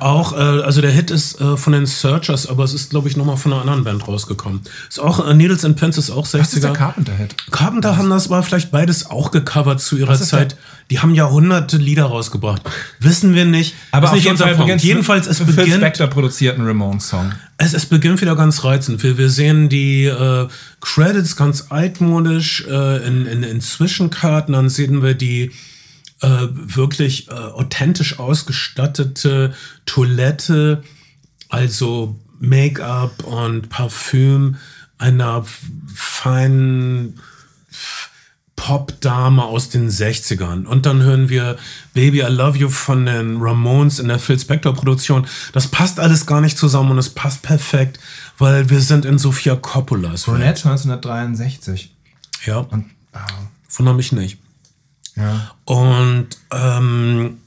auch, 0.00 0.32
äh, 0.32 0.36
also 0.36 0.80
der 0.80 0.90
Hit 0.90 1.10
ist 1.10 1.40
äh, 1.40 1.56
von 1.56 1.72
den 1.72 1.86
Searchers, 1.86 2.46
aber 2.46 2.64
es 2.64 2.74
ist, 2.74 2.90
glaube 2.90 3.08
ich, 3.08 3.16
nochmal 3.16 3.36
von 3.36 3.52
einer 3.52 3.62
anderen 3.62 3.84
Band 3.84 4.06
rausgekommen. 4.06 4.60
Ist 4.88 4.98
auch, 4.98 5.26
äh, 5.26 5.34
Needles 5.34 5.64
and 5.64 5.76
Pins 5.76 5.98
ist 5.98 6.10
auch 6.10 6.26
60er. 6.26 6.38
Was 6.40 6.52
ist 6.54 6.64
der 6.64 6.72
Carpenter-Hit? 6.72 7.50
Carpenter 7.50 7.96
haben 7.96 8.10
das 8.10 8.30
war 8.30 8.42
vielleicht 8.42 8.70
beides 8.70 9.10
auch 9.10 9.30
gecovert 9.30 9.80
zu 9.80 9.96
ihrer 9.96 10.16
Zeit. 10.16 10.56
Die 10.90 11.00
haben 11.00 11.14
Jahrhunderte 11.14 11.76
Lieder 11.76 12.04
rausgebracht. 12.04 12.62
Wissen 13.00 13.34
wir 13.34 13.44
nicht. 13.44 13.74
Aber 13.90 14.04
ist 14.04 14.10
auf 14.10 14.14
nicht 14.14 14.24
jeden 14.24 14.34
unser 14.34 14.44
Fall 14.46 14.56
Punkt. 14.56 14.82
Jedenfalls, 14.82 15.26
es 15.26 15.38
Phil 15.38 15.46
beginnt, 15.46 15.76
Spector 15.76 16.06
produzierten 16.06 16.66
Ramones-Song. 16.66 17.32
es, 17.58 17.74
es 17.74 17.86
beginnt 17.86 18.20
wieder 18.20 18.36
ganz 18.36 18.64
reizend. 18.64 19.02
Wir, 19.02 19.18
wir 19.18 19.28
sehen 19.28 19.68
die 19.68 20.04
äh, 20.04 20.48
Credits 20.80 21.36
ganz 21.36 21.66
altmodisch 21.68 22.64
äh, 22.68 23.06
in, 23.06 23.26
in, 23.26 23.42
in 23.42 23.60
Zwischenkarten. 23.60 24.54
Dann 24.54 24.68
sehen 24.68 25.02
wir 25.02 25.14
die 25.14 25.52
äh, 26.20 26.48
wirklich 26.50 27.28
äh, 27.28 27.32
authentisch 27.32 28.18
ausgestattete 28.18 29.54
Toilette, 29.86 30.82
also 31.48 32.16
Make-up 32.40 33.24
und 33.24 33.68
Parfüm 33.68 34.56
einer 34.98 35.44
feinen 35.94 37.20
Popdame 38.56 39.44
aus 39.44 39.68
den 39.70 39.88
60ern. 39.88 40.66
Und 40.66 40.84
dann 40.84 41.02
hören 41.02 41.28
wir 41.28 41.56
Baby 41.94 42.20
I 42.22 42.26
Love 42.26 42.58
You 42.58 42.68
von 42.68 43.06
den 43.06 43.40
Ramones 43.40 44.00
in 44.00 44.08
der 44.08 44.18
Phil 44.18 44.38
Spector 44.38 44.74
Produktion. 44.74 45.26
Das 45.52 45.68
passt 45.68 46.00
alles 46.00 46.26
gar 46.26 46.40
nicht 46.40 46.58
zusammen 46.58 46.90
und 46.90 46.98
es 46.98 47.10
passt 47.10 47.42
perfekt, 47.42 48.00
weil 48.36 48.68
wir 48.68 48.80
sind 48.80 49.04
in 49.04 49.18
Sofia 49.18 49.54
Coppolas 49.54 50.26
Welt. 50.26 50.38
Ronette 50.38 50.68
1963. 50.68 51.94
Ja, 52.46 52.58
Und, 52.58 52.86
ah, 53.12 53.26
wundert 53.76 53.96
mich 53.96 54.10
nicht. 54.10 54.38
Und 55.64 56.28
ähm, 56.52 57.38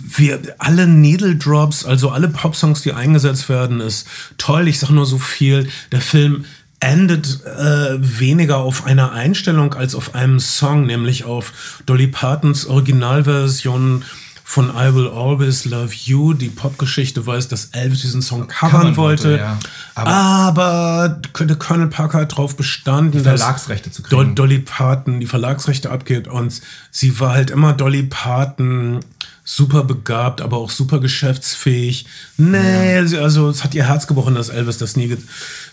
wir 0.00 0.40
alle 0.58 0.86
Needle 0.86 1.36
Drops, 1.36 1.84
also 1.84 2.10
alle 2.10 2.28
Popsongs, 2.28 2.82
die 2.82 2.92
eingesetzt 2.92 3.48
werden, 3.48 3.80
ist 3.80 4.06
toll. 4.38 4.68
Ich 4.68 4.78
sage 4.78 4.94
nur 4.94 5.06
so 5.06 5.18
viel. 5.18 5.68
Der 5.92 6.00
Film 6.00 6.44
endet 6.80 7.44
äh, 7.44 7.96
weniger 7.98 8.58
auf 8.58 8.84
einer 8.84 9.12
Einstellung 9.12 9.74
als 9.74 9.94
auf 9.94 10.14
einem 10.14 10.38
Song, 10.38 10.86
nämlich 10.86 11.24
auf 11.24 11.82
Dolly 11.86 12.06
Partons 12.06 12.66
Originalversion 12.66 14.04
von 14.50 14.70
I 14.70 14.94
Will 14.94 15.08
Always 15.08 15.66
Love 15.66 15.92
You. 16.06 16.32
Die 16.32 16.48
Popgeschichte 16.48 17.26
weiß, 17.26 17.48
dass 17.48 17.66
Elvis 17.72 18.00
diesen 18.00 18.22
Song 18.22 18.48
covern 18.48 18.96
wollte, 18.96 19.24
wollte. 19.32 19.36
ja. 19.38 19.58
Aber, 19.94 21.20
der 21.38 21.56
Colonel 21.56 21.88
Parker 21.88 22.20
hat 22.20 22.32
darauf 22.32 22.56
bestanden, 22.56 23.22
dass 23.22 23.42
Verlagsrechte 23.42 23.90
zu 23.90 24.00
Dol 24.04 24.22
kriegen. 24.24 24.34
Dolly 24.36 24.58
Parton 24.60 25.20
die 25.20 25.26
Verlagsrechte 25.26 25.90
abgeht 25.90 26.28
und 26.28 26.62
sie 26.90 27.20
war 27.20 27.32
halt 27.34 27.50
immer 27.50 27.74
Dolly 27.74 28.04
Parton 28.04 29.00
super 29.44 29.84
begabt, 29.84 30.40
aber 30.40 30.56
auch 30.56 30.70
super 30.70 30.98
geschäftsfähig. 30.98 32.06
Nee, 32.38 33.04
sie- 33.04 33.18
also 33.18 33.50
es 33.50 33.64
hat 33.64 33.74
ihr 33.74 33.86
Herz 33.86 34.06
gebrochen, 34.06 34.34
dass 34.34 34.48
Elvis 34.48 34.78
das 34.78 34.96
nie 34.96 35.12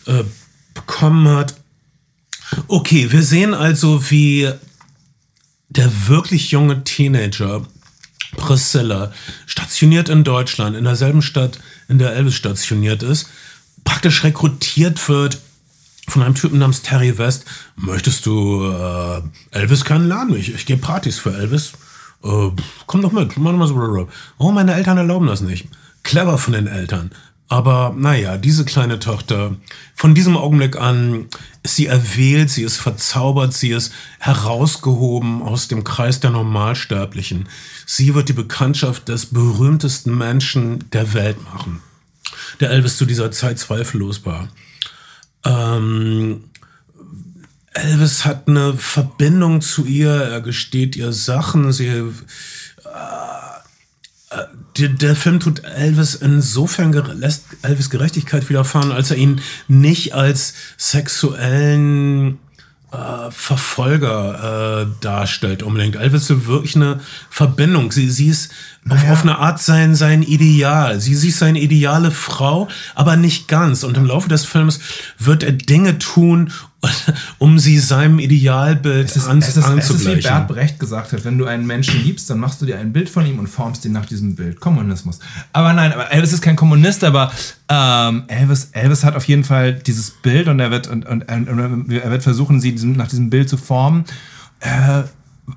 äh, 0.06 0.24
bekommen 0.74 1.30
hat. 1.30 1.54
Okay, 2.68 3.10
wir 3.10 3.24
sehen 3.24 3.54
also, 3.54 4.12
wie 4.12 4.50
der 5.70 5.90
wirklich 6.10 6.52
junge 6.52 6.84
Teenager 6.84 7.66
Priscilla, 8.38 9.12
stationiert 9.46 10.10
in 10.10 10.24
Deutschland, 10.24 10.76
in 10.76 10.84
derselben 10.84 11.22
Stadt, 11.22 11.60
in 11.88 11.98
der 11.98 12.14
Elvis 12.14 12.36
stationiert 12.36 13.04
ist, 13.04 13.30
praktisch 13.84 14.24
rekrutiert 14.24 15.08
wird 15.10 15.40
von 16.08 16.22
einem 16.22 16.36
Typen 16.36 16.60
namens 16.60 16.82
Terry 16.82 17.18
West. 17.18 17.46
Möchtest 17.76 18.26
du 18.26 18.64
äh, 18.64 19.22
Elvis 19.52 19.86
kennenlernen? 19.86 20.36
Ich, 20.38 20.54
ich 20.54 20.66
gebe 20.66 20.82
Partys 20.82 21.18
für 21.20 21.36
Elvis. 21.36 21.74
Äh, 22.24 22.52
komm 22.86 23.02
doch 23.02 23.12
mit. 23.12 23.34
Oh, 24.38 24.52
meine 24.52 24.74
Eltern 24.74 24.98
erlauben 24.98 25.28
das 25.28 25.42
nicht. 25.42 25.68
Clever 26.04 26.38
von 26.38 26.54
den 26.54 26.68
Eltern. 26.68 27.12
Aber 27.48 27.93
naja, 27.96 28.38
diese 28.38 28.66
kleine 28.66 28.98
Tochter, 28.98 29.56
von 29.93 30.16
diesem 30.16 30.36
Augenblick 30.36 30.78
an 30.78 31.28
ist 31.62 31.76
sie 31.76 31.86
erwählt, 31.86 32.50
sie 32.50 32.64
ist 32.64 32.78
verzaubert, 32.78 33.54
sie 33.54 33.70
ist 33.70 33.93
herausgehoben 34.20 35.43
aus 35.43 35.68
dem 35.68 35.84
Kreis 35.84 36.20
der 36.20 36.32
Normalsterblichen. 36.32 37.48
Sie 37.86 38.16
wird 38.16 38.30
die 38.30 38.34
Bekanntschaft 38.34 39.10
des 39.10 39.28
berühmtesten 39.28 40.18
Menschen 40.18 40.89
der 40.91 41.14
Welt 41.14 41.38
machen, 41.54 41.82
der 42.60 42.72
Elvis 42.72 42.98
zu 42.98 43.06
dieser 43.06 43.32
Zeit 43.32 43.60
zweifellos 43.60 44.26
war. 44.26 44.48
Ähm, 45.46 46.46
Elvis 47.74 48.26
hat 48.26 48.48
eine 48.48 48.74
Verbindung 48.74 49.62
zu 49.62 49.86
ihr, 49.86 50.10
er 50.10 50.41
gesteht 50.41 50.96
ihr 50.96 51.12
Sachen, 51.12 51.72
sie 51.72 51.88
äh, 51.88 52.06
der, 54.78 54.90
der 54.90 55.16
Film 55.16 55.40
tut 55.40 55.64
Elvis 55.64 56.16
insofern 56.16 56.92
lässt 56.92 57.46
Elvis 57.62 57.90
Gerechtigkeit 57.90 58.50
widerfahren, 58.50 58.92
als 58.92 59.12
er 59.12 59.18
ihn 59.18 59.42
nicht 59.68 60.14
als 60.14 60.54
sexuellen 60.78 62.40
äh, 62.92 63.32
Verfolger 63.32 64.82
äh, 64.82 64.88
darstellt 65.02 65.64
unbedingt. 65.64 65.96
Elvis 65.96 66.30
ist 66.30 66.48
wirklich 66.48 66.76
eine 66.76 67.00
Verbindung. 67.30 67.92
Sie, 67.92 68.10
sie 68.10 68.28
ist 68.28 68.52
auf, 68.90 69.10
auf 69.10 69.22
eine 69.24 69.40
Art 69.40 69.60
sein, 69.60 69.96
sein 69.96 70.22
Ideal. 70.22 71.00
Sie, 71.00 71.16
sie 71.16 71.30
ist 71.30 71.40
seine 71.40 71.60
ideale 71.60 72.12
Frau, 72.12 72.68
aber 72.94 73.16
nicht 73.16 73.48
ganz. 73.48 73.84
Und 73.84 73.98
im 73.98 74.06
Laufe 74.06 74.30
des 74.30 74.46
Films 74.46 74.80
wird 75.18 75.42
er 75.42 75.54
Dinge 75.54 75.98
tun, 75.98 76.52
um 77.40 77.58
sie 77.58 77.80
seinem 77.80 78.20
Idealbild 78.20 79.10
Es 79.10 79.16
ist, 79.16 79.28
ans, 79.28 79.48
es, 79.48 79.58
ist, 79.58 79.66
es 79.66 79.66
ist 79.66 79.76
wie 79.76 79.80
anzugleichen. 79.80 80.22
Bert 80.22 80.48
Brecht 80.48 80.80
gesagt 80.80 81.14
hat, 81.14 81.26
wenn 81.26 81.40
du 81.40 81.46
einen 81.46 81.66
Menschen 81.66 82.04
liebst, 82.04 82.30
dann 82.30 82.40
machst 82.40 82.62
du 82.62 82.68
dir 82.68 82.78
ein 82.78 82.94
Bild 82.94 83.10
von 83.10 83.26
ihm 83.26 83.40
und 83.40 83.48
formst 83.48 83.86
ihn 83.86 83.92
nach 83.92 84.06
diesem 84.06 84.36
Bild. 84.36 84.60
Kommunismus. 84.60 85.20
Aber 85.52 85.74
nein, 85.74 85.92
aber 85.92 86.12
Elvis 86.12 86.34
ist 86.34 86.42
kein 86.42 86.56
Kommunist, 86.56 87.04
aber 87.04 87.32
ähm, 87.70 88.26
Elvis, 88.28 88.70
Elvis 88.74 89.04
hat 89.04 89.16
auf 89.16 89.28
jeden 89.28 89.44
Fall 89.44 89.74
dieses 89.74 90.12
Bild 90.12 90.48
und 90.48 90.60
er 90.60 90.70
wird, 90.70 90.88
und, 90.88 91.08
und, 91.08 91.28
und 91.28 91.92
er 91.92 92.12
wird 92.12 92.22
versuchen, 92.22 92.60
sie 92.60 92.74
diesem, 92.74 92.94
nach 92.94 93.08
diesem 93.08 93.32
Bild 93.32 93.50
zu 93.50 93.58
formen. 93.58 94.06
Äh, 94.60 95.04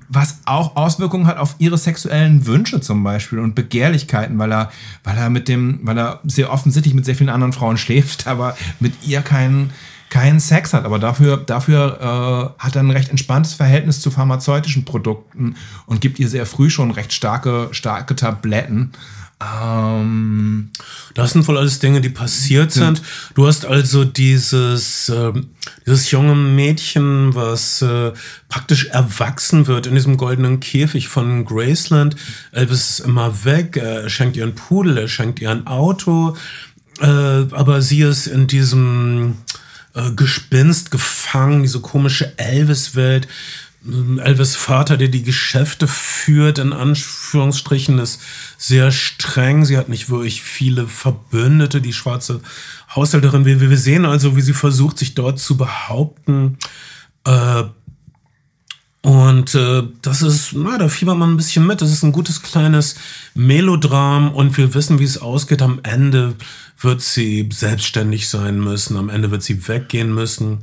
was 0.07 0.39
auch 0.45 0.75
Auswirkungen 0.75 1.27
hat 1.27 1.37
auf 1.37 1.55
ihre 1.59 1.77
sexuellen 1.77 2.45
Wünsche 2.45 2.79
zum 2.81 3.03
Beispiel 3.03 3.39
und 3.39 3.55
Begehrlichkeiten, 3.55 4.37
weil 4.37 4.51
er, 4.51 4.71
weil 5.03 5.17
er 5.17 5.29
mit 5.29 5.47
dem, 5.47 5.79
weil 5.83 5.97
er 5.97 6.19
sehr 6.23 6.51
offensichtlich 6.51 6.93
mit 6.93 7.05
sehr 7.05 7.15
vielen 7.15 7.29
anderen 7.29 7.53
Frauen 7.53 7.77
schläft, 7.79 8.27
aber 8.27 8.55
mit 8.79 8.93
ihr 9.05 9.21
keinen 9.21 9.71
keinen 10.09 10.39
Sex 10.39 10.73
hat, 10.73 10.85
aber 10.85 10.97
dafür, 10.97 11.37
dafür 11.37 12.55
äh, 12.59 12.63
hat 12.63 12.75
er 12.75 12.81
ein 12.81 12.89
recht 12.89 13.09
entspanntes 13.09 13.53
Verhältnis 13.53 14.01
zu 14.01 14.09
pharmazeutischen 14.09 14.83
Produkten 14.83 15.55
und 15.85 16.01
gibt 16.01 16.17
ihr 16.17 16.27
sehr 16.27 16.47
früh 16.47 16.71
schon 16.71 16.89
recht 16.89 17.13
starke, 17.13 17.69
starke 17.71 18.15
Tabletten. 18.15 18.91
Ähm, 19.41 20.71
das 21.13 21.31
sind 21.31 21.47
wohl 21.47 21.57
alles 21.57 21.79
Dinge, 21.79 22.01
die 22.01 22.09
passiert 22.09 22.71
sind. 22.71 23.01
Du 23.35 23.47
hast 23.47 23.65
also 23.65 24.03
dieses, 24.03 25.07
äh, 25.09 25.31
dieses 25.85 26.11
junge 26.11 26.35
Mädchen, 26.35 27.33
was 27.35 27.81
äh, 27.81 28.11
praktisch 28.49 28.87
erwachsen 28.87 29.67
wird 29.67 29.87
in 29.87 29.95
diesem 29.95 30.17
goldenen 30.17 30.59
Käfig 30.59 31.07
von 31.07 31.45
Graceland. 31.45 32.17
Elvis 32.51 32.89
ist 32.89 32.99
immer 32.99 33.45
weg, 33.45 33.77
er 33.77 34.09
schenkt 34.09 34.35
ihr 34.35 34.43
einen 34.43 34.55
Pudel, 34.55 34.97
er 34.97 35.07
schenkt 35.07 35.39
ihr 35.39 35.51
ein 35.51 35.67
Auto, 35.67 36.35
äh, 36.99 37.05
aber 37.05 37.81
sie 37.81 38.01
ist 38.01 38.27
in 38.27 38.47
diesem 38.47 39.37
äh, 39.93 40.11
Gespinst 40.11 40.91
gefangen, 40.91 41.63
diese 41.63 41.79
komische 41.79 42.37
Elvis-Welt. 42.37 43.27
Elvis 43.85 44.55
Vater, 44.55 44.97
der 44.97 45.07
die 45.07 45.23
Geschäfte 45.23 45.87
führt, 45.87 46.59
in 46.59 46.73
Anführungsstrichen, 46.73 47.97
ist 47.99 48.21
sehr 48.57 48.91
streng. 48.91 49.63
Sie 49.63 49.77
hat 49.77 49.87
nicht 49.87 50.09
wirklich 50.09 50.41
viele 50.41 50.87
Verbündete, 50.87 51.79
die 51.79 51.93
schwarze 51.93 52.41
Haushälterin. 52.93 53.45
Wir, 53.45 53.61
wir 53.61 53.77
sehen 53.77 54.05
also, 54.05 54.35
wie 54.35 54.41
sie 54.41 54.53
versucht, 54.53 54.99
sich 54.99 55.15
dort 55.15 55.39
zu 55.39 55.55
behaupten. 55.55 56.57
Äh, 57.25 57.63
und 59.01 59.55
äh, 59.55 59.83
das 60.01 60.21
ist, 60.21 60.51
na, 60.53 60.77
da 60.77 60.89
fiebert 60.89 61.17
man 61.17 61.31
ein 61.31 61.37
bisschen 61.37 61.65
mit. 61.65 61.81
Das 61.81 61.91
ist 61.91 62.03
ein 62.03 62.11
gutes 62.11 62.41
kleines 62.41 62.95
Melodram 63.33 64.33
und 64.33 64.57
wir 64.57 64.73
wissen, 64.73 64.99
wie 64.99 65.05
es 65.05 65.17
ausgeht. 65.17 65.61
Am 65.61 65.79
Ende 65.83 66.35
wird 66.81 67.01
sie 67.01 67.49
selbstständig 67.51 68.29
sein 68.29 68.59
müssen. 68.59 68.97
Am 68.97 69.09
Ende 69.09 69.31
wird 69.31 69.43
sie 69.43 69.67
weggehen 69.67 70.13
müssen. 70.13 70.59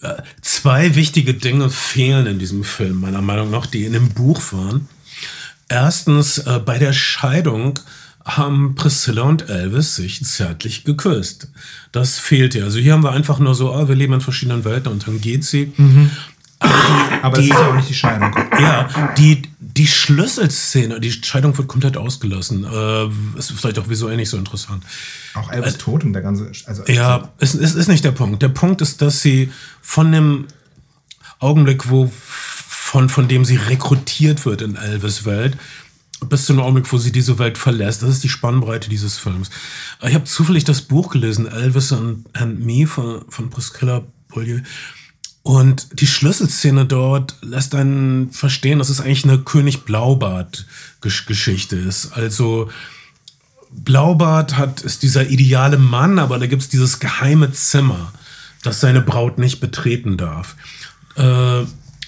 Äh, 0.00 0.22
zwei 0.42 0.94
wichtige 0.94 1.34
Dinge 1.34 1.70
fehlen 1.70 2.26
in 2.26 2.38
diesem 2.38 2.64
Film, 2.64 3.00
meiner 3.00 3.22
Meinung 3.22 3.50
nach, 3.50 3.66
die 3.66 3.84
in 3.84 3.94
dem 3.94 4.10
Buch 4.10 4.40
waren. 4.52 4.88
Erstens, 5.68 6.38
äh, 6.38 6.60
bei 6.64 6.78
der 6.78 6.92
Scheidung 6.92 7.78
haben 8.24 8.74
Priscilla 8.74 9.22
und 9.22 9.48
Elvis 9.48 9.96
sich 9.96 10.24
zärtlich 10.24 10.84
geküsst. 10.84 11.48
Das 11.92 12.18
fehlte. 12.18 12.64
Also 12.64 12.78
hier 12.78 12.94
haben 12.94 13.02
wir 13.02 13.12
einfach 13.12 13.38
nur 13.38 13.54
so, 13.54 13.74
oh, 13.74 13.88
wir 13.88 13.94
leben 13.94 14.14
in 14.14 14.20
verschiedenen 14.20 14.64
Welten 14.64 14.92
und 14.92 15.06
dann 15.06 15.20
geht 15.20 15.44
sie. 15.44 15.72
Mhm. 15.76 16.10
Aber 17.22 17.38
die, 17.38 17.48
das 17.48 17.56
ist 17.56 17.62
ja 17.62 17.70
auch 17.70 17.74
nicht 17.74 17.88
die 17.88 17.94
Scheidung. 17.94 18.34
Ja, 18.58 18.88
die, 19.18 19.42
die 19.76 19.88
Schlüsselszene, 19.88 21.00
die 21.00 21.10
Scheidung 21.10 21.56
wird 21.58 21.66
komplett 21.66 21.96
ausgelassen. 21.96 22.64
Äh, 22.64 23.38
ist 23.38 23.52
vielleicht 23.52 23.78
auch 23.78 23.88
visuell 23.88 24.16
nicht 24.16 24.30
so 24.30 24.36
interessant. 24.36 24.84
Auch 25.34 25.50
Elvis 25.50 25.74
äh, 25.74 25.78
tot 25.78 26.04
und 26.04 26.12
der 26.12 26.22
ganze. 26.22 26.50
Also, 26.66 26.84
ja, 26.86 27.32
es, 27.38 27.54
es 27.54 27.74
ist 27.74 27.88
nicht 27.88 28.04
der 28.04 28.12
Punkt. 28.12 28.40
Der 28.42 28.48
Punkt 28.50 28.80
ist, 28.82 29.02
dass 29.02 29.20
sie 29.20 29.50
von 29.82 30.12
dem 30.12 30.46
Augenblick, 31.40 31.90
wo 31.90 32.10
von, 32.14 33.08
von 33.08 33.26
dem 33.26 33.44
sie 33.44 33.56
rekrutiert 33.56 34.46
wird 34.46 34.62
in 34.62 34.76
Elvis 34.76 35.24
Welt, 35.24 35.56
bis 36.28 36.46
zu 36.46 36.52
dem 36.52 36.62
Augenblick, 36.62 36.92
wo 36.92 36.98
sie 36.98 37.10
diese 37.10 37.40
Welt 37.40 37.58
verlässt. 37.58 38.02
Das 38.02 38.10
ist 38.10 38.22
die 38.22 38.28
Spannbreite 38.28 38.88
dieses 38.88 39.18
Films. 39.18 39.50
Ich 40.02 40.14
habe 40.14 40.24
zufällig 40.24 40.62
das 40.62 40.82
Buch 40.82 41.10
gelesen, 41.10 41.48
Elvis 41.48 41.92
and, 41.92 42.26
and 42.34 42.64
Me 42.64 42.86
von, 42.86 43.24
von 43.28 43.50
Priscilla 43.50 44.04
Beaulieu. 44.28 44.60
Und 45.44 46.00
die 46.00 46.06
Schlüsselszene 46.06 46.86
dort 46.86 47.36
lässt 47.42 47.74
einen 47.74 48.32
verstehen, 48.32 48.78
dass 48.78 48.88
es 48.88 49.00
eigentlich 49.00 49.24
eine 49.24 49.40
König 49.40 49.84
Blaubart-Geschichte 49.84 51.76
ist. 51.76 52.14
Also 52.14 52.70
Blaubart 53.70 54.56
hat, 54.56 54.80
ist 54.80 55.02
dieser 55.02 55.28
ideale 55.28 55.76
Mann, 55.76 56.18
aber 56.18 56.38
da 56.38 56.46
gibt 56.46 56.62
es 56.62 56.70
dieses 56.70 56.98
geheime 56.98 57.52
Zimmer, 57.52 58.10
das 58.62 58.80
seine 58.80 59.02
Braut 59.02 59.36
nicht 59.36 59.60
betreten 59.60 60.16
darf. 60.16 60.56
Äh, 61.16 61.64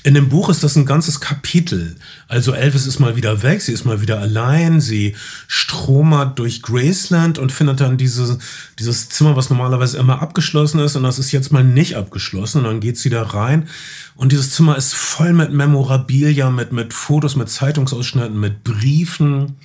in 0.06 0.14
dem 0.14 0.28
Buch 0.28 0.50
ist 0.50 0.62
das 0.62 0.76
ein 0.76 0.86
ganzes 0.86 1.20
Kapitel. 1.20 1.96
Also 2.28 2.52
Elvis 2.52 2.86
ist 2.86 3.00
mal 3.00 3.16
wieder 3.16 3.42
weg, 3.42 3.60
sie 3.60 3.72
ist 3.72 3.84
mal 3.84 4.00
wieder 4.00 4.20
allein, 4.20 4.80
sie 4.80 5.16
stromert 5.48 6.38
durch 6.38 6.62
Graceland 6.62 7.38
und 7.38 7.50
findet 7.50 7.80
dann 7.80 7.96
diese, 7.96 8.38
dieses 8.78 9.08
Zimmer, 9.08 9.34
was 9.34 9.50
normalerweise 9.50 9.98
immer 9.98 10.22
abgeschlossen 10.22 10.78
ist 10.78 10.94
und 10.94 11.02
das 11.02 11.18
ist 11.18 11.32
jetzt 11.32 11.50
mal 11.50 11.64
nicht 11.64 11.96
abgeschlossen 11.96 12.58
und 12.58 12.64
dann 12.66 12.78
geht 12.78 12.98
sie 12.98 13.10
da 13.10 13.24
rein 13.24 13.68
und 14.14 14.30
dieses 14.30 14.52
Zimmer 14.52 14.76
ist 14.76 14.94
voll 14.94 15.32
mit 15.32 15.52
Memorabilia, 15.52 16.50
mit, 16.50 16.70
mit 16.70 16.94
Fotos, 16.94 17.34
mit 17.34 17.48
Zeitungsausschnitten, 17.48 18.38
mit 18.38 18.62
Briefen 18.62 19.56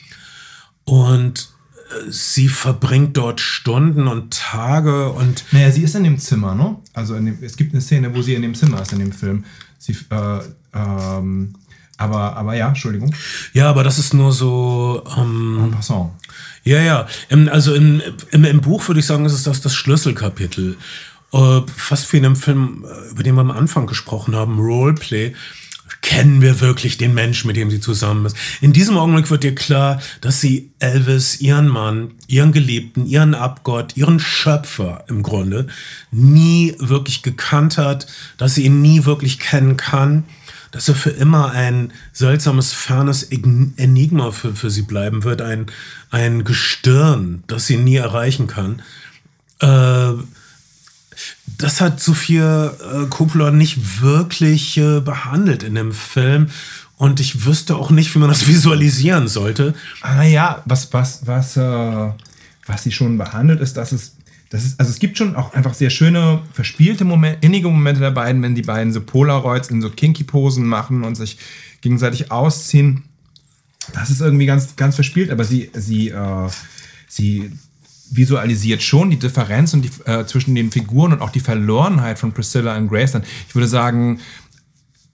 und 0.85 1.49
äh, 1.91 2.09
sie 2.11 2.47
verbringt 2.47 3.15
dort 3.15 3.41
Stunden 3.41 4.07
und 4.07 4.34
Tage 4.34 5.09
und. 5.11 5.45
Naja, 5.51 5.69
sie 5.69 5.84
ist 5.84 5.93
in 5.93 6.03
dem 6.03 6.18
Zimmer, 6.18 6.55
ne? 6.55 6.77
Also 6.93 7.13
dem, 7.13 7.38
es 7.43 7.55
gibt 7.55 7.73
eine 7.73 7.81
Szene, 7.81 8.15
wo 8.15 8.23
sie 8.23 8.34
in 8.34 8.41
dem 8.41 8.55
Zimmer 8.55 8.81
ist 8.81 8.91
in 8.91 8.97
dem 8.97 9.11
Film. 9.11 9.45
Sie, 9.82 9.98
äh, 10.12 10.40
ähm, 10.76 11.56
aber, 11.98 12.36
aber 12.36 12.53
ja, 12.53 12.70
Entschuldigung. 12.70 13.14
Ja, 13.53 13.70
aber 13.70 13.84
das 13.84 13.98
ist 13.98 14.14
nur 14.14 14.32
so. 14.32 15.03
Ähm, 15.18 15.60
en 15.66 15.72
passant. 15.72 16.12
Ja, 16.64 16.80
ja. 16.80 17.08
Im, 17.30 17.49
also 17.49 17.74
im, 17.74 18.02
im, 18.30 18.44
im 18.44 18.62
Buch 18.62 18.88
würde 18.88 18.99
ich 18.99 19.08
sagen, 19.08 19.26
ist 19.26 19.34
es 19.34 19.44
das, 19.44 19.62
das 19.62 19.74
Schlüsselkapitel. 19.74 20.78
Äh, 21.34 21.62
fast 21.76 22.14
wie 22.14 22.18
in 22.18 22.26
einem 22.26 22.36
Film, 22.36 22.86
äh, 22.86 23.10
über 23.10 23.24
den 23.24 23.36
wir 23.36 23.41
am 23.41 23.49
Anfang 23.49 23.88
gesprochen 23.88 24.36
haben, 24.36 24.60
Roleplay 24.60 25.34
kennen 26.02 26.41
wir 26.41 26.60
wirklich 26.61 26.98
den 26.98 27.14
Menschen, 27.14 27.48
mit 27.48 27.56
dem 27.56 27.69
sie 27.69 27.80
zusammen 27.80 28.26
ist. 28.26 28.36
In 28.60 28.73
diesem 28.73 28.98
Augenblick 28.98 29.30
wird 29.30 29.44
dir 29.44 29.56
klar, 29.56 30.02
dass 30.19 30.41
sie 30.41 30.72
Elvis, 30.80 31.40
ihren 31.41 31.68
Mann, 31.68 32.11
ihren 32.28 32.52
Geliebten, 32.52 33.06
ihren 33.06 33.36
Abgott, 33.36 33.95
ihren 33.95 34.19
Schöpfer 34.19 35.03
im 35.07 35.22
Grunde 35.22 35.68
nie 36.10 36.76
wirklich 36.80 37.22
gekannt 37.22 37.78
hat, 37.78 38.07
dass 38.38 38.56
sie 38.56 38.65
ihn 38.65 38.82
nie 38.82 39.06
wirklich 39.06 39.40
kennen 39.40 39.78
kann, 39.78 40.23
dass 40.72 40.88
er 40.88 40.95
für 40.95 41.11
immer 41.11 41.52
ein 41.52 41.91
seltsames, 42.14 42.73
fernes 42.73 43.23
Enigma 43.23 44.32
für, 44.32 44.56
für 44.56 44.72
sie 44.72 44.84
bleiben 44.84 45.23
wird, 45.23 45.41
ein, 45.41 45.68
ein 46.10 46.44
Gestirn, 46.44 47.44
das 47.48 47.68
sie 47.68 47.78
nie 47.78 47.98
erreichen 47.98 48.48
kann. 48.48 48.82
Äh, 49.60 50.14
das 51.57 51.81
hat 51.81 51.99
Sophia 51.99 52.68
äh, 52.68 53.06
Coppola 53.10 53.52
nicht 53.52 54.02
wirklich 54.02 54.77
äh, 54.77 54.99
behandelt 54.99 55.64
in 55.64 55.76
dem 55.76 55.91
Film. 55.91 56.48
Und 56.98 57.19
ich 57.19 57.45
wüsste 57.45 57.76
auch 57.76 57.89
nicht, 57.89 58.14
wie 58.14 58.19
man 58.19 58.30
das 58.30 58.48
visualisieren 58.48 59.27
sollte. 59.27 59.73
Ah 60.02 60.23
ja, 60.23 60.61
was, 60.65 60.93
was, 60.93 61.26
was, 61.26 61.57
äh, 61.57 62.11
was 62.65 62.84
sie 62.84 62.91
schon 62.91 63.18
behandelt, 63.18 63.61
ist, 63.61 63.77
dass 63.77 63.91
es, 63.91 64.18
das 64.49 64.65
ist, 64.65 64.80
also 64.80 64.91
es 64.91 64.99
gibt 64.99 65.18
schon 65.18 65.35
auch 65.35 65.53
einfach 65.53 65.73
sehr 65.73 65.89
schöne, 65.89 66.41
verspielte 66.53 67.06
Momente, 67.06 67.45
innige 67.45 67.69
Momente 67.69 68.02
der 68.02 68.11
beiden, 68.11 68.41
wenn 68.43 68.53
die 68.53 68.61
beiden 68.61 68.91
so 68.91 69.02
Polaroids 69.02 69.69
in 69.69 69.81
so 69.81 69.89
Kinky-Posen 69.89 70.65
machen 70.65 71.03
und 71.03 71.15
sich 71.15 71.38
gegenseitig 71.81 72.31
ausziehen. 72.31 73.03
Das 73.93 74.10
ist 74.10 74.22
irgendwie 74.22 74.45
ganz, 74.45 74.76
ganz 74.76 74.95
verspielt, 74.95 75.31
aber 75.31 75.43
sie, 75.43 75.72
sie, 75.73 76.10
äh, 76.10 76.49
sie 77.07 77.52
visualisiert 78.12 78.84
schon 78.84 79.10
die 79.10 79.18
Differenz 79.18 79.74
und 79.74 79.84
die, 79.84 80.10
äh, 80.10 80.26
zwischen 80.26 80.54
den 80.54 80.72
Figuren 80.72 81.14
und 81.14 81.22
auch 81.22 81.32
die 81.32 81.40
Verlorenheit 81.40 82.20
von 82.20 82.34
Priscilla 82.34 82.78
und 82.78 82.90
Grace. 82.90 83.16
Ich 83.48 83.56
würde 83.56 83.68
sagen, 83.68 84.20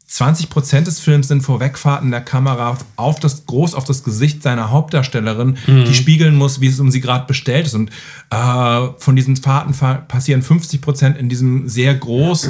20% 0.09 0.85
des 0.85 1.01
Films 1.01 1.27
sind 1.27 1.41
Vorwegfahrten 1.41 2.11
der 2.11 2.21
Kamera 2.21 2.77
auf 2.95 3.19
das 3.19 3.45
groß 3.45 3.75
auf 3.75 3.83
das 3.83 4.05
Gesicht 4.05 4.41
seiner 4.41 4.71
Hauptdarstellerin, 4.71 5.57
mhm. 5.67 5.83
die 5.83 5.93
spiegeln 5.93 6.35
muss, 6.35 6.61
wie 6.61 6.67
es 6.67 6.79
um 6.79 6.91
sie 6.91 7.01
gerade 7.01 7.27
bestellt 7.27 7.65
ist. 7.65 7.73
Und 7.73 7.91
äh, 8.29 8.87
von 8.99 9.17
diesen 9.17 9.35
Fahrten 9.35 9.73
passieren 10.07 10.41
50% 10.41 11.17
in 11.17 11.27
diesem 11.27 11.67
sehr 11.67 11.93
groß, 11.93 12.47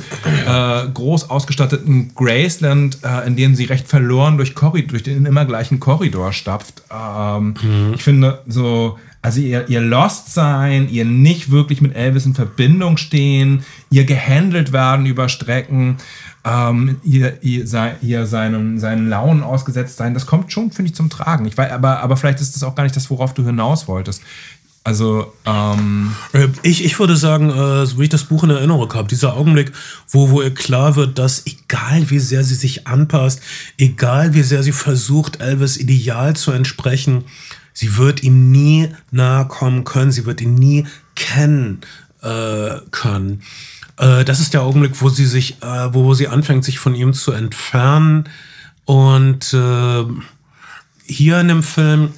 äh, 0.47 0.87
groß 0.93 1.31
ausgestatteten 1.31 2.13
Graceland, 2.13 2.99
äh, 3.03 3.25
in 3.25 3.35
dem 3.35 3.55
sie 3.55 3.65
recht 3.65 3.87
verloren 3.87 4.37
durch, 4.37 4.53
Korridor, 4.53 4.89
durch 4.89 5.03
den 5.03 5.25
immer 5.25 5.45
gleichen 5.45 5.79
Korridor 5.79 6.33
stapft. 6.33 6.83
Ähm, 6.91 7.55
mhm. 7.59 7.93
Ich 7.95 8.03
finde 8.03 8.43
so 8.45 8.99
also 9.21 9.41
ihr, 9.41 9.67
ihr 9.69 9.81
Lost 9.81 10.33
sein, 10.33 10.89
ihr 10.89 11.05
nicht 11.05 11.51
wirklich 11.51 11.81
mit 11.81 11.95
Elvis 11.95 12.25
in 12.25 12.35
Verbindung 12.35 12.97
stehen, 12.97 13.63
ihr 13.89 14.05
gehandelt 14.05 14.71
werden 14.71 15.05
über 15.05 15.27
Strecken, 15.27 15.97
ähm, 16.45 16.97
ihr, 17.03 17.43
ihr, 17.43 17.65
ihr 18.01 18.25
seinen, 18.25 18.79
seinen 18.79 19.09
Launen 19.09 19.43
ausgesetzt 19.43 19.97
sein, 19.97 20.13
das 20.13 20.25
kommt 20.25 20.51
schon, 20.51 20.71
finde 20.71 20.89
ich, 20.89 20.95
zum 20.95 21.09
Tragen. 21.09 21.45
Ich 21.45 21.57
weiß, 21.57 21.71
aber, 21.71 21.99
aber 21.99 22.15
vielleicht 22.15 22.39
ist 22.39 22.55
das 22.55 22.63
auch 22.63 22.75
gar 22.75 22.83
nicht 22.83 22.95
das, 22.95 23.09
worauf 23.09 23.33
du 23.33 23.45
hinaus 23.45 23.87
wolltest. 23.87 24.21
Also, 24.87 25.33
ähm 25.45 26.15
äh, 26.31 26.47
ich, 26.63 26.85
ich 26.85 26.97
würde 26.97 27.17
sagen, 27.17 27.49
äh, 27.49 27.85
so 27.85 27.99
wie 27.99 28.03
ich 28.03 28.09
das 28.09 28.23
Buch 28.23 28.45
in 28.45 28.51
Erinnerung 28.51 28.93
habe, 28.93 29.09
dieser 29.09 29.35
Augenblick, 29.35 29.73
wo, 30.09 30.29
wo 30.29 30.41
ihr 30.41 30.53
klar 30.53 30.95
wird, 30.95 31.19
dass 31.19 31.45
egal 31.45 32.09
wie 32.09 32.19
sehr 32.19 32.45
sie 32.45 32.55
sich 32.55 32.87
anpasst, 32.87 33.41
egal 33.77 34.33
wie 34.33 34.43
sehr 34.43 34.63
sie 34.63 34.71
versucht, 34.71 35.41
Elvis 35.41 35.75
Ideal 35.75 36.37
zu 36.37 36.53
entsprechen, 36.53 37.25
Sie 37.77 37.95
wird 37.95 38.23
ihm 38.23 38.51
nie 38.51 38.89
nahe 39.11 39.47
kommen 39.47 39.83
können, 39.83 40.11
sie 40.11 40.25
wird 40.25 40.41
ihn 40.41 40.55
nie 40.55 40.87
kennen 41.13 41.81
äh, 42.23 42.77
können. 42.89 43.43
Äh, 43.97 44.25
das 44.25 44.39
ist 44.39 44.55
der 44.55 44.63
Augenblick, 44.63 44.99
wo 44.99 45.09
sie 45.09 45.27
sich, 45.27 45.61
äh, 45.61 45.93
wo, 45.93 46.15
sie 46.15 46.27
anfängt, 46.27 46.65
sich 46.65 46.79
von 46.79 46.95
ihm 46.95 47.13
zu 47.13 47.33
entfernen 47.33 48.23
Und 48.85 49.53
äh, 49.53 50.05
hier 51.05 51.39
in 51.39 51.49
dem 51.49 51.61
Film 51.61 52.13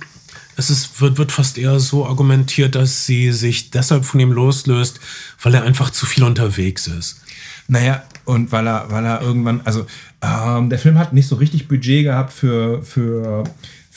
es 0.56 0.70
ist, 0.70 1.02
wird, 1.02 1.18
wird 1.18 1.34
fast 1.34 1.58
eher 1.58 1.78
so 1.82 2.08
argumentiert, 2.08 2.76
dass 2.76 3.06
sie 3.06 3.34
sich 3.34 3.70
deshalb 3.70 4.06
von 4.06 4.22
ihm 4.22 4.32
loslöst, 4.32 5.02
weil 5.42 5.56
er 5.56 5.64
einfach 5.64 5.90
zu 5.90 6.06
viel 6.06 6.24
unterwegs 6.24 6.88
ist. 6.88 7.22
Naja, 7.68 8.04
und 8.24 8.54
weil 8.54 8.66
er, 8.66 8.90
weil 8.92 9.06
er 9.06 9.22
irgendwann, 9.22 9.60
also 9.66 9.86
ähm, 10.22 10.70
der 10.70 10.80
Film 10.80 10.98
hat 10.98 11.12
nicht 11.12 11.28
so 11.28 11.36
richtig 11.36 11.68
Budget 11.68 12.06
gehabt 12.06 12.32
für, 12.32 12.82
für, 12.82 13.44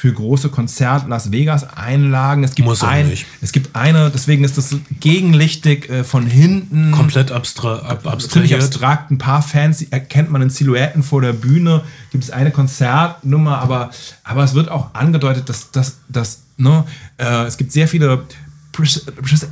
für 0.02 0.12
große 0.12 0.48
Konzert 0.48 1.08
Las 1.08 1.30
Vegas 1.30 1.62
Einlagen. 1.76 2.42
Es 2.42 2.56
gibt 2.56 2.66
Muss 2.66 2.82
ein, 2.82 3.08
nicht. 3.08 3.24
es 3.40 3.52
gibt 3.52 3.76
eine, 3.76 4.10
deswegen 4.10 4.42
ist 4.42 4.58
das 4.58 4.74
gegenlichtig 4.98 5.88
äh, 5.88 6.02
von 6.02 6.26
hinten. 6.26 6.90
Komplett 6.90 7.30
abstra 7.30 7.76
ab, 7.82 8.00
ziemlich 8.02 8.12
abstrahiert. 8.12 8.62
abstrakt. 8.64 9.10
Ein 9.12 9.18
paar 9.18 9.42
Fans 9.42 9.80
erkennt 9.80 10.28
man 10.28 10.42
in 10.42 10.50
Silhouetten 10.50 11.04
vor 11.04 11.22
der 11.22 11.32
Bühne. 11.32 11.82
Gibt 12.10 12.24
es 12.24 12.30
eine 12.30 12.50
Konzertnummer, 12.50 13.58
aber, 13.58 13.90
aber 14.24 14.42
es 14.42 14.54
wird 14.54 14.72
auch 14.72 14.92
angedeutet, 14.92 15.48
dass, 15.48 15.70
dass, 15.70 15.98
dass 16.08 16.42
ne, 16.56 16.82
äh, 17.18 17.44
es 17.44 17.56
gibt 17.56 17.70
sehr 17.70 17.86
viele. 17.86 18.24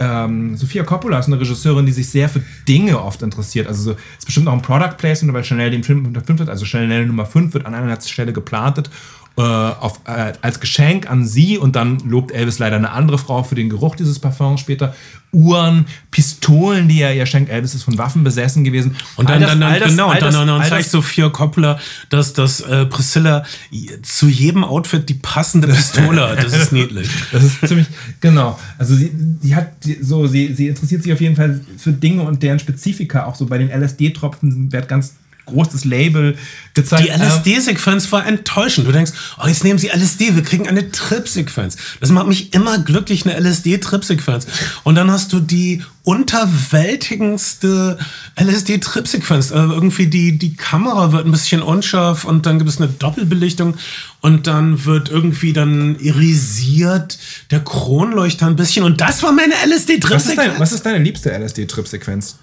Ähm, 0.00 0.56
Sophia 0.56 0.82
Coppola 0.82 1.18
ist 1.18 1.26
eine 1.26 1.38
Regisseurin, 1.38 1.84
die 1.86 1.92
sich 1.92 2.08
sehr 2.08 2.28
für 2.28 2.42
Dinge 2.66 3.00
oft 3.00 3.22
interessiert. 3.22 3.68
Also 3.68 3.82
so, 3.82 3.90
ist 3.92 4.24
bestimmt 4.24 4.48
auch 4.48 4.54
ein 4.54 4.62
Product 4.62 4.96
Placement, 4.96 5.32
weil 5.34 5.44
Chanel 5.44 5.70
den 5.70 5.84
Film 5.84 6.02
Nummer 6.02 6.22
5 6.22 6.38
wird, 6.40 6.48
also 6.48 6.64
Chanel 6.64 7.06
Nummer 7.06 7.26
5 7.26 7.52
wird 7.52 7.66
an 7.66 7.74
einer 7.74 8.00
Stelle 8.00 8.32
geplantet 8.32 8.90
äh, 9.40 9.74
auf, 9.80 10.00
äh, 10.06 10.32
als 10.42 10.60
Geschenk 10.60 11.10
an 11.10 11.26
sie 11.26 11.58
und 11.58 11.76
dann 11.76 11.98
lobt 12.00 12.32
Elvis 12.32 12.58
leider 12.58 12.76
eine 12.76 12.90
andere 12.90 13.18
Frau 13.18 13.42
für 13.42 13.54
den 13.54 13.70
Geruch 13.70 13.96
dieses 13.96 14.18
Parfums 14.18 14.60
später. 14.60 14.94
Uhren, 15.32 15.86
Pistolen, 16.10 16.88
die 16.88 17.00
er 17.02 17.14
ihr 17.14 17.24
schenkt. 17.24 17.50
Elvis 17.52 17.74
ist 17.76 17.84
von 17.84 17.96
Waffen 17.98 18.24
besessen 18.24 18.64
gewesen. 18.64 18.96
Und 19.16 19.30
dann, 19.30 19.40
das- 19.40 19.50
dann, 19.52 19.60
dann 19.60 19.78
das- 19.78 19.88
genau, 19.90 20.10
und 20.10 20.20
dann, 20.20 20.64
zeigt 20.68 20.90
Sophia 20.90 21.28
Coppola, 21.28 21.78
dass, 22.08 22.32
dass 22.32 22.60
äh, 22.62 22.84
Priscilla 22.86 23.44
zu 24.02 24.28
jedem 24.28 24.64
Outfit 24.64 25.08
die 25.08 25.14
passende 25.14 25.68
Pistole 25.68 26.28
hat. 26.30 26.42
Das 26.42 26.52
ist 26.52 26.72
niedlich. 26.72 27.08
Das 27.32 27.44
ist 27.44 27.60
ziemlich, 27.66 27.86
genau. 28.20 28.58
Also 28.76 28.96
sie, 28.96 29.10
die 29.14 29.54
hat 29.54 29.84
die- 29.84 29.98
so, 30.02 30.26
sie, 30.26 30.52
sie 30.54 30.66
interessiert 30.66 31.04
sich 31.04 31.12
auf 31.12 31.20
jeden 31.20 31.36
Fall 31.36 31.60
für 31.78 31.92
Dinge 31.92 32.22
und 32.22 32.42
deren 32.42 32.58
Spezifika. 32.58 33.26
Auch 33.26 33.36
so 33.36 33.46
bei 33.46 33.58
den 33.58 33.70
LSD-Tropfen 33.70 34.72
wird 34.72 34.88
ganz 34.88 35.14
groß 35.46 35.68
das 35.70 35.84
Label 35.84 36.36
gezeigt. 36.74 37.04
Die 37.04 37.10
LSD-Sequenz 37.10 38.10
war 38.12 38.26
enttäuschend. 38.26 38.86
Du 38.86 38.92
denkst, 38.92 39.12
oh, 39.42 39.46
jetzt 39.46 39.64
nehmen 39.64 39.78
sie 39.78 39.88
LSD, 39.88 40.36
wir 40.36 40.42
kriegen 40.42 40.68
eine 40.68 40.90
Trip-Sequenz. 40.90 41.76
Das 42.00 42.10
macht 42.10 42.26
mich 42.26 42.54
immer 42.54 42.78
glücklich, 42.78 43.26
eine 43.26 43.38
LSD-Trip-Sequenz. 43.38 44.46
Und 44.84 44.94
dann 44.94 45.10
hast 45.10 45.32
du 45.32 45.40
die 45.40 45.82
unterwältigendste 46.02 47.98
LSD-Trip-Sequenz. 48.36 49.52
Also 49.52 49.74
irgendwie 49.74 50.06
die, 50.06 50.38
die 50.38 50.56
Kamera 50.56 51.12
wird 51.12 51.26
ein 51.26 51.32
bisschen 51.32 51.62
unscharf 51.62 52.24
und 52.24 52.46
dann 52.46 52.58
gibt 52.58 52.70
es 52.70 52.78
eine 52.78 52.88
Doppelbelichtung 52.88 53.76
und 54.20 54.46
dann 54.46 54.84
wird 54.84 55.10
irgendwie 55.10 55.52
dann 55.52 55.96
irisiert 55.96 57.18
der 57.50 57.60
Kronleuchter 57.60 58.46
ein 58.46 58.56
bisschen 58.56 58.84
und 58.84 59.00
das 59.00 59.22
war 59.22 59.32
meine 59.32 59.54
Was 59.54 59.70
LSD-Trip-Sequenz. 59.70 60.58
was 60.58 60.72
ist 60.72 60.86
deine 60.86 60.98
liebste 60.98 61.30
LSD-Trip-Sequenz? 61.30 62.36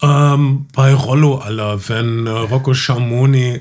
Ähm, 0.00 0.66
bei 0.72 0.94
Rollo 0.94 1.38
aller, 1.38 1.88
wenn 1.88 2.26
äh, 2.26 2.30
Rocco 2.30 2.72
Schamoni 2.72 3.60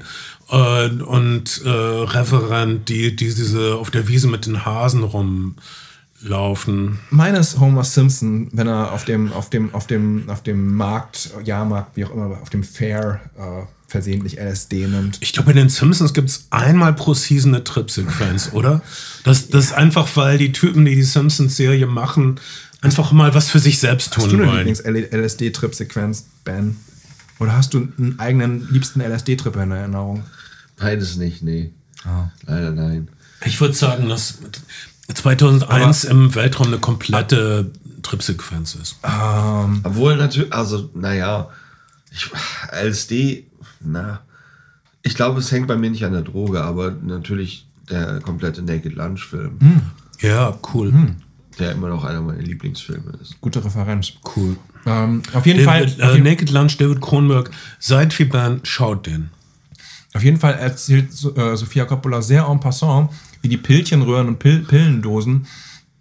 äh, 0.50 0.88
und 0.90 1.62
äh, 1.66 1.70
Reverend, 1.70 2.90
die, 2.90 3.16
die 3.16 3.34
diese 3.34 3.76
auf 3.76 3.90
der 3.90 4.08
Wiese 4.08 4.28
mit 4.28 4.46
den 4.46 4.64
Hasen 4.64 5.04
rumlaufen. 5.04 7.00
Meines 7.10 7.60
Homer 7.60 7.84
Simpson, 7.84 8.50
wenn 8.52 8.68
er 8.68 8.92
auf 8.92 9.06
dem, 9.06 9.34
auf 9.34 9.50
dem, 9.50 9.74
auf 9.74 9.88
dem, 9.88 10.30
auf 10.30 10.44
dem 10.44 10.76
Markt, 10.76 11.32
Jahrmarkt, 11.44 11.98
wie 11.98 12.06
auch 12.06 12.12
immer, 12.12 12.38
auf 12.42 12.50
dem 12.50 12.64
Fair 12.64 13.20
äh, 13.36 13.66
versehentlich 13.88 14.38
LSD 14.38 14.86
nimmt. 14.86 15.18
Ich 15.22 15.32
glaube, 15.32 15.48
bei 15.48 15.54
den 15.54 15.70
Simpsons 15.70 16.14
gibt 16.14 16.30
es 16.30 16.48
einmal 16.50 16.94
pro 16.94 17.14
Season 17.14 17.56
eine 17.56 17.64
Trip-Sequenz, 17.64 18.52
oder? 18.54 18.82
Das, 19.24 19.48
das 19.48 19.66
ist 19.66 19.74
einfach, 19.74 20.08
weil 20.16 20.38
die 20.38 20.52
Typen, 20.52 20.84
die 20.84 20.96
die 20.96 21.04
Simpsons-Serie 21.04 21.88
machen, 21.88 22.40
einfach 22.82 23.12
mal 23.12 23.34
was 23.34 23.50
für 23.50 23.60
sich 23.60 23.80
selbst 23.80 24.16
Hast 24.18 24.28
du 24.28 24.32
tun 24.32 24.42
eine 24.42 24.52
wollen. 24.52 24.68
Lieblings-LSD-Trip-Sequenz, 24.68 26.26
Ben? 26.44 26.78
Oder 27.40 27.56
hast 27.56 27.74
du 27.74 27.88
einen 27.98 28.16
eigenen 28.20 28.68
liebsten 28.72 29.02
LSD-Trip 29.02 29.56
in 29.58 29.72
Erinnerung? 29.72 30.24
Beides 30.78 31.18
nicht, 31.18 31.44
nee. 31.44 31.72
Ah. 32.04 32.30
Leider 32.46 32.72
nein. 32.72 33.10
Ich 33.46 33.60
würde 33.62 33.74
sagen, 33.74 34.10
dass 34.10 34.40
2001 35.14 36.06
im 36.06 36.34
Weltraum 36.36 36.68
eine 36.68 36.80
komplette 36.80 37.72
Trip-Sequenz 38.02 38.76
ist. 38.76 38.98
Obwohl 39.84 40.18
natürlich, 40.18 40.54
also, 40.54 40.90
naja, 40.94 41.50
ich, 42.12 42.30
LSD, 42.72 43.46
na, 43.82 44.22
ich 45.04 45.16
glaube, 45.16 45.40
es 45.40 45.52
hängt 45.52 45.68
bei 45.68 45.78
mir 45.78 45.90
nicht 45.90 46.06
an 46.06 46.14
der 46.14 46.22
Droge, 46.24 46.64
aber 46.64 46.92
natürlich 46.92 47.68
der 47.90 48.20
komplette 48.20 48.62
Naked 48.62 48.96
Lunch 48.96 49.26
Film, 49.26 49.58
Ja, 50.20 50.58
cool. 50.74 51.16
Der 51.60 51.72
immer 51.72 51.90
noch 51.90 52.04
einer 52.04 52.22
meiner 52.22 52.42
Lieblingsfilme 52.42 53.14
ist. 53.22 53.40
Gute 53.42 53.64
Referenz. 53.64 54.14
Cool. 54.36 54.58
Ähm, 54.86 55.22
auf 55.34 55.46
jeden 55.46 55.66
David, 55.66 55.92
Fall. 55.92 56.06
Auf 56.06 56.12
äh, 56.12 56.18
jeden, 56.18 56.24
Naked 56.24 56.50
Lunch, 56.50 56.78
David 56.78 57.02
Kronberg, 57.02 57.52
seid 57.80 58.14
viel 58.14 58.28
Band, 58.28 58.68
schaut 58.68 59.06
den. 59.06 59.30
Auf 60.14 60.24
jeden 60.24 60.38
Fall 60.38 60.54
erzählt 60.54 61.10
äh, 61.36 61.56
Sophia 61.56 61.86
Coppola 61.86 62.22
sehr 62.22 62.48
en 62.48 62.60
passant, 62.60 63.10
wie 63.42 63.50
die 63.50 63.58
Pillchenröhren 63.58 64.28
und 64.28 64.40
Pill 64.40 64.60
Pillendosen 64.60 65.48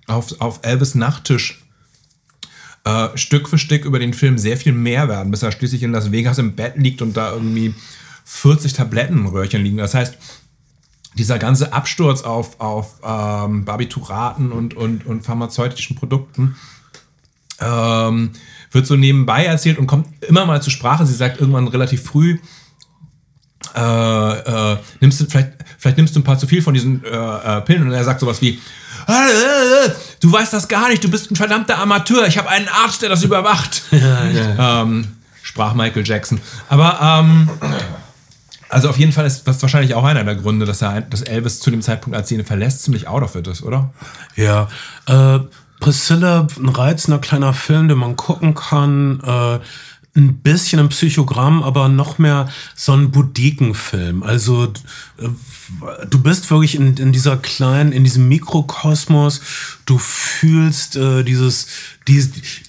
auf, 0.07 0.41
auf 0.41 0.61
Elvis 0.63 0.95
Nachttisch 0.95 1.63
äh, 2.85 3.09
Stück 3.17 3.49
für 3.49 3.59
Stück 3.59 3.85
über 3.85 3.99
den 3.99 4.15
Film 4.15 4.39
sehr 4.39 4.57
viel 4.57 4.73
mehr 4.73 5.09
werden, 5.09 5.31
bis 5.31 5.43
er 5.43 5.53
schließlich 5.53 5.83
in 5.83 5.93
Las 5.93 6.13
Vegas 6.13 6.39
im 6.39 6.55
Bett 6.55 6.75
liegt 6.77 7.03
und 7.03 7.17
da 7.17 7.33
irgendwie 7.33 7.75
40 8.25 8.73
Tablettenröhrchen 8.73 9.63
liegen. 9.63 9.79
Das 9.79 9.95
heißt, 9.95 10.17
dieser 11.17 11.39
ganze 11.39 11.73
Absturz 11.73 12.23
auf, 12.23 12.61
auf 12.61 13.01
ähm, 13.03 13.65
Barbituraten 13.65 14.53
und, 14.53 14.75
und, 14.75 15.07
und 15.07 15.25
pharmazeutischen 15.25 15.97
Produkten 15.97 16.57
ähm, 17.61 18.33
wird 18.71 18.87
so 18.87 18.97
nebenbei 18.97 19.45
erzählt 19.45 19.79
und 19.79 19.87
kommt 19.87 20.07
immer 20.25 20.45
mal 20.45 20.61
zur 20.63 20.73
Sprache. 20.73 21.07
Sie 21.07 21.15
sagt 21.15 21.41
irgendwann 21.41 21.69
relativ 21.69 22.03
früh, 22.03 22.39
äh, 23.75 24.73
äh, 24.73 24.79
nimmst 25.01 25.21
du 25.21 25.27
vielleicht, 25.27 25.53
vielleicht 25.79 25.97
nimmst 25.97 26.15
du 26.15 26.21
ein 26.21 26.25
paar 26.25 26.39
zu 26.39 26.47
viel 26.47 26.63
von 26.63 26.75
diesen 26.75 27.05
äh, 27.05 27.09
äh, 27.09 27.61
Pillen 27.63 27.87
und 27.87 27.93
er 27.93 28.05
sagt 28.05 28.21
sowas 28.21 28.41
wie, 28.43 28.61
"Äh, 29.07 29.91
du 30.21 30.33
weißt 30.33 30.53
das 30.53 30.69
gar 30.69 30.89
nicht, 30.89 31.03
du 31.03 31.11
bist 31.11 31.31
ein 31.31 31.37
verdammter 31.37 31.79
Amateur, 31.79 32.27
ich 32.27 32.39
habe 32.39 32.49
einen 32.49 32.69
Arzt, 32.69 33.03
der 33.03 33.09
das 33.09 33.23
überwacht. 33.23 33.83
ähm, 33.93 35.09
sprach 35.43 35.75
Michael 35.75 36.07
Jackson. 36.07 36.41
Aber 36.69 36.99
ähm, 37.01 37.51
also 38.77 38.91
auf 38.91 38.99
jeden 38.99 39.13
Fall 39.13 39.25
ist 39.25 39.49
das 39.49 39.63
wahrscheinlich 39.63 39.95
auch 39.95 40.05
einer 40.05 40.23
der 40.23 40.35
Gründe, 40.35 40.67
dass, 40.67 40.83
er, 40.83 41.01
dass 41.01 41.23
Elvis 41.23 41.61
zu 41.61 41.71
dem 41.71 41.81
Zeitpunkt, 41.81 42.15
als 42.15 42.29
sie 42.29 42.35
ihn 42.35 42.45
verlässt, 42.45 42.83
ziemlich 42.83 43.09
out 43.09 43.23
of 43.23 43.35
it 43.35 43.47
ist, 43.47 43.63
oder? 43.63 43.89
Ja. 44.35 44.69
Äh, 45.07 45.39
Priscilla, 45.81 46.47
ein 46.59 46.69
reizender 46.69 47.19
kleiner 47.19 47.55
Film, 47.55 47.89
den 47.89 47.97
man 47.97 48.17
gucken 48.17 48.55
kann. 48.55 49.21
Äh, 49.25 49.61
ein 50.17 50.39
bisschen 50.39 50.81
ein 50.81 50.89
Psychogramm, 50.89 51.63
aber 51.63 51.89
noch 51.89 52.19
mehr 52.19 52.49
so 52.75 52.93
ein 52.93 53.11
Boudikenfilm. 53.11 54.23
Also 54.23 54.73
äh, 55.19 55.29
du 56.09 56.23
bist 56.23 56.51
wirklich 56.51 56.75
in, 56.75 56.97
in 56.97 57.13
dieser 57.13 57.37
kleinen, 57.37 57.93
in 57.93 58.05
diesem 58.05 58.29
Mikrokosmos. 58.29 59.41
Du 59.85 59.99
fühlst 59.99 60.97
äh, 60.97 61.23
dieses, 61.23 61.67
die, 62.09 62.25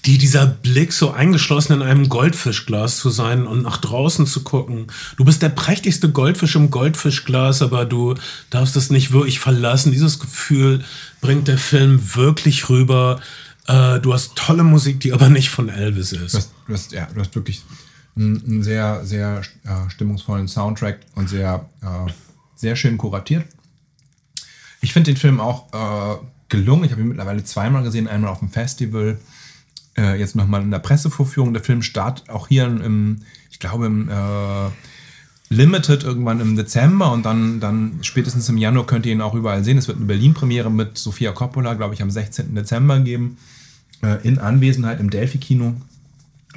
die, 0.06 0.18
dieser 0.18 0.46
Blick 0.46 0.94
so 0.94 1.12
eingeschlossen 1.12 1.74
in 1.74 1.82
einem 1.82 2.10
Goldfischglas 2.10 2.98
zu 2.98 3.10
sein 3.10 3.48
und 3.48 3.64
nach 3.64 3.78
draußen 3.78 4.26
zu 4.26 4.44
gucken. 4.44 4.88
Du 5.16 5.24
bist 5.24 5.42
der 5.42 5.50
prächtigste 5.50 6.10
Goldfisch 6.10 6.56
im 6.56 6.70
Goldfischglas, 6.70 7.62
aber 7.62 7.86
du 7.86 8.16
darfst 8.50 8.76
es 8.76 8.90
nicht 8.90 9.12
wirklich 9.12 9.40
verlassen. 9.40 9.92
Dieses 9.92 10.20
Gefühl 10.20 10.84
bringt 11.22 11.48
der 11.48 11.58
Film 11.58 12.16
wirklich 12.16 12.70
rüber. 12.70 13.22
Äh, 13.68 14.00
du 14.00 14.14
hast 14.14 14.36
tolle 14.36 14.64
Musik, 14.64 15.00
die 15.00 15.14
aber 15.14 15.30
nicht 15.30 15.50
von 15.50 15.70
Elvis 15.70 16.12
ist. 16.12 16.36
Hast, 16.36 16.52
du 16.68 16.74
hast, 16.74 16.92
ja, 16.92 17.08
du 17.14 17.20
hast 17.20 17.34
wirklich 17.36 17.64
einen, 18.16 18.64
sehr, 18.64 19.06
sehr 19.06 19.42
äh, 19.64 19.90
stimmungsvollen 19.90 20.48
Soundtrack 20.48 21.00
und 21.16 21.30
sehr, 21.30 21.70
äh, 21.82 22.12
sehr 22.56 22.76
schön 22.76 22.98
kuratiert. 22.98 23.46
Ich 24.82 24.94
finde 24.94 25.12
den 25.12 25.18
Film 25.18 25.40
auch 25.40 25.74
äh, 25.74 26.18
gelungen. 26.50 26.86
Ich 26.86 26.92
habe 26.92 27.02
ihn 27.02 27.08
mittlerweile 27.10 27.44
zweimal 27.44 27.84
gesehen, 27.84 28.08
einmal 28.08 28.32
auf 28.32 28.40
dem 28.40 28.50
Festival, 28.50 29.18
äh, 29.98 30.20
jetzt 30.20 30.36
nochmal 30.36 30.62
in 30.62 30.72
der 30.72 30.80
Pressevorführung. 30.80 31.54
Der 31.54 31.64
Film 31.64 31.82
startet 31.82 32.30
auch 32.30 32.48
hier 32.48 32.66
im, 32.66 33.22
ich 33.52 33.60
glaube, 33.60 33.86
im 33.86 34.10
äh, 34.10 34.70
Limited 35.50 36.04
irgendwann 36.04 36.42
im 36.42 36.56
Dezember 36.56 37.12
und 37.12 37.26
dann, 37.26 37.60
dann 37.60 38.00
spätestens 38.02 38.50
im 38.50 38.58
Januar 38.58 38.86
könnt 38.86 39.06
ihr 39.06 39.14
ihn 39.14 39.22
auch 39.22 39.34
überall 39.34 39.64
sehen. 39.64 39.78
Es 39.78 39.88
wird 39.88 39.98
eine 39.98 40.06
Berlin-Premiere 40.06 40.70
mit 40.70 40.98
Sofia 40.98 41.32
Coppola, 41.32 41.74
glaube 41.76 41.94
ich, 41.94 42.02
am 42.02 42.12
16. 42.12 42.54
Dezember 42.54 43.00
geben. 43.00 43.38
Äh, 44.02 44.28
in 44.28 44.40
Anwesenheit 44.40 45.00
im 45.00 45.10
Delphi-Kino 45.10 45.76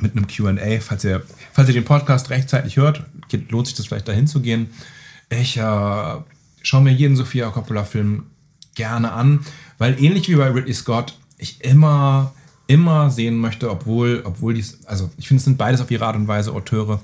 mit 0.01 0.17
einem 0.17 0.27
QA. 0.27 0.81
Falls 0.81 1.05
ihr, 1.05 1.23
falls 1.53 1.69
ihr 1.69 1.75
den 1.75 1.85
Podcast 1.85 2.31
rechtzeitig 2.31 2.77
hört, 2.77 3.03
lohnt 3.49 3.67
sich 3.67 3.77
das 3.77 3.87
vielleicht 3.87 4.09
dahin 4.09 4.27
zu 4.27 4.41
gehen. 4.41 4.71
Ich 5.29 5.57
äh, 5.57 6.17
schaue 6.63 6.83
mir 6.83 6.93
jeden 6.93 7.17
Sofia 7.17 7.51
Coppola-Film 7.51 8.25
gerne 8.75 9.13
an, 9.13 9.41
weil 9.79 10.03
ähnlich 10.03 10.29
wie 10.29 10.37
bei 10.37 10.49
Ridley 10.49 10.75
Scott 10.75 11.17
ich 11.39 11.65
immer, 11.65 12.33
immer 12.67 13.11
sehen 13.11 13.37
möchte, 13.37 13.71
obwohl, 13.71 14.23
obwohl 14.25 14.55
dies, 14.55 14.85
also 14.87 15.11
ich 15.17 15.29
finde, 15.29 15.39
es 15.39 15.45
sind 15.45 15.59
beides 15.59 15.81
auf 15.81 15.91
ihre 15.91 16.07
Art 16.07 16.17
und 16.17 16.29
Weise 16.29 16.53
Auteure, 16.53 17.01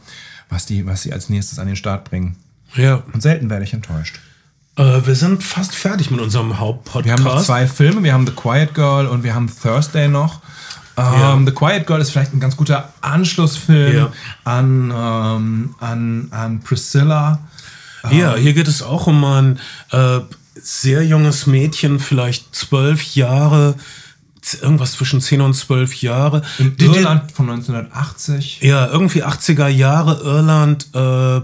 was, 0.49 0.67
die, 0.67 0.87
was 0.87 1.03
sie 1.03 1.13
als 1.13 1.29
nächstes 1.29 1.59
an 1.59 1.67
den 1.67 1.77
Start 1.77 2.05
bringen. 2.05 2.37
Ja. 2.75 3.03
Und 3.13 3.23
selten 3.23 3.51
werde 3.51 3.65
ich 3.65 3.73
enttäuscht. 3.73 4.21
Äh, 4.77 5.07
wir 5.07 5.15
sind 5.15 5.43
fast 5.43 5.75
fertig 5.75 6.11
mit 6.11 6.21
unserem 6.21 6.59
Hauptpodcast. 6.59 7.05
Wir 7.05 7.13
haben 7.13 7.25
noch 7.25 7.43
zwei 7.43 7.67
Filme. 7.67 8.03
Wir 8.03 8.13
haben 8.13 8.27
The 8.27 8.33
Quiet 8.33 8.75
Girl 8.75 9.07
und 9.07 9.23
wir 9.23 9.35
haben 9.35 9.51
Thursday 9.51 10.09
noch. 10.09 10.41
Ähm, 10.97 11.05
Ja. 11.05 11.39
The 11.47 11.52
Quiet 11.52 11.86
Girl 11.86 12.01
ist 12.01 12.10
vielleicht 12.10 12.32
ein 12.32 12.40
ganz 12.40 12.56
guter 12.56 12.93
Anschlussfilm 13.02 13.97
Ja. 13.97 14.12
an, 14.44 14.90
ähm, 14.94 15.74
an, 15.81 16.28
an 16.31 16.60
Priscilla. 16.60 17.40
Ja, 18.10 18.36
hier 18.36 18.52
geht 18.55 18.68
es 18.68 18.82
auch 18.82 19.09
um 19.09 19.24
ein 19.24 19.59
äh, 19.90 20.20
sehr 20.55 21.05
junges 21.05 21.47
Mädchen, 21.47 21.98
vielleicht 21.98 22.55
zwölf 22.55 23.14
Jahre, 23.16 23.74
irgendwas 24.62 24.93
zwischen 24.93 25.20
10 25.20 25.40
und 25.40 25.55
12 25.55 26.02
Jahre. 26.02 26.43
In 26.59 26.77
Irland 26.78 27.32
von 27.32 27.51
1980. 27.51 28.60
Ja, 28.62 28.86
irgendwie 28.86 29.24
80er 29.24 29.66
Jahre 29.66 30.20
Irland. 30.23 30.86
Äh, 30.94 31.40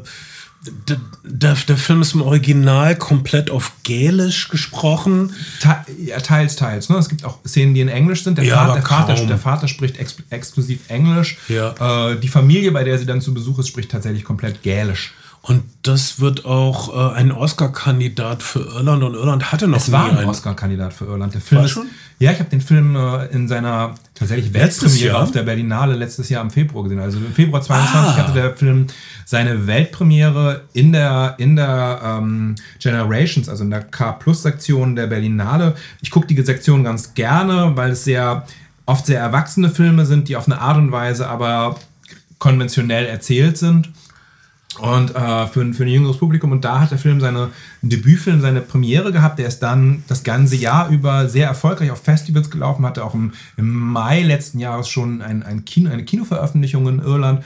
der, 1.24 1.54
der 1.54 1.76
Film 1.76 2.02
ist 2.02 2.14
im 2.14 2.22
Original 2.22 2.96
komplett 2.96 3.50
auf 3.50 3.72
Gälisch 3.82 4.48
gesprochen. 4.48 5.34
Te 5.60 5.74
ja, 5.98 6.20
teils, 6.20 6.54
teils. 6.54 6.88
Ne? 6.88 6.96
Es 6.96 7.08
gibt 7.08 7.24
auch 7.24 7.38
Szenen, 7.46 7.74
die 7.74 7.80
in 7.80 7.88
Englisch 7.88 8.22
sind. 8.22 8.38
Der, 8.38 8.44
Ja, 8.44 8.56
Vater, 8.56 8.74
der, 8.74 8.82
Vater, 8.82 9.26
der 9.26 9.38
Vater 9.38 9.68
spricht 9.68 9.98
ex 9.98 10.16
exklusiv 10.30 10.88
Englisch. 10.88 11.38
Ja. 11.48 12.10
Äh, 12.10 12.20
die 12.20 12.28
Familie, 12.28 12.70
bei 12.70 12.84
der 12.84 12.98
sie 12.98 13.06
dann 13.06 13.20
zu 13.20 13.34
Besuch 13.34 13.58
ist, 13.58 13.68
spricht 13.68 13.90
tatsächlich 13.90 14.24
komplett 14.24 14.62
Gälisch. 14.62 15.14
Und 15.44 15.64
das 15.82 16.20
wird 16.20 16.44
auch 16.44 16.94
äh, 17.14 17.16
ein 17.16 17.32
Oscar-Kandidat 17.32 18.44
für 18.44 18.60
Irland. 18.60 19.02
Und 19.02 19.14
Irland 19.14 19.50
hatte 19.50 19.66
noch 19.66 19.78
Es 19.78 19.90
war 19.90 20.04
nie 20.04 20.10
ein 20.12 20.18
einen. 20.18 20.28
Oscar-Kandidat 20.28 20.92
für 20.92 21.06
Irland. 21.06 21.34
Der 21.34 21.40
Film 21.40 21.62
War 21.62 21.68
schon? 21.68 21.86
Ja, 22.20 22.30
ich 22.30 22.38
habe 22.38 22.48
den 22.48 22.60
Film 22.60 22.94
äh, 22.94 23.26
in 23.26 23.48
seiner 23.48 23.96
tatsächlich 24.14 24.54
Weltpremiere 24.54 25.18
auf 25.18 25.32
der 25.32 25.42
Berlinale 25.42 25.96
letztes 25.96 26.28
Jahr 26.28 26.42
im 26.42 26.50
Februar 26.52 26.84
gesehen. 26.84 27.00
Also 27.00 27.18
im 27.18 27.32
Februar 27.32 27.60
22 27.60 27.96
Ah. 28.12 28.16
hatte 28.18 28.32
der 28.32 28.54
Film 28.54 28.86
seine 29.26 29.66
Weltpremiere 29.66 30.60
in 30.74 30.92
der, 30.92 31.34
in 31.38 31.56
der 31.56 32.00
ähm, 32.04 32.54
Generations, 32.78 33.48
also 33.48 33.64
in 33.64 33.70
der 33.70 33.80
K-Plus-Sektion 33.82 34.94
der 34.94 35.08
Berlinale. 35.08 35.74
Ich 36.02 36.12
gucke 36.12 36.28
die 36.28 36.40
Sektion 36.40 36.84
ganz 36.84 37.14
gerne, 37.14 37.72
weil 37.74 37.90
es 37.90 38.04
sehr 38.04 38.46
oft 38.86 39.06
sehr 39.06 39.18
erwachsene 39.18 39.70
Filme 39.70 40.06
sind, 40.06 40.28
die 40.28 40.36
auf 40.36 40.46
eine 40.46 40.60
Art 40.60 40.76
und 40.76 40.92
Weise 40.92 41.28
aber 41.28 41.74
konventionell 42.38 43.06
erzählt 43.06 43.58
sind. 43.58 43.90
Und 44.78 45.14
äh, 45.14 45.46
für, 45.48 45.60
ein- 45.60 45.74
für 45.74 45.84
ein 45.84 45.88
jüngeres 45.88 46.16
Publikum. 46.16 46.50
Und 46.52 46.64
da 46.64 46.80
hat 46.80 46.90
der 46.90 46.98
Film 46.98 47.20
seine 47.20 47.50
ein 47.82 47.90
Debütfilm, 47.90 48.40
seine 48.40 48.60
Premiere 48.62 49.12
gehabt. 49.12 49.38
Der 49.38 49.46
ist 49.48 49.58
dann 49.60 50.02
das 50.08 50.22
ganze 50.22 50.56
Jahr 50.56 50.88
über 50.88 51.28
sehr 51.28 51.46
erfolgreich 51.46 51.90
auf 51.90 52.02
Festivals 52.02 52.50
gelaufen, 52.50 52.86
hatte 52.86 53.04
auch 53.04 53.14
im, 53.14 53.32
im 53.58 53.68
Mai 53.70 54.22
letzten 54.22 54.58
Jahres 54.58 54.88
schon 54.88 55.20
ein, 55.20 55.42
ein 55.42 55.64
Kino, 55.66 55.90
eine 55.90 56.04
Kinoveröffentlichung 56.04 56.88
in 56.88 56.98
Irland. 57.00 57.44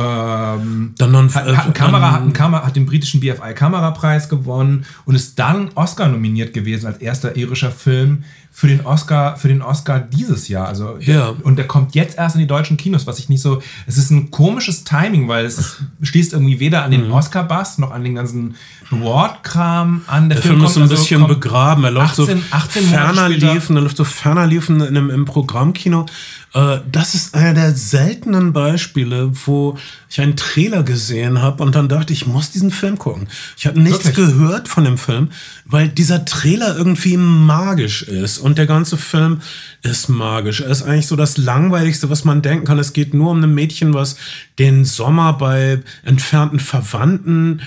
Ähm, 0.00 0.94
Dann 0.96 1.14
ein, 1.16 1.34
hat, 1.34 1.46
äh, 1.48 1.56
hat, 1.56 1.66
ein 1.66 1.72
Kamera, 1.74 2.12
hat, 2.12 2.32
Kamera, 2.34 2.64
hat 2.64 2.76
den 2.76 2.86
britischen 2.86 3.18
BFI 3.20 3.52
Kamerapreis 3.54 4.28
gewonnen 4.28 4.84
und 5.06 5.16
ist 5.16 5.38
dann 5.40 5.70
Oscar 5.74 6.06
nominiert 6.08 6.54
gewesen 6.54 6.86
als 6.86 6.98
erster 6.98 7.36
irischer 7.36 7.72
Film 7.72 8.22
für 8.52 8.68
den 8.68 8.86
Oscar 8.86 9.36
für 9.36 9.48
den 9.48 9.60
Oscar 9.62 9.98
dieses 10.00 10.48
Jahr. 10.48 10.68
Also 10.68 10.96
Ja. 11.00 11.34
und 11.42 11.56
der 11.56 11.66
kommt 11.66 11.94
jetzt 11.96 12.16
erst 12.16 12.36
in 12.36 12.40
die 12.40 12.46
deutschen 12.46 12.76
Kinos, 12.76 13.06
was 13.08 13.18
ich 13.18 13.28
nicht 13.28 13.42
so. 13.42 13.60
Es 13.86 13.98
ist 13.98 14.10
ein 14.10 14.30
komisches 14.30 14.84
Timing, 14.84 15.26
weil 15.28 15.44
es 15.44 15.58
ist, 15.58 15.82
schließt 16.02 16.32
irgendwie 16.32 16.60
weder 16.60 16.84
an 16.84 16.90
den 16.92 17.06
Mhm. 17.06 17.12
Oscar-Bass 17.12 17.78
noch 17.78 17.90
an 17.90 18.04
den 18.04 18.14
ganzen 18.14 18.54
Award-Kram 18.90 20.02
an. 20.06 20.28
Der 20.28 20.38
Film 20.38 20.62
ist 20.64 20.74
so 20.74 20.80
ein 20.80 20.84
also 20.84 20.94
bisschen 20.94 21.26
begraben. 21.26 21.84
Er 21.84 21.90
läuft 21.90 22.18
18 22.20 22.38
so 22.38 22.44
18 22.50 22.86
Monate 22.90 23.04
ferner 23.14 23.28
liefen, 23.28 23.76
er 23.76 23.82
läuft 23.82 23.96
so 23.96 24.04
ferner 24.04 24.46
liefen 24.46 24.80
in 24.80 24.96
einem, 24.96 25.10
im 25.10 25.24
Programmkino. 25.24 26.06
Äh, 26.54 26.78
das 26.90 27.14
ist 27.14 27.34
einer 27.34 27.54
der 27.54 27.74
seltenen 27.74 28.52
Beispiele, 28.52 29.30
wo 29.46 29.76
ich 30.08 30.20
einen 30.20 30.36
Trailer 30.36 30.82
gesehen 30.82 31.42
habe 31.42 31.62
und 31.62 31.74
dann 31.74 31.88
dachte, 31.88 32.12
ich 32.12 32.26
muss 32.26 32.50
diesen 32.50 32.70
Film 32.70 32.98
gucken. 32.98 33.28
Ich 33.56 33.66
habe 33.66 33.80
nichts 33.80 34.06
Wirklich? 34.06 34.26
gehört 34.26 34.68
von 34.68 34.84
dem 34.84 34.98
Film, 34.98 35.30
weil 35.66 35.88
dieser 35.88 36.24
Trailer 36.24 36.76
irgendwie 36.76 37.16
magisch 37.16 38.02
ist 38.02 38.38
und 38.38 38.58
der 38.58 38.66
ganze 38.66 38.96
Film 38.96 39.40
ist 39.82 40.08
magisch. 40.08 40.60
Er 40.60 40.70
ist 40.70 40.82
eigentlich 40.82 41.08
so 41.08 41.16
das 41.16 41.36
langweiligste, 41.36 42.08
was 42.10 42.24
man 42.24 42.42
denken 42.42 42.66
kann. 42.66 42.78
Es 42.78 42.92
geht 42.92 43.12
nur 43.14 43.30
um 43.30 43.42
ein 43.42 43.54
Mädchen, 43.54 43.92
was 43.92 44.16
den 44.58 44.84
Sommer 44.84 45.34
bei 45.34 45.80
entfernten 46.04 46.60
Verwandten 46.60 47.60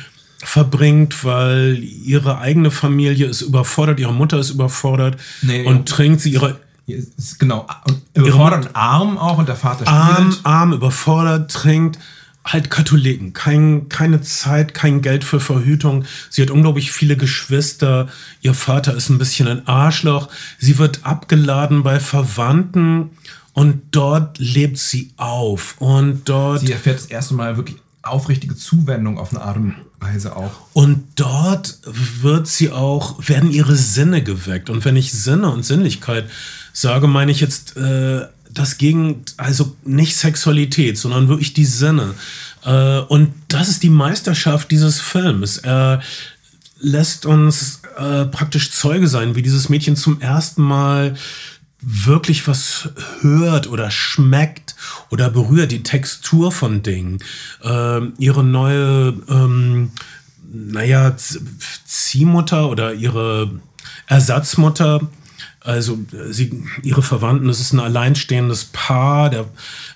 verbringt, 0.43 1.23
weil 1.23 1.77
ihre 1.83 2.39
eigene 2.39 2.71
Familie 2.71 3.27
ist 3.27 3.41
überfordert, 3.41 3.99
ihre 3.99 4.13
Mutter 4.13 4.39
ist 4.39 4.49
überfordert 4.49 5.17
Nee, 5.43 5.65
und 5.65 5.89
ja. 5.89 5.95
trinkt 5.95 6.21
sie 6.21 6.31
ihre 6.31 6.59
genau 7.37 7.67
und 7.87 8.01
überfordert 8.13 8.67
und 8.67 8.75
arm 8.75 9.17
auch 9.17 9.37
und 9.37 9.47
der 9.47 9.55
Vater 9.55 9.87
arm, 9.87 10.31
spielt. 10.31 10.45
arm, 10.45 10.73
überfordert, 10.73 11.51
trinkt. 11.51 11.99
Halt 12.43 12.71
Katholiken, 12.71 13.33
kein, 13.33 13.87
keine 13.87 14.21
Zeit, 14.21 14.73
kein 14.73 15.03
Geld 15.03 15.23
für 15.23 15.39
Verhütung. 15.39 16.05
Sie 16.31 16.41
hat 16.41 16.49
unglaublich 16.49 16.91
viele 16.91 17.15
Geschwister. 17.15 18.07
Ihr 18.41 18.55
Vater 18.55 18.95
ist 18.95 19.09
ein 19.09 19.19
bisschen 19.19 19.47
ein 19.47 19.67
Arschloch. 19.67 20.27
Sie 20.57 20.79
wird 20.79 21.01
abgeladen 21.05 21.83
bei 21.83 21.99
Verwandten 21.99 23.11
und 23.53 23.83
dort 23.91 24.39
lebt 24.39 24.79
sie 24.79 25.13
auf. 25.17 25.75
Und 25.77 26.27
dort 26.29 26.61
Sie 26.61 26.71
erfährt 26.71 26.97
das 26.97 27.05
erste 27.05 27.35
Mal 27.35 27.57
wirklich 27.57 27.77
aufrichtige 28.03 28.55
Zuwendung 28.55 29.19
auf 29.19 29.31
eine 29.31 29.43
Art 29.43 29.57
und 29.57 29.75
Weise 29.99 30.35
auch. 30.35 30.51
Und 30.73 31.03
dort 31.15 31.79
wird 31.85 32.47
sie 32.47 32.71
auch, 32.71 33.27
werden 33.27 33.51
ihre 33.51 33.75
Sinne 33.75 34.23
geweckt. 34.23 34.69
Und 34.69 34.83
wenn 34.85 34.95
ich 34.95 35.11
Sinne 35.11 35.51
und 35.51 35.63
Sinnlichkeit 35.63 36.27
sage, 36.73 37.07
meine 37.07 37.31
ich 37.31 37.39
jetzt 37.39 37.77
äh, 37.77 38.25
das 38.53 38.77
Gegen, 38.77 39.23
also 39.37 39.75
nicht 39.83 40.15
Sexualität, 40.15 40.97
sondern 40.97 41.27
wirklich 41.27 41.53
die 41.53 41.65
Sinne. 41.65 42.13
Äh, 42.65 42.99
und 42.99 43.33
das 43.47 43.69
ist 43.69 43.83
die 43.83 43.89
Meisterschaft 43.89 44.71
dieses 44.71 44.99
Films. 44.99 45.57
Er 45.57 46.01
lässt 46.79 47.25
uns 47.25 47.81
äh, 47.97 48.25
praktisch 48.25 48.71
Zeuge 48.71 49.07
sein, 49.07 49.35
wie 49.35 49.41
dieses 49.41 49.69
Mädchen 49.69 49.95
zum 49.95 50.19
ersten 50.21 50.61
Mal 50.61 51.15
wirklich 51.81 52.47
was 52.47 52.89
hört 53.21 53.67
oder 53.67 53.89
schmeckt 53.89 54.75
oder 55.09 55.29
berührt, 55.29 55.71
die 55.71 55.83
Textur 55.83 56.51
von 56.51 56.83
Dingen, 56.83 57.19
ähm, 57.63 58.13
ihre 58.19 58.43
neue, 58.43 59.15
ähm, 59.27 59.91
naja, 60.53 61.15
Ziehmutter 61.85 62.69
oder 62.69 62.93
ihre 62.93 63.49
Ersatzmutter, 64.05 65.09
also 65.61 65.99
äh, 66.11 66.31
sie, 66.33 66.63
ihre 66.83 67.01
Verwandten, 67.01 67.47
das 67.47 67.59
ist 67.59 67.73
ein 67.73 67.79
alleinstehendes 67.79 68.65
Paar, 68.65 69.29
der 69.29 69.45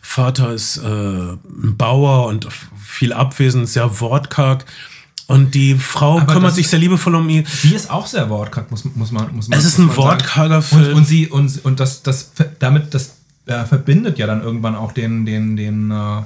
Vater 0.01 0.53
ist 0.53 0.77
äh, 0.77 0.81
ein 0.87 1.75
Bauer 1.77 2.27
und 2.27 2.47
viel 2.77 3.13
abwesend, 3.13 3.67
sehr 3.67 3.99
wortkarg. 3.99 4.65
Und 5.27 5.55
die 5.55 5.73
Frau 5.73 6.19
Aber 6.19 6.33
kümmert 6.33 6.53
sich 6.53 6.67
sehr 6.67 6.77
liebevoll 6.77 7.15
um 7.15 7.27
ihn. 7.29 7.45
Sie 7.47 7.73
ist 7.73 7.89
auch 7.89 8.05
sehr 8.05 8.29
wortkarg, 8.29 8.69
muss, 8.69 8.85
muss 8.85 9.11
man 9.11 9.35
muss 9.35 9.47
man 9.47 9.57
Es 9.57 9.65
ist 9.65 9.79
ein 9.79 9.95
wortkarger 9.97 10.57
Und, 10.57 10.63
Film. 10.63 10.97
und 10.97 11.05
sie 11.05 11.27
und, 11.27 11.65
und 11.65 11.79
das 11.79 12.03
das 12.03 12.31
damit 12.59 12.93
das 12.93 13.15
äh, 13.47 13.65
verbindet 13.65 14.19
ja 14.19 14.27
dann 14.27 14.43
irgendwann 14.43 14.75
auch 14.75 14.91
den 14.91 15.25
den 15.25 15.55
den 15.55 15.89
äh, 15.89 16.21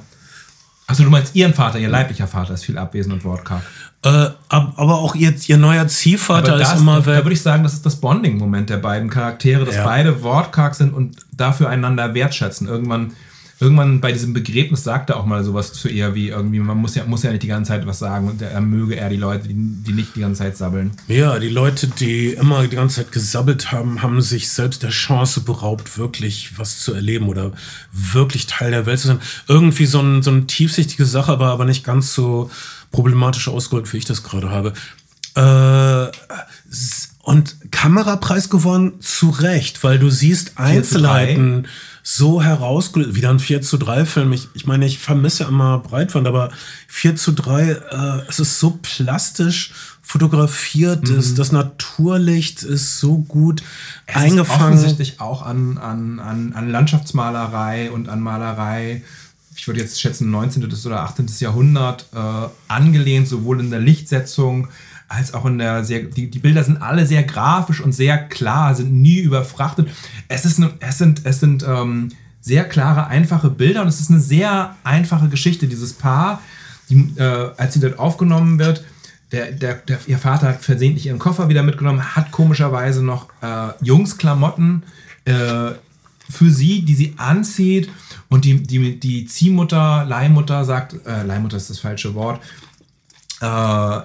also 0.90 1.04
du 1.04 1.10
meinst 1.10 1.34
ihren 1.34 1.54
Vater, 1.54 1.78
ihr 1.78 1.88
leiblicher 1.88 2.26
Vater 2.26 2.52
ist 2.54 2.64
viel 2.64 2.76
abwesend 2.76 3.14
und 3.14 3.24
wortkarg. 3.24 3.62
Äh, 4.02 4.08
ab, 4.48 4.72
aber 4.76 4.98
auch 4.98 5.14
ihr, 5.14 5.34
ihr 5.46 5.56
neuer 5.58 5.86
Ziehvater 5.86 6.52
Aber 6.54 6.62
ist 6.62 6.72
das, 6.72 6.80
immer 6.80 6.96
da, 6.96 7.00
da 7.00 7.16
weg. 7.18 7.24
würde 7.24 7.34
ich 7.34 7.42
sagen, 7.42 7.62
das 7.62 7.74
ist 7.74 7.84
das 7.86 7.96
Bonding-Moment 7.96 8.68
der 8.70 8.78
beiden 8.78 9.08
Charaktere, 9.10 9.64
dass 9.64 9.76
Ja. 9.76 9.84
beide 9.84 10.22
wortkarg 10.22 10.74
sind 10.74 10.92
und 10.94 11.16
dafür 11.32 11.68
einander 11.68 12.14
wertschätzen. 12.14 12.66
Irgendwann, 12.66 13.12
irgendwann 13.60 14.00
bei 14.00 14.10
diesem 14.10 14.32
Begräbnis 14.32 14.84
sagt 14.84 15.10
er 15.10 15.18
auch 15.18 15.26
mal 15.26 15.44
sowas 15.44 15.74
zu 15.74 15.88
ihr 15.88 16.14
wie 16.14 16.28
irgendwie, 16.28 16.60
man 16.60 16.78
muss 16.78 16.94
ja, 16.94 17.04
muss 17.04 17.22
ja 17.22 17.30
nicht 17.30 17.42
die 17.42 17.46
ganze 17.46 17.68
Zeit 17.68 17.86
was 17.86 17.98
sagen 17.98 18.26
und 18.26 18.40
er 18.40 18.60
möge 18.62 18.96
er 18.96 19.10
die 19.10 19.16
Leute, 19.16 19.48
die, 19.48 19.54
die 19.54 19.92
nicht 19.92 20.16
die 20.16 20.20
ganze 20.20 20.42
Zeit 20.42 20.56
sabbeln. 20.56 20.92
Ja, 21.08 21.38
die 21.38 21.50
Leute, 21.50 21.86
die 21.86 22.28
immer 22.28 22.62
die 22.66 22.74
ganze 22.74 22.96
Zeit 22.96 23.12
gesabbelt 23.12 23.70
haben, 23.70 24.02
haben 24.02 24.22
sich 24.22 24.48
selbst 24.48 24.82
der 24.82 24.90
Chance 24.90 25.42
beraubt, 25.42 25.98
wirklich 25.98 26.58
was 26.58 26.80
zu 26.80 26.94
erleben 26.94 27.28
oder 27.28 27.52
wirklich 27.92 28.46
Teil 28.46 28.70
der 28.70 28.86
Welt 28.86 28.98
zu 28.98 29.08
sein. 29.08 29.20
Irgendwie 29.46 29.86
so, 29.86 30.00
ein, 30.00 30.22
so 30.22 30.30
eine 30.30 30.46
tiefsichtige 30.46 31.04
Sache, 31.04 31.32
aber, 31.32 31.48
aber 31.48 31.66
nicht 31.66 31.84
ganz 31.84 32.14
so 32.14 32.50
problematisch 32.92 33.46
ausgedrückt, 33.48 33.92
wie 33.92 33.98
ich 33.98 34.06
das 34.06 34.22
gerade 34.22 34.50
habe. 34.50 34.72
Äh, 35.36 36.10
und 37.22 37.56
Kamerapreis 37.70 38.48
gewonnen, 38.48 39.00
zu 39.00 39.28
Recht, 39.28 39.84
weil 39.84 39.98
du 39.98 40.08
siehst 40.08 40.52
Einzelheiten 40.56 41.66
so 42.16 42.42
herausgelöst. 42.42 43.14
Wieder 43.14 43.30
ein 43.30 43.38
4 43.38 43.62
zu 43.62 43.76
3 43.76 44.04
Film. 44.04 44.32
Ich, 44.32 44.48
ich 44.54 44.66
meine, 44.66 44.84
ich 44.84 44.98
vermisse 44.98 45.44
immer 45.44 45.78
Breitwand, 45.78 46.26
aber 46.26 46.50
4 46.88 47.16
zu 47.16 47.32
3, 47.32 47.70
äh, 47.70 47.76
es 48.28 48.40
ist 48.40 48.58
so 48.58 48.78
plastisch 48.82 49.72
fotografiert, 50.02 51.08
das, 51.08 51.34
das 51.34 51.52
Naturlicht 51.52 52.64
ist 52.64 52.98
so 52.98 53.18
gut 53.18 53.62
Es 54.06 54.16
ist 54.16 54.22
eingefangen. 54.22 54.74
offensichtlich 54.74 55.20
auch 55.20 55.42
an, 55.42 55.78
an, 55.78 56.18
an, 56.18 56.52
an 56.52 56.68
Landschaftsmalerei 56.68 57.92
und 57.92 58.08
an 58.08 58.20
Malerei, 58.20 59.04
ich 59.54 59.68
würde 59.68 59.78
jetzt 59.78 60.00
schätzen 60.00 60.32
19. 60.32 60.64
oder 60.64 61.02
18. 61.02 61.28
Jahrhundert, 61.38 62.06
äh, 62.12 62.48
angelehnt, 62.66 63.28
sowohl 63.28 63.60
in 63.60 63.70
der 63.70 63.78
Lichtsetzung 63.78 64.66
als 65.10 65.34
auch 65.34 65.44
in 65.44 65.58
der 65.58 65.84
sehr, 65.84 66.04
die, 66.04 66.30
die 66.30 66.38
Bilder 66.38 66.62
sind 66.62 66.80
alle 66.80 67.04
sehr 67.04 67.24
grafisch 67.24 67.80
und 67.80 67.92
sehr 67.92 68.16
klar, 68.16 68.74
sind 68.76 68.92
nie 68.92 69.18
überfrachtet. 69.18 69.88
Es, 70.28 70.44
ist 70.44 70.58
eine, 70.58 70.72
es 70.78 70.98
sind, 70.98 71.22
es 71.24 71.40
sind 71.40 71.64
ähm, 71.66 72.10
sehr 72.40 72.64
klare, 72.64 73.08
einfache 73.08 73.50
Bilder 73.50 73.82
und 73.82 73.88
es 73.88 74.00
ist 74.00 74.10
eine 74.10 74.20
sehr 74.20 74.76
einfache 74.84 75.28
Geschichte. 75.28 75.66
Dieses 75.66 75.94
Paar, 75.94 76.40
die, 76.88 77.12
äh, 77.16 77.50
als 77.56 77.74
sie 77.74 77.80
dort 77.80 77.98
aufgenommen 77.98 78.60
wird, 78.60 78.84
der, 79.32 79.50
der, 79.50 79.74
der, 79.74 79.98
ihr 80.06 80.18
Vater 80.18 80.48
hat 80.48 80.64
versehentlich 80.64 81.06
ihren 81.06 81.18
Koffer 81.18 81.48
wieder 81.48 81.64
mitgenommen, 81.64 82.14
hat 82.14 82.30
komischerweise 82.30 83.04
noch 83.04 83.30
äh, 83.42 83.68
Jungsklamotten 83.82 84.84
äh, 85.24 85.72
für 86.28 86.50
sie, 86.50 86.82
die 86.82 86.94
sie 86.94 87.14
anzieht. 87.16 87.90
Und 88.28 88.44
die, 88.44 88.62
die, 88.62 89.00
die 89.00 89.26
Ziehmutter, 89.26 90.04
Leihmutter 90.04 90.64
sagt, 90.64 90.94
äh, 91.04 91.24
Leihmutter 91.24 91.56
ist 91.56 91.68
das 91.68 91.80
falsche 91.80 92.14
Wort, 92.14 92.40
äh, 93.40 93.44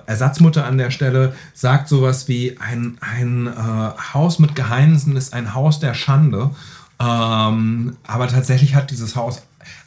Ersatzmutter 0.06 0.66
an 0.66 0.78
der 0.78 0.92
Stelle 0.92 1.36
sagt 1.54 1.90
sowas 1.90 2.28
wie, 2.28 2.58
ein, 2.60 2.98
ein 3.02 3.48
äh, 3.48 4.14
Haus 4.14 4.40
mit 4.40 4.56
Geheimnissen 4.56 5.16
ist 5.18 5.34
ein 5.34 5.54
Haus 5.54 5.80
der 5.80 5.94
Schande. 5.94 6.52
Ähm, 7.00 7.98
aber 8.04 8.28
tatsächlich 8.28 8.76
hat 8.76 8.92
dieses 8.92 9.16
Haus 9.16 9.42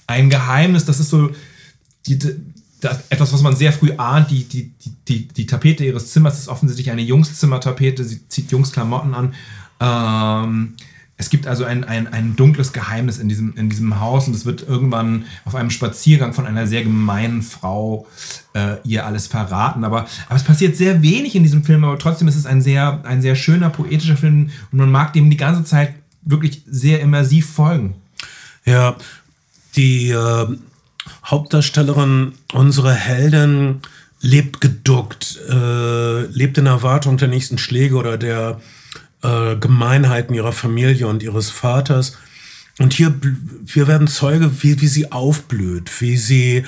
ein 0.07 0.31
Geheimnis, 0.31 0.85
das 0.85 1.01
ist 1.01 1.11
so 1.11 1.31
die, 2.07 2.19
das, 2.81 3.05
etwas, 3.11 3.33
was 3.33 3.43
man 3.43 3.57
sehr 3.57 3.73
früh 3.73 3.93
ahnt. 3.97 4.31
Die, 4.31 4.45
die, 4.45 4.73
die, 5.09 5.29
die, 5.29 5.47
Tapete 5.47 5.85
ihres 5.85 6.13
Zimmers 6.13 6.39
ist 6.39 6.49
offensichtlich 6.49 6.91
eine 6.91 7.03
Jungszimmertapete, 7.03 8.05
sie 8.05 8.27
zieht 8.29 8.51
Jungsklamotten 8.51 9.15
an. 9.15 9.35
Ähm, 9.81 10.75
es 11.21 11.31
gibt 11.31 11.49
also 11.49 11.65
ein, 11.65 11.83
ein, 11.83 12.07
ein 12.07 12.37
dunkles 12.37 12.73
Geheimnis 12.73 13.19
in 13.19 13.29
diesem, 13.29 13.53
in 13.57 13.69
diesem 13.69 13.99
Haus 13.99 14.29
und 14.29 14.37
es 14.37 14.47
wird 14.47 14.67
irgendwann 14.67 15.25
auf 15.45 15.57
einem 15.57 15.71
Spaziergang 15.71 16.33
von 16.33 16.47
einer 16.47 16.69
sehr 16.69 16.85
gemeinen 16.85 17.43
Frau 17.43 18.07
äh, 18.55 18.77
ihr 18.85 19.05
alles 19.05 19.27
verraten. 19.27 19.83
Aber, 19.83 20.07
aber 20.29 20.37
es 20.37 20.45
passiert 20.45 20.77
sehr 20.77 21.03
wenig 21.03 21.35
in 21.35 21.43
diesem 21.43 21.65
Film, 21.65 21.83
aber 21.83 21.99
trotzdem 21.99 22.29
ist 22.29 22.37
es 22.37 22.47
ein 22.47 22.63
sehr, 22.63 23.05
ein 23.05 23.21
sehr 23.21 23.35
schöner, 23.35 23.69
poetischer 23.69 24.17
Film 24.17 24.51
und 24.71 24.79
man 24.79 24.93
mag 24.93 25.13
dem 25.13 25.29
die 25.29 25.37
ganze 25.37 25.65
Zeit 25.65 25.95
wirklich 26.23 26.63
sehr 26.71 27.01
immersiv 27.01 27.51
folgen. 27.51 27.95
Ja, 28.65 28.97
die 29.75 30.11
äh, 30.11 30.47
Hauptdarstellerin, 31.25 32.33
unsere 32.53 32.95
Heldin, 32.95 33.81
lebt 34.21 34.61
geduckt, 34.61 35.39
äh, 35.49 36.23
lebt 36.27 36.59
in 36.59 36.67
Erwartung 36.67 37.17
der 37.17 37.29
nächsten 37.29 37.59
Schläge 37.59 37.97
oder 37.97 38.19
der 38.19 38.61
äh, 39.23 39.57
Gemeinheiten 39.57 40.35
ihrer 40.35 40.53
Familie 40.53 41.07
und 41.07 41.23
ihres 41.23 41.51
Vaters. 41.51 42.17
Und 42.79 42.93
hier, 42.93 43.15
wir 43.65 43.89
werden 43.89 44.07
Zeuge, 44.07 44.63
wie, 44.63 44.81
wie 44.81 44.87
sie 44.87 45.11
aufblüht, 45.11 46.01
wie 46.01 46.17
sie 46.17 46.65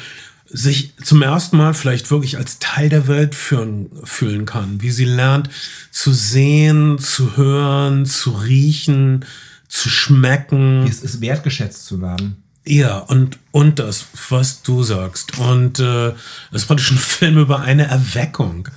sich 0.53 0.97
zum 0.97 1.23
ersten 1.23 1.57
Mal 1.57 1.75
vielleicht 1.75 2.11
wirklich 2.11 2.37
als 2.37 2.59
Teil 2.59 2.89
der 2.89 3.07
Welt 3.07 3.37
fühlen, 3.37 3.89
fühlen 4.03 4.47
kann, 4.47 4.83
wie 4.83 4.91
sie 4.91 5.05
lernt 5.05 5.49
zu 5.93 6.13
sehen, 6.13 6.99
zu 6.99 7.37
hören, 7.37 8.05
zu 8.05 8.31
riechen, 8.31 9.25
zu 9.69 9.89
schmecken. 9.89 10.85
Es 10.89 11.03
ist, 11.03 11.21
wertgeschätzt 11.21 11.87
zu 11.87 12.03
werden. 12.03 12.43
Ja, 12.67 12.99
und, 12.99 13.39
und 13.53 13.79
das, 13.79 14.07
was 14.29 14.63
du 14.63 14.83
sagst. 14.83 15.39
Und 15.39 15.79
äh, 15.79 16.13
das 16.51 16.63
ist 16.63 16.67
praktisch 16.67 16.91
ein 16.91 16.99
Film 16.99 17.39
über 17.39 17.61
eine 17.61 17.87
Erweckung. 17.87 18.69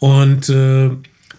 Und 0.00 0.48
äh, 0.48 0.90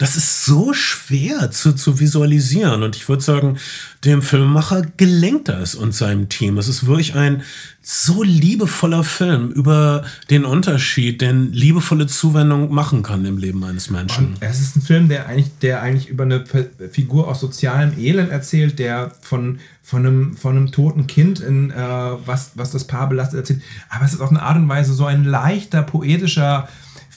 das 0.01 0.15
ist 0.15 0.45
so 0.45 0.73
schwer 0.73 1.51
zu, 1.51 1.73
zu 1.73 1.99
visualisieren. 1.99 2.81
Und 2.81 2.95
ich 2.95 3.07
würde 3.07 3.21
sagen, 3.21 3.59
dem 4.03 4.23
Filmemacher 4.23 4.81
gelingt 4.97 5.47
das 5.47 5.75
und 5.75 5.93
seinem 5.93 6.27
Team. 6.27 6.57
Es 6.57 6.67
ist 6.67 6.87
wirklich 6.87 7.13
ein 7.13 7.43
so 7.83 8.23
liebevoller 8.23 9.03
Film 9.03 9.51
über 9.51 10.03
den 10.31 10.43
Unterschied, 10.43 11.21
den 11.21 11.53
liebevolle 11.53 12.07
Zuwendung 12.07 12.73
machen 12.73 13.03
kann 13.03 13.25
im 13.25 13.37
Leben 13.37 13.63
eines 13.63 13.91
Menschen. 13.91 14.29
Und 14.29 14.37
es 14.39 14.59
ist 14.59 14.75
ein 14.75 14.81
Film, 14.81 15.07
der 15.07 15.27
eigentlich, 15.27 15.51
der 15.59 15.83
eigentlich 15.83 16.09
über 16.09 16.23
eine 16.23 16.45
Figur 16.91 17.27
aus 17.27 17.39
sozialem 17.39 17.95
Elend 17.99 18.31
erzählt, 18.31 18.79
der 18.79 19.11
von, 19.21 19.59
von, 19.83 20.03
einem, 20.03 20.35
von 20.35 20.57
einem 20.57 20.71
toten 20.71 21.05
Kind, 21.05 21.41
in, 21.41 21.69
äh, 21.69 21.75
was, 21.75 22.53
was 22.55 22.71
das 22.71 22.85
Paar 22.85 23.07
belastet, 23.07 23.41
erzählt. 23.41 23.61
Aber 23.89 24.03
es 24.03 24.13
ist 24.13 24.21
auf 24.21 24.31
eine 24.31 24.41
Art 24.41 24.57
und 24.57 24.67
Weise 24.67 24.93
so 24.93 25.05
ein 25.05 25.25
leichter, 25.25 25.83
poetischer, 25.83 26.67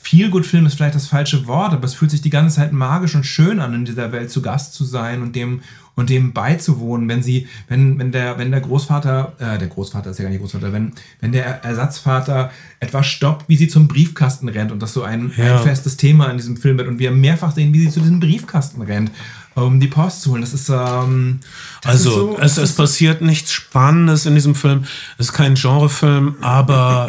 Feelgood-Film 0.05 0.66
ist 0.66 0.74
vielleicht 0.74 0.94
das 0.94 1.06
falsche 1.06 1.47
Wort, 1.47 1.72
aber 1.72 1.85
es 1.85 1.94
fühlt 1.94 2.10
sich 2.10 2.20
die 2.20 2.31
ganze 2.31 2.56
Zeit 2.56 2.72
magisch 2.72 3.14
und 3.14 3.24
schön 3.24 3.59
an, 3.59 3.72
in 3.72 3.85
dieser 3.86 4.12
Welt 4.12 4.31
zu 4.31 4.43
Gast 4.43 4.74
zu 4.74 4.85
sein 4.85 5.22
und 5.22 5.35
dem 5.35 5.62
und 5.97 6.10
dem 6.10 6.32
beizuwohnen, 6.32 7.09
wenn 7.09 7.22
sie, 7.22 7.47
wenn, 7.68 7.98
wenn 7.98 8.10
der, 8.10 8.36
wenn 8.36 8.51
der 8.51 8.60
Großvater, 8.60 9.35
äh, 9.39 9.59
der 9.59 9.68
Großvater 9.68 10.10
ist 10.10 10.18
ja 10.18 10.24
gar 10.24 10.31
nicht 10.31 10.40
Großvater, 10.40 10.72
wenn, 10.72 10.93
wenn 11.20 11.31
der 11.31 11.64
Ersatzvater 11.64 12.51
etwas 12.81 13.06
stoppt, 13.06 13.48
wie 13.48 13.56
sie 13.56 13.68
zum 13.68 13.86
Briefkasten 13.86 14.48
rennt 14.48 14.72
und 14.72 14.82
das 14.82 14.93
so 14.93 15.05
ein, 15.05 15.32
ja. 15.36 15.56
ein 15.56 15.62
festes 15.62 15.97
Thema 15.97 16.28
in 16.31 16.36
diesem 16.36 16.56
Film 16.56 16.78
wird 16.78 16.89
und 16.89 16.98
wir 16.98 17.12
mehrfach 17.12 17.52
sehen, 17.52 17.72
wie 17.72 17.81
sie 17.81 17.90
zu 17.90 18.01
diesem 18.01 18.18
Briefkasten 18.18 18.82
rennt, 18.82 19.12
um 19.55 19.78
die 19.78 19.86
Post 19.86 20.22
zu 20.22 20.32
holen. 20.32 20.40
Das 20.40 20.52
ist, 20.52 20.68
ähm, 20.68 21.39
das 21.82 21.93
also, 21.93 22.10
ist 22.10 22.16
so, 22.16 22.39
es, 22.40 22.56
es 22.59 22.72
passiert 22.72 23.22
nichts 23.22 23.52
Spannendes 23.52 24.26
in 24.26 24.35
diesem 24.35 24.56
Film. 24.56 24.85
Es 25.16 25.26
ist 25.26 25.32
kein 25.32 25.55
Genrefilm, 25.55 26.35
aber 26.40 27.06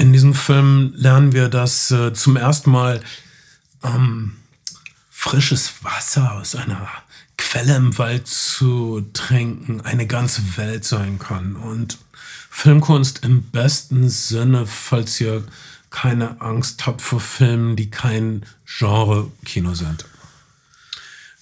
in 0.00 0.14
diesem 0.14 0.32
Film 0.32 0.94
lernen 0.96 1.32
wir, 1.34 1.50
dass 1.50 1.90
äh, 1.90 2.14
zum 2.14 2.36
ersten 2.36 2.70
Mal 2.70 3.02
ähm, 3.84 4.32
frisches 5.10 5.84
Wasser 5.84 6.32
aus 6.32 6.54
einer 6.54 6.88
Quelle 7.36 7.76
im 7.76 7.98
Wald 7.98 8.26
zu 8.26 9.06
trinken 9.12 9.82
eine 9.82 10.06
ganze 10.06 10.56
Welt 10.56 10.86
sein 10.86 11.18
kann. 11.18 11.54
Und 11.54 11.98
Filmkunst 12.48 13.24
im 13.24 13.42
besten 13.42 14.08
Sinne, 14.08 14.66
falls 14.66 15.20
ihr 15.20 15.44
keine 15.90 16.40
Angst 16.40 16.86
habt 16.86 17.02
vor 17.02 17.20
Filmen, 17.20 17.76
die 17.76 17.90
kein 17.90 18.46
Genre-Kino 18.64 19.74
sind. 19.74 20.06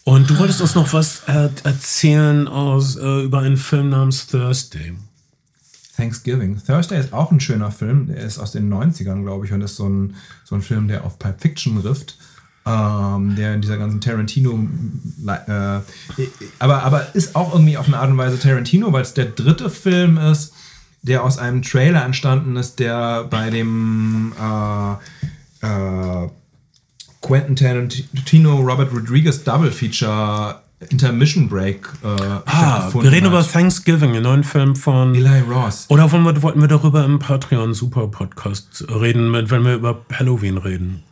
Und 0.02 0.30
du 0.30 0.38
wolltest 0.38 0.62
uns 0.62 0.74
noch 0.74 0.92
was 0.92 1.20
erzählen 1.26 2.48
aus, 2.48 2.96
äh, 2.96 3.22
über 3.22 3.38
einen 3.38 3.56
Film 3.56 3.90
namens 3.90 4.26
Thursday. 4.26 4.96
Thanksgiving. 5.98 6.62
Thursday 6.64 6.98
ist 6.98 7.12
auch 7.12 7.32
ein 7.32 7.40
schöner 7.40 7.72
Film. 7.72 8.06
Der 8.06 8.18
ist 8.18 8.38
aus 8.38 8.52
den 8.52 8.72
90ern, 8.72 9.22
glaube 9.22 9.44
ich, 9.44 9.52
und 9.52 9.60
ist 9.60 9.76
so 9.76 9.88
ein, 9.88 10.14
so 10.44 10.54
ein 10.54 10.62
Film, 10.62 10.86
der 10.86 11.04
auf 11.04 11.18
Pulp 11.18 11.40
Fiction 11.40 11.76
rifft. 11.78 12.16
Ähm, 12.64 13.34
der 13.36 13.54
in 13.54 13.62
dieser 13.62 13.78
ganzen 13.78 14.00
Tarantino, 14.00 14.68
äh, 15.26 15.80
aber, 16.58 16.82
aber 16.82 17.14
ist 17.14 17.34
auch 17.34 17.54
irgendwie 17.54 17.78
auf 17.78 17.86
eine 17.86 17.98
Art 17.98 18.10
und 18.10 18.18
Weise 18.18 18.38
Tarantino, 18.38 18.92
weil 18.92 19.02
es 19.02 19.14
der 19.14 19.24
dritte 19.24 19.70
Film 19.70 20.18
ist, 20.18 20.52
der 21.02 21.24
aus 21.24 21.38
einem 21.38 21.62
Trailer 21.62 22.04
entstanden 22.04 22.56
ist, 22.56 22.78
der 22.78 23.24
bei 23.24 23.48
dem 23.48 24.34
äh, 24.38 25.66
äh, 25.66 26.28
Quentin 27.22 27.56
Tarantino 27.56 28.60
Robert 28.60 28.92
Rodriguez 28.92 29.42
Double 29.44 29.72
Feature 29.72 30.60
Intermission 30.90 31.48
Break 31.48 31.88
äh, 32.04 32.06
ah, 32.06 32.90
Wir 32.92 33.10
reden 33.10 33.26
hat. 33.26 33.32
über 33.32 33.46
Thanksgiving, 33.46 34.12
den 34.12 34.22
neuen 34.22 34.44
Film 34.44 34.76
von 34.76 35.14
Eli 35.14 35.40
Ross. 35.40 35.86
Oder 35.88 36.10
wollen 36.12 36.24
wir, 36.24 36.40
wollten 36.42 36.60
wir 36.60 36.68
darüber 36.68 37.04
im 37.04 37.18
Patreon 37.18 37.74
Super 37.74 38.06
Podcast 38.06 38.84
reden, 38.88 39.32
wenn 39.32 39.64
wir 39.64 39.74
über 39.74 40.02
Halloween 40.12 40.56
reden? 40.56 41.02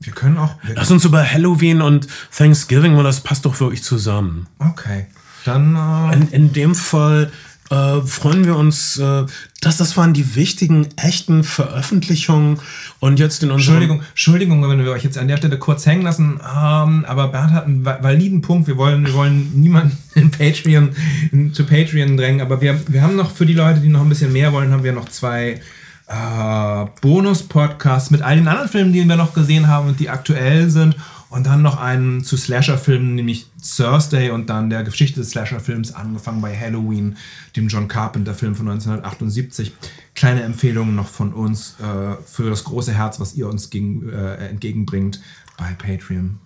Wir 0.00 0.12
können 0.12 0.38
auch. 0.38 0.56
Wir 0.64 0.74
Lass 0.74 0.90
uns 0.90 1.04
über 1.04 1.24
Halloween 1.24 1.80
und 1.80 2.08
Thanksgiving, 2.36 2.96
weil 2.96 3.04
das 3.04 3.20
passt 3.20 3.44
doch 3.44 3.60
wirklich 3.60 3.84
zusammen. 3.84 4.48
Okay. 4.58 5.06
Dann. 5.44 5.76
Äh 5.76 6.14
in, 6.14 6.28
in 6.32 6.52
dem 6.52 6.74
Fall 6.74 7.30
äh, 7.72 8.02
freuen 8.02 8.44
wir 8.44 8.56
uns, 8.56 8.98
äh, 8.98 9.24
dass 9.62 9.78
das 9.78 9.96
waren 9.96 10.12
die 10.12 10.36
wichtigen, 10.36 10.88
echten 10.96 11.42
Veröffentlichungen. 11.42 12.58
Und 13.00 13.18
jetzt 13.18 13.42
in 13.42 13.50
unserem... 13.50 13.76
Entschuldigung, 13.76 14.02
Entschuldigung, 14.10 14.68
wenn 14.68 14.84
wir 14.84 14.92
euch 14.92 15.04
jetzt 15.04 15.16
an 15.16 15.26
der 15.28 15.38
Stelle 15.38 15.58
kurz 15.58 15.86
hängen 15.86 16.02
lassen, 16.02 16.38
ähm, 16.40 17.06
aber 17.06 17.28
Bernd 17.28 17.52
hat 17.52 17.64
einen 17.64 17.82
validen 17.84 18.42
Punkt. 18.42 18.68
Wir 18.68 18.76
wollen, 18.76 19.06
wir 19.06 19.14
wollen 19.14 19.52
niemanden 19.54 19.96
in 20.14 20.30
Patreon, 20.30 20.90
in, 21.30 21.54
zu 21.54 21.64
Patreon 21.64 22.18
drängen, 22.18 22.42
aber 22.42 22.60
wir, 22.60 22.78
wir 22.88 23.00
haben 23.00 23.16
noch 23.16 23.30
für 23.30 23.46
die 23.46 23.54
Leute, 23.54 23.80
die 23.80 23.88
noch 23.88 24.02
ein 24.02 24.08
bisschen 24.10 24.34
mehr 24.34 24.52
wollen, 24.52 24.70
haben 24.70 24.84
wir 24.84 24.92
noch 24.92 25.08
zwei 25.08 25.60
äh, 26.08 26.86
Bonus-Podcasts 27.00 28.10
mit 28.10 28.20
all 28.20 28.36
den 28.36 28.48
anderen 28.48 28.68
Filmen, 28.68 28.92
die 28.92 29.08
wir 29.08 29.16
noch 29.16 29.32
gesehen 29.32 29.68
haben 29.68 29.88
und 29.88 29.98
die 29.98 30.10
aktuell 30.10 30.68
sind 30.68 30.94
und 31.32 31.46
dann 31.46 31.62
noch 31.62 31.78
einen 31.78 32.22
zu 32.22 32.36
Slasher-Filmen, 32.36 33.14
nämlich 33.14 33.46
Thursday 33.76 34.30
und 34.30 34.50
dann 34.50 34.68
der 34.68 34.84
Geschichte 34.84 35.20
des 35.20 35.30
Slasher-Films, 35.30 35.94
angefangen 35.94 36.42
bei 36.42 36.54
Halloween, 36.54 37.16
dem 37.56 37.68
John 37.68 37.88
Carpenter-Film 37.88 38.54
von 38.54 38.68
1978. 38.68 39.72
Kleine 40.14 40.42
Empfehlungen 40.42 40.94
noch 40.94 41.08
von 41.08 41.32
uns 41.32 41.76
äh, 41.80 42.16
für 42.26 42.50
das 42.50 42.64
große 42.64 42.92
Herz, 42.92 43.18
was 43.18 43.34
ihr 43.34 43.48
uns 43.48 43.70
gegen, 43.70 44.10
äh, 44.10 44.48
entgegenbringt 44.48 45.22
bei 45.56 45.72
Patreon. 45.72 46.38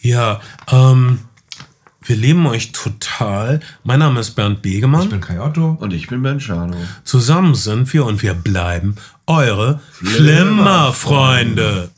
Ja, 0.00 0.40
ähm, 0.70 1.18
wir 2.02 2.16
leben 2.16 2.46
euch 2.46 2.72
total. 2.72 3.60
Mein 3.84 3.98
Name 3.98 4.20
ist 4.20 4.30
Bernd 4.30 4.62
Begemann. 4.62 5.02
Ich 5.02 5.10
bin 5.10 5.20
Kai 5.20 5.42
Otto. 5.42 5.76
Und 5.78 5.92
ich 5.92 6.06
bin 6.06 6.22
Ben 6.22 6.40
Schano. 6.40 6.78
Zusammen 7.04 7.54
sind 7.54 7.92
wir 7.92 8.06
und 8.06 8.22
wir 8.22 8.32
bleiben 8.32 8.96
eure 9.26 9.80
Flimmerfreunde. 9.92 11.90